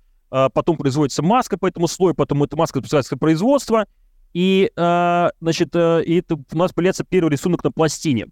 потом 0.54 0.76
производится 0.76 1.22
маска 1.22 1.58
по 1.58 1.66
этому 1.66 1.88
слою, 1.88 2.14
потом 2.14 2.42
эта 2.42 2.56
маска 2.56 2.78
запускается 2.78 3.16
производство, 3.16 3.86
и, 4.32 4.70
а, 4.76 5.30
значит, 5.40 5.74
э, 5.74 6.04
и 6.04 6.16
это 6.16 6.36
у 6.36 6.56
нас 6.56 6.72
появляется 6.72 7.04
первый 7.04 7.30
рисунок 7.30 7.62
на 7.62 7.70
пластине. 7.70 8.26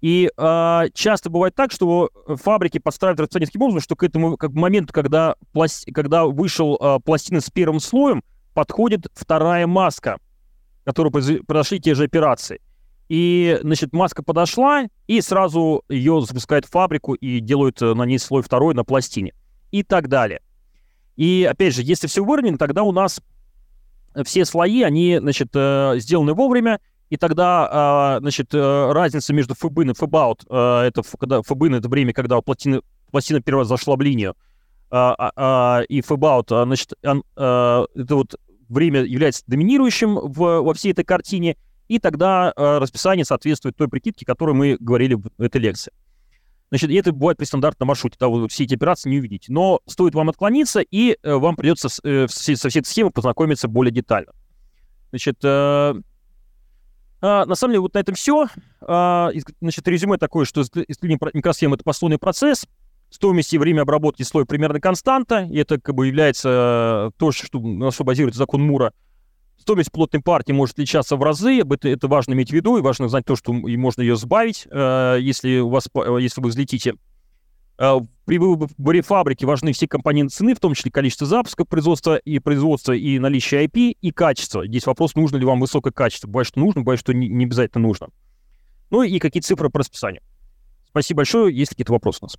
И 0.00 0.28
э, 0.36 0.82
часто 0.94 1.30
бывает 1.30 1.54
так, 1.54 1.72
что 1.72 2.10
фабрики 2.26 2.78
подстраивают 2.78 3.20
расписание 3.20 3.46
таким 3.46 3.62
образом, 3.62 3.80
что 3.80 3.96
к 3.96 4.02
этому 4.02 4.36
как, 4.36 4.52
моменту, 4.52 4.92
когда, 4.92 5.36
пласт... 5.52 5.86
когда 5.94 6.26
вышел 6.26 6.76
э, 6.76 6.98
пластина 7.04 7.40
с 7.40 7.50
первым 7.50 7.80
слоем, 7.80 8.22
подходит 8.52 9.06
вторая 9.14 9.66
маска, 9.66 10.18
которую 10.84 11.12
произошли 11.12 11.80
те 11.80 11.94
же 11.94 12.04
операции. 12.04 12.60
И, 13.08 13.58
значит, 13.62 13.92
маска 13.92 14.22
подошла, 14.22 14.84
и 15.06 15.20
сразу 15.20 15.84
ее 15.88 16.20
запускает 16.22 16.64
в 16.64 16.70
фабрику 16.70 17.14
и 17.14 17.38
делают 17.38 17.80
на 17.80 18.02
ней 18.02 18.18
слой 18.18 18.42
второй 18.42 18.74
на 18.74 18.84
пластине. 18.84 19.32
И 19.70 19.82
так 19.84 20.08
далее. 20.08 20.40
И, 21.16 21.48
опять 21.50 21.74
же, 21.74 21.82
если 21.82 22.06
все 22.06 22.24
выровнено, 22.24 22.58
тогда 22.58 22.82
у 22.82 22.92
нас 22.92 23.20
все 24.24 24.44
слои, 24.44 24.82
они, 24.82 25.18
значит, 25.18 25.48
э, 25.54 25.94
сделаны 25.98 26.34
вовремя, 26.34 26.80
и 27.10 27.16
тогда, 27.16 27.68
а, 27.70 28.18
значит, 28.20 28.52
э, 28.52 28.92
разница 28.92 29.32
между 29.32 29.54
фбин 29.54 29.90
и 29.90 29.94
фбаут, 29.94 30.44
э, 30.48 30.80
это 30.86 31.02
когда 31.18 31.42
фбин 31.42 31.74
это 31.76 31.88
время, 31.88 32.12
когда 32.12 32.40
пластина 32.40 32.82
первый 33.44 33.60
раз 33.60 33.68
зашла 33.68 33.96
в 33.96 34.00
линию, 34.00 34.34
а, 34.90 35.32
а, 35.36 35.82
и 35.88 36.00
фбаут, 36.00 36.48
значит, 36.48 36.92
это 37.02 37.86
вот 37.94 38.34
время 38.68 39.02
является 39.02 39.42
доминирующим 39.46 40.14
в, 40.16 40.62
во 40.62 40.74
всей 40.74 40.92
этой 40.92 41.04
картине, 41.04 41.56
и 41.88 42.00
тогда 42.00 42.52
расписание 42.56 43.24
соответствует 43.24 43.76
той 43.76 43.88
прикидке, 43.88 44.26
которую 44.26 44.56
мы 44.56 44.76
говорили 44.80 45.14
в 45.14 45.28
этой 45.38 45.60
лекции. 45.60 45.92
Значит, 46.70 46.90
это 46.90 47.12
бывает 47.12 47.38
при 47.38 47.44
стандартном 47.44 47.88
маршруте, 47.88 48.16
да, 48.18 48.28
вы 48.28 48.48
все 48.48 48.64
эти 48.64 48.74
операции 48.74 49.08
не 49.08 49.18
увидите. 49.18 49.52
Но 49.52 49.80
стоит 49.86 50.14
вам 50.14 50.28
отклониться, 50.28 50.80
и 50.80 51.16
э, 51.22 51.34
вам 51.34 51.54
придется 51.54 51.88
с, 51.88 52.00
э, 52.02 52.26
со 52.28 52.68
всей 52.68 52.80
этой 52.80 52.88
схемой 52.88 53.12
познакомиться 53.12 53.68
более 53.68 53.92
детально. 53.92 54.32
Значит, 55.10 55.36
э, 55.44 55.94
э, 57.22 57.44
на 57.44 57.54
самом 57.54 57.72
деле, 57.72 57.80
вот 57.80 57.94
на 57.94 57.98
этом 57.98 58.16
все. 58.16 58.48
Э, 58.80 59.28
значит, 59.60 59.86
резюме 59.86 60.18
такое, 60.18 60.44
что 60.44 60.62
исследование 60.62 61.18
микросхем— 61.34 61.72
это 61.74 61.84
послойный 61.84 62.18
процесс, 62.18 62.66
стоимость 63.10 63.52
и 63.52 63.58
время 63.58 63.82
обработки 63.82 64.24
слоя 64.24 64.44
примерно 64.44 64.80
константа, 64.80 65.46
и 65.48 65.56
это 65.56 65.80
как 65.80 65.94
бы 65.94 66.08
является 66.08 67.12
то, 67.16 67.30
что, 67.30 67.60
на 67.60 67.92
что 67.92 68.02
базируется 68.02 68.38
закон 68.38 68.62
Мура— 68.62 68.92
Стоимость 69.58 69.90
плотной 69.90 70.22
партии 70.22 70.52
может 70.52 70.74
отличаться 70.74 71.16
в 71.16 71.22
разы, 71.22 71.60
это, 71.60 71.88
это 71.88 72.08
важно 72.08 72.34
иметь 72.34 72.50
в 72.50 72.52
виду, 72.52 72.76
и 72.76 72.82
важно 72.82 73.08
знать 73.08 73.24
то, 73.24 73.36
что 73.36 73.52
можно 73.52 74.02
ее 74.02 74.16
сбавить, 74.16 74.66
э, 74.70 75.18
если, 75.20 75.58
у 75.58 75.70
вас, 75.70 75.88
э, 75.94 76.18
если 76.20 76.40
вы 76.40 76.50
взлетите. 76.50 76.94
Э, 77.78 77.98
при 78.26 78.38
выборе 78.38 79.02
фабрики 79.02 79.44
важны 79.44 79.72
все 79.72 79.88
компоненты 79.88 80.34
цены, 80.34 80.54
в 80.54 80.60
том 80.60 80.74
числе 80.74 80.90
количество 80.90 81.26
запусков 81.26 81.68
производства 81.68 82.16
и 82.16 82.38
производства, 82.38 82.92
и 82.92 83.18
наличие 83.18 83.66
IP, 83.66 83.96
и 84.00 84.10
качество. 84.12 84.66
Здесь 84.66 84.86
вопрос, 84.86 85.14
нужно 85.14 85.36
ли 85.36 85.44
вам 85.44 85.60
высокое 85.60 85.92
качество. 85.92 86.28
Бывает, 86.28 86.46
что 86.46 86.60
нужно, 86.60 86.82
бывает, 86.82 87.00
что 87.00 87.12
не 87.12 87.44
обязательно 87.44 87.82
нужно. 87.82 88.08
Ну 88.90 89.02
и 89.02 89.18
какие 89.18 89.40
цифры 89.40 89.70
по 89.70 89.80
расписанию. 89.80 90.22
Спасибо 90.88 91.18
большое. 91.18 91.54
Есть 91.54 91.70
какие-то 91.70 91.92
вопросы 91.92 92.20
у 92.22 92.24
нас? 92.26 92.38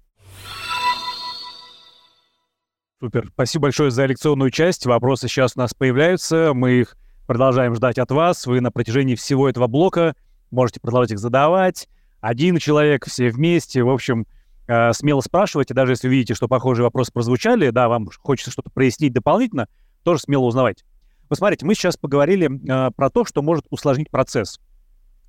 Супер. 2.99 3.29
Спасибо 3.33 3.63
большое 3.63 3.91
за 3.91 4.05
лекционную 4.05 4.49
часть. 4.49 4.85
Вопросы 4.85 5.27
сейчас 5.27 5.53
у 5.55 5.59
нас 5.59 5.73
появляются. 5.73 6.53
Мы 6.55 6.79
их 6.79 6.97
Продолжаем 7.27 7.75
ждать 7.75 7.99
от 7.99 8.09
вас. 8.09 8.47
Вы 8.47 8.61
на 8.61 8.71
протяжении 8.71 9.15
всего 9.15 9.49
этого 9.49 9.67
блока 9.67 10.15
можете 10.49 10.79
продолжать 10.79 11.11
их 11.11 11.19
задавать. 11.19 11.89
Один 12.21 12.57
человек, 12.57 13.05
все 13.05 13.29
вместе. 13.29 13.83
В 13.83 13.89
общем, 13.89 14.25
э, 14.67 14.93
смело 14.93 15.19
спрашивайте, 15.19 15.73
даже 15.73 15.91
если 15.91 16.07
видите, 16.07 16.35
что 16.35 16.47
похожие 16.47 16.85
вопросы 16.85 17.11
прозвучали, 17.11 17.69
да, 17.71 17.89
вам 17.89 18.07
хочется 18.21 18.49
что-то 18.49 18.69
прояснить 18.69 19.11
дополнительно, 19.11 19.67
тоже 20.03 20.21
смело 20.21 20.43
узнавайте. 20.43 20.85
Посмотрите, 21.27 21.65
мы 21.65 21.75
сейчас 21.75 21.97
поговорили 21.97 22.49
э, 22.49 22.91
про 22.91 23.09
то, 23.09 23.25
что 23.25 23.41
может 23.41 23.65
усложнить 23.71 24.09
процесс. 24.09 24.57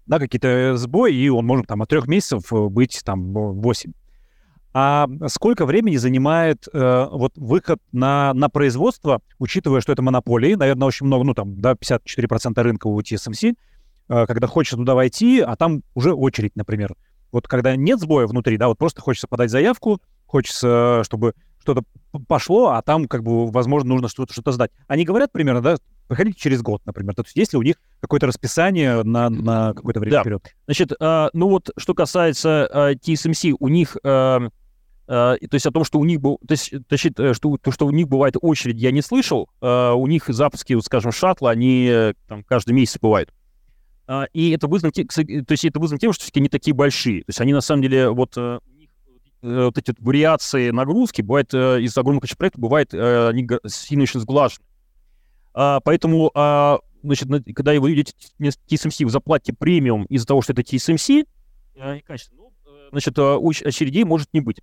Да, 0.06 0.20
какие-то 0.20 0.76
сбои, 0.76 1.12
и 1.12 1.28
он 1.28 1.46
может 1.46 1.66
там 1.66 1.82
от 1.82 1.88
трех 1.88 2.06
месяцев 2.06 2.44
быть 2.70 3.02
там 3.04 3.32
8. 3.32 3.92
А 4.74 5.08
сколько 5.28 5.64
времени 5.64 5.96
занимает 5.96 6.68
э, 6.72 7.08
вот 7.10 7.32
выход 7.36 7.78
на, 7.92 8.34
на 8.34 8.48
производство, 8.48 9.20
учитывая, 9.38 9.80
что 9.80 9.92
это 9.92 10.02
монополии, 10.02 10.54
наверное, 10.54 10.86
очень 10.86 11.06
много, 11.06 11.24
ну 11.24 11.34
там, 11.34 11.58
да, 11.60 11.72
54% 11.72 12.60
рынка 12.60 12.86
у 12.86 13.00
TSMC, 13.00 13.54
э, 14.08 14.26
когда 14.26 14.46
хочется 14.46 14.76
туда 14.76 14.94
войти, 14.94 15.40
а 15.40 15.56
там 15.56 15.82
уже 15.94 16.12
очередь, 16.12 16.54
например. 16.54 16.94
Вот 17.32 17.48
когда 17.48 17.76
нет 17.76 18.00
сбоя 18.00 18.26
внутри, 18.26 18.56
да, 18.56 18.68
вот 18.68 18.78
просто 18.78 19.00
хочется 19.00 19.26
подать 19.26 19.50
заявку, 19.50 20.00
хочется, 20.26 21.02
чтобы 21.04 21.34
что-то 21.60 21.82
пошло, 22.26 22.68
а 22.68 22.82
там, 22.82 23.06
как 23.06 23.22
бы, 23.22 23.50
возможно, 23.50 23.88
нужно 23.90 24.08
что-то 24.08 24.32
что 24.32 24.52
сдать. 24.52 24.70
Они 24.86 25.04
говорят 25.04 25.32
примерно, 25.32 25.60
да, 25.60 25.76
приходите 26.08 26.38
через 26.38 26.62
год, 26.62 26.82
например. 26.86 27.14
То 27.14 27.22
есть 27.22 27.36
есть 27.36 27.52
ли 27.52 27.58
у 27.58 27.62
них 27.62 27.76
какое-то 28.00 28.26
расписание 28.26 29.02
на, 29.02 29.30
на 29.30 29.74
какое-то 29.74 30.00
время 30.00 30.16
да. 30.16 30.22
вперед? 30.22 30.42
Значит, 30.66 30.92
э, 30.98 31.28
ну 31.32 31.48
вот, 31.48 31.70
что 31.76 31.94
касается 31.94 32.68
э, 32.72 32.94
TSMC, 32.94 33.54
у 33.58 33.68
них... 33.68 33.96
Э, 34.02 34.48
то 35.08 35.38
есть 35.52 35.64
о 35.64 35.70
том, 35.70 35.84
что 35.84 35.98
у 35.98 36.04
них 36.04 36.20
был, 36.20 36.38
то 36.46 36.52
есть, 36.52 36.70
точнее, 36.86 37.14
э, 37.16 37.32
что, 37.32 37.56
то, 37.56 37.70
что 37.70 37.86
у 37.86 37.90
них 37.90 38.08
бывает 38.08 38.36
очередь, 38.40 38.76
я 38.76 38.90
не 38.90 39.00
слышал. 39.00 39.48
У 39.60 40.06
них 40.06 40.24
запуски, 40.28 40.74
вот, 40.74 40.84
скажем, 40.84 41.12
шаттла, 41.12 41.50
они 41.50 41.88
э, 41.90 42.14
там 42.26 42.44
каждый 42.44 42.72
месяц 42.72 42.98
бывают. 43.00 43.32
И 44.32 44.50
это 44.50 44.68
вызвано, 44.68 44.92
то 44.92 45.02
есть 45.02 45.64
это 45.66 45.80
вызвано 45.80 45.98
тем, 45.98 46.12
что 46.12 46.22
все-таки 46.22 46.40
они 46.40 46.48
такие 46.48 46.74
большие. 46.74 47.20
То 47.20 47.30
есть 47.30 47.40
они 47.42 47.52
на 47.52 47.60
самом 47.60 47.82
деле 47.82 48.08
вот 48.08 48.34
э, 48.38 48.58
вот 49.42 49.76
эти 49.76 49.90
вот 49.90 50.00
вариации 50.00 50.70
нагрузки 50.70 51.20
бывает 51.20 51.52
из 51.52 51.96
огромных 51.96 52.24
проектов 52.38 52.60
бывает 52.60 52.94
они 52.94 53.46
сильно 53.66 54.04
очень 54.04 54.20
сглажены. 54.20 54.64
Поэтому, 55.84 56.30
значит, 57.02 57.28
когда 57.54 57.72
вы 57.80 57.92
видите 57.92 58.12
TSMC, 58.40 59.04
вы 59.04 59.10
заплатите 59.10 59.52
премиум 59.52 60.04
из-за 60.04 60.26
того, 60.26 60.42
что 60.42 60.52
это 60.52 60.62
TSMC, 60.62 61.26
и 61.96 62.00
качество, 62.00 62.36
ну, 62.36 62.52
значит, 62.90 63.18
очередей 63.18 64.04
может 64.04 64.28
не 64.32 64.40
быть. 64.40 64.60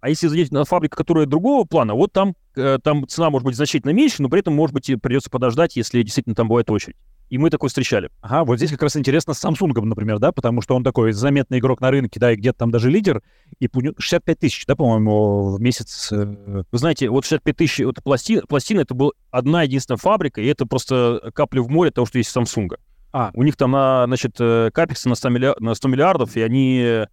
А 0.00 0.08
если 0.08 0.28
зайдете 0.28 0.54
на 0.54 0.64
фабрику, 0.64 0.96
которая 0.96 1.26
другого 1.26 1.64
плана, 1.64 1.94
вот 1.94 2.12
там, 2.12 2.36
э, 2.54 2.78
там 2.82 3.06
цена 3.08 3.30
может 3.30 3.44
быть 3.44 3.56
значительно 3.56 3.90
меньше, 3.90 4.22
но 4.22 4.28
при 4.28 4.40
этом, 4.40 4.54
может 4.54 4.72
быть, 4.72 4.90
придется 5.02 5.28
подождать, 5.28 5.76
если 5.76 6.02
действительно 6.02 6.36
там 6.36 6.46
бывает 6.48 6.70
очередь. 6.70 6.96
И 7.28 7.38
мы 7.38 7.50
такое 7.50 7.68
встречали. 7.68 8.10
Ага, 8.20 8.44
вот 8.44 8.56
здесь 8.56 8.70
как 8.70 8.82
раз 8.82 8.96
интересно 8.96 9.34
с 9.34 9.44
Samsung, 9.44 9.72
например, 9.82 10.18
да, 10.18 10.32
потому 10.32 10.62
что 10.62 10.74
он 10.74 10.84
такой 10.84 11.12
заметный 11.12 11.58
игрок 11.58 11.80
на 11.80 11.90
рынке, 11.90 12.18
да, 12.18 12.32
и 12.32 12.36
где-то 12.36 12.58
там 12.58 12.70
даже 12.70 12.90
лидер, 12.90 13.22
и 13.58 13.68
65 13.98 14.38
тысяч, 14.38 14.66
да, 14.66 14.76
по-моему, 14.76 15.56
в 15.56 15.60
месяц. 15.60 16.10
Э, 16.12 16.24
Вы 16.70 16.78
знаете, 16.78 17.10
вот 17.10 17.24
65 17.24 17.56
тысяч, 17.56 17.84
вот 17.84 18.02
пластина, 18.02 18.42
пластина, 18.48 18.80
это 18.80 18.94
была 18.94 19.12
одна 19.30 19.62
единственная 19.62 19.98
фабрика, 19.98 20.40
и 20.40 20.46
это 20.46 20.66
просто 20.66 21.30
капля 21.34 21.62
в 21.62 21.68
море 21.68 21.90
того, 21.90 22.06
что 22.06 22.18
есть 22.18 22.34
Samsung. 22.34 22.68
А. 23.12 23.30
У 23.34 23.42
них 23.42 23.56
там, 23.56 23.72
на, 23.72 24.06
значит, 24.06 24.36
э, 24.38 24.70
капексы 24.72 25.08
на 25.08 25.14
100, 25.14 25.28
миллиар, 25.28 25.60
на 25.60 25.74
100 25.74 25.88
миллиардов, 25.88 26.36
и 26.36 26.42
они 26.42 27.06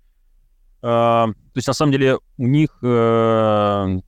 то 0.81 1.33
есть, 1.55 1.67
на 1.67 1.73
самом 1.73 1.93
деле, 1.93 2.19
у 2.37 2.45
них, 2.45 2.77
э, 2.83 3.99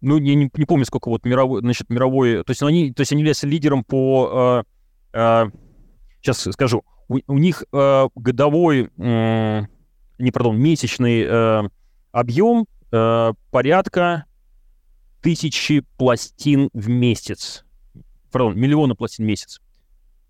ну, 0.00 0.18
я 0.18 0.34
не, 0.34 0.50
не 0.52 0.64
помню, 0.64 0.84
сколько 0.84 1.08
вот 1.08 1.24
мировой, 1.24 1.60
значит, 1.60 1.90
мировой, 1.90 2.42
то 2.44 2.50
есть 2.50 2.62
они, 2.62 2.92
то 2.92 3.00
есть 3.00 3.12
они 3.12 3.20
являются 3.20 3.46
лидером 3.46 3.84
по, 3.84 4.64
сейчас 5.12 6.46
э, 6.46 6.52
скажу, 6.52 6.84
у, 7.08 7.18
у 7.26 7.38
них 7.38 7.64
э, 7.72 8.08
годовой, 8.14 8.90
не, 8.96 10.30
пардон, 10.32 10.58
месячный 10.58 11.68
объем 12.12 12.66
порядка 12.90 14.24
тысячи 15.22 15.84
пластин 15.96 16.70
в 16.72 16.88
месяц. 16.88 17.64
пардон, 18.30 18.58
миллиона 18.58 18.94
пластин 18.94 19.24
в 19.24 19.28
месяц. 19.28 19.60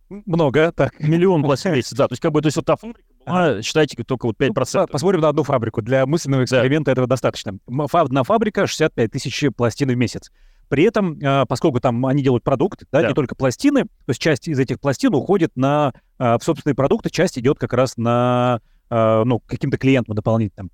Много, 0.08 0.72
так. 0.72 0.98
Миллион 1.00 1.42
пластин 1.42 1.72
в 1.72 1.74
месяц, 1.76 1.92
да. 1.92 2.08
То 2.08 2.12
есть, 2.12 2.22
как 2.22 2.32
бы, 2.32 2.42
то 2.42 2.48
есть, 2.48 2.56
вот 2.56 2.66
та 2.66 2.76
фабрика 2.76 3.09
была, 3.26 3.62
считайте, 3.62 4.02
только 4.04 4.26
вот 4.26 4.36
5%. 4.38 4.50
Ну, 4.74 4.86
посмотрим 4.86 5.20
на 5.20 5.28
одну 5.28 5.42
фабрику. 5.42 5.82
Для 5.82 6.06
мысленного 6.06 6.44
эксперимента 6.44 6.86
да. 6.86 6.92
этого 6.92 7.06
достаточно. 7.06 7.58
Одна 7.92 8.22
фабрика 8.22 8.66
65 8.66 9.10
тысяч 9.10 9.44
пластин 9.56 9.88
в 9.88 9.96
месяц. 9.96 10.30
При 10.70 10.84
этом, 10.84 11.18
а, 11.22 11.46
поскольку 11.46 11.80
там 11.80 12.06
они 12.06 12.22
делают 12.22 12.44
продукт, 12.44 12.84
да, 12.92 13.02
да. 13.02 13.08
не 13.08 13.14
только 13.14 13.34
пластины, 13.34 13.84
то 13.84 14.08
есть 14.08 14.20
часть 14.20 14.46
из 14.46 14.58
этих 14.58 14.78
пластин 14.80 15.12
уходит 15.14 15.50
на 15.56 15.92
а, 16.16 16.38
в 16.38 16.44
собственные 16.44 16.76
продукты, 16.76 17.10
часть 17.10 17.36
идет 17.38 17.58
как 17.58 17.72
раз 17.72 17.96
на 17.96 18.60
а, 18.88 19.24
ну, 19.24 19.40
каким-то 19.40 19.78
клиентам 19.78 20.14
дополнительным. 20.14 20.70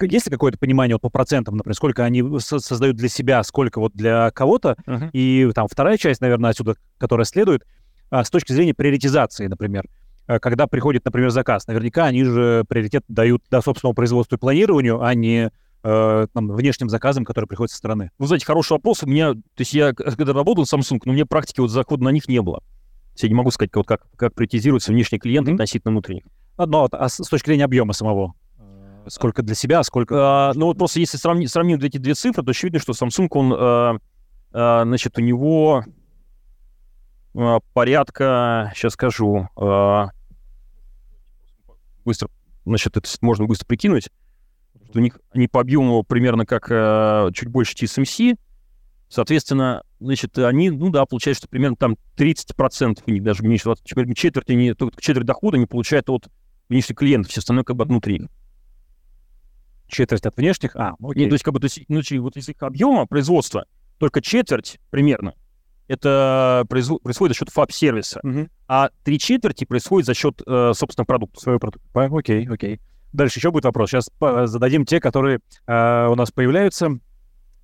Есть 0.00 0.26
ли 0.26 0.32
какое-то 0.32 0.56
понимание 0.56 0.94
вот 0.94 1.02
по 1.02 1.10
процентам, 1.10 1.56
например, 1.56 1.74
сколько 1.74 2.04
они 2.04 2.22
создают 2.38 2.96
для 2.96 3.08
себя, 3.08 3.42
сколько 3.42 3.80
вот 3.80 3.92
для 3.92 4.30
кого-то? 4.30 4.76
Uh-huh. 4.86 5.10
И 5.12 5.48
там 5.54 5.68
вторая 5.68 5.96
часть, 5.98 6.20
наверное, 6.20 6.50
отсюда, 6.50 6.74
которая 6.98 7.24
следует, 7.24 7.64
с 8.10 8.28
точки 8.28 8.52
зрения 8.52 8.74
приоритизации, 8.74 9.46
например. 9.46 9.84
Когда 10.26 10.66
приходит, 10.66 11.04
например, 11.04 11.30
заказ, 11.30 11.66
наверняка 11.66 12.06
они 12.06 12.24
же 12.24 12.64
приоритет 12.68 13.04
дают 13.08 13.42
до 13.50 13.60
собственного 13.60 13.94
производства 13.94 14.36
и 14.36 14.38
планированию, 14.38 15.02
а 15.02 15.14
не 15.14 15.50
э, 15.82 16.26
там, 16.32 16.48
внешним 16.48 16.88
заказам, 16.88 17.24
которые 17.24 17.46
приходят 17.46 17.70
со 17.70 17.76
стороны? 17.76 18.10
Вы 18.18 18.26
знаете, 18.26 18.46
хороший 18.46 18.72
вопрос. 18.72 19.02
У 19.02 19.06
меня, 19.06 19.34
то 19.34 19.40
есть 19.58 19.74
я 19.74 19.92
когда 19.92 20.32
работал 20.32 20.64
в 20.64 20.72
Samsung, 20.72 21.00
но 21.04 21.12
у 21.12 21.14
меня 21.14 21.26
практики 21.26 21.60
вот 21.60 21.70
захода 21.70 22.04
на 22.04 22.08
них 22.08 22.28
не 22.28 22.40
было. 22.40 22.62
Я 23.16 23.28
не 23.28 23.34
могу 23.34 23.50
сказать, 23.50 23.70
вот 23.74 23.86
как, 23.86 24.02
как 24.16 24.34
приоритизируется 24.34 24.92
внешний 24.92 25.18
клиент 25.18 25.46
mm-hmm. 25.46 25.52
относительно 25.52 25.92
внутренних. 25.92 26.24
Одно, 26.56 26.88
а 26.90 27.08
с 27.08 27.16
точки 27.16 27.46
зрения 27.46 27.64
объема 27.64 27.92
самого? 27.92 28.34
Сколько 29.06 29.42
для 29.42 29.54
себя, 29.54 29.82
сколько... 29.82 30.14
А, 30.18 30.52
ну 30.54 30.66
вот 30.66 30.78
просто 30.78 30.98
если 30.98 31.18
сравнить, 31.18 31.50
сравнить 31.50 31.82
эти 31.84 31.98
две 31.98 32.14
цифры, 32.14 32.42
то 32.42 32.50
очевидно, 32.50 32.78
что 32.78 32.92
Samsung, 32.92 33.28
он, 33.30 33.54
а, 33.54 33.98
а, 34.52 34.84
значит, 34.84 35.18
у 35.18 35.20
него 35.20 35.84
а, 35.84 35.84
порядка, 37.72 38.72
сейчас 38.74 38.92
скажу, 38.92 39.48
а, 39.56 40.10
быстро, 42.04 42.28
значит, 42.64 42.96
это 42.96 43.08
можно 43.20 43.46
быстро 43.46 43.66
прикинуть, 43.66 44.08
что 44.88 44.98
у 44.98 45.02
них 45.02 45.18
они 45.32 45.48
по 45.48 45.60
объему 45.60 46.02
примерно 46.04 46.46
как 46.46 46.68
а, 46.70 47.30
чуть 47.32 47.48
больше 47.48 47.74
TSMC, 47.74 48.38
соответственно, 49.08 49.82
значит, 49.98 50.38
они, 50.38 50.70
ну 50.70 50.90
да, 50.90 51.04
получается, 51.06 51.42
что 51.42 51.48
примерно 51.48 51.76
там 51.76 51.96
30% 52.16 53.02
у 53.04 53.10
них 53.10 53.22
даже 53.22 53.42
меньше, 53.42 53.74
четверть, 53.82 54.50
они, 54.50 54.74
только 54.74 55.00
четверть 55.00 55.26
дохода 55.26 55.56
они 55.56 55.66
получают 55.66 56.08
от 56.10 56.28
внешних 56.68 56.96
клиентов, 56.96 57.32
все 57.32 57.40
остальное 57.40 57.64
как 57.64 57.76
бы 57.76 57.82
от 57.82 57.88
внутри. 57.88 58.28
Четверть 59.88 60.24
от 60.24 60.36
внешних? 60.36 60.76
А, 60.76 60.94
окей. 61.00 61.22
Нет, 61.22 61.30
то 61.30 61.34
есть, 61.34 61.44
как 61.44 61.52
бы, 61.52 61.60
то 61.60 61.66
есть, 61.66 61.84
ну, 61.88 62.00
вот 62.22 62.36
из 62.36 62.48
их 62.48 62.62
объема 62.62 63.06
производства 63.06 63.66
только 63.98 64.22
четверть 64.22 64.78
примерно 64.90 65.34
это 65.88 66.64
происходит 66.68 67.34
за 67.34 67.34
счет 67.34 67.50
фаб-сервиса, 67.50 68.20
угу. 68.22 68.48
а 68.68 68.90
три 69.02 69.18
четверти 69.18 69.64
происходит 69.64 70.06
за 70.06 70.14
счет, 70.14 70.42
э, 70.46 70.72
собственно, 70.74 71.04
продукта. 71.04 71.40
Своего 71.40 71.58
продукта. 71.58 71.88
Окей, 71.94 72.48
окей. 72.48 72.80
Дальше 73.12 73.38
еще 73.38 73.50
будет 73.50 73.64
вопрос. 73.64 73.90
Сейчас 73.90 74.10
зададим 74.18 74.84
те, 74.84 75.00
которые 75.00 75.40
э, 75.66 76.06
у 76.08 76.14
нас 76.14 76.32
появляются. 76.32 76.98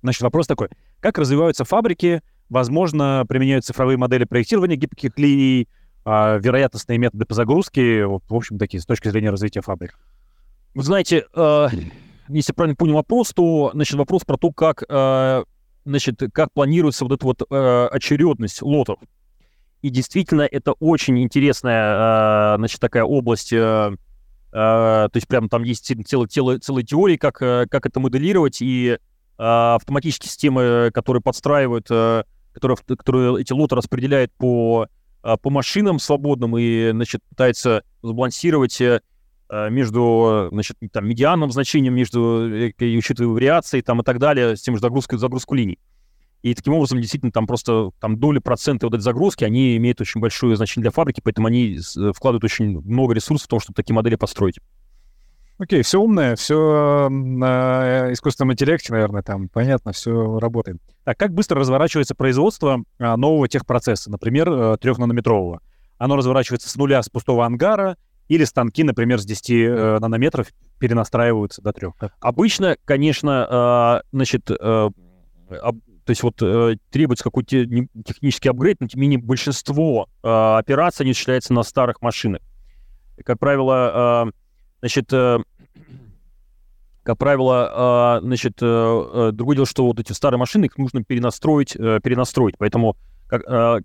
Значит, 0.01 0.21
вопрос 0.21 0.47
такой. 0.47 0.69
Как 0.99 1.17
развиваются 1.17 1.65
фабрики? 1.65 2.21
Возможно, 2.49 3.25
применяют 3.27 3.65
цифровые 3.65 3.97
модели 3.97 4.23
проектирования 4.23 4.75
гибких 4.75 5.17
линий, 5.17 5.67
э, 6.05 6.39
вероятностные 6.39 6.97
методы 6.97 7.25
по 7.25 7.33
загрузке, 7.33 8.05
вот, 8.05 8.23
в 8.29 8.35
общем, 8.35 8.57
такие, 8.57 8.81
с 8.81 8.85
точки 8.85 9.09
зрения 9.09 9.29
развития 9.29 9.61
фабрик. 9.61 9.99
Вы 10.73 10.83
знаете, 10.83 11.25
э, 11.33 11.67
если 12.29 12.53
правильно 12.53 12.75
понял 12.75 12.95
вопрос, 12.95 13.33
то, 13.33 13.71
значит, 13.73 13.95
вопрос 13.95 14.23
про 14.23 14.37
то, 14.37 14.51
как, 14.51 14.83
э, 14.87 15.43
значит, 15.85 16.21
как 16.33 16.51
планируется 16.53 17.05
вот 17.05 17.13
эта 17.13 17.25
вот 17.25 17.41
э, 17.49 17.87
очередность 17.91 18.61
лотов. 18.61 18.99
И 19.81 19.89
действительно, 19.89 20.43
это 20.43 20.73
очень 20.73 21.21
интересная, 21.21 22.53
э, 22.53 22.57
значит, 22.57 22.79
такая 22.79 23.03
область, 23.03 23.51
э, 23.51 23.57
э, 23.57 23.95
то 24.51 25.11
есть 25.13 25.27
прям 25.27 25.49
там 25.49 25.63
есть 25.63 25.91
целые, 26.07 26.27
целые, 26.27 26.59
целые 26.59 26.85
теории, 26.85 27.17
как, 27.17 27.41
э, 27.41 27.65
как 27.69 27.85
это 27.85 27.99
моделировать, 27.99 28.61
и 28.61 28.89
э, 28.89 28.97
автоматические 29.37 30.29
системы, 30.29 30.91
которые 30.93 31.21
подстраивают, 31.21 31.87
э, 31.89 32.23
которые, 32.53 32.77
которые 32.77 33.41
эти 33.41 33.53
лоты 33.53 33.75
распределяют 33.75 34.31
по, 34.33 34.87
э, 35.23 35.37
по 35.41 35.49
машинам 35.49 35.99
свободным 35.99 36.57
и, 36.57 36.91
значит, 36.91 37.21
пытаются 37.29 37.83
сбалансировать 38.03 38.79
Э, 38.81 38.99
между, 39.51 40.47
значит, 40.51 40.77
там, 40.91 41.07
медианным 41.07 41.51
значением, 41.51 41.93
между, 41.93 42.49
э, 42.49 42.73
учитывая 42.97 43.33
вариации 43.33 43.81
там 43.81 44.01
и 44.01 44.03
так 44.03 44.17
далее, 44.17 44.55
с 44.55 44.61
тем 44.61 44.75
же 44.75 44.81
загрузкой, 44.81 45.19
загрузку 45.19 45.55
линий. 45.55 45.79
И 46.41 46.55
таким 46.55 46.73
образом, 46.73 46.99
действительно, 46.99 47.31
там 47.31 47.45
просто 47.45 47.91
там 47.99 48.17
доли 48.17 48.39
процента 48.39 48.87
вот 48.87 48.95
этой 48.95 49.03
загрузки, 49.03 49.43
они 49.43 49.77
имеют 49.77 50.01
очень 50.01 50.21
большое 50.21 50.55
значение 50.55 50.83
для 50.83 50.91
фабрики, 50.91 51.21
поэтому 51.23 51.47
они 51.47 51.77
э, 51.77 52.11
вкладывают 52.15 52.43
очень 52.43 52.79
много 52.81 53.13
ресурсов 53.13 53.45
в 53.45 53.49
том, 53.49 53.59
чтобы 53.59 53.75
такие 53.75 53.93
модели 53.93 54.15
построить. 54.15 54.59
Окей, 55.59 55.83
все 55.83 55.99
умное, 55.99 56.35
все 56.35 57.07
на 57.09 58.11
искусственном 58.11 58.53
интеллекте, 58.53 58.93
наверное, 58.93 59.21
там 59.21 59.47
понятно, 59.49 59.91
все 59.91 60.39
работает. 60.39 60.77
Так, 61.03 61.19
как 61.19 61.33
быстро 61.33 61.59
разворачивается 61.59 62.15
производство 62.15 62.83
а, 62.97 63.15
нового 63.15 63.47
техпроцесса, 63.47 64.09
например, 64.09 64.77
трехнанометрового? 64.77 65.61
Оно 65.99 66.15
разворачивается 66.15 66.67
с 66.67 66.75
нуля, 66.77 67.03
с 67.03 67.09
пустого 67.09 67.45
ангара, 67.45 67.95
или 68.31 68.45
станки, 68.45 68.81
например, 68.83 69.19
с 69.19 69.25
10 69.25 69.49
э, 69.49 69.99
нанометров 69.99 70.47
перенастраиваются 70.79 71.61
до 71.61 71.73
3. 71.73 71.89
Обычно, 72.21 72.77
конечно, 72.85 74.01
э, 74.03 74.07
значит, 74.13 74.49
э, 74.49 74.55
об, 74.55 75.79
то 76.05 76.09
есть 76.09 76.23
вот 76.23 76.41
э, 76.41 76.77
требуется 76.91 77.25
какой-то 77.25 77.65
технический 78.05 78.47
апгрейд, 78.47 78.79
но 78.79 78.87
тем 78.87 79.01
не 79.01 79.09
менее 79.09 79.19
большинство 79.19 80.07
э, 80.23 80.27
операций 80.29 81.05
не 81.05 81.11
осуществляется 81.11 81.51
на 81.51 81.63
старых 81.63 82.01
машинах. 82.01 82.41
И, 83.17 83.23
как 83.23 83.37
правило, 83.37 84.27
э, 84.27 84.31
значит, 84.79 85.11
э, 85.11 85.39
как 87.03 87.17
правило, 87.17 88.19
э, 88.21 88.25
значит, 88.25 88.53
э, 88.61 88.65
э, 88.65 89.31
другое 89.33 89.57
дело, 89.57 89.67
что 89.67 89.85
вот 89.85 89.99
эти 89.99 90.13
старые 90.13 90.39
машины, 90.39 90.67
их 90.67 90.77
нужно 90.77 91.03
перенастроить, 91.03 91.75
э, 91.75 91.99
перенастроить. 92.01 92.55
Поэтому, 92.57 92.95
как, 93.27 93.41
э, 93.45 93.81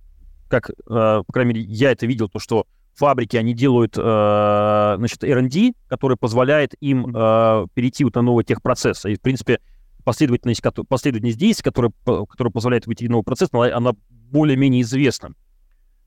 как 0.47 0.71
э, 0.71 0.75
по 0.87 1.33
крайней 1.33 1.55
мере, 1.55 1.63
я 1.63 1.91
это 1.91 2.07
видел, 2.07 2.29
то, 2.29 2.39
что 2.39 2.65
фабрики, 2.97 3.37
они 3.37 3.55
делают, 3.55 3.95
э, 3.97 4.95
значит, 4.99 5.23
R&D, 5.23 5.75
который 5.89 6.17
позволяет 6.17 6.75
им 6.81 7.15
э, 7.15 7.67
перейти 7.75 8.05
вот 8.05 8.15
на 8.15 8.23
новый 8.23 8.45
техпроцесс. 8.45 9.05
И, 9.05 9.15
в 9.17 9.21
принципе, 9.21 9.61
последовательность, 10.05 10.63
последовательность 10.89 11.39
действий, 11.39 11.65
которая, 11.65 11.93
которая 12.05 12.51
позволяет 12.51 12.87
выйти 12.87 13.05
на 13.05 13.13
новый 13.13 13.25
процесс, 13.25 13.51
она, 13.53 13.77
она 13.77 13.93
более-менее 14.09 14.83
известна. 14.83 15.35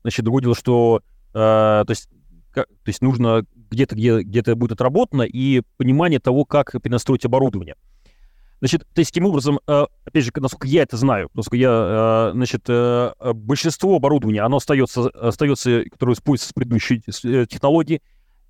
Значит, 0.02 0.24
дело, 0.24 0.54
что 0.54 1.02
э, 1.32 1.32
то, 1.32 1.86
есть, 1.88 2.08
как, 2.52 2.66
то 2.66 2.88
есть 2.88 3.02
нужно 3.02 3.44
где-то, 3.70 3.94
где, 3.94 4.22
где-то 4.22 4.56
будет 4.56 4.72
отработано 4.72 5.22
и 5.22 5.62
понимание 5.76 6.18
того, 6.18 6.44
как 6.44 6.72
перенастроить 6.82 7.24
оборудование. 7.24 7.76
Значит, 8.60 8.86
таким 8.94 9.24
образом, 9.24 9.58
э, 9.66 9.86
опять 10.04 10.24
же, 10.24 10.32
насколько 10.36 10.68
я 10.68 10.82
это 10.82 10.98
знаю, 10.98 11.30
насколько 11.32 11.56
я, 11.56 12.30
э, 12.30 12.32
значит, 12.34 12.62
э, 12.68 13.12
большинство 13.32 13.96
оборудования, 13.96 14.42
оно 14.42 14.58
остается, 14.58 15.08
остается, 15.08 15.84
которое 15.90 16.12
используется 16.12 16.50
с 16.50 16.52
предыдущей 16.52 17.00
технологии, 17.00 18.02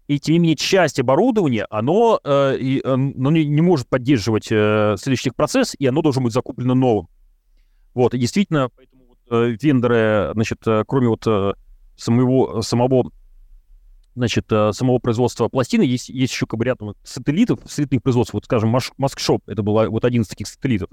и 0.08 0.18
тем 0.18 0.32
не 0.32 0.38
менее 0.40 0.56
часть 0.56 0.98
оборудования, 0.98 1.68
оно, 1.70 2.18
оно 2.24 3.30
не, 3.30 3.44
не 3.44 3.60
может 3.60 3.88
поддерживать 3.88 4.46
следующий 4.46 5.30
процесс, 5.30 5.76
и 5.78 5.86
оно 5.86 6.02
должно 6.02 6.22
быть 6.22 6.32
закуплено 6.32 6.74
новым. 6.74 7.06
Вот, 7.94 8.12
и 8.14 8.18
действительно, 8.18 8.70
поэтому 8.74 9.04
вот, 9.06 9.62
вендоры, 9.62 10.32
значит, 10.34 10.58
кроме 10.88 11.06
вот 11.06 11.56
самого, 11.94 12.60
самого 12.62 13.12
значит, 14.14 14.46
э, 14.50 14.72
самого 14.72 14.98
производства 14.98 15.48
пластины. 15.48 15.82
Есть, 15.82 16.08
есть 16.08 16.32
еще 16.32 16.46
как 16.46 16.58
бы 16.58 16.64
ряд 16.64 16.78
сателлитов, 17.02 17.60
сателлитных 17.66 18.02
производств. 18.02 18.34
Вот, 18.34 18.44
скажем, 18.44 18.76
Маскшоп, 18.98 19.42
это 19.48 19.62
было 19.62 19.88
вот 19.88 20.04
один 20.04 20.22
из 20.22 20.28
таких 20.28 20.46
сателлитов. 20.46 20.90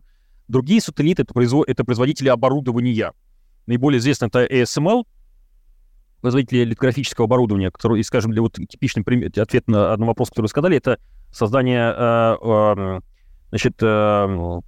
Другие 0.48 0.82
сателлиты 0.82 1.24
это, 1.24 1.34
производ... 1.34 1.68
это 1.68 1.84
производители 1.84 2.30
оборудования. 2.30 3.14
Наиболее 3.66 4.00
известный 4.00 4.28
это 4.30 4.46
ASML, 4.46 5.06
производители 6.22 6.64
литографического 6.64 7.26
оборудования, 7.26 7.70
который, 7.72 8.04
скажем, 8.04 8.32
для 8.32 8.42
вот 8.42 8.54
типичный 8.54 9.04
ответ 9.04 9.68
на 9.68 9.94
один 9.94 10.06
вопрос, 10.06 10.30
который 10.30 10.44
вы 10.44 10.50
сказали, 10.50 10.78
это 10.78 11.00
создание 11.32 11.94
э, 11.96 12.38
э, 12.42 13.00
значит, 13.50 13.76
э, 13.82 13.86
э 13.88 14.62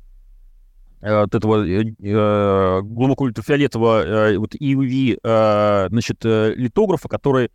от 1.02 1.34
этого 1.34 1.66
э, 1.66 2.82
глубоко 2.82 3.24
ультрафиолетового 3.24 4.04
э, 4.04 4.38
вот 4.38 4.54
EUV 4.56 5.20
э, 5.24 5.88
значит, 5.90 6.26
э, 6.26 6.54
литографа, 6.56 7.08
который 7.08 7.46
Э, 7.46 7.50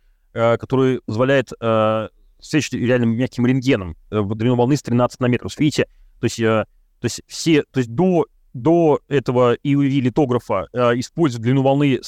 который 0.57 1.01
позволяет 1.05 1.51
э, 1.59 2.09
встречать 2.39 2.73
реально 2.73 3.05
мягким 3.05 3.45
рентгеном 3.45 3.95
э, 4.11 4.21
длину 4.21 4.55
волны 4.55 4.75
с 4.75 4.81
13 4.81 5.19
нанометров. 5.19 5.57
Видите, 5.57 5.87
то 6.19 6.25
есть, 6.25 6.37
то 6.37 6.65
есть 7.03 7.21
все, 7.27 7.63
то 7.63 7.79
есть 7.79 7.93
до, 7.93 8.25
до 8.53 8.99
этого 9.07 9.55
EUV-литографа 9.55 10.67
используют 10.95 11.43
длину 11.43 11.61
волны 11.61 11.99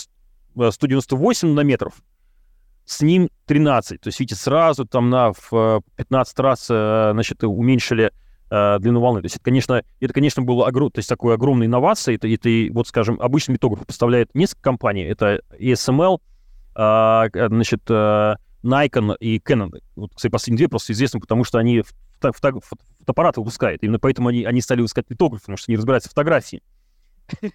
198 0.56 1.48
нанометров, 1.50 2.02
с 2.86 3.02
ним 3.02 3.30
13. 3.46 4.00
То 4.00 4.08
есть, 4.08 4.20
видите, 4.20 4.40
сразу 4.40 4.86
там 4.86 5.10
на 5.10 5.34
в 5.34 5.82
15 5.98 6.40
раз, 6.40 6.66
значит, 6.68 7.44
уменьшили 7.44 8.12
э, 8.50 8.80
длину 8.80 9.00
волны. 9.00 9.22
То 9.22 9.26
есть 9.26 9.36
это, 9.36 9.46
конечно, 9.46 9.84
это, 10.00 10.14
конечно, 10.14 10.42
было 10.44 10.68
огром... 10.68 10.92
то 10.92 11.00
есть 11.00 11.10
такой 11.10 11.34
огромной 11.34 11.68
инновацией. 11.68 12.18
Это, 12.18 12.28
это, 12.28 12.74
вот, 12.74 12.88
скажем, 12.88 13.20
обычный 13.22 13.54
метограф 13.54 13.86
поставляет 13.86 14.34
несколько 14.34 14.62
компаний. 14.62 15.04
Это 15.04 15.42
ESML, 15.60 16.18
э, 16.18 16.20
значит, 16.78 17.82
э, 17.90 18.36
Nikon 18.64 19.16
и 19.20 19.40
Canon. 19.40 19.72
Вот, 19.96 20.12
кстати, 20.16 20.32
последние 20.32 20.58
две 20.58 20.70
просто 20.70 20.94
известны, 20.94 21.20
потому 21.20 21.44
что 21.44 21.58
они 21.58 21.82
фото, 22.20 22.34
фото, 22.34 22.60
фотоаппараты 23.00 23.42
выпускают. 23.42 23.84
Именно 23.84 24.00
поэтому 24.00 24.30
они, 24.30 24.44
они 24.44 24.62
стали 24.62 24.82
выпускать 24.82 25.10
литографы, 25.10 25.44
потому 25.44 25.58
что 25.58 25.72
они 25.72 25.78
разбираются 25.78 26.10
в 26.10 26.12
фотографии. 26.12 26.62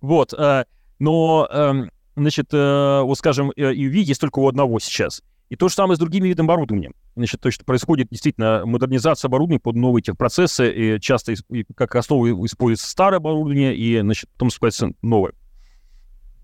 Вот. 0.00 0.32
Э, 0.32 0.64
но, 0.98 1.46
эм, 1.48 1.92
значит, 2.16 2.48
э, 2.52 3.02
вот, 3.02 3.16
скажем, 3.16 3.52
UV 3.56 3.98
есть 3.98 4.20
только 4.20 4.40
у 4.40 4.48
одного 4.48 4.80
сейчас. 4.80 5.22
И 5.48 5.54
то 5.54 5.68
же 5.68 5.74
самое 5.74 5.94
с 5.94 6.00
другими 6.00 6.26
видами 6.26 6.46
оборудования. 6.46 6.90
Значит, 7.14 7.40
то, 7.40 7.52
что 7.52 7.64
происходит 7.64 8.08
действительно 8.10 8.66
модернизация 8.66 9.28
оборудования 9.28 9.60
под 9.60 9.76
новые 9.76 10.02
техпроцессы, 10.02 10.72
и 10.72 11.00
часто 11.00 11.34
как 11.76 11.94
основу 11.94 12.44
используется 12.46 12.90
старое 12.90 13.18
оборудование, 13.18 13.76
и, 13.76 14.00
значит, 14.00 14.28
потом 14.30 14.48
используется 14.48 14.96
новое. 15.02 15.34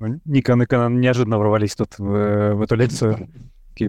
Никон 0.01 0.63
и 0.63 0.67
Canon 0.67 0.95
неожиданно 0.95 1.39
ворвались 1.39 1.75
тут 1.75 1.99
в, 1.99 2.55
в 2.55 2.63
эту 2.63 2.77
лекцию. 2.77 3.29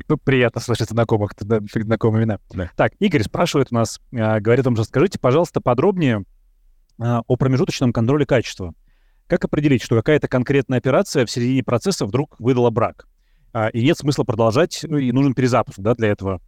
Ну, 0.08 0.18
приятно 0.18 0.62
слышать 0.62 0.90
знакомых, 0.90 1.32
знакомые 1.40 2.24
имена. 2.24 2.40
Да. 2.52 2.70
Так, 2.76 2.94
Игорь 3.00 3.24
спрашивает 3.24 3.70
у 3.72 3.76
нас, 3.76 4.00
а, 4.14 4.40
говорит 4.40 4.66
вам 4.66 4.76
же, 4.76 4.84
скажите, 4.84 5.18
пожалуйста, 5.20 5.62
подробнее 5.62 6.26
а, 7.00 7.22
о 7.28 7.36
промежуточном 7.36 7.92
контроле 7.92 8.26
качества. 8.26 8.74
Как 9.28 9.44
определить, 9.46 9.82
что 9.82 9.96
какая-то 9.96 10.28
конкретная 10.28 10.78
операция 10.78 11.26
в 11.26 11.32
середине 11.32 11.64
процесса 11.64 12.06
вдруг 12.06 12.40
выдала 12.40 12.70
брак? 12.70 13.08
А, 13.52 13.70
и 13.70 13.84
нет 13.84 13.98
смысла 13.98 14.24
продолжать, 14.24 14.82
ну, 14.88 14.98
и 14.98 15.12
нужен 15.12 15.34
перезапуск 15.34 15.80
да, 15.80 15.96
для 15.96 16.10
этого. 16.10 16.42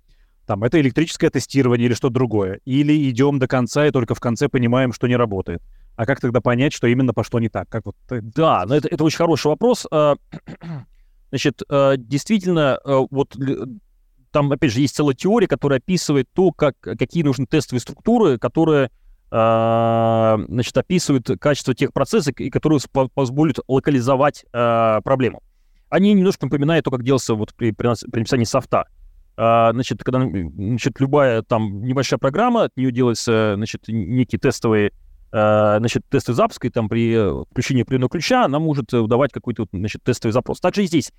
Там, 0.45 0.63
это 0.63 0.79
электрическое 0.81 1.29
тестирование 1.29 1.87
или 1.87 1.93
что-то 1.93 2.15
другое. 2.15 2.59
Или 2.65 3.09
идем 3.09 3.39
до 3.39 3.47
конца 3.47 3.87
и 3.87 3.91
только 3.91 4.15
в 4.15 4.19
конце 4.19 4.49
понимаем, 4.49 4.93
что 4.93 5.07
не 5.07 5.15
работает. 5.15 5.61
А 5.95 6.05
как 6.05 6.19
тогда 6.19 6.41
понять, 6.41 6.73
что 6.73 6.87
именно 6.87 7.13
пошло 7.13 7.39
не 7.39 7.49
так? 7.49 7.69
Как 7.69 7.85
вот... 7.85 7.95
Да, 8.09 8.65
но 8.65 8.75
это, 8.75 8.87
это 8.87 9.03
очень 9.03 9.17
хороший 9.17 9.47
вопрос. 9.47 9.87
Значит, 11.29 11.61
э, 11.69 11.93
действительно, 11.97 12.79
э, 12.83 13.05
вот 13.09 13.37
там, 14.31 14.51
опять 14.51 14.71
же, 14.71 14.81
есть 14.81 14.95
целая 14.95 15.15
теория, 15.15 15.47
которая 15.47 15.79
описывает 15.79 16.27
то, 16.33 16.51
как, 16.51 16.75
какие 16.79 17.23
нужны 17.23 17.45
тестовые 17.45 17.81
структуры, 17.81 18.37
которые 18.37 18.89
значит, 19.33 20.75
описывают 20.75 21.25
качество 21.39 21.73
тех 21.73 21.93
процессов 21.93 22.37
и 22.37 22.49
которые 22.49 22.81
позволят 23.13 23.59
локализовать 23.65 24.43
проблему. 24.51 25.41
Они 25.89 26.13
немножко 26.13 26.47
напоминают 26.47 26.83
то, 26.83 26.91
как 26.91 27.03
делался 27.03 27.33
вот 27.35 27.53
при, 27.53 27.71
при, 27.71 27.87
написании 27.87 28.43
софта. 28.43 28.87
Значит, 29.37 30.03
когда 30.03 30.19
значит, 30.19 30.99
любая 30.99 31.43
там 31.43 31.81
небольшая 31.81 32.17
программа, 32.17 32.63
от 32.63 32.75
нее 32.75 32.91
делается 32.91 33.53
значит, 33.55 33.83
некий 33.87 34.37
тестовый 34.37 34.91
значит, 35.31 36.03
тесты 36.09 36.33
запуска, 36.33 36.67
и 36.67 36.69
там 36.69 36.89
при 36.89 37.43
включении 37.51 37.83
определенного 37.83 38.09
ключа 38.09 38.45
она 38.45 38.59
может 38.59 38.91
выдавать 38.91 39.31
какой-то 39.31 39.65
значит, 39.71 40.03
тестовый 40.03 40.33
запрос. 40.33 40.59
Также 40.59 40.83
и 40.83 40.87
здесь. 40.87 41.11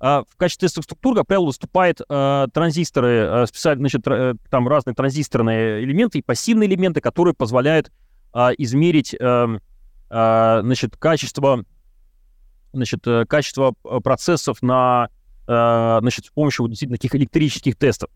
В 0.00 0.26
качестве 0.36 0.68
тестовых 0.68 0.84
структур, 0.84 1.16
как 1.16 1.26
правило, 1.26 1.46
выступают 1.46 1.98
транзисторы, 2.06 3.46
специально, 3.46 3.80
значит, 3.80 4.06
э, 4.06 4.34
там 4.50 4.68
разные 4.68 4.94
транзисторные 4.94 5.82
элементы 5.82 6.18
и 6.18 6.22
пассивные 6.22 6.68
элементы, 6.68 7.00
которые 7.00 7.32
позволяют 7.32 7.90
измерить 8.58 9.16
значит, 10.10 10.96
качество, 10.96 11.64
значит, 12.74 13.06
э, 13.06 13.24
качество 13.26 13.74
э, 13.84 14.00
процессов 14.00 14.62
на, 14.62 15.08
значит, 15.46 16.26
с 16.26 16.30
помощью 16.30 16.68
действительно 16.68 16.96
таких 16.96 17.14
электрических 17.14 17.76
тестов. 17.76 18.10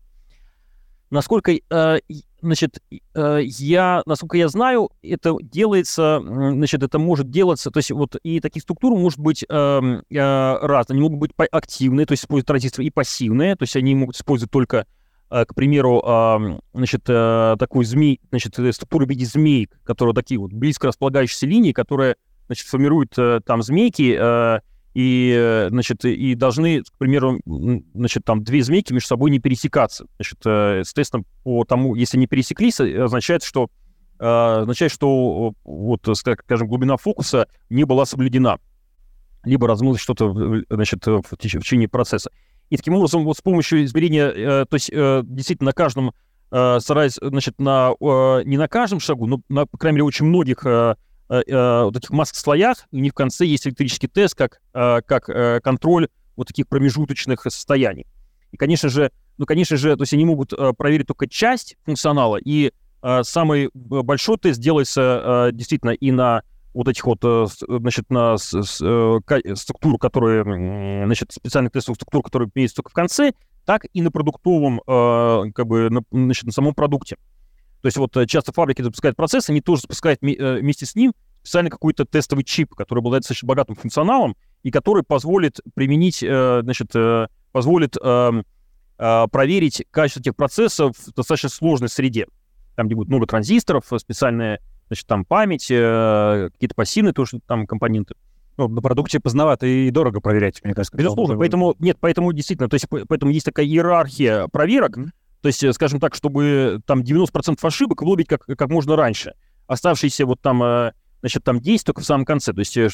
Насколько, 1.11 1.53
э, 1.53 1.99
значит, 2.41 2.83
э, 3.15 3.39
я, 3.43 4.03
насколько 4.05 4.37
я 4.37 4.47
знаю, 4.47 4.91
это 5.01 5.35
делается, 5.41 6.21
значит, 6.23 6.83
это 6.83 6.99
может 6.99 7.31
делаться, 7.31 7.71
то 7.71 7.77
есть 7.79 7.89
вот 7.91 8.15
и 8.21 8.39
такие 8.39 8.61
структуры 8.61 8.95
может 8.95 9.17
быть 9.17 9.43
эм, 9.49 10.03
э, 10.07 10.57
разные. 10.61 10.95
Они 10.95 11.01
могут 11.01 11.19
быть 11.19 11.31
активные, 11.51 12.05
то 12.05 12.11
есть 12.11 12.23
используют 12.23 12.47
транзисторы, 12.47 12.85
и 12.85 12.91
пассивные, 12.91 13.55
то 13.55 13.63
есть 13.63 13.75
они 13.75 13.95
могут 13.95 14.17
использовать 14.17 14.51
только, 14.51 14.85
к 15.29 15.53
примеру, 15.53 16.63
значит, 16.73 17.03
такую 17.03 17.85
змей, 17.85 18.19
значит, 18.31 18.53
структуру 18.53 19.05
в 19.05 19.09
виде 19.09 19.25
змей, 19.25 19.69
которые 19.83 20.15
такие 20.15 20.39
вот 20.39 20.51
близко 20.51 20.87
располагающиеся 20.87 21.45
линии, 21.45 21.71
которые, 21.71 22.15
значит, 22.47 22.65
формируют 22.67 23.15
там 23.45 23.61
змейки, 23.61 24.17
и, 24.99 25.33
э, 25.33 25.69
значит, 25.69 26.03
и 26.03 26.35
должны, 26.35 26.83
к 26.83 26.97
примеру, 26.97 27.39
значит, 27.93 28.25
там 28.25 28.43
две 28.43 28.61
змейки 28.61 28.91
между 28.91 29.07
собой 29.07 29.31
не 29.31 29.39
пересекаться. 29.39 30.07
Значит, 30.17 30.39
э, 30.45 30.81
соответственно, 30.83 31.23
по 31.45 31.63
тому, 31.63 31.95
если 31.95 32.17
не 32.17 32.27
пересеклись, 32.27 32.81
э, 32.81 33.03
означает, 33.03 33.43
что 33.43 33.69
означает, 34.21 34.91
что 34.91 35.53
вот, 35.63 36.01
скажем, 36.11 36.67
глубина 36.67 36.97
фокуса 36.97 37.47
не 37.69 37.85
была 37.85 38.05
соблюдена, 38.05 38.59
либо 39.45 39.65
размылось 39.65 40.01
что-то, 40.01 40.35
значит, 40.69 41.07
в 41.07 41.37
течение 41.37 41.87
процесса. 41.87 42.29
И 42.69 42.75
таким 42.75 42.95
образом, 42.95 43.23
вот 43.23 43.37
с 43.37 43.41
помощью 43.41 43.85
измерения, 43.85 44.65
то 44.65 44.73
есть 44.73 44.89
действительно 44.89 45.67
на 45.67 45.71
каждом, 45.71 46.13
стараясь, 46.49 47.17
значит, 47.21 47.61
на, 47.61 47.93
не 48.43 48.57
на 48.57 48.67
каждом 48.67 48.99
шагу, 48.99 49.25
но, 49.25 49.39
на, 49.47 49.65
по 49.65 49.77
крайней 49.77 49.95
мере, 49.95 50.07
очень 50.07 50.25
многих 50.25 50.65
Э, 51.29 51.43
э, 51.45 51.83
вот 51.83 51.95
этих 51.95 52.09
маск-слоях, 52.09 52.87
у 52.91 52.97
них 52.97 53.11
в 53.11 53.15
конце 53.15 53.45
есть 53.45 53.67
электрический 53.67 54.07
тест, 54.07 54.33
как, 54.35 54.61
э, 54.73 55.01
как 55.05 55.25
контроль 55.63 56.09
вот 56.35 56.47
таких 56.47 56.67
промежуточных 56.67 57.43
состояний. 57.43 58.07
И, 58.51 58.57
конечно 58.57 58.89
же, 58.89 59.11
ну, 59.37 59.45
конечно 59.45 59.77
же, 59.77 59.95
то 59.95 60.01
есть 60.01 60.13
они 60.13 60.25
могут 60.25 60.53
проверить 60.77 61.05
только 61.05 61.29
часть 61.29 61.77
функционала, 61.85 62.37
и 62.37 62.71
самый 63.21 63.69
большой 63.73 64.37
тест 64.37 64.59
делается 64.59 65.51
действительно 65.53 65.91
и 65.91 66.11
на 66.11 66.41
вот 66.73 66.87
этих 66.87 67.05
вот, 67.05 67.19
значит, 67.21 68.09
на 68.09 68.37
структуру, 68.37 69.97
которые, 69.97 70.43
значит, 71.05 71.31
специальных 71.31 71.73
тестовых 71.73 71.97
структур, 71.97 72.23
которые 72.23 72.49
имеются 72.55 72.77
только 72.77 72.89
в 72.89 72.93
конце, 72.93 73.33
так 73.65 73.85
и 73.93 74.01
на 74.01 74.11
продуктовом, 74.11 74.81
как 74.85 75.67
бы, 75.67 75.89
на, 75.89 76.01
значит, 76.11 76.45
на 76.45 76.51
самом 76.51 76.73
продукте. 76.73 77.17
То 77.81 77.87
есть 77.87 77.97
вот 77.97 78.15
э, 78.17 78.25
часто 78.25 78.51
фабрики 78.51 78.81
запускают 78.81 79.15
процесс, 79.15 79.49
они 79.49 79.61
тоже 79.61 79.81
запускают 79.81 80.21
э, 80.21 80.59
вместе 80.59 80.85
с 80.85 80.95
ним 80.95 81.13
специально 81.41 81.69
какой-то 81.69 82.05
тестовый 82.05 82.43
чип, 82.43 82.75
который 82.75 82.99
обладает 82.99 83.23
достаточно 83.23 83.47
богатым 83.47 83.75
функционалом 83.75 84.35
и 84.63 84.71
который 84.71 85.03
позволит 85.03 85.61
применить, 85.73 86.21
э, 86.21 86.61
значит, 86.63 86.91
позволит 87.51 87.95
эм, 88.03 88.45
проверить 88.97 89.85
качество 89.89 90.21
тех 90.21 90.35
процессов 90.35 90.95
в 90.97 91.13
достаточно 91.13 91.49
сложной 91.49 91.89
среде. 91.89 92.27
Там, 92.75 92.87
где 92.87 92.95
будет 92.95 93.07
много 93.07 93.25
транзисторов, 93.25 93.85
специальная, 93.97 94.59
значит, 94.87 95.07
там 95.07 95.25
память, 95.25 95.63
какие-то 95.63 96.75
пассивные 96.75 97.13
тоже 97.13 97.39
там 97.47 97.65
компоненты. 97.65 98.13
Ну, 98.57 98.67
на 98.67 98.81
продукте 98.81 99.19
поздновато 99.19 99.65
и 99.65 99.89
дорого 99.89 100.19
проверять, 100.19 100.63
мне 100.63 100.75
кажется. 100.75 100.95
Безусловно, 100.95 101.37
поэтому, 101.37 101.75
нет, 101.79 101.97
поэтому 101.99 102.31
действительно, 102.33 102.69
то 102.69 102.75
есть 102.75 102.85
поэтому 102.89 103.31
есть 103.31 103.45
такая 103.45 103.65
иерархия 103.65 104.47
проверок, 104.47 104.97
mm-hmm 104.97 105.09
то 105.41 105.47
есть, 105.47 105.63
э, 105.63 105.71
скажем 105.73 105.99
так, 105.99 106.15
чтобы 106.15 106.81
там 106.85 107.01
90% 107.01 107.57
ошибок 107.63 108.01
выловить 108.01 108.27
как, 108.27 108.45
как 108.45 108.69
можно 108.69 108.95
раньше. 108.95 109.33
Оставшиеся 109.67 110.25
вот 110.25 110.41
там, 110.41 110.61
э, 110.63 110.91
значит, 111.21 111.43
там 111.43 111.59
10 111.59 111.85
только 111.85 112.01
в 112.01 112.05
самом 112.05 112.25
конце. 112.25 112.53
То 112.53 112.59
есть, 112.59 112.75
э, 112.77 112.89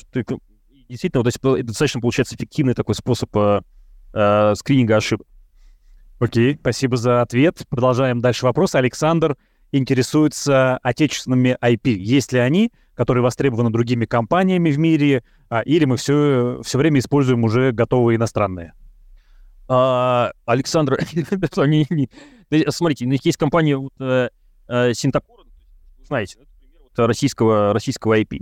действительно, 0.87 1.23
вот 1.23 1.35
это 1.35 1.63
достаточно 1.63 2.01
получается 2.01 2.35
эффективный 2.35 2.73
такой 2.73 2.95
способ 2.95 3.29
э, 3.35 4.53
скрининга 4.55 4.97
ошибок. 4.97 5.27
Окей, 6.19 6.57
спасибо 6.59 6.95
за 6.97 7.21
ответ. 7.21 7.63
Продолжаем 7.69 8.21
дальше 8.21 8.45
вопрос. 8.45 8.75
Александр 8.75 9.35
интересуется 9.71 10.77
отечественными 10.77 11.57
IP. 11.61 11.89
Есть 11.91 12.31
ли 12.31 12.39
они, 12.39 12.71
которые 12.93 13.21
востребованы 13.23 13.69
другими 13.69 14.05
компаниями 14.05 14.71
в 14.71 14.79
мире, 14.79 15.23
а, 15.49 15.61
или 15.61 15.83
мы 15.83 15.97
все, 15.97 16.61
все 16.63 16.77
время 16.77 16.99
используем 16.99 17.43
уже 17.43 17.73
готовые 17.73 18.15
иностранные? 18.15 18.73
А, 19.67 20.31
Александр, 20.45 20.99
смотрите, 22.69 23.05
у 23.05 23.07
них 23.07 23.25
есть 23.25 23.37
компания 23.37 23.77
вот, 23.77 23.93
э, 23.99 24.29
э, 24.67 24.93
Синтакура, 24.93 25.43
знаете, 26.05 26.37
это 26.39 26.51
пример 26.59 26.81
вот 26.83 27.07
российского, 27.07 27.73
российского 27.73 28.19
IP, 28.19 28.41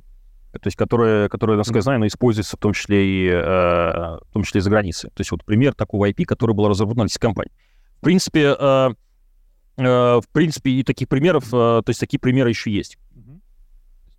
то 0.51 0.65
есть 0.65 0.75
которая, 0.75 1.29
которая, 1.29 1.55
насколько 1.57 1.77
я 1.77 1.83
знаю, 1.83 1.97
она 1.97 2.07
используется 2.07 2.57
в 2.57 2.59
том 2.59 2.73
числе 2.73 3.05
и, 3.05 3.29
э, 3.29 3.41
в 3.41 4.33
том 4.33 4.43
числе 4.43 4.59
и 4.59 4.61
за 4.61 4.69
границей. 4.69 5.11
То 5.11 5.21
есть 5.21 5.31
вот 5.31 5.45
пример 5.45 5.73
такого 5.73 6.09
IP, 6.09 6.25
который 6.25 6.53
был 6.53 6.67
разработан 6.67 7.03
российской 7.03 7.27
компанией. 7.27 7.53
В 7.97 8.01
принципе, 8.01 8.53
в 9.75 10.23
принципе, 10.33 10.71
и 10.71 10.83
таких 10.83 11.07
примеров, 11.07 11.49
то 11.49 11.83
есть 11.87 11.99
такие 11.99 12.19
примеры 12.19 12.49
еще 12.49 12.69
есть. 12.69 12.97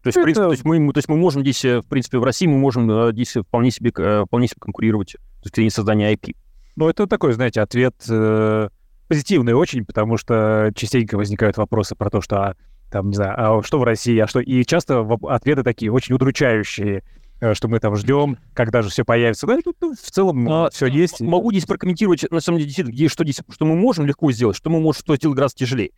То 0.02 0.08
есть, 0.08 0.16
это... 0.16 0.20
в 0.20 0.24
принципе, 0.24 0.46
то 0.46 0.52
есть, 0.52 0.64
мы, 0.64 0.92
то 0.92 0.98
есть 0.98 1.08
мы 1.08 1.16
можем 1.16 1.42
здесь, 1.42 1.64
в 1.64 1.82
принципе, 1.82 2.18
в 2.18 2.24
России 2.24 2.46
мы 2.46 2.58
можем 2.58 3.12
здесь 3.12 3.36
вполне 3.36 3.70
себе, 3.70 3.92
вполне 4.24 4.48
себе 4.48 4.58
конкурировать 4.58 5.10
с 5.10 5.42
точки 5.42 5.56
зрения 5.56 5.70
создания 5.70 6.12
IP. 6.14 6.34
Ну, 6.76 6.88
это 6.88 7.06
такой, 7.06 7.32
знаете, 7.32 7.60
ответ 7.60 7.94
э, 8.08 8.68
позитивный 9.08 9.52
очень, 9.52 9.84
потому 9.84 10.16
что 10.16 10.72
частенько 10.74 11.16
возникают 11.16 11.56
вопросы 11.56 11.94
про 11.94 12.10
то, 12.10 12.20
что, 12.20 12.36
а, 12.36 12.56
там, 12.90 13.10
не 13.10 13.16
знаю, 13.16 13.34
а 13.36 13.62
что 13.62 13.78
в 13.78 13.84
России, 13.84 14.18
а 14.18 14.26
что... 14.26 14.40
И 14.40 14.64
часто 14.64 15.06
ответы 15.28 15.62
такие 15.62 15.92
очень 15.92 16.14
удручающие, 16.14 17.04
э, 17.40 17.54
что 17.54 17.68
мы 17.68 17.78
там 17.78 17.94
ждем, 17.94 18.38
когда 18.54 18.82
же 18.82 18.90
все 18.90 19.04
появится. 19.04 19.46
Да, 19.46 19.58
тут, 19.62 19.76
ну, 19.80 19.94
в 19.94 20.10
целом 20.10 20.48
а, 20.48 20.70
все 20.70 20.86
есть. 20.86 21.20
Могу 21.20 21.52
здесь 21.52 21.64
прокомментировать, 21.64 22.30
на 22.30 22.40
самом 22.40 22.58
деле, 22.58 22.90
где, 22.90 23.08
что 23.08 23.24
здесь, 23.24 23.40
что 23.48 23.64
мы 23.64 23.76
можем 23.76 24.06
легко 24.06 24.32
сделать, 24.32 24.56
что 24.56 24.70
мы 24.70 24.80
можем 24.80 25.00
что 25.00 25.16
сделать 25.16 25.36
гораздо 25.36 25.58
тяжелее. 25.58 25.90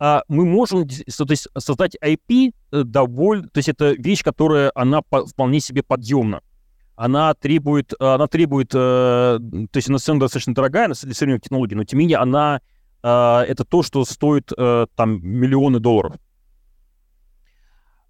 а 0.00 0.24
мы 0.26 0.44
можем 0.44 0.88
то 0.88 1.26
есть, 1.30 1.48
создать 1.56 1.96
IP 2.02 2.52
э, 2.72 2.82
довольно, 2.82 3.48
то 3.48 3.58
есть 3.58 3.68
это 3.68 3.92
вещь, 3.92 4.24
которая 4.24 4.72
она 4.74 5.02
по, 5.02 5.26
вполне 5.26 5.60
себе 5.60 5.84
подъемна. 5.84 6.40
Она 6.96 7.34
требует, 7.34 7.92
она 7.98 8.26
требует, 8.28 8.70
э, 8.72 8.76
то 8.76 9.76
есть 9.76 9.88
она 9.88 9.98
цена 9.98 10.20
достаточно 10.20 10.54
дорогая 10.54 10.86
для 10.86 10.94
современных 10.94 11.42
технологий, 11.42 11.74
но 11.74 11.84
тем 11.84 11.98
не 11.98 12.04
менее 12.04 12.18
она 12.18 12.60
э, 13.02 13.08
это 13.08 13.64
то, 13.64 13.82
что 13.82 14.04
стоит 14.04 14.52
э, 14.56 14.86
там 14.94 15.20
миллионы 15.26 15.80
долларов. 15.80 16.16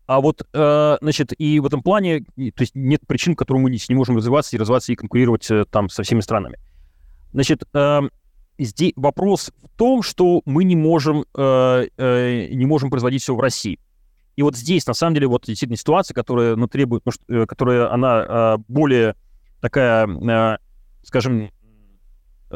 А 0.06 0.20
вот, 0.20 0.46
э, 0.52 0.96
значит, 1.00 1.32
и 1.38 1.60
в 1.60 1.66
этом 1.66 1.82
плане, 1.82 2.20
то 2.20 2.60
есть 2.60 2.74
нет 2.74 3.06
причин, 3.06 3.34
по 3.34 3.38
которым 3.40 3.62
мы 3.62 3.70
не 3.70 3.94
можем 3.94 4.16
развиваться 4.16 4.54
и 4.54 4.58
развиваться 4.58 4.92
и 4.92 4.96
конкурировать 4.96 5.50
э, 5.50 5.64
там 5.64 5.88
со 5.88 6.02
всеми 6.02 6.20
странами. 6.20 6.58
Значит, 7.32 7.64
э, 7.72 8.00
здесь 8.58 8.92
вопрос 8.96 9.50
в 9.62 9.78
том, 9.78 10.02
что 10.02 10.42
мы 10.44 10.64
не 10.64 10.76
можем, 10.76 11.24
э, 11.34 11.86
э, 11.96 12.48
не 12.50 12.66
можем 12.66 12.90
производить 12.90 13.22
все 13.22 13.34
в 13.34 13.40
России. 13.40 13.78
И 14.36 14.42
вот 14.42 14.56
здесь, 14.56 14.86
на 14.86 14.94
самом 14.94 15.14
деле, 15.14 15.26
вот 15.26 15.44
действительно 15.46 15.76
ситуация, 15.76 16.14
которая 16.14 16.56
ну, 16.56 16.66
требует, 16.66 17.04
ну, 17.04 17.12
что, 17.12 17.22
э, 17.28 17.46
которая 17.46 17.92
она 17.92 18.24
э, 18.26 18.58
более 18.68 19.14
такая, 19.60 20.06
э, 20.06 20.58
скажем, 21.04 21.50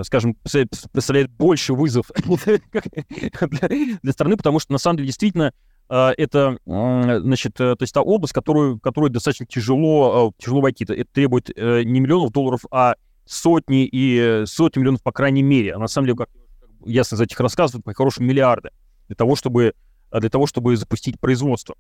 скажем, 0.03 0.35
представляет 0.35 1.31
больше 1.31 1.73
вызов 1.73 2.11
для, 2.27 3.99
для 4.03 4.13
страны, 4.13 4.37
потому 4.37 4.59
что 4.59 4.73
на 4.73 4.79
самом 4.79 4.99
деле 4.99 5.07
действительно 5.07 5.55
э, 5.89 6.11
это, 6.17 6.59
значит, 6.67 7.61
э, 7.61 7.77
то 7.77 7.83
есть 7.83 7.95
та 7.95 8.03
область, 8.03 8.35
которую, 8.35 8.79
которую 8.81 9.11
достаточно 9.11 9.47
тяжело, 9.47 10.33
тяжело 10.39 10.61
войти. 10.61 10.85
Это 10.85 11.11
требует 11.11 11.49
не 11.57 12.01
миллионов 12.01 12.31
долларов, 12.33 12.61
а 12.71 12.97
сотни 13.25 13.89
и 13.91 14.45
сотни 14.47 14.81
миллионов, 14.81 15.03
по 15.03 15.13
крайней 15.13 15.43
мере. 15.43 15.75
А 15.75 15.79
на 15.79 15.87
самом 15.87 16.07
деле, 16.07 16.19
как 16.19 16.29
ясно 16.85 17.17
из 17.17 17.21
этих 17.21 17.41
рассказов, 17.41 17.83
по-хорошему 17.83 18.27
миллиарды 18.27 18.71
для 19.07 19.17
того, 19.17 19.35
чтобы, 19.35 19.75
для 20.13 20.31
того, 20.31 20.47
чтобы 20.47 20.77
запустить 20.77 21.19
производство. 21.21 21.77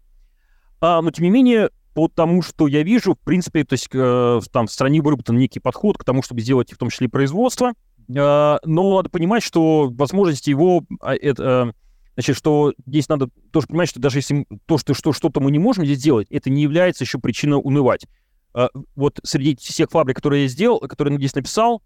А, 0.80 1.02
но, 1.02 1.10
тем 1.10 1.24
не 1.24 1.30
менее, 1.30 1.70
по 1.94 2.08
тому, 2.08 2.42
что 2.42 2.68
я 2.68 2.82
вижу, 2.82 3.14
в 3.14 3.18
принципе, 3.18 3.64
то 3.64 3.72
есть 3.72 3.88
э, 3.92 4.40
там 4.52 4.68
в 4.68 4.72
стране 4.72 5.00
выработан 5.00 5.36
некий 5.36 5.58
подход 5.58 5.98
к 5.98 6.04
тому, 6.04 6.22
чтобы 6.22 6.40
сделать 6.40 6.72
в 6.72 6.78
том 6.78 6.90
числе 6.90 7.08
производство, 7.08 7.70
э, 7.70 7.72
но 8.08 8.96
надо 8.96 9.08
понимать, 9.08 9.42
что 9.42 9.90
возможности 9.90 10.50
его, 10.50 10.84
э, 11.02 11.14
это, 11.14 11.74
значит, 12.14 12.36
что 12.36 12.72
здесь 12.86 13.08
надо 13.08 13.30
тоже 13.50 13.66
понимать, 13.66 13.88
что 13.88 13.98
даже 13.98 14.18
если 14.18 14.46
то, 14.66 14.78
что, 14.78 14.94
что 14.94 15.12
что-то 15.12 15.40
мы 15.40 15.50
не 15.50 15.58
можем 15.58 15.84
здесь 15.84 15.98
сделать, 15.98 16.28
это 16.30 16.50
не 16.50 16.62
является 16.62 17.02
еще 17.02 17.18
причиной 17.18 17.60
унывать. 17.60 18.06
А, 18.54 18.68
вот 18.94 19.18
среди 19.24 19.56
всех 19.56 19.90
фабрик, 19.90 20.16
которые 20.16 20.42
я 20.42 20.48
сделал, 20.48 20.78
которые 20.78 21.14
я 21.14 21.18
здесь 21.18 21.34
написал, 21.34 21.82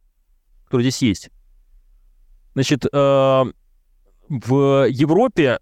которые 0.64 0.90
здесь 0.90 1.02
есть, 1.02 1.30
значит, 2.52 2.84
а, 2.92 3.44
в 4.28 4.86
Европе 4.90 5.58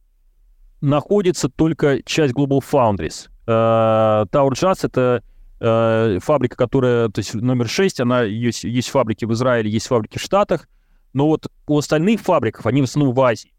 находится 0.81 1.49
только 1.49 2.03
часть 2.05 2.35
Global 2.35 2.61
Foundries. 2.61 3.29
А, 3.47 4.25
Tower 4.27 4.53
Jazz— 4.53 4.81
это 4.83 5.23
фабрика, 5.61 6.57
которая, 6.57 7.11
то 7.11 7.19
есть 7.19 7.35
номер 7.35 7.69
6, 7.69 8.01
она 8.01 8.23
есть, 8.23 8.65
есть 8.65 8.89
фабрики 8.89 9.27
в 9.27 9.33
Израиле, 9.35 9.71
есть 9.71 9.89
фабрики 9.89 10.17
в 10.17 10.23
Штатах, 10.23 10.67
но 11.13 11.27
вот 11.27 11.49
у 11.67 11.77
остальных 11.77 12.23
фабриков, 12.23 12.65
они 12.67 12.81
в 12.81 12.85
основном 12.85 13.15
в 13.15 13.21
Азии. 13.21 13.53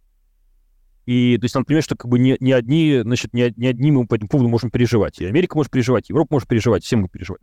И, 1.05 1.37
то 1.37 1.45
есть, 1.45 1.55
надо 1.55 1.65
понимать, 1.65 1.83
что 1.83 1.95
как 1.95 2.09
бы 2.09 2.19
не, 2.19 2.37
не 2.39 2.53
одни, 2.53 3.01
значит, 3.03 3.33
не, 3.33 3.53
не 3.55 3.67
одни 3.67 3.91
мы 3.91 4.05
по 4.05 4.15
этому 4.15 4.29
поводу 4.29 4.49
можем 4.49 4.69
переживать. 4.69 5.19
И 5.19 5.25
Америка 5.25 5.57
может 5.57 5.71
переживать, 5.71 6.09
и 6.09 6.13
Европа 6.13 6.35
может 6.35 6.47
переживать, 6.47 6.83
все 6.83 6.95
мы 6.95 7.07
переживать. 7.07 7.41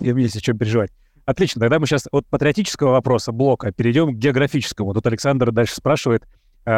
И 0.00 0.12
мне 0.12 0.24
есть 0.24 0.36
о 0.36 0.40
чем 0.40 0.58
переживать. 0.58 0.90
Отлично, 1.24 1.60
тогда 1.60 1.78
мы 1.78 1.86
сейчас 1.86 2.08
от 2.10 2.26
патриотического 2.26 2.90
вопроса 2.90 3.30
блока 3.30 3.72
перейдем 3.72 4.14
к 4.14 4.18
географическому. 4.18 4.92
Тут 4.92 5.06
Александр 5.06 5.52
дальше 5.52 5.76
спрашивает, 5.76 6.24
э, 6.24 6.26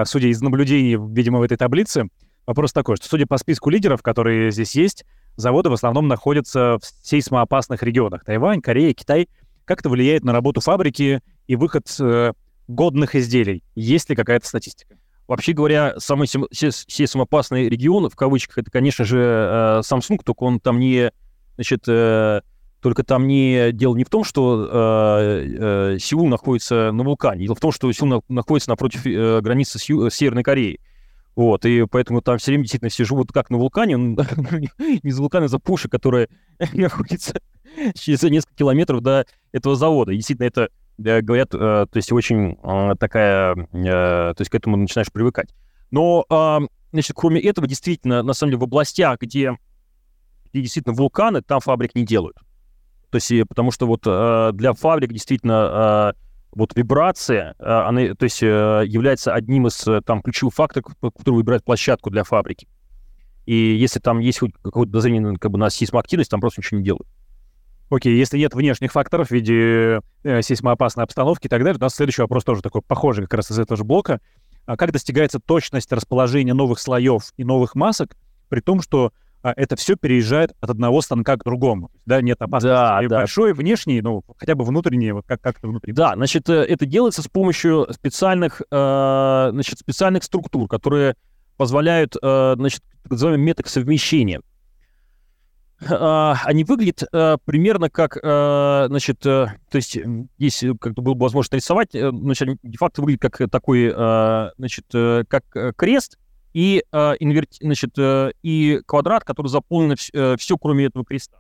судя 0.05 0.29
из 0.29 0.41
наблюдений, 0.41 0.97
видимо, 0.97 1.39
в 1.39 1.43
этой 1.43 1.57
таблице, 1.57 2.09
вопрос 2.47 2.73
такой, 2.73 2.97
что 2.97 3.07
судя 3.09 3.27
по 3.27 3.39
списку 3.39 3.71
лидеров, 3.71 4.03
которые 4.03 4.51
здесь 4.51 4.75
есть, 4.75 5.05
заводы 5.37 5.71
в 5.71 5.73
основном 5.73 6.09
находятся 6.09 6.79
в 6.81 7.07
сейсмоопасных 7.07 7.83
регионах. 7.83 8.25
Тайвань, 8.25 8.61
Корея, 8.61 8.93
Китай. 8.95 9.29
Как 9.65 9.81
это 9.81 9.89
влияет 9.89 10.25
на 10.25 10.33
работу 10.33 10.61
фабрики 10.61 11.21
и 11.47 11.57
выход 11.57 11.85
э, 12.01 12.33
годных 12.69 13.15
изделий? 13.15 13.63
Есть 13.75 14.11
ли 14.11 14.17
какая-то 14.17 14.47
статистика? 14.47 14.97
Вообще 15.29 15.53
говоря, 15.53 15.95
самый 15.99 16.27
сейсмоопасный 16.27 17.69
регион, 17.69 18.11
в 18.11 18.17
кавычках, 18.17 18.59
это, 18.59 18.71
конечно 18.71 19.05
же, 19.05 19.19
э, 19.19 19.81
Samsung, 19.81 20.21
только 20.25 20.43
он 20.43 20.61
там 20.61 20.79
не, 20.79 21.13
значит, 21.55 21.85
э, 21.87 22.43
только 22.83 23.05
там 23.05 23.27
не 23.27 23.73
дело 23.73 23.97
не 23.97 24.05
в 24.05 24.11
том, 24.11 24.25
что 24.25 24.69
э, 24.71 25.97
Сеул 25.99 26.29
находится 26.29 26.93
на 26.93 27.03
вулкане, 27.03 27.45
дело 27.45 27.55
в 27.55 27.61
том, 27.61 27.73
что 27.73 27.91
Сеул 27.93 28.23
находится 28.29 28.71
напротив 28.71 29.05
границы 29.43 29.79
с, 29.79 29.89
Ю, 29.89 30.11
с 30.11 30.15
Северной 30.15 30.43
Кореей. 30.43 30.81
Вот, 31.35 31.65
и 31.65 31.87
поэтому 31.91 32.21
там 32.21 32.37
все 32.37 32.51
время 32.51 32.65
действительно 32.65 32.91
все 32.91 33.05
живут 33.05 33.33
как 33.33 33.49
на 33.49 33.57
вулкане, 33.57 33.95
не 33.95 35.11
за 35.13 35.21
вулкана, 35.23 35.49
за 35.49 35.59
пуши, 35.59 35.89
которая 35.89 36.29
находится 36.73 37.41
через 37.95 38.23
несколько 38.23 38.55
километров 38.55 39.01
до 39.01 39.27
этого 39.51 39.75
завода. 39.75 40.15
Действительно, 40.15 40.47
это 40.47 40.69
говорят, 40.99 41.55
э, 41.55 41.59
то 41.59 41.97
есть 41.97 42.13
очень 42.13 42.59
э, 42.63 42.95
такая, 42.99 43.55
э, 43.73 44.35
то 44.35 44.37
есть 44.39 44.51
к 44.51 44.55
этому 44.55 44.77
начинаешь 44.77 45.11
привыкать. 45.11 45.55
Но, 45.91 46.25
значит, 46.91 47.15
кроме 47.15 47.39
этого, 47.43 47.67
действительно, 47.67 48.23
на 48.23 48.33
самом 48.33 48.53
деле, 48.53 48.61
в 48.61 48.65
областях, 48.65 49.19
где, 49.21 49.59
где 50.51 50.63
действительно 50.63 50.95
вулканы, 50.95 51.43
там 51.43 51.61
фабрик 51.61 51.95
не 51.95 52.07
делают. 52.07 52.39
То 53.13 53.17
есть, 53.17 53.31
потому 53.49 53.71
что 53.71 53.87
вот 53.87 54.03
для 54.57 54.73
фабрик 54.73 55.13
действительно 55.13 56.15
вот 56.51 56.75
вибрация, 56.75 57.55
она, 57.59 58.15
то 58.15 58.25
есть, 58.25 58.43
является 58.43 59.33
одним 59.33 59.69
из 59.69 59.87
там 60.05 60.23
ключевых 60.23 60.55
факторов, 60.55 60.97
который 61.01 61.37
выбирает 61.37 61.63
площадку 61.63 62.11
для 62.11 62.25
фабрики. 62.25 62.67
И 63.47 63.55
если 63.55 64.01
там 64.01 64.19
есть 64.19 64.39
хоть 64.39 64.53
какое-то 64.63 64.91
подозрение 64.91 65.37
как 65.37 65.51
бы, 65.51 65.59
на 65.59 65.69
сейсмоактивность, 65.69 66.31
там 66.31 66.41
просто 66.41 66.61
ничего 66.61 66.79
не 66.79 66.85
делают. 66.85 67.07
Окей, 67.91 68.17
если 68.17 68.39
нет 68.39 68.55
внешних 68.55 68.93
факторов 68.93 69.29
в 69.29 69.31
виде 69.33 70.01
э, 70.23 70.41
сейсмоопасной 70.43 71.05
обстановки 71.05 71.47
и 71.47 71.51
так 71.51 71.63
далее, 71.63 71.77
у 71.79 71.83
нас 71.83 71.95
следующий 71.95 72.23
вопрос 72.23 72.45
тоже 72.45 72.63
такой 72.63 72.81
похожий 72.81 73.25
как 73.25 73.35
раз 73.35 73.51
из 73.51 73.59
этого 73.59 73.77
же 73.77 73.85
блока. 73.85 74.21
А 74.65 74.79
как 74.79 74.93
достигается 74.93 75.41
точность 75.41 75.93
расположения 75.93 76.55
новых 76.55 76.79
слоев 76.79 77.35
и 77.37 77.45
новых 77.45 77.75
масок, 77.75 78.17
при 78.49 78.61
том, 78.61 78.81
что 78.81 79.13
это 79.43 79.77
все 79.77 79.97
переезжает 79.97 80.53
от 80.61 80.71
одного 80.71 81.01
станка 81.01 81.37
к 81.37 81.45
другому. 81.45 81.91
Да, 82.07 82.21
нет 82.21 82.41
опасности 82.41 82.75
да, 82.75 83.01
да. 83.09 83.19
большой, 83.19 83.53
внешний, 83.53 84.01
ну, 84.01 84.23
хотя 84.37 84.55
бы 84.55 84.65
внутренний, 84.65 85.13
вот 85.13 85.27
как, 85.27 85.41
как 85.41 85.59
это 85.59 85.69
внутри. 85.69 85.93
Да, 85.93 86.15
значит, 86.15 86.49
э, 86.49 86.63
это 86.63 86.87
делается 86.87 87.23
с 87.23 87.29
помощью 87.29 87.89
специальных, 87.91 88.63
э, 88.71 89.49
значит, 89.53 89.79
специальных 89.79 90.25
структур, 90.25 90.69
которые 90.69 91.17
позволяют, 91.57 92.17
э, 92.21 92.55
значит, 92.57 92.83
так 93.03 93.13
называемый 93.13 93.45
метод 93.45 93.67
совмещения. 93.69 94.41
А, 95.89 96.37
они 96.45 96.63
выглядят 96.63 97.03
э, 97.13 97.37
примерно 97.45 97.91
как, 97.91 98.17
э, 98.17 98.85
значит, 98.89 99.19
то 99.19 99.57
есть 99.73 99.99
здесь 100.39 100.65
как-то 100.81 101.03
было 101.03 101.15
бы 101.15 101.23
возможно 101.23 101.57
рисовать, 101.57 101.91
значит, 101.93 102.49
они 102.49 102.59
де-факто 102.63 103.03
выглядят 103.03 103.23
как 103.23 103.51
такой, 103.51 103.91
значит, 104.59 104.87
как 104.91 105.45
крест 105.77 106.19
и, 106.53 106.85
инверти, 106.93 107.59
значит, 107.63 107.95
и 107.99 108.81
квадрат, 108.87 109.25
который 109.25 109.49
заполнен 109.49 109.97
все, 109.97 110.59
кроме 110.59 110.87
этого 110.87 111.05
креста. 111.05 111.39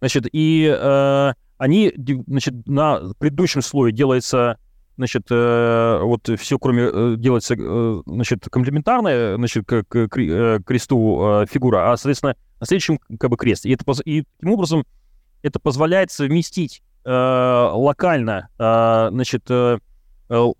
Значит, 0.00 0.26
и 0.32 0.68
они, 1.58 1.92
значит, 2.26 2.66
на 2.66 3.12
предыдущем 3.18 3.62
слое 3.62 3.92
делается 3.92 4.58
значит, 4.96 5.30
вот 5.30 6.28
все, 6.38 6.58
кроме 6.58 7.16
делается, 7.16 7.56
значит, 8.06 8.48
комплементарная, 8.50 9.36
значит, 9.36 9.66
к, 9.66 9.82
к 9.84 10.08
кресту 10.08 11.44
фигура, 11.50 11.92
а, 11.92 11.96
соответственно, 11.96 12.36
на 12.60 12.66
следующем 12.66 12.98
как 13.18 13.30
бы 13.30 13.36
крест. 13.36 13.66
И, 13.66 13.72
это, 13.72 13.84
и 14.04 14.24
таким 14.38 14.52
образом 14.52 14.84
это 15.42 15.58
позволяет 15.58 16.10
совместить 16.10 16.82
э, 17.04 17.10
локально, 17.10 18.48
э, 18.58 19.08
значит, 19.10 19.44
э, 19.48 19.78
э, 20.28 20.50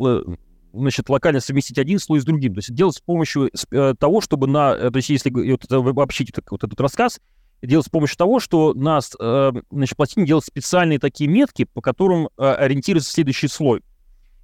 значит, 0.73 1.09
локально 1.09 1.41
совместить 1.41 1.79
один 1.79 1.99
слой 1.99 2.21
с 2.21 2.25
другим. 2.25 2.55
То 2.55 2.59
есть 2.59 2.75
делать 2.75 2.97
с 2.97 3.01
помощью 3.01 3.51
э, 3.71 3.95
того, 3.99 4.21
чтобы 4.21 4.47
на, 4.47 4.75
э, 4.75 4.91
то 4.91 4.97
есть 4.97 5.11
если 5.11 5.31
вот 5.31 5.65
это, 5.65 5.77
обобщить 5.77 6.33
вот, 6.51 6.65
этот 6.65 6.81
рассказ, 6.81 7.21
делать 7.63 7.87
с 7.87 7.91
помощью 7.91 8.17
того, 8.17 8.41
что 8.41 8.73
на 8.75 8.99
э, 8.99 9.53
значит, 9.71 9.97
пластине 9.97 10.27
делать 10.27 10.45
специальные 10.45 10.99
такие 10.99 11.29
метки, 11.29 11.65
по 11.65 11.81
которым 11.81 12.29
ориентируется 12.37 13.11
следующий 13.11 13.49
слой. 13.49 13.83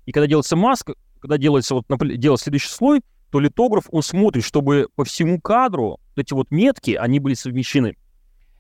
И 0.05 0.13
когда 0.13 0.27
делается 0.27 0.57
маска, 0.57 0.95
когда 1.21 1.39
делается 1.39 1.75
вот, 1.75 1.87
делается 1.89 2.45
следующий 2.45 2.69
слой, 2.69 3.03
то 3.31 3.41
литограф, 3.41 3.87
он 3.91 4.03
смотрит, 4.03 4.45
чтобы 4.45 4.89
по 4.95 5.05
всему 5.05 5.41
кадру 5.41 5.99
эти 6.15 6.33
вот 6.33 6.51
метки, 6.51 6.93
они 6.93 7.19
были 7.19 7.35
совмещены. 7.35 7.97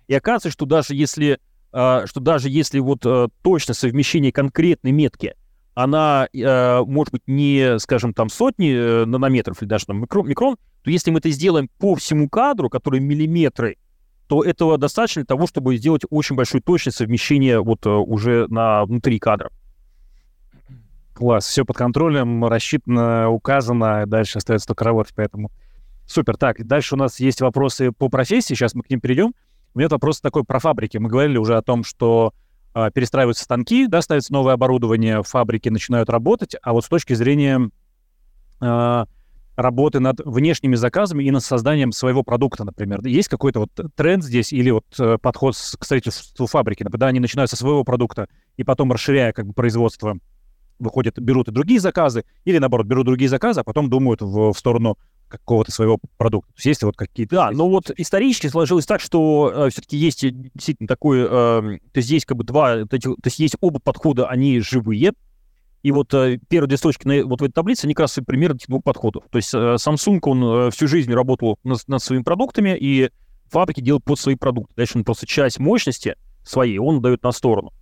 И 0.08 0.14
оказывается, 0.14 0.50
что 0.50 0.66
даже 0.66 0.94
если, 0.94 1.38
что 1.70 2.06
даже 2.14 2.48
если 2.48 2.80
вот 2.80 3.04
точно 3.42 3.74
совмещение 3.74 4.32
конкретной 4.32 4.90
метки, 4.90 5.34
она 5.76 6.26
э, 6.32 6.80
может 6.84 7.12
быть 7.12 7.22
не, 7.28 7.78
скажем, 7.78 8.12
там 8.12 8.28
сотни 8.28 8.72
э, 8.72 9.04
нанометров 9.04 9.62
или 9.62 9.68
даже 9.68 9.86
там 9.86 10.00
микрон, 10.00 10.26
микрон, 10.26 10.56
то 10.82 10.90
если 10.90 11.12
мы 11.12 11.20
это 11.20 11.30
сделаем 11.30 11.70
по 11.78 11.94
всему 11.94 12.28
кадру, 12.28 12.68
который 12.68 12.98
миллиметры, 12.98 13.76
то 14.26 14.42
этого 14.42 14.78
достаточно 14.78 15.22
для 15.22 15.26
того, 15.26 15.46
чтобы 15.46 15.76
сделать 15.76 16.02
очень 16.10 16.34
большую 16.34 16.62
точность 16.62 16.96
совмещения 16.96 17.60
вот 17.60 17.86
уже 17.86 18.48
на 18.48 18.84
внутри 18.84 19.20
кадра. 19.20 19.50
Класс, 21.14 21.46
все 21.46 21.64
под 21.64 21.76
контролем, 21.76 22.44
рассчитано, 22.44 23.30
указано, 23.30 24.06
дальше 24.06 24.38
остается 24.38 24.66
только 24.66 24.84
работать, 24.84 25.14
поэтому 25.14 25.50
Супер. 26.06 26.36
Так, 26.36 26.64
дальше 26.64 26.94
у 26.94 26.98
нас 26.98 27.18
есть 27.18 27.40
вопросы 27.40 27.90
по 27.90 28.08
профессии, 28.08 28.54
сейчас 28.54 28.74
мы 28.74 28.82
к 28.82 28.90
ним 28.90 29.00
перейдем. 29.00 29.34
У 29.74 29.78
меня 29.78 29.88
вопрос 29.88 30.20
такой 30.20 30.44
про 30.44 30.60
фабрики. 30.60 30.98
Мы 30.98 31.08
говорили 31.10 31.36
уже 31.36 31.56
о 31.56 31.62
том, 31.62 31.84
что 31.84 32.32
э, 32.32 32.45
перестраиваются 32.92 33.44
станки, 33.44 33.86
да, 33.86 34.02
ставится 34.02 34.32
новое 34.32 34.54
оборудование, 34.54 35.22
фабрики 35.22 35.68
начинают 35.68 36.10
работать, 36.10 36.56
а 36.62 36.72
вот 36.72 36.84
с 36.84 36.88
точки 36.88 37.14
зрения 37.14 37.70
э, 38.60 39.04
работы 39.56 40.00
над 40.00 40.20
внешними 40.24 40.74
заказами 40.74 41.24
и 41.24 41.30
над 41.30 41.42
созданием 41.42 41.92
своего 41.92 42.22
продукта, 42.22 42.64
например, 42.64 43.04
есть 43.06 43.28
какой-то 43.28 43.60
вот 43.60 43.70
тренд 43.94 44.22
здесь 44.22 44.52
или 44.52 44.70
вот 44.70 44.84
э, 44.98 45.18
подход 45.20 45.54
к 45.54 45.84
строительству 45.84 46.46
фабрики, 46.46 46.82
когда 46.82 47.06
они 47.06 47.18
начинают 47.18 47.50
со 47.50 47.56
своего 47.56 47.82
продукта 47.82 48.28
и 48.56 48.64
потом, 48.64 48.92
расширяя 48.92 49.32
как 49.32 49.46
бы 49.46 49.52
производство, 49.54 50.18
выходят, 50.78 51.18
берут 51.18 51.48
и 51.48 51.52
другие 51.52 51.80
заказы, 51.80 52.24
или 52.44 52.58
наоборот, 52.58 52.86
берут 52.86 53.06
другие 53.06 53.30
заказы, 53.30 53.60
а 53.60 53.64
потом 53.64 53.88
думают 53.88 54.20
в, 54.20 54.52
в 54.52 54.58
сторону 54.58 54.98
какого-то 55.28 55.72
своего 55.72 55.98
продукта. 56.16 56.52
То 56.52 56.58
есть 56.58 56.66
есть 56.66 56.82
вот 56.82 56.96
какие-то... 56.96 57.36
Да, 57.36 57.50
но 57.50 57.68
вот 57.68 57.90
исторически 57.96 58.46
сложилось 58.46 58.86
так, 58.86 59.00
что 59.00 59.52
э, 59.54 59.70
все-таки 59.70 59.96
есть 59.96 60.24
действительно 60.54 60.86
такое... 60.86 61.26
Э, 61.26 61.78
то 61.92 61.98
есть 61.98 62.10
есть 62.10 62.26
как 62.26 62.36
бы 62.36 62.44
два... 62.44 62.84
То 62.84 62.98
есть 63.24 63.38
есть 63.38 63.56
оба 63.60 63.80
подхода, 63.80 64.28
они 64.28 64.60
живые. 64.60 65.12
И 65.82 65.92
вот 65.92 66.12
э, 66.14 66.38
первые 66.48 66.68
две 66.68 66.76
строчки 66.76 67.06
на, 67.06 67.24
вот 67.24 67.40
в 67.40 67.44
этой 67.44 67.52
таблице, 67.52 67.84
они 67.84 67.94
как 67.94 68.04
раз 68.04 68.18
пример 68.26 68.54
этих 68.54 68.68
двух 68.68 68.82
подходов. 68.82 69.24
То 69.30 69.38
есть 69.38 69.54
э, 69.54 69.76
Samsung, 69.76 70.18
он 70.22 70.44
э, 70.44 70.70
всю 70.70 70.88
жизнь 70.88 71.12
работал 71.12 71.58
над, 71.64 71.86
над 71.86 72.02
своими 72.02 72.22
продуктами, 72.22 72.76
и 72.76 73.10
фабрики 73.50 73.80
делают 73.80 74.04
под 74.04 74.18
свои 74.18 74.34
продукты. 74.34 74.74
Дальше 74.76 74.98
он 74.98 75.04
просто 75.04 75.26
часть 75.26 75.58
мощности 75.58 76.16
своей 76.44 76.78
он 76.78 77.00
дает 77.02 77.22
на 77.22 77.32
сторону. 77.32 77.72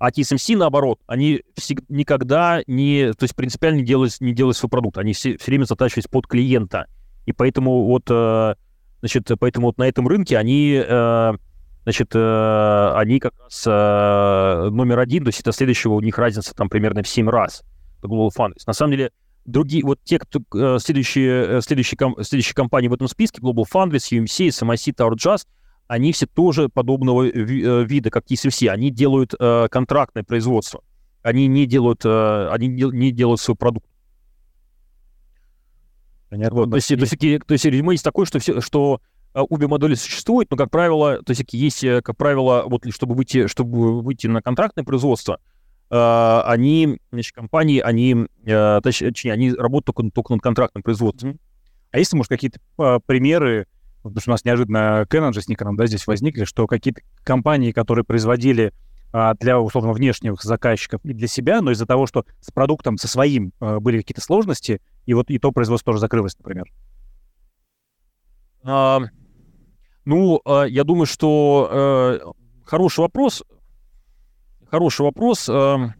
А 0.00 0.08
TSMC, 0.08 0.56
наоборот, 0.56 0.98
они 1.06 1.42
всегда, 1.56 1.84
никогда 1.90 2.62
не, 2.66 3.12
то 3.12 3.24
есть 3.24 3.36
принципиально 3.36 3.80
не 3.80 3.84
делают, 3.84 4.18
не 4.20 4.32
делают 4.32 4.56
свой 4.56 4.70
продукт, 4.70 4.96
они 4.96 5.12
все, 5.12 5.36
все 5.36 5.50
время 5.50 5.64
затачивались 5.64 6.08
под 6.08 6.26
клиента. 6.26 6.86
И 7.26 7.32
поэтому 7.32 7.84
вот, 7.84 8.04
э, 8.08 8.54
значит, 9.00 9.30
поэтому 9.38 9.66
вот 9.66 9.76
на 9.76 9.86
этом 9.86 10.08
рынке 10.08 10.38
они, 10.38 10.82
э, 10.82 11.32
значит, 11.82 12.12
э, 12.14 12.92
они 12.96 13.20
как 13.20 13.34
раз 13.40 13.66
номер 14.72 15.00
один, 15.00 15.24
то 15.24 15.28
есть 15.28 15.40
это 15.40 15.52
следующего 15.52 15.92
у 15.92 16.00
них 16.00 16.16
разница 16.16 16.54
там 16.54 16.70
примерно 16.70 17.02
в 17.02 17.08
7 17.08 17.28
раз 17.28 17.62
по 18.00 18.06
Global 18.06 18.30
Foundries. 18.34 18.62
На 18.66 18.72
самом 18.72 18.92
деле, 18.92 19.10
другие, 19.44 19.84
вот 19.84 19.98
те, 20.02 20.18
кто 20.18 20.78
следующие, 20.78 21.60
следующие, 21.60 21.98
следующие 22.22 22.54
компании 22.54 22.88
в 22.88 22.94
этом 22.94 23.06
списке, 23.06 23.42
Global 23.42 23.64
Foundries, 23.70 24.10
UMC, 24.10 24.48
SMIC, 24.48 24.94
Tower 24.94 25.12
Jazz, 25.12 25.46
они 25.90 26.12
все 26.12 26.26
тоже 26.26 26.68
подобного 26.68 27.26
э, 27.26 27.84
вида, 27.84 28.10
как 28.10 28.24
TSMC. 28.24 28.68
Они 28.68 28.92
делают 28.92 29.34
э, 29.36 29.66
контрактное 29.68 30.22
производство. 30.22 30.84
Они 31.22 31.48
не 31.48 31.66
делают, 31.66 32.02
э, 32.04 32.48
они 32.52 32.68
не 32.68 33.10
делают 33.10 33.40
свой 33.40 33.56
продукт. 33.56 33.86
Понятно. 36.28 36.60
Вот, 36.60 36.70
то, 36.70 36.76
есть, 36.76 36.86
то, 36.90 36.94
есть, 36.94 37.18
то 37.44 37.52
есть 37.52 37.64
резюме 37.64 37.94
есть 37.94 38.04
такое, 38.04 38.24
что, 38.24 38.38
все, 38.38 38.60
что 38.60 39.00
э, 39.34 39.40
обе 39.40 39.66
модели 39.66 39.94
существуют, 39.94 40.48
но, 40.52 40.56
как 40.56 40.70
правило, 40.70 41.24
то 41.24 41.32
есть 41.32 41.42
есть, 41.50 41.84
как 42.04 42.16
правило, 42.16 42.62
вот 42.66 42.84
чтобы 42.90 43.16
выйти, 43.16 43.48
чтобы 43.48 44.00
выйти 44.00 44.28
на 44.28 44.42
контрактное 44.42 44.84
производство, 44.84 45.40
э, 45.90 46.40
они, 46.44 47.00
значит, 47.10 47.34
компании, 47.34 47.80
они, 47.80 48.28
э, 48.44 48.80
точнее, 48.80 49.32
они 49.32 49.52
работают 49.54 49.96
только, 49.96 50.08
только 50.14 50.34
над 50.34 50.42
контрактным 50.42 50.84
производством. 50.84 51.40
А 51.90 51.98
есть, 51.98 52.12
может, 52.12 52.28
какие-то 52.28 52.60
э, 52.78 53.00
примеры 53.04 53.66
потому 54.02 54.20
что 54.20 54.30
у 54.30 54.34
нас 54.34 54.44
неожиданно 54.44 55.06
Canon 55.08 55.32
же 55.32 55.42
с 55.42 55.48
Nikon, 55.48 55.76
да, 55.76 55.86
здесь 55.86 56.06
возникли, 56.06 56.44
что 56.44 56.66
какие-то 56.66 57.02
компании, 57.22 57.72
которые 57.72 58.04
производили 58.04 58.72
а, 59.12 59.34
для, 59.34 59.58
условно, 59.60 59.92
внешних 59.92 60.40
заказчиков 60.42 61.00
и 61.04 61.12
для 61.12 61.28
себя, 61.28 61.60
но 61.60 61.70
из-за 61.72 61.86
того, 61.86 62.06
что 62.06 62.24
с 62.40 62.50
продуктом, 62.50 62.96
со 62.96 63.08
своим 63.08 63.52
а, 63.60 63.80
были 63.80 63.98
какие-то 63.98 64.20
сложности, 64.20 64.80
и 65.06 65.14
вот 65.14 65.30
и 65.30 65.38
то 65.38 65.52
производство 65.52 65.92
тоже 65.92 66.00
закрылось, 66.00 66.36
например. 66.38 66.66
А, 68.62 69.00
ну, 70.04 70.40
а, 70.44 70.64
я 70.64 70.84
думаю, 70.84 71.06
что 71.06 71.68
а, 71.70 72.18
хороший 72.64 73.00
вопрос. 73.00 73.42
Хороший 74.70 75.02
вопрос. 75.02 75.48
А, 75.48 75.94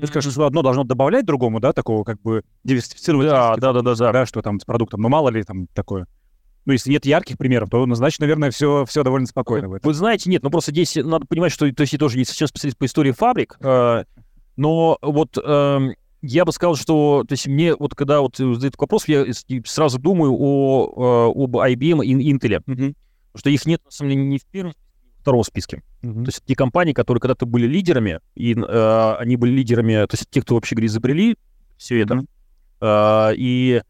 Ты 0.00 0.06
скажешь, 0.06 0.32
что 0.32 0.46
одно 0.46 0.62
должно 0.62 0.84
добавлять 0.84 1.24
другому, 1.24 1.60
да, 1.60 1.72
такого 1.72 2.04
как 2.04 2.20
бы 2.22 2.42
диверсифицировать. 2.64 3.28
Да, 3.28 3.56
да, 3.56 3.72
да, 3.72 3.82
да, 3.82 3.94
да. 3.94 4.12
Да, 4.12 4.26
что 4.26 4.42
там 4.42 4.60
с 4.60 4.64
продуктом, 4.64 5.00
но 5.00 5.08
мало 5.08 5.28
ли 5.28 5.42
там 5.42 5.66
такое. 5.74 6.06
Ну, 6.64 6.72
если 6.72 6.90
нет 6.90 7.06
ярких 7.06 7.38
примеров, 7.38 7.70
то, 7.70 7.86
ну, 7.86 7.94
значит, 7.94 8.20
наверное, 8.20 8.50
все, 8.50 8.84
все 8.86 9.04
довольно 9.04 9.26
спокойно. 9.26 9.68
Вы 9.68 9.94
знаете, 9.94 10.28
нет, 10.28 10.42
ну 10.42 10.50
просто 10.50 10.72
здесь 10.72 10.96
надо 10.96 11.24
понимать, 11.26 11.52
что 11.52 11.70
то 11.72 11.82
есть 11.82 11.92
я 11.92 11.98
тоже 11.98 12.18
не 12.18 12.24
совсем 12.24 12.48
специалист 12.48 12.76
по 12.76 12.86
истории 12.86 13.12
фабрик, 13.12 13.56
э, 13.60 14.04
но 14.56 14.98
вот 15.00 15.38
э, 15.42 15.80
я 16.22 16.44
бы 16.44 16.52
сказал, 16.52 16.74
что, 16.74 17.24
то 17.26 17.34
есть 17.34 17.46
мне 17.46 17.74
вот 17.76 17.94
когда 17.94 18.20
вот 18.20 18.36
задают 18.36 18.76
вопрос, 18.78 19.06
я 19.06 19.26
сразу 19.64 20.00
думаю 20.00 20.34
о, 20.36 21.30
э, 21.36 21.42
об 21.42 21.56
IBM 21.56 22.04
и 22.04 22.32
Intel, 22.32 22.58
mm-hmm. 22.58 22.64
потому 22.64 23.36
что 23.36 23.50
их 23.50 23.64
нет, 23.64 23.84
на 23.84 23.90
самом 23.92 24.10
деле, 24.10 24.24
ни 24.24 24.38
в 24.38 24.46
первом, 24.46 24.72
втором 25.20 25.44
списке. 25.44 25.82
Mm-hmm. 26.06 26.24
То 26.24 26.28
есть 26.28 26.44
те 26.44 26.54
компании, 26.54 26.92
которые 26.92 27.20
когда-то 27.20 27.46
были 27.46 27.66
лидерами, 27.66 28.20
и 28.34 28.54
э, 28.54 29.14
они 29.18 29.36
были 29.36 29.50
лидерами, 29.52 30.06
то 30.06 30.14
есть 30.14 30.28
те, 30.30 30.40
кто 30.40 30.54
вообще 30.54 30.74
говорит, 30.74 30.90
изобрели 30.90 31.36
все 31.76 32.00
это, 32.00 32.14
mm-hmm. 32.14 33.30
э, 33.30 33.34
и, 33.36 33.82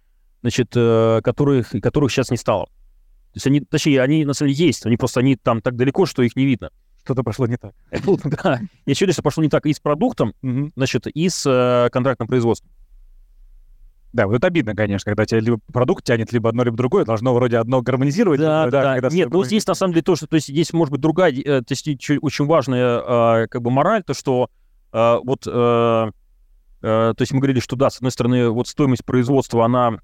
значит, 0.43 0.73
э, 0.75 1.21
которых, 1.23 1.71
которых 1.83 2.11
сейчас 2.11 2.31
не 2.31 2.37
стало. 2.37 2.67
То 2.67 3.37
есть 3.37 3.47
они, 3.47 3.61
точнее, 3.61 4.01
они 4.01 4.25
на 4.25 4.33
самом 4.33 4.53
деле 4.53 4.67
есть, 4.67 4.87
они 4.87 4.97
просто, 4.97 5.21
они 5.21 5.37
там 5.37 5.61
так 5.61 5.77
далеко, 5.77 6.07
что 6.07 6.23
их 6.23 6.37
не 6.37 6.47
видно. 6.47 6.71
Что-то 7.05 7.23
пошло 7.23 7.47
не 7.47 7.57
так. 7.57 7.73
Да, 8.25 8.61
я 8.87 8.95
считаю, 8.95 9.13
что 9.13 9.23
пошло 9.23 9.43
не 9.43 9.51
так 9.51 9.67
и 9.67 9.73
с 9.73 9.79
продуктом, 9.79 10.35
значит, 10.75 11.07
и 11.07 11.29
с 11.29 11.47
э, 11.47 11.91
контрактным 11.91 12.27
производством. 12.29 12.71
Да, 14.17 14.27
вот 14.27 14.37
это 14.37 14.47
обидно, 14.47 14.75
конечно, 14.75 15.11
когда 15.11 15.27
тебя 15.27 15.41
либо 15.41 15.59
продукт 15.71 16.03
тянет, 16.03 16.33
либо 16.33 16.49
одно, 16.49 16.65
либо 16.65 16.75
другое, 16.75 17.05
должно 17.05 17.35
вроде 17.35 17.59
одно 17.59 17.83
гармонизировать. 17.83 18.41
Да, 18.41 18.71
да. 18.71 18.99
да. 18.99 19.09
Нет, 19.11 19.29
ну 19.29 19.45
здесь 19.45 19.67
на 19.67 19.75
самом 19.75 19.93
деле 19.93 20.05
то, 20.05 20.17
что, 20.17 20.27
то 20.27 20.37
есть 20.37 20.49
здесь 20.49 20.73
может 20.73 20.91
быть 20.91 21.03
другая, 21.03 21.31
э, 21.33 21.61
то 21.61 21.73
есть 21.73 21.87
очень 22.23 22.47
важная 22.47 23.43
э, 23.43 23.47
как 23.49 23.61
бы 23.61 23.71
мораль, 23.71 24.03
то 24.03 24.15
что 24.15 24.49
э, 24.95 25.19
вот, 25.23 25.43
то 25.43 26.13
есть 27.19 27.33
мы 27.33 27.41
говорили, 27.41 27.61
что 27.61 27.77
да, 27.77 27.91
с 27.91 27.97
одной 27.97 28.11
стороны, 28.11 28.49
вот 28.49 28.69
стоимость 28.69 29.05
производства, 29.05 29.67
она 29.67 29.99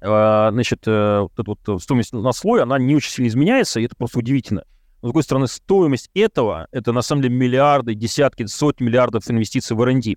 значит, 0.00 0.86
вот 0.86 1.32
эта 1.36 1.44
вот 1.46 1.82
стоимость 1.82 2.12
на 2.12 2.32
слой, 2.32 2.62
она 2.62 2.78
не 2.78 2.96
очень 2.96 3.12
сильно 3.12 3.28
изменяется, 3.28 3.78
и 3.78 3.84
это 3.84 3.94
просто 3.94 4.18
удивительно. 4.18 4.64
Но, 5.02 5.08
с 5.08 5.10
другой 5.10 5.22
стороны, 5.22 5.46
стоимость 5.46 6.10
этого, 6.14 6.66
это 6.72 6.92
на 6.92 7.02
самом 7.02 7.22
деле 7.22 7.34
миллиарды, 7.34 7.94
десятки, 7.94 8.46
сотни 8.46 8.86
миллиардов 8.86 9.30
инвестиций 9.30 9.76
в 9.76 9.82
R&D. 9.82 10.16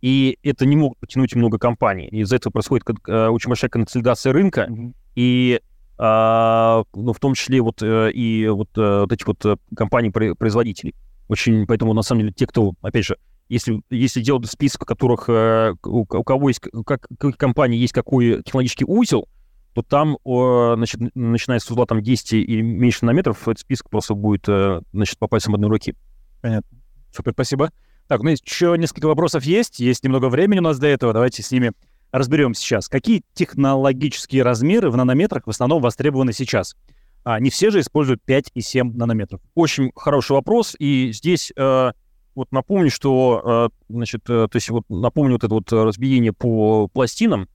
И 0.00 0.38
это 0.42 0.66
не 0.66 0.76
могут 0.76 0.98
потянуть 0.98 1.34
много 1.34 1.58
компаний. 1.58 2.08
Из-за 2.08 2.36
этого 2.36 2.52
происходит 2.52 2.84
э, 3.06 3.28
очень 3.28 3.48
большая 3.48 3.70
консолидация 3.70 4.32
рынка. 4.32 4.68
И 5.14 5.60
а, 5.98 6.84
ну, 6.94 7.12
в 7.12 7.20
том 7.20 7.34
числе 7.34 7.60
вот 7.60 7.82
э, 7.82 8.10
и 8.12 8.48
вот, 8.48 8.70
э, 8.76 9.00
вот 9.00 9.12
эти 9.12 9.24
вот 9.24 9.60
компании-производителей. 9.76 10.94
Очень, 11.28 11.66
поэтому, 11.66 11.92
на 11.92 12.02
самом 12.02 12.22
деле, 12.22 12.32
те, 12.32 12.46
кто, 12.46 12.72
опять 12.82 13.04
же, 13.04 13.16
если, 13.48 13.82
если 13.90 14.20
делать 14.20 14.50
список, 14.50 14.82
у 14.82 14.86
которых, 14.86 15.28
у, 15.28 16.00
у 16.00 16.24
кого 16.24 16.48
есть, 16.48 16.60
как, 16.86 17.06
каких 17.18 17.36
компаний 17.36 17.76
есть 17.76 17.92
какой 17.92 18.42
технологический 18.42 18.86
узел, 18.86 19.28
то 19.74 19.82
там, 19.82 20.18
значит, 20.24 21.00
начиная 21.14 21.58
с 21.58 21.70
узла 21.70 21.86
там 21.86 22.02
10 22.02 22.32
или 22.32 22.60
меньше 22.60 23.04
нанометров, 23.04 23.46
этот 23.48 23.60
список 23.60 23.88
просто 23.88 24.14
будет, 24.14 24.46
значит, 24.92 25.18
по 25.18 25.28
пальцам 25.28 25.54
одной 25.54 25.70
руки. 25.70 25.94
Понятно. 26.40 26.78
Супер, 27.14 27.32
спасибо. 27.32 27.70
Так, 28.12 28.22
ну 28.22 28.28
еще 28.28 28.76
несколько 28.76 29.06
вопросов 29.06 29.42
есть, 29.44 29.78
есть 29.78 30.04
немного 30.04 30.28
времени 30.28 30.58
у 30.58 30.62
нас 30.64 30.78
до 30.78 30.86
этого, 30.86 31.14
давайте 31.14 31.42
с 31.42 31.50
ними 31.50 31.72
разберем 32.10 32.52
сейчас. 32.52 32.86
Какие 32.90 33.22
технологические 33.32 34.42
размеры 34.42 34.90
в 34.90 34.98
нанометрах 34.98 35.46
в 35.46 35.48
основном 35.48 35.80
востребованы 35.80 36.34
сейчас? 36.34 36.76
А, 37.24 37.40
не 37.40 37.48
все 37.48 37.70
же 37.70 37.80
используют 37.80 38.20
5 38.22 38.50
и 38.52 38.60
7 38.60 38.98
нанометров. 38.98 39.40
Очень 39.54 39.92
хороший 39.96 40.32
вопрос, 40.32 40.76
и 40.78 41.10
здесь 41.14 41.54
э, 41.56 41.92
вот 42.34 42.52
напомню, 42.52 42.90
что, 42.90 43.70
э, 43.72 43.92
значит, 43.94 44.28
э, 44.28 44.46
то 44.46 44.56
есть 44.56 44.68
вот 44.68 44.84
напомню 44.90 45.32
вот 45.32 45.44
это 45.44 45.54
вот 45.54 45.72
разбиение 45.72 46.34
по 46.34 46.88
пластинам. 46.88 47.48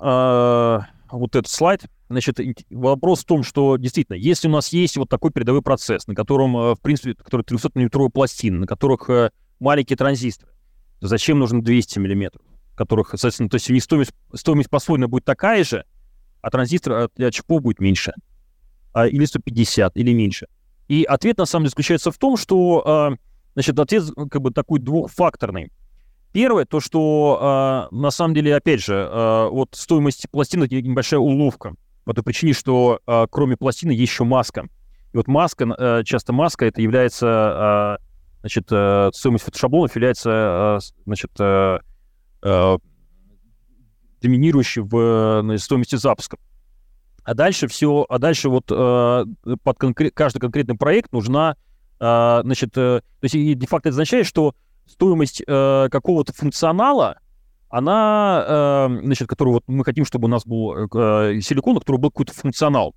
Э, 0.00 0.78
вот 1.10 1.36
этот 1.36 1.48
слайд, 1.48 1.82
Значит, 2.08 2.40
вопрос 2.70 3.20
в 3.20 3.24
том, 3.26 3.42
что 3.42 3.76
действительно, 3.76 4.16
если 4.16 4.48
у 4.48 4.50
нас 4.50 4.72
есть 4.72 4.96
вот 4.96 5.10
такой 5.10 5.30
передовой 5.30 5.60
процесс, 5.60 6.06
на 6.06 6.14
котором, 6.14 6.56
э, 6.56 6.74
в 6.74 6.80
принципе, 6.80 7.14
который 7.14 7.42
300-миллиметровая 7.42 8.08
пластина, 8.08 8.60
на 8.60 8.66
которых 8.66 9.10
э, 9.10 9.30
маленькие 9.60 9.98
транзисторы, 9.98 10.52
то 11.00 11.06
зачем 11.06 11.38
нужно 11.38 11.62
200 11.62 11.98
миллиметров? 11.98 12.42
Которых, 12.74 13.10
соответственно, 13.10 13.50
то 13.50 13.56
есть 13.56 13.68
них 13.68 13.82
стоимость, 13.82 14.12
стоимость 14.32 14.70
послойная 14.70 15.08
будет 15.08 15.26
такая 15.26 15.64
же, 15.64 15.84
а 16.40 16.50
транзистор 16.50 17.10
для 17.14 17.30
чипов 17.30 17.60
будет 17.60 17.78
меньше. 17.78 18.14
А, 18.94 19.06
или 19.06 19.26
150, 19.26 19.96
или 19.96 20.14
меньше. 20.14 20.46
И 20.86 21.04
ответ, 21.04 21.36
на 21.36 21.44
самом 21.44 21.64
деле, 21.64 21.70
заключается 21.70 22.10
в 22.10 22.16
том, 22.16 22.38
что, 22.38 22.82
а, 22.86 23.16
значит, 23.52 23.78
ответ 23.78 24.04
как 24.30 24.40
бы 24.40 24.50
такой 24.50 24.80
двухфакторный. 24.80 25.70
Первое, 26.32 26.64
то, 26.64 26.80
что, 26.80 27.88
на 27.90 28.10
самом 28.10 28.34
деле, 28.34 28.54
опять 28.54 28.84
же, 28.84 29.48
вот 29.50 29.70
стоимость 29.72 30.28
пластины— 30.30 30.68
небольшая 30.70 31.20
уловка 31.20 31.74
по 32.08 32.14
той 32.14 32.24
причине, 32.24 32.54
что 32.54 33.00
э, 33.06 33.26
кроме 33.30 33.58
пластины 33.58 33.90
есть 33.90 34.10
еще 34.12 34.24
маска. 34.24 34.66
И 35.12 35.16
вот 35.18 35.28
маска, 35.28 35.66
э, 35.78 36.04
часто 36.04 36.32
маска, 36.32 36.64
это 36.64 36.80
является, 36.80 37.98
э, 38.00 38.04
значит, 38.40 38.68
э, 38.70 39.10
стоимость 39.12 39.44
фотошаблонов 39.44 39.94
является, 39.94 40.78
э, 40.80 41.02
значит, 41.04 41.30
э, 41.38 41.78
доминирующий 44.22 44.80
в 44.80 45.58
стоимости 45.58 45.96
запуска. 45.96 46.38
А 47.24 47.34
дальше 47.34 47.68
все, 47.68 48.06
а 48.08 48.18
дальше 48.18 48.48
вот 48.48 48.68
под 48.68 49.78
конкрет, 49.78 50.14
каждый 50.14 50.38
конкретный 50.38 50.78
проект 50.78 51.12
нужна, 51.12 51.56
значит, 51.98 52.72
то 52.72 53.02
есть 53.20 53.34
де-факто 53.34 53.90
это 53.90 53.96
означает, 53.96 54.26
что 54.26 54.54
стоимость 54.86 55.44
какого-то 55.44 56.32
функционала, 56.32 57.18
она, 57.70 58.88
значит, 59.02 59.28
которую 59.28 59.54
вот 59.54 59.64
мы 59.66 59.84
хотим, 59.84 60.04
чтобы 60.04 60.26
у 60.26 60.28
нас 60.28 60.46
был 60.46 60.74
силикон, 61.40 61.76
у 61.76 61.80
которого 61.80 62.00
был 62.00 62.10
какой-то 62.10 62.34
функционал. 62.34 62.94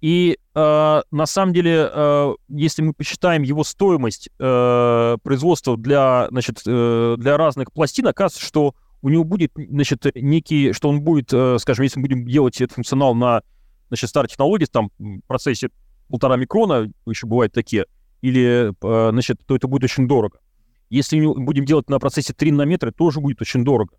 И 0.00 0.38
э, 0.54 1.02
на 1.10 1.26
самом 1.26 1.54
деле, 1.54 1.88
э, 1.90 2.34
если 2.48 2.82
мы 2.82 2.92
посчитаем 2.92 3.42
его 3.42 3.64
стоимость 3.64 4.28
э, 4.38 5.16
производства 5.22 5.76
для, 5.76 6.28
значит, 6.30 6.60
э, 6.66 7.16
для 7.18 7.36
разных 7.36 7.72
пластин, 7.72 8.06
оказывается, 8.06 8.46
что 8.46 8.74
у 9.00 9.08
него 9.08 9.24
будет, 9.24 9.52
значит, 9.56 10.04
некий, 10.14 10.72
что 10.72 10.90
он 10.90 11.00
будет, 11.00 11.32
э, 11.32 11.56
скажем, 11.58 11.84
если 11.84 11.98
мы 11.98 12.08
будем 12.08 12.26
делать 12.26 12.60
этот 12.60 12.74
функционал 12.74 13.14
на, 13.14 13.42
значит, 13.88 14.10
старой 14.10 14.28
технологии, 14.28 14.66
там, 14.66 14.90
в 14.98 15.20
процессе 15.26 15.70
полтора 16.08 16.36
микрона, 16.36 16.92
еще 17.06 17.26
бывают 17.26 17.52
такие, 17.52 17.86
или, 18.20 18.72
э, 18.78 19.10
значит, 19.12 19.38
то 19.46 19.56
это 19.56 19.66
будет 19.66 19.84
очень 19.84 20.06
дорого. 20.06 20.38
Если 20.88 21.20
будем 21.20 21.64
делать 21.64 21.90
на 21.90 21.98
процессе 21.98 22.32
3 22.32 22.52
нанометра, 22.52 22.92
тоже 22.92 23.20
будет 23.20 23.40
очень 23.42 23.64
дорого. 23.64 23.94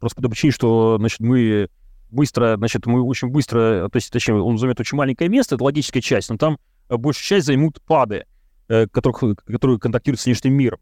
Просто 0.00 0.22
по 0.22 0.28
причине, 0.28 0.52
что, 0.52 0.96
значит, 0.98 1.20
мы 1.20 1.68
быстро, 2.10 2.56
значит, 2.56 2.86
мы 2.86 3.02
очень 3.02 3.28
быстро, 3.28 3.88
то 3.90 3.96
есть, 3.96 4.10
точнее, 4.10 4.34
он 4.36 4.56
займет 4.58 4.80
очень 4.80 4.96
маленькое 4.96 5.28
место, 5.28 5.56
это 5.56 5.64
логическая 5.64 6.00
часть, 6.00 6.30
но 6.30 6.36
там 6.36 6.58
э, 6.88 6.96
большую 6.96 7.24
часть 7.24 7.46
займут 7.46 7.82
пады, 7.82 8.24
э, 8.68 8.86
которых, 8.86 9.36
которые 9.46 9.78
контактируют 9.78 10.20
с 10.20 10.26
внешним 10.26 10.54
миром. 10.54 10.80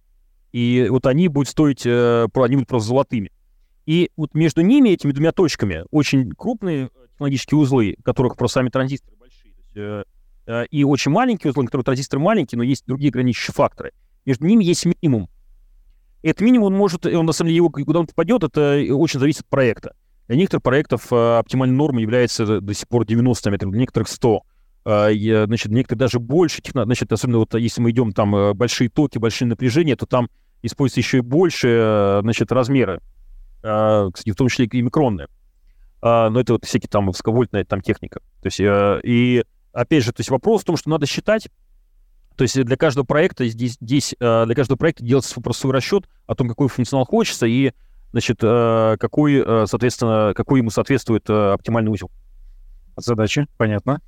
И 0.53 0.87
вот 0.91 1.07
они 1.07 1.29
будут 1.29 1.49
стоить, 1.49 1.87
э, 1.87 2.27
они 2.35 2.57
будут 2.57 2.69
просто 2.69 2.89
золотыми. 2.89 3.33
И 3.87 4.11
вот 4.17 4.35
между 4.35 4.61
ними, 4.61 4.91
этими 4.91 5.13
двумя 5.13 5.33
точками, 5.33 5.85
очень 5.91 6.31
крупные 6.33 6.91
технологические 7.13 7.59
узлы, 7.59 7.97
которых 8.05 8.37
просто 8.37 8.61
сами 8.61 8.69
транзисторы 8.69 9.17
большие, 9.17 10.05
и 10.71 10.85
очень 10.85 11.11
маленькие 11.11 11.51
узлы, 11.51 11.67
которые 11.67 11.85
транзисторы 11.85 12.23
маленькие, 12.23 12.59
но 12.59 12.65
есть 12.65 12.85
другие 12.87 13.11
ограничивающие 13.11 13.55
факторы. 13.55 13.93
Между 14.25 14.47
ними 14.47 14.65
есть 14.65 14.87
минимум. 14.87 15.29
Этот 16.23 16.41
минимум, 16.41 16.69
он 16.69 16.75
может, 16.75 17.05
он 17.07 17.27
на 17.27 17.33
самом 17.33 17.49
деле, 17.49 17.57
его, 17.57 17.71
куда 17.71 18.01
он 18.01 18.07
попадет, 18.07 18.45
это 18.45 18.81
очень 18.95 19.19
зависит 19.19 19.41
от 19.41 19.49
проекта. 19.49 19.95
Для 20.29 20.37
некоторых 20.37 20.63
проектов 20.63 21.13
э, 21.13 21.39
оптимальной 21.39 21.77
нормой 21.77 22.03
является 22.03 22.61
до 22.61 22.75
сих 22.75 22.89
пор 22.89 23.05
90 23.05 23.51
метров, 23.51 23.71
для 23.71 23.81
некоторых 23.81 24.09
100. 24.09 24.43
Э, 24.85 25.45
значит, 25.47 25.73
некоторые 25.73 25.99
даже 25.99 26.21
больше, 26.21 26.63
значит, 26.73 27.13
особенно 27.13 27.39
вот 27.39 27.55
если 27.55 27.81
мы 27.81 27.91
идем 27.91 28.13
там 28.13 28.35
э, 28.37 28.55
большие 28.55 28.89
токи, 28.89 29.19
большие 29.19 29.49
напряжения, 29.49 29.97
то 29.97 30.07
там 30.07 30.29
используются 30.63 31.01
еще 31.01 31.19
и 31.19 31.23
больше, 31.23 32.21
значит, 32.23 32.53
размеры, 32.53 33.01
кстати, 33.61 34.31
в 34.31 34.37
том 34.37 34.49
числе 34.49 34.67
и 34.67 34.83
микронные. 34.83 35.27
Но 36.01 36.39
это 36.39 36.53
вот 36.53 36.65
всякие 36.65 36.89
там 36.89 37.09
высоковольтная 37.09 37.65
там 37.65 37.81
техника. 37.81 38.21
То 38.43 38.47
есть, 38.47 38.61
и 38.61 39.45
опять 39.73 40.05
же, 40.05 40.13
то 40.13 40.21
есть 40.21 40.31
вопрос 40.31 40.63
в 40.63 40.65
том, 40.65 40.77
что 40.77 40.89
надо 40.89 41.07
считать, 41.07 41.49
то 42.37 42.43
есть 42.43 42.63
для 42.63 42.77
каждого 42.77 43.05
проекта 43.05 43.47
здесь, 43.47 43.77
здесь 43.81 44.15
для 44.19 44.55
каждого 44.55 44.77
проекта 44.77 45.05
делается 45.05 45.41
просто 45.41 45.63
свой 45.63 45.75
расчет 45.75 46.09
о 46.27 46.35
том, 46.35 46.49
какой 46.49 46.69
функционал 46.69 47.05
хочется, 47.07 47.47
и 47.47 47.73
значит, 48.13 48.39
э, 48.43 48.97
какой, 49.01 49.43
э, 49.45 49.67
соответственно, 49.67 50.33
какой 50.37 50.61
ему 50.61 50.71
соответствует 50.71 51.29
э, 51.29 51.53
оптимальный 51.53 51.91
узел. 51.91 52.11
Задачи, 52.97 53.47
понятно. 53.57 54.01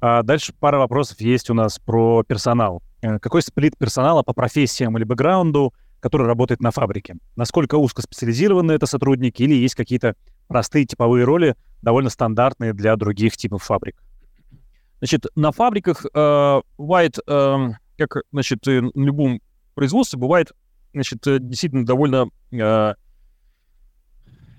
А 0.00 0.22
дальше 0.22 0.52
пара 0.58 0.78
вопросов 0.78 1.20
есть 1.20 1.50
у 1.50 1.54
нас 1.54 1.78
про 1.78 2.22
персонал. 2.22 2.82
Какой 3.00 3.42
сплит 3.42 3.76
персонала 3.78 4.22
по 4.22 4.34
профессиям 4.34 4.96
или 4.98 5.04
бэкграунду, 5.04 5.72
который 6.00 6.26
работает 6.26 6.60
на 6.60 6.70
фабрике? 6.70 7.16
Насколько 7.34 7.76
узкоспециализированы 7.76 8.72
это 8.72 8.86
сотрудники 8.86 9.42
или 9.42 9.54
есть 9.54 9.74
какие-то 9.74 10.14
простые 10.48 10.84
типовые 10.84 11.24
роли, 11.24 11.56
довольно 11.82 12.10
стандартные 12.10 12.74
для 12.74 12.94
других 12.96 13.36
типов 13.36 13.62
фабрик? 13.62 13.96
Значит, 14.98 15.26
на 15.34 15.52
фабриках 15.52 16.06
э, 16.12 16.60
бывает, 16.78 17.18
э, 17.26 17.68
как, 17.98 18.22
значит, 18.32 18.66
на 18.66 19.04
любом 19.04 19.40
производстве 19.74 20.18
бывает, 20.18 20.52
значит, 20.92 21.20
действительно 21.22 21.84
довольно 21.84 22.28
э, 22.50 22.94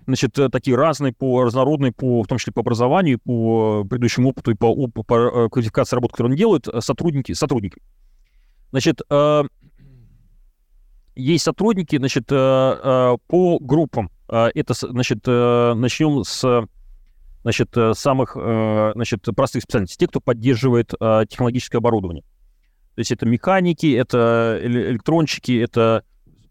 значит, 0.07 0.39
э, 0.39 0.49
такие 0.49 0.76
разные, 0.76 1.14
по 1.14 1.43
разнородные, 1.43 1.91
по, 1.91 2.23
в 2.23 2.27
том 2.27 2.38
числе 2.38 2.53
по 2.53 2.61
образованию, 2.61 3.19
по 3.19 3.84
предыдущему 3.84 4.30
опыту 4.30 4.51
и 4.51 4.55
по, 4.55 4.88
по, 4.88 5.03
по 5.03 5.15
э, 5.15 5.49
квалификации 5.49 5.95
работ, 5.95 6.11
которые 6.11 6.31
они 6.31 6.38
делают, 6.38 6.68
э, 6.68 6.81
сотрудники, 6.81 7.34
сотрудники. 7.34 7.81
Значит, 8.72 9.01
э, 9.09 9.43
есть 11.15 11.43
сотрудники, 11.43 11.97
значит, 11.97 12.31
э, 12.31 12.35
э, 12.35 13.18
по 13.27 13.59
группам. 13.59 14.09
Э, 14.30 14.47
это, 14.55 14.73
значит, 14.73 15.19
э, 15.26 15.73
начнем 15.76 16.23
с 16.23 16.68
значит, 17.48 17.76
самых 17.98 18.34
значит, 18.34 19.24
простых 19.36 19.64
специальностей. 19.64 19.98
Те, 19.98 20.07
кто 20.07 20.19
поддерживает 20.19 20.94
э, 20.99 21.26
технологическое 21.30 21.80
оборудование. 21.80 22.24
То 22.95 22.99
есть 22.99 23.11
это 23.11 23.26
механики, 23.26 23.95
это 23.95 24.60
электронщики, 24.61 25.61
это 25.61 26.03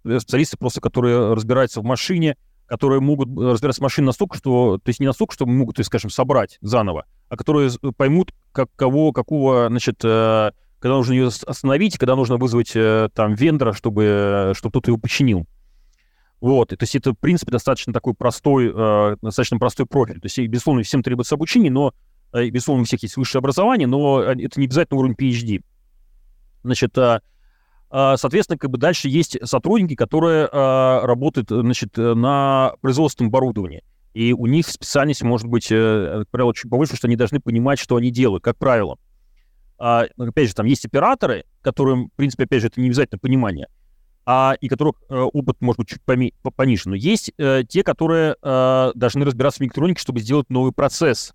специалисты 0.05 0.57
просто, 0.57 0.81
которые 0.81 1.35
разбираются 1.35 1.81
в 1.81 1.85
машине, 1.85 2.37
которые 2.67 3.01
могут 3.01 3.29
э, 3.29 3.53
разбираться 3.53 3.81
в 3.81 3.83
машине 3.83 4.07
настолько, 4.07 4.37
что, 4.37 4.79
то 4.79 4.89
есть 4.89 5.01
не 5.01 5.07
настолько, 5.07 5.35
что 5.35 5.47
могут, 5.47 5.85
скажем, 5.85 6.11
собрать 6.11 6.59
заново, 6.61 7.07
а 7.29 7.37
которые 7.37 7.71
поймут, 7.97 8.33
как, 8.53 8.69
кого, 8.77 9.13
какого, 9.13 9.69
значит, 9.69 10.01
э, 10.05 10.51
когда 10.79 10.97
нужно 10.97 11.13
ее 11.13 11.29
остановить, 11.29 11.99
когда 11.99 12.17
нужно 12.17 12.37
вызвать 12.37 12.73
э, 12.75 13.09
там 13.15 13.35
вендора, 13.35 13.73
чтобы, 13.73 14.53
чтобы 14.55 14.71
кто-то 14.73 14.91
его 14.91 14.99
починил. 14.99 15.47
Вот, 16.41 16.73
и, 16.73 16.77
то 16.77 16.83
есть 16.83 16.95
это, 16.95 17.13
в 17.13 17.19
принципе, 17.19 17.51
достаточно 17.51 17.93
такой 17.93 18.15
простой, 18.15 18.71
э, 18.75 19.17
достаточно 19.23 19.59
простой 19.59 19.87
профиль. 19.87 20.21
То 20.21 20.27
есть, 20.27 20.39
безусловно, 20.39 20.83
всем 20.83 21.03
требуется 21.03 21.35
обучение, 21.35 21.71
но, 21.71 21.95
э, 22.33 22.49
безусловно, 22.51 22.83
у 22.83 22.85
всех 22.85 23.03
есть 23.03 23.17
высшее 23.17 23.41
образование, 23.41 23.87
но 23.87 24.21
это 24.21 24.61
не 24.61 24.67
обязательно 24.67 25.01
уровень 25.01 25.15
PhD. 25.15 25.63
Значит, 26.63 26.97
э, 26.99 27.21
а, 27.89 28.17
соответственно, 28.17 28.59
как 28.59 28.71
бы 28.71 28.79
дальше 28.79 29.09
есть 29.09 29.39
сотрудники, 29.45 29.95
которые 29.95 30.49
а, 30.53 31.07
работают 31.07 31.49
значит, 31.51 31.97
на 31.97 32.75
производственном 32.81 33.29
оборудовании. 33.29 33.85
И 34.13 34.33
у 34.33 34.47
них 34.47 34.67
специальность 34.67 35.23
может 35.23 35.47
быть, 35.47 35.69
э, 35.71 36.21
как 36.21 36.31
правило, 36.31 36.55
чуть 36.55 36.71
повыше, 36.71 36.97
что 36.97 37.07
они 37.07 37.17
должны 37.17 37.39
понимать, 37.39 37.79
что 37.79 37.97
они 37.97 38.11
делают, 38.11 38.43
как 38.43 38.57
правило. 38.57 38.99
А, 39.79 40.07
опять 40.19 40.49
же, 40.49 40.55
там 40.55 40.65
есть 40.67 40.87
операторы, 40.87 41.45
которым, 41.61 42.09
в 42.09 42.13
принципе, 42.13 42.45
опять 42.45 42.63
же, 42.63 42.69
это 42.69 42.81
не 42.81 42.87
обязательно 42.87 43.19
понимание, 43.19 43.69
а, 44.27 44.57
и 44.61 44.69
которых 44.69 44.97
а, 45.09 45.25
опыт 45.25 45.61
может 45.61 45.79
быть 45.79 45.89
чуть 45.89 46.03
поми- 46.05 46.35
пониже. 46.55 46.91
Но 46.91 46.97
есть 46.97 47.33
а, 47.39 47.63
те, 47.63 47.83
которые 47.83 48.37
а, 48.43 48.91
должны 48.95 49.25
разбираться 49.25 49.61
в 49.61 49.63
электронике, 49.63 50.01
чтобы 50.01 50.21
сделать 50.21 50.51
новый 50.51 50.73
процесс 50.73 51.33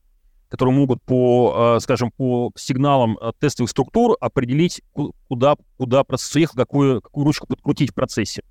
которые 0.51 0.75
могут 0.75 1.01
по, 1.03 1.77
э, 1.77 1.79
скажем, 1.79 2.11
по 2.11 2.51
сигналам 2.57 3.17
э, 3.17 3.31
тестовых 3.39 3.71
структур 3.71 4.17
определить, 4.19 4.81
куда, 5.29 5.55
куда 5.77 6.03
процесс 6.03 6.35
уехал, 6.35 6.55
какую, 6.57 7.01
какую 7.01 7.23
ручку 7.23 7.47
подкрутить 7.47 7.91
в 7.91 7.93
процессе. 7.93 8.43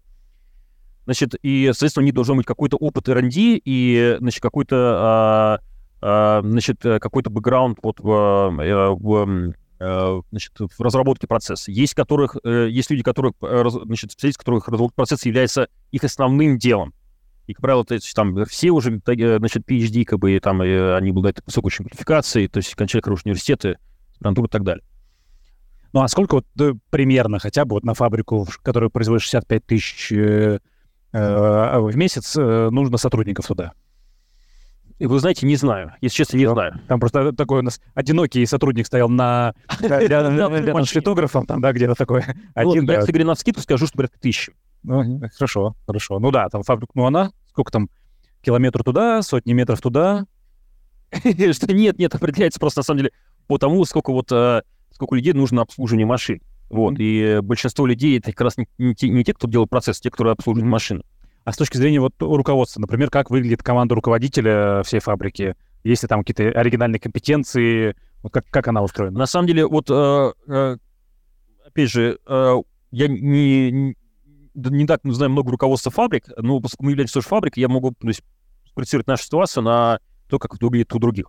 Значит, 1.05 1.35
и, 1.43 1.67
соответственно, 1.73 2.05
у 2.05 2.07
них 2.07 2.15
должен 2.15 2.39
быть 2.39 2.47
какой-то 2.47 2.79
опыт 2.79 3.07
R&D 3.07 3.61
и, 3.63 4.17
значит, 4.19 4.41
какой-то, 4.41 4.77
а, 4.79 5.61
а, 6.01 6.41
значит, 6.43 6.81
какой-то 6.81 7.29
бэкграунд 7.29 7.79
вот 7.83 8.01
в, 8.01 8.09
э, 8.63 8.89
в, 8.95 9.53
значит, 9.81 10.53
в 10.59 10.81
разработке 10.81 11.27
процесса. 11.27 11.71
Есть, 11.71 11.95
которых, 11.95 12.37
есть 12.45 12.91
люди, 12.91 13.03
которых, 13.03 13.33
значит, 13.41 14.13
специалисты, 14.13 14.39
которых 14.39 14.69
разработка 14.69 14.95
процесса 14.95 15.29
является 15.29 15.69
их 15.91 16.05
основным 16.05 16.59
делом. 16.59 16.93
И, 17.51 17.53
как 17.53 17.63
правило, 17.63 17.85
то 17.85 17.95
есть, 17.95 18.15
там 18.15 18.45
все 18.45 18.71
уже, 18.71 19.01
э, 19.05 19.39
значит, 19.39 19.69
PhD, 19.69 20.05
как 20.05 20.21
бы, 20.21 20.39
там, 20.39 20.63
э, 20.63 20.95
они 20.95 21.11
обладают 21.11 21.43
высокой 21.45 21.73
квалификацией, 21.73 22.47
то 22.47 22.59
есть 22.59 22.77
кончали 22.77 23.03
хорошие 23.03 23.33
университеты, 23.33 23.77
аспирантуру 24.13 24.47
и 24.47 24.51
так 24.51 24.63
далее. 24.63 24.85
Ну, 25.93 26.03
а 26.03 26.07
сколько 26.07 26.37
вот 26.37 26.47
примерно 26.91 27.41
хотя 27.41 27.65
бы 27.65 27.75
вот 27.75 27.83
на 27.83 27.95
фабрику, 27.95 28.47
которая 28.63 28.89
производит 28.89 29.23
65 29.25 29.67
тысяч 29.67 30.13
э, 30.13 30.61
э, 31.13 31.79
в 31.81 31.97
месяц, 31.97 32.37
э, 32.37 32.69
нужно 32.71 32.97
сотрудников 32.99 33.49
туда? 33.49 33.73
И 35.01 35.07
вы 35.07 35.19
знаете, 35.19 35.47
не 35.47 35.57
знаю. 35.57 35.95
Если 36.03 36.17
честно, 36.17 36.37
не 36.37 36.47
знаю. 36.47 36.79
Там 36.87 37.01
просто 37.01 37.33
такой 37.33 37.61
у 37.61 37.63
нас 37.63 37.81
одинокий 37.95 38.45
сотрудник 38.45 38.87
стоял 38.87 39.09
на 39.09 39.55
литографом, 39.81 41.47
там, 41.47 41.63
да, 41.63 41.73
где-то 41.73 41.95
такой 41.95 42.23
ну, 42.55 42.71
один. 42.71 42.85
Я, 42.85 42.99
если 42.99 43.11
говорю 43.11 43.29
на 43.29 43.35
скидку, 43.35 43.63
скажу, 43.63 43.87
что 43.87 43.97
порядка 43.97 44.21
тысячи. 44.21 44.53
Ну, 44.83 45.23
хорошо, 45.35 45.75
хорошо. 45.87 46.19
Ну 46.19 46.31
да, 46.31 46.51
там 46.51 46.63
фабрика, 46.65 46.93
ну 46.95 47.07
она, 47.07 47.31
сколько 47.49 47.73
там, 47.73 47.89
километр 48.43 48.85
туда, 48.85 49.23
сотни 49.23 49.55
метров 49.55 49.81
туда. 49.81 50.27
Что 51.13 51.73
нет, 51.73 51.99
нет, 51.99 52.15
определяется 52.15 52.61
просто 52.61 52.81
на 52.81 52.85
самом 52.85 52.99
деле 52.99 53.13
по 53.47 53.57
тому, 53.57 53.83
сколько 53.87 54.13
вот, 54.13 54.31
э, 54.31 54.61
сколько 54.93 55.15
людей 55.15 55.33
нужно 55.33 55.63
обслуживание 55.63 56.07
машин. 56.07 56.43
Вот, 56.69 56.97
и 56.99 57.41
большинство 57.43 57.87
людей 57.87 58.19
это 58.19 58.33
как 58.33 58.43
раз 58.43 58.57
не, 58.77 58.95
те, 59.25 59.35
кто 59.35 59.49
делает 59.49 59.71
процесс, 59.71 59.99
а 59.99 60.03
те, 60.03 60.11
которые 60.11 60.33
обслуживают 60.33 60.71
машины. 60.71 61.03
А 61.45 61.53
с 61.53 61.57
точки 61.57 61.77
зрения 61.77 62.01
вот 62.01 62.15
руководства, 62.21 62.81
например, 62.81 63.11
как 63.11 63.31
выглядит 63.31 63.63
команда 63.63 63.95
руководителя 63.95 64.83
всей 64.83 65.01
фабрики? 65.01 65.57
Есть 65.85 66.03
ли 66.03 66.09
там 66.09 66.23
какие-то 66.23 66.59
оригинальные 66.59 67.01
компетенции? 67.01 67.97
Вот 68.23 68.33
как, 68.33 68.47
как 68.51 68.69
она 68.69 68.83
устроена? 68.83 69.19
На 69.19 69.27
самом 69.27 69.47
деле, 69.47 69.67
вот, 69.67 69.91
э, 69.91 70.33
э, 70.47 70.77
опять 71.67 71.91
же, 71.91 72.19
э, 72.27 72.57
я 72.91 73.09
не, 73.09 73.97
не 74.55 74.87
так 74.87 75.01
знаем 75.05 75.33
много 75.33 75.51
руководства 75.51 75.91
фабрик, 75.91 76.27
но 76.37 76.61
поскольку 76.61 76.85
мы 76.85 76.91
являемся 76.91 77.15
тоже 77.15 77.29
фабрикой, 77.29 77.63
я 77.63 77.69
могу 77.69 77.93
то 77.93 78.09
есть, 78.09 78.23
спроецировать 78.67 79.07
нашу 79.07 79.25
ситуацию 79.25 79.63
на 79.63 80.01
то, 80.29 80.39
как 80.39 80.61
выглядит 80.61 80.93
у 80.95 80.99
других. 80.99 81.27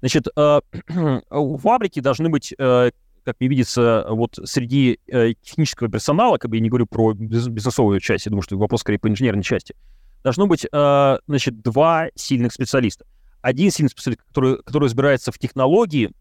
Значит, 0.00 0.26
э, 0.36 0.60
у 1.30 1.58
фабрики 1.58 2.00
должны 2.00 2.28
быть, 2.30 2.54
э, 2.58 2.90
как 3.24 3.36
мне 3.40 3.48
видится, 3.48 4.06
вот 4.08 4.38
среди 4.44 5.00
э, 5.06 5.34
технического 5.42 5.90
персонала, 5.90 6.38
как 6.38 6.50
бы 6.50 6.56
я 6.56 6.62
не 6.62 6.68
говорю 6.68 6.86
про 6.86 7.14
бизнесовую 7.14 8.00
часть, 8.00 8.26
я 8.26 8.30
думаю, 8.30 8.42
что 8.42 8.56
вопрос 8.56 8.80
скорее 8.80 8.98
по 8.98 9.08
инженерной 9.08 9.42
части, 9.42 9.74
должно 10.22 10.46
быть, 10.46 10.66
значит, 10.70 11.60
два 11.60 12.08
сильных 12.14 12.52
специалиста. 12.52 13.04
Один 13.42 13.70
сильный 13.70 13.90
специалист, 13.90 14.22
который, 14.22 14.56
который 14.62 14.84
разбирается 14.84 15.32
в 15.32 15.38
технологии, 15.38 16.12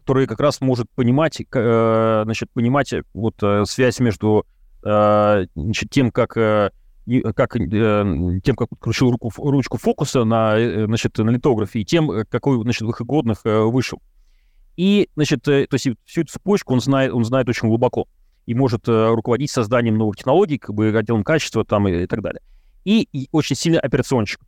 который 0.00 0.26
как 0.26 0.40
раз 0.40 0.60
может 0.60 0.90
понимать, 0.90 1.40
значит, 1.52 2.50
понимать 2.50 2.92
вот 3.14 3.36
связь 3.66 4.00
между 4.00 4.44
значит, 4.82 5.90
тем, 5.90 6.10
как 6.10 6.36
как, 7.34 7.56
э, 7.56 8.40
тем, 8.44 8.56
как 8.56 8.68
крутил 8.78 9.10
руку, 9.10 9.30
ручку 9.36 9.78
фокуса 9.78 10.24
на, 10.24 10.56
э, 10.56 10.86
значит, 10.86 11.18
на 11.18 11.30
литографе, 11.30 11.80
и 11.80 11.84
тем, 11.84 12.10
э, 12.10 12.24
какой 12.24 12.60
значит, 12.62 12.82
выходных 12.82 13.40
вышел. 13.44 14.00
И, 14.76 15.08
значит, 15.14 15.42
то 15.42 15.52
есть 15.52 15.88
всю 16.04 16.20
эту 16.22 16.32
цепочку 16.32 16.72
он 16.72 16.80
знает, 16.80 17.12
он 17.12 17.24
знает 17.24 17.48
очень 17.48 17.68
глубоко 17.68 18.06
и 18.46 18.54
может 18.54 18.88
руководить 18.88 19.50
созданием 19.50 19.96
новых 19.96 20.16
технологий, 20.16 20.58
как 20.58 20.74
бы 20.74 20.88
отделом 20.96 21.22
качества 21.24 21.64
там 21.64 21.86
и, 21.88 22.02
и 22.02 22.06
так 22.06 22.22
далее. 22.22 22.40
И, 22.84 23.08
и 23.12 23.28
очень 23.32 23.54
сильный 23.54 23.78
операционщик. 23.78 24.40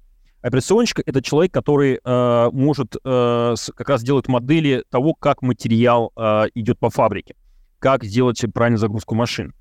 Операционщик— 0.44 1.00
это 1.06 1.22
человек, 1.22 1.54
который 1.54 2.00
э, 2.04 2.50
может 2.52 2.96
э, 3.02 3.54
как 3.74 3.88
раз 3.88 4.02
делать 4.02 4.28
модели 4.28 4.84
того, 4.90 5.14
как 5.14 5.40
материал 5.40 6.12
э, 6.16 6.48
идет 6.54 6.78
по 6.78 6.90
фабрике, 6.90 7.34
как 7.78 8.04
сделать 8.04 8.44
правильную 8.52 8.78
загрузку 8.78 9.14
машин. 9.14 9.54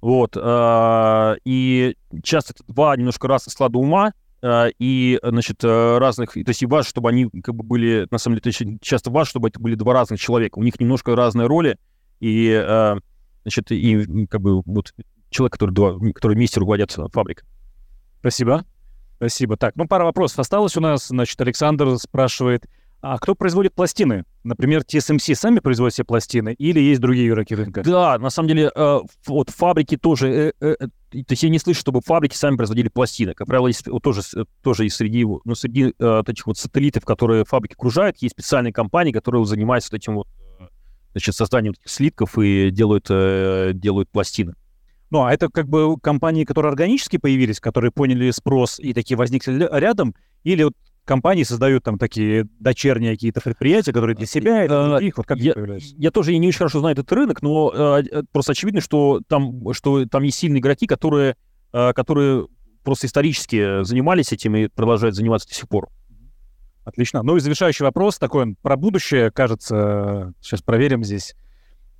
Вот. 0.00 0.36
Э, 0.36 1.34
и 1.44 1.96
часто 2.22 2.52
это 2.52 2.62
два 2.72 2.96
немножко 2.96 3.26
разных 3.26 3.52
склада 3.52 3.78
ума, 3.78 4.10
э, 4.10 4.12
и, 4.44 5.20
значит, 5.22 5.62
э, 5.62 5.98
разных... 5.98 6.32
То 6.32 6.40
есть 6.46 6.62
и 6.62 6.66
важно, 6.66 6.88
чтобы 6.88 7.08
они 7.08 7.28
как 7.42 7.54
бы 7.54 7.62
были... 7.62 8.06
На 8.10 8.18
самом 8.18 8.38
деле, 8.38 8.48
очень 8.48 8.78
часто 8.80 9.10
важно, 9.10 9.30
чтобы 9.30 9.48
это 9.48 9.60
были 9.60 9.74
два 9.74 9.92
разных 9.92 10.20
человека. 10.20 10.58
У 10.58 10.62
них 10.62 10.80
немножко 10.80 11.14
разные 11.14 11.46
роли, 11.46 11.78
и, 12.20 12.52
значит, 13.42 13.70
и 13.70 14.26
как 14.26 14.40
бы 14.40 14.62
вот 14.62 14.94
человек, 15.30 15.52
который, 15.52 15.70
два, 15.72 15.98
который 16.12 16.34
вместе 16.34 16.60
руководят 16.60 16.90
фабрикой. 17.12 17.46
Спасибо. 18.20 18.64
Спасибо. 19.16 19.56
Так, 19.56 19.76
ну, 19.76 19.86
пара 19.86 20.04
вопросов 20.04 20.40
осталось 20.40 20.76
у 20.76 20.80
нас. 20.80 21.06
Значит, 21.06 21.40
Александр 21.40 21.96
спрашивает, 21.98 22.66
а 23.02 23.18
кто 23.18 23.34
производит 23.34 23.74
пластины? 23.74 24.24
Например, 24.44 24.82
TSMC 24.82 25.34
сами 25.34 25.58
производят 25.58 25.92
все 25.92 26.04
пластины 26.04 26.54
или 26.56 26.78
есть 26.78 27.00
другие 27.00 27.28
игроки 27.28 27.52
рынка? 27.52 27.82
Да, 27.82 28.16
на 28.16 28.30
самом 28.30 28.48
деле, 28.48 28.70
э, 28.72 29.00
вот 29.26 29.50
фабрики 29.50 29.96
тоже... 29.96 30.28
Э, 30.28 30.52
э, 30.60 30.76
э 30.80 30.86
то 31.10 31.32
есть 31.32 31.42
я 31.42 31.48
не 31.48 31.58
слышу, 31.58 31.80
чтобы 31.80 32.00
фабрики 32.00 32.36
сами 32.36 32.56
производили 32.56 32.88
пластины. 32.88 33.34
Как 33.34 33.48
правило, 33.48 33.66
есть, 33.66 33.88
вот, 33.88 34.04
тоже, 34.04 34.20
э, 34.36 34.44
тоже 34.62 34.86
и 34.86 34.88
среди, 34.88 35.24
ну, 35.24 35.54
среди 35.56 35.92
э, 35.98 36.22
этих 36.24 36.46
вот 36.46 36.58
сателлитов, 36.58 37.04
которые 37.04 37.44
фабрики 37.44 37.72
окружают, 37.72 38.18
есть 38.18 38.34
специальные 38.34 38.72
компании, 38.72 39.10
которые 39.10 39.44
занимаются 39.46 39.90
вот 39.90 39.98
этим 39.98 40.14
вот 40.14 40.28
э, 40.60 40.68
значит, 41.10 41.34
созданием 41.34 41.74
слитков 41.84 42.38
и 42.38 42.70
делают, 42.70 43.06
э, 43.10 43.72
делают 43.74 44.10
пластины. 44.10 44.54
Ну, 45.10 45.24
а 45.24 45.32
это 45.32 45.48
как 45.48 45.68
бы 45.68 45.96
компании, 45.98 46.44
которые 46.44 46.70
органически 46.70 47.16
появились, 47.16 47.58
которые 47.58 47.90
поняли 47.90 48.30
спрос 48.30 48.78
и 48.78 48.94
такие 48.94 49.16
возникли 49.16 49.68
рядом, 49.72 50.14
или 50.44 50.62
вот 50.62 50.74
компании 51.04 51.42
создают 51.42 51.84
там 51.84 51.98
такие 51.98 52.46
дочерние 52.58 53.12
какие-то 53.12 53.40
предприятия, 53.40 53.92
которые 53.92 54.16
для 54.16 54.26
себя, 54.26 54.66
для 54.66 54.88
других, 54.88 55.16
вот 55.16 55.26
как 55.26 55.38
я, 55.38 55.54
я 55.78 56.10
тоже 56.10 56.36
не 56.36 56.48
очень 56.48 56.58
хорошо 56.58 56.80
знаю 56.80 56.94
этот 56.94 57.10
рынок, 57.12 57.42
но 57.42 57.72
э, 57.74 58.22
просто 58.32 58.52
очевидно, 58.52 58.80
что 58.80 59.20
там, 59.28 59.72
что 59.72 60.06
там 60.06 60.22
есть 60.22 60.38
сильные 60.38 60.60
игроки, 60.60 60.86
которые, 60.86 61.36
э, 61.72 61.92
которые 61.92 62.46
просто 62.84 63.06
исторически 63.06 63.82
занимались 63.84 64.32
этим 64.32 64.56
и 64.56 64.68
продолжают 64.68 65.14
заниматься 65.14 65.48
до 65.48 65.54
сих 65.54 65.68
пор. 65.68 65.88
Отлично. 66.84 67.22
Ну 67.22 67.36
и 67.36 67.40
завершающий 67.40 67.84
вопрос, 67.84 68.18
такой 68.18 68.42
он 68.42 68.56
про 68.56 68.76
будущее, 68.76 69.30
кажется, 69.30 70.34
сейчас 70.40 70.62
проверим 70.62 71.04
здесь. 71.04 71.34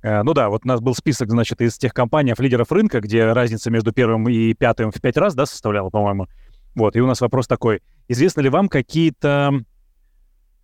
Э, 0.01 0.23
ну 0.23 0.33
да, 0.33 0.49
вот 0.49 0.65
у 0.65 0.67
нас 0.67 0.81
был 0.81 0.93
список, 0.93 1.29
значит, 1.29 1.61
из 1.61 1.77
тех 1.77 1.93
компаний, 1.93 2.33
лидеров 2.37 2.71
рынка, 2.71 2.99
где 2.99 3.31
разница 3.31 3.71
между 3.71 3.93
первым 3.93 4.27
и 4.27 4.53
пятым 4.53 4.91
в 4.91 5.01
пять 5.01 5.17
раз, 5.17 5.35
да, 5.35 5.45
составляла, 5.45 5.89
по-моему. 5.89 6.27
Вот, 6.75 6.95
и 6.95 7.01
у 7.01 7.07
нас 7.07 7.21
вопрос 7.21 7.47
такой. 7.47 7.81
Известно 8.07 8.41
ли 8.41 8.49
вам 8.49 8.69
какие-то... 8.69 9.51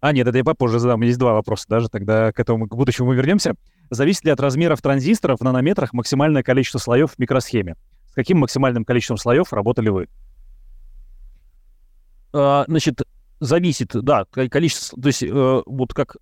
А, 0.01 0.13
нет, 0.13 0.27
это 0.27 0.37
я 0.37 0.43
попозже 0.43 0.79
задам. 0.79 1.01
Есть 1.01 1.19
два 1.19 1.33
вопроса 1.33 1.65
даже, 1.67 1.89
тогда 1.89 2.31
к 2.31 2.39
этому, 2.39 2.67
к 2.67 2.75
будущему 2.75 3.09
мы 3.09 3.15
вернемся. 3.15 3.55
Зависит 3.89 4.23
ли 4.23 4.31
от 4.31 4.39
размеров 4.39 4.81
транзисторов 4.81 5.39
в 5.39 5.43
нанометрах 5.43 5.93
максимальное 5.93 6.43
количество 6.43 6.79
слоев 6.79 7.11
в 7.11 7.19
микросхеме? 7.19 7.75
С 8.09 8.13
каким 8.13 8.39
максимальным 8.39 8.85
количеством 8.85 9.17
слоев 9.17 9.51
работали 9.51 9.89
вы? 9.89 10.07
А, 12.33 12.65
значит, 12.67 13.01
зависит, 13.39 13.89
да, 13.93 14.25
количество, 14.25 15.01
то 15.01 15.07
есть 15.07 15.23
э, 15.23 15.61
вот 15.65 15.93
как 15.93 16.17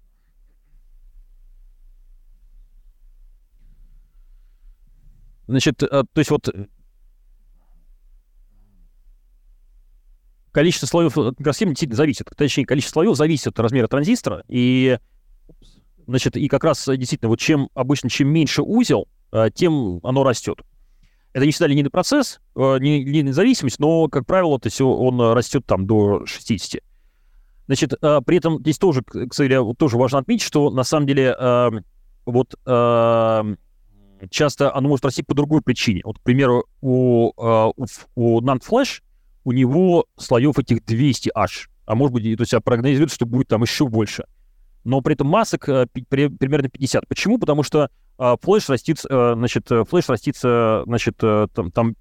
Значит, 5.47 5.81
э, 5.81 5.87
то 5.87 6.19
есть 6.19 6.29
вот 6.29 6.49
количество 10.51 10.87
слоев 10.87 11.15
микросхемы 11.15 11.71
действительно 11.71 11.97
зависит. 11.97 12.27
Точнее, 12.35 12.65
количество 12.65 13.01
слоев 13.01 13.15
зависит 13.15 13.47
от 13.47 13.59
размера 13.59 13.87
транзистора. 13.87 14.43
И, 14.47 14.97
значит, 16.05 16.37
и 16.37 16.47
как 16.47 16.63
раз 16.63 16.85
действительно, 16.87 17.29
вот 17.29 17.39
чем 17.39 17.69
обычно, 17.73 18.09
чем 18.09 18.29
меньше 18.29 18.61
узел, 18.61 19.07
э, 19.31 19.49
тем 19.53 19.99
оно 20.03 20.23
растет. 20.23 20.59
Это 21.33 21.45
не 21.45 21.51
всегда 21.51 21.67
линейный 21.67 21.91
процесс, 21.91 22.39
э, 22.55 22.77
не 22.79 23.03
линейная 23.03 23.33
зависимость, 23.33 23.79
но, 23.79 24.07
как 24.07 24.25
правило, 24.25 24.59
то 24.59 24.67
есть 24.67 24.81
он 24.81 25.19
растет 25.33 25.65
там 25.65 25.85
до 25.85 26.25
60. 26.25 26.81
Значит, 27.67 27.93
э, 28.01 28.21
при 28.25 28.37
этом 28.37 28.59
здесь 28.59 28.77
тоже, 28.77 29.03
кстати, 29.03 29.55
тоже 29.77 29.97
важно 29.97 30.19
отметить, 30.19 30.43
что 30.43 30.69
на 30.71 30.83
самом 30.83 31.07
деле 31.07 31.35
вот 32.25 32.55
часто 34.31 34.75
оно 34.75 34.89
может 34.89 35.05
расти 35.05 35.21
по 35.21 35.35
другой 35.35 35.61
причине. 35.61 36.01
Вот, 36.03 36.17
к 36.17 36.21
примеру, 36.23 36.65
у, 36.81 37.31
у, 37.37 37.85
у 38.15 38.41
NAND 38.41 38.63
Flash 38.67 39.01
у 39.47 39.53
него 39.53 40.07
слоев 40.17 40.59
этих 40.59 40.83
200 40.83 41.31
аж, 41.33 41.69
а 41.85 41.95
может 41.95 42.13
быть, 42.13 42.35
то 42.35 42.41
есть 42.41 42.53
а 42.53 42.59
прогнозируется, 42.59 43.15
что 43.15 43.25
будет 43.25 43.47
там 43.47 43.61
еще 43.61 43.87
больше. 43.87 44.25
Но 44.83 44.99
при 44.99 45.13
этом 45.13 45.27
масок 45.27 45.69
э, 45.69 45.87
примерно 45.93 46.67
50. 46.67 47.07
Почему? 47.07 47.37
Потому 47.39 47.63
что 47.63 47.89
э, 48.19 48.35
флеш 48.41 48.67
растит, 48.67 48.99
э, 49.09 49.33
значит, 49.37 49.69
флеш 49.87 50.09
растится, 50.09 50.83
значит, 50.85 51.15
там, 51.19 51.71
там 51.71 51.95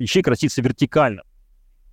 ячейка 0.00 0.30
растится 0.30 0.60
вертикально. 0.60 1.22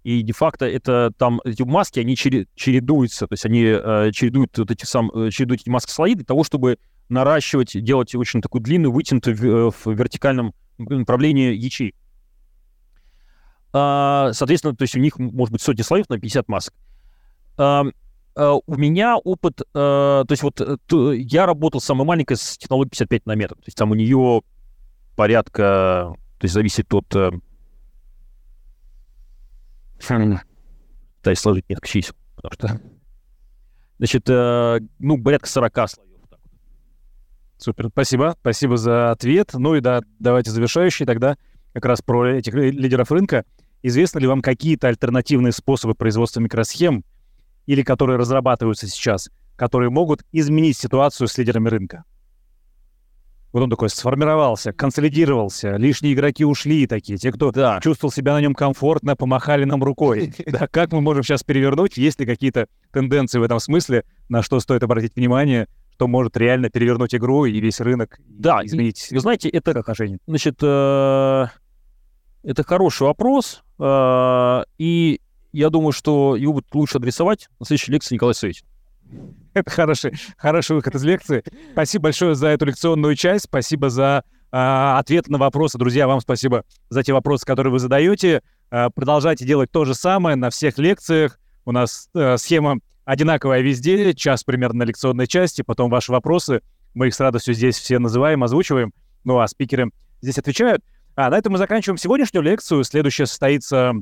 И 0.02 0.24
де-факто 0.24 0.66
это 0.66 1.14
там 1.20 1.40
эти 1.46 1.62
маски, 1.62 2.00
они 2.00 2.16
чередуются, 2.16 3.28
то 3.28 3.34
есть 3.34 3.46
они 3.46 3.62
э, 3.64 4.10
чередуют 4.12 4.58
вот 4.58 4.72
эти 4.72 4.86
сам, 4.86 5.12
чередуют 5.30 5.62
эти 5.62 5.70
маски 5.70 5.92
слои 5.92 6.16
для 6.16 6.26
того, 6.26 6.44
чтобы 6.44 6.80
наращивать, 7.10 7.80
делать 7.80 8.16
очень 8.16 8.42
такую 8.42 8.64
длинную, 8.64 8.92
вытянутую 8.92 9.70
в, 9.70 9.86
в 9.86 9.92
вертикальном 9.92 10.56
направлении 10.80 11.54
ячейку. 11.54 11.96
А, 13.74 14.32
соответственно, 14.34 14.76
то 14.76 14.84
есть 14.84 14.96
у 14.96 15.00
них 15.00 15.18
может 15.18 15.52
быть 15.52 15.62
сотни 15.62 15.82
слоев 15.82 16.08
на 16.10 16.20
50 16.20 16.48
масок. 16.48 16.74
А, 17.58 17.84
а, 18.36 18.54
у 18.54 18.76
меня 18.76 19.18
опыт, 19.18 19.62
то 19.74 20.26
есть 20.30 20.44
вот 20.44 20.62
э, 20.62 20.78
я 21.18 21.46
работал 21.46 21.82
самой 21.82 22.06
маленькой 22.06 22.38
с 22.38 22.58
технологией 22.58 22.92
55 22.92 23.26
на 23.26 23.36
метр. 23.36 23.56
То 23.56 23.64
есть 23.66 23.78
там 23.78 23.92
у 23.92 23.96
нее 23.96 24.42
порядка, 25.16 26.16
то 26.38 26.46
есть 26.46 26.54
зависит 26.54 26.94
от... 26.94 27.16
Э, 27.16 27.32
пытаюсь 31.18 31.40
сложить 31.40 31.70
несколько 31.70 31.88
чисел, 31.88 32.16
потому 32.36 32.54
что... 32.54 32.82
Значит, 33.98 34.30
э, 34.30 34.80
ну, 35.00 35.24
порядка 35.24 35.48
40 35.48 35.74
слоев. 35.90 36.10
Супер, 37.58 37.88
спасибо. 37.88 38.36
Спасибо 38.42 38.78
за 38.78 39.12
ответ. 39.12 39.52
Ну 39.54 39.76
и 39.76 39.80
да, 39.80 40.02
давайте 40.20 40.52
завершающий 40.52 41.06
тогда 41.06 41.38
как 41.74 41.86
раз 41.86 42.02
про 42.02 42.38
этих 42.38 42.54
лидеров 42.54 43.12
рынка. 43.12 43.46
Известны 43.84 44.20
ли 44.20 44.28
вам 44.28 44.42
какие-то 44.42 44.88
альтернативные 44.88 45.52
способы 45.52 45.94
производства 45.94 46.40
микросхем 46.40 47.04
или 47.66 47.84
которые 47.84 48.18
разрабатываются 48.18 48.88
сейчас, 48.88 49.30
которые 49.58 49.90
могут 49.90 50.24
изменить 50.32 50.78
ситуацию 50.78 51.28
с 51.28 51.38
лидерами 51.38 51.68
рынка? 51.68 52.06
Вот 53.52 53.62
он 53.62 53.70
такой 53.70 53.90
сформировался, 53.90 54.74
консолидировался, 54.74 55.76
лишние 55.76 56.14
игроки 56.14 56.44
ушли 56.44 56.88
такие, 56.88 57.20
те, 57.20 57.32
кто 57.32 57.52
да. 57.52 57.80
чувствовал 57.84 58.12
себя 58.12 58.34
на 58.34 58.42
нем 58.42 58.56
комфортно, 58.56 59.16
помахали 59.16 59.66
нам 59.66 59.84
рукой. 59.84 60.34
Да, 60.48 60.68
как 60.68 60.92
мы 60.92 61.02
можем 61.02 61.22
сейчас 61.22 61.44
перевернуть? 61.44 61.98
Есть 61.98 62.20
ли 62.20 62.26
какие-то 62.26 62.68
тенденции 62.92 63.38
в 63.38 63.44
этом 63.44 63.60
смысле, 63.60 64.06
на 64.28 64.42
что 64.42 64.60
стоит 64.60 64.82
обратить 64.82 65.16
внимание, 65.16 65.68
что 65.94 66.08
может 66.08 66.36
реально 66.38 66.70
перевернуть 66.70 67.14
игру 67.14 67.46
и 67.46 67.60
весь 67.60 67.80
рынок 67.80 68.18
да, 68.28 68.66
изменить? 68.66 69.10
Вы 69.12 69.20
знаете, 69.20 69.50
это 69.50 69.72
отношение. 69.72 70.18
Значит, 70.26 70.56
э, 70.62 71.46
это 72.44 72.64
хороший 72.64 73.04
вопрос. 73.04 73.64
А, 73.80 74.66
и 74.78 75.20
я 75.52 75.70
думаю, 75.70 75.92
что 75.92 76.36
его 76.36 76.54
будет 76.54 76.74
лучше 76.74 76.98
адресовать 76.98 77.50
на 77.60 77.66
следующей 77.66 77.92
лекции 77.92 78.16
Николай 78.16 78.36
Савич. 78.36 78.64
Это 79.54 79.70
хороший, 79.70 80.14
хороший 80.38 80.76
выход 80.76 80.96
из 80.96 81.04
лекции. 81.04 81.44
Спасибо 81.74 82.04
большое 82.04 82.36
за 82.36 82.48
эту 82.48 82.66
лекционную 82.66 83.16
часть. 83.16 83.46
Спасибо 83.46 83.90
за 83.90 84.24
э, 84.52 84.58
ответы 84.58 85.32
на 85.32 85.38
вопросы. 85.38 85.78
Друзья, 85.78 86.08
вам 86.08 86.22
спасибо 86.22 86.66
за 86.90 87.04
те 87.04 87.14
вопросы, 87.14 87.46
которые 87.46 87.72
вы 87.72 87.80
задаете. 87.80 88.42
Э, 88.72 88.90
продолжайте 88.94 89.46
делать 89.46 89.72
то 89.72 89.86
же 89.86 89.94
самое 89.94 90.36
на 90.36 90.50
всех 90.50 90.78
лекциях. 90.78 91.40
У 91.66 91.72
нас 91.72 92.10
э, 92.16 92.38
схема 92.38 92.80
одинаковая 93.06 93.62
везде, 93.62 94.14
час 94.16 94.44
примерно 94.44 94.80
на 94.80 94.84
лекционной 94.84 95.28
части, 95.28 95.62
потом 95.62 95.90
ваши 95.90 96.12
вопросы. 96.12 96.62
Мы 96.96 97.08
их 97.08 97.16
с 97.16 97.20
радостью 97.20 97.54
здесь 97.54 97.78
все 97.78 98.00
называем, 98.00 98.44
озвучиваем. 98.44 98.92
Ну 99.24 99.40
а 99.40 99.48
спикеры 99.48 99.92
здесь 100.22 100.40
отвечают. 100.40 100.84
А 101.16 101.30
на 101.30 101.38
этом 101.38 101.54
мы 101.54 101.60
заканчиваем 101.60 101.98
сегодняшнюю 101.98 102.44
лекцию. 102.44 102.84
Следующая 102.84 103.26
состоится 103.26 103.94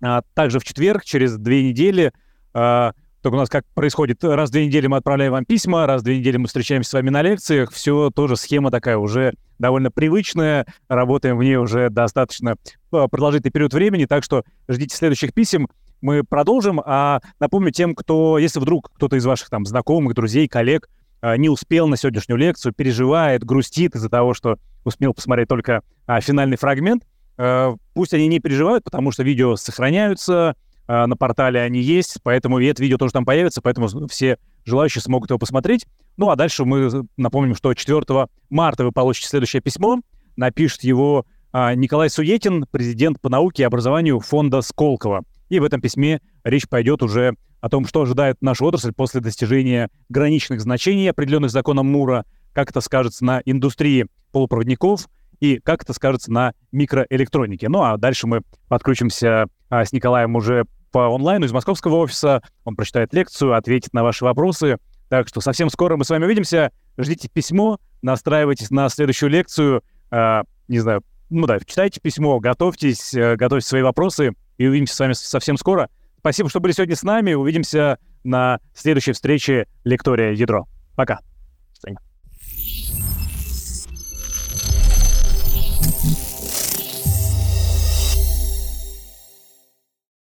а, 0.00 0.22
также 0.34 0.58
в 0.58 0.64
четверг, 0.64 1.04
через 1.04 1.36
две 1.36 1.68
недели. 1.68 2.12
А, 2.54 2.92
только 3.22 3.34
у 3.34 3.38
нас 3.38 3.48
как 3.48 3.64
происходит, 3.74 4.22
раз 4.22 4.50
в 4.50 4.52
две 4.52 4.66
недели 4.66 4.86
мы 4.86 4.98
отправляем 4.98 5.32
вам 5.32 5.44
письма, 5.44 5.86
раз 5.86 6.02
в 6.02 6.04
две 6.04 6.18
недели 6.18 6.36
мы 6.36 6.46
встречаемся 6.46 6.90
с 6.90 6.92
вами 6.92 7.10
на 7.10 7.22
лекциях. 7.22 7.72
Все 7.72 8.10
тоже 8.14 8.36
схема 8.36 8.70
такая 8.70 8.98
уже 8.98 9.34
довольно 9.58 9.90
привычная. 9.90 10.66
Работаем 10.88 11.36
в 11.36 11.42
ней 11.42 11.56
уже 11.56 11.90
достаточно 11.90 12.54
а, 12.92 13.08
продолжительный 13.08 13.50
период 13.50 13.74
времени, 13.74 14.04
так 14.04 14.22
что 14.22 14.44
ждите 14.68 14.94
следующих 14.94 15.34
писем. 15.34 15.68
Мы 16.00 16.22
продолжим. 16.22 16.80
А 16.84 17.20
напомню 17.40 17.72
тем, 17.72 17.96
кто, 17.96 18.38
если 18.38 18.60
вдруг 18.60 18.92
кто-то 18.94 19.16
из 19.16 19.24
ваших 19.24 19.50
там 19.50 19.64
знакомых, 19.64 20.14
друзей, 20.14 20.46
коллег 20.46 20.88
а, 21.20 21.36
не 21.36 21.48
успел 21.48 21.88
на 21.88 21.96
сегодняшнюю 21.96 22.38
лекцию, 22.38 22.74
переживает, 22.74 23.42
грустит 23.42 23.96
из-за 23.96 24.08
того, 24.08 24.34
что 24.34 24.58
успел 24.86 25.12
посмотреть 25.12 25.48
только 25.48 25.82
а, 26.06 26.20
финальный 26.20 26.56
фрагмент, 26.56 27.04
а, 27.36 27.74
пусть 27.94 28.14
они 28.14 28.28
не 28.28 28.40
переживают, 28.40 28.84
потому 28.84 29.12
что 29.12 29.22
видео 29.22 29.56
сохраняются, 29.56 30.56
а, 30.86 31.06
на 31.06 31.16
портале 31.16 31.60
они 31.60 31.80
есть, 31.80 32.18
поэтому 32.22 32.58
и 32.58 32.66
это 32.66 32.82
видео 32.82 32.96
тоже 32.96 33.12
там 33.12 33.24
появится, 33.24 33.60
поэтому 33.60 33.88
все 34.08 34.38
желающие 34.64 35.02
смогут 35.02 35.30
его 35.30 35.38
посмотреть. 35.38 35.86
Ну 36.16 36.30
а 36.30 36.36
дальше 36.36 36.64
мы 36.64 37.06
напомним, 37.16 37.54
что 37.54 37.74
4 37.74 38.28
марта 38.50 38.84
вы 38.84 38.92
получите 38.92 39.28
следующее 39.28 39.60
письмо, 39.60 40.00
напишет 40.36 40.84
его 40.84 41.26
а, 41.52 41.74
Николай 41.74 42.08
Суетин, 42.08 42.66
президент 42.70 43.20
по 43.20 43.28
науке 43.28 43.62
и 43.62 43.66
образованию 43.66 44.20
фонда 44.20 44.60
Сколково. 44.60 45.24
И 45.48 45.58
в 45.58 45.64
этом 45.64 45.80
письме 45.80 46.20
речь 46.44 46.68
пойдет 46.68 47.02
уже 47.02 47.34
о 47.60 47.68
том, 47.68 47.86
что 47.86 48.02
ожидает 48.02 48.36
наша 48.40 48.64
отрасль 48.64 48.92
после 48.92 49.20
достижения 49.20 49.90
граничных 50.08 50.60
значений, 50.60 51.10
определенных 51.10 51.50
законом 51.50 51.86
Мура, 51.86 52.24
как 52.56 52.70
это 52.70 52.80
скажется 52.80 53.22
на 53.22 53.42
индустрии 53.44 54.06
полупроводников 54.32 55.10
и 55.40 55.58
как 55.58 55.82
это 55.82 55.92
скажется 55.92 56.32
на 56.32 56.54
микроэлектронике. 56.72 57.68
Ну 57.68 57.82
а 57.82 57.98
дальше 57.98 58.26
мы 58.26 58.40
подключимся 58.68 59.44
а, 59.68 59.84
с 59.84 59.92
Николаем 59.92 60.34
уже 60.36 60.64
по 60.90 61.14
онлайну 61.14 61.44
из 61.44 61.52
московского 61.52 61.96
офиса. 61.96 62.40
Он 62.64 62.74
прочитает 62.74 63.12
лекцию, 63.12 63.54
ответит 63.54 63.92
на 63.92 64.02
ваши 64.02 64.24
вопросы. 64.24 64.78
Так 65.10 65.28
что 65.28 65.42
совсем 65.42 65.68
скоро 65.68 65.98
мы 65.98 66.06
с 66.06 66.08
вами 66.08 66.24
увидимся. 66.24 66.72
Ждите 66.96 67.28
письмо, 67.28 67.78
настраивайтесь 68.00 68.70
на 68.70 68.88
следующую 68.88 69.28
лекцию. 69.28 69.84
А, 70.10 70.44
не 70.66 70.78
знаю, 70.78 71.04
ну 71.28 71.46
да, 71.46 71.60
читайте 71.60 72.00
письмо, 72.00 72.40
готовьтесь, 72.40 73.12
э, 73.12 73.36
готовьте 73.36 73.68
свои 73.68 73.82
вопросы 73.82 74.32
и 74.56 74.66
увидимся 74.66 74.96
с 74.96 75.00
вами 75.00 75.12
совсем 75.12 75.58
скоро. 75.58 75.90
Спасибо, 76.20 76.48
что 76.48 76.60
были 76.60 76.72
сегодня 76.72 76.96
с 76.96 77.02
нами. 77.02 77.34
Увидимся 77.34 77.98
на 78.24 78.60
следующей 78.74 79.12
встрече 79.12 79.66
Лектория 79.84 80.32
Ядро. 80.32 80.66
Пока. 80.94 81.20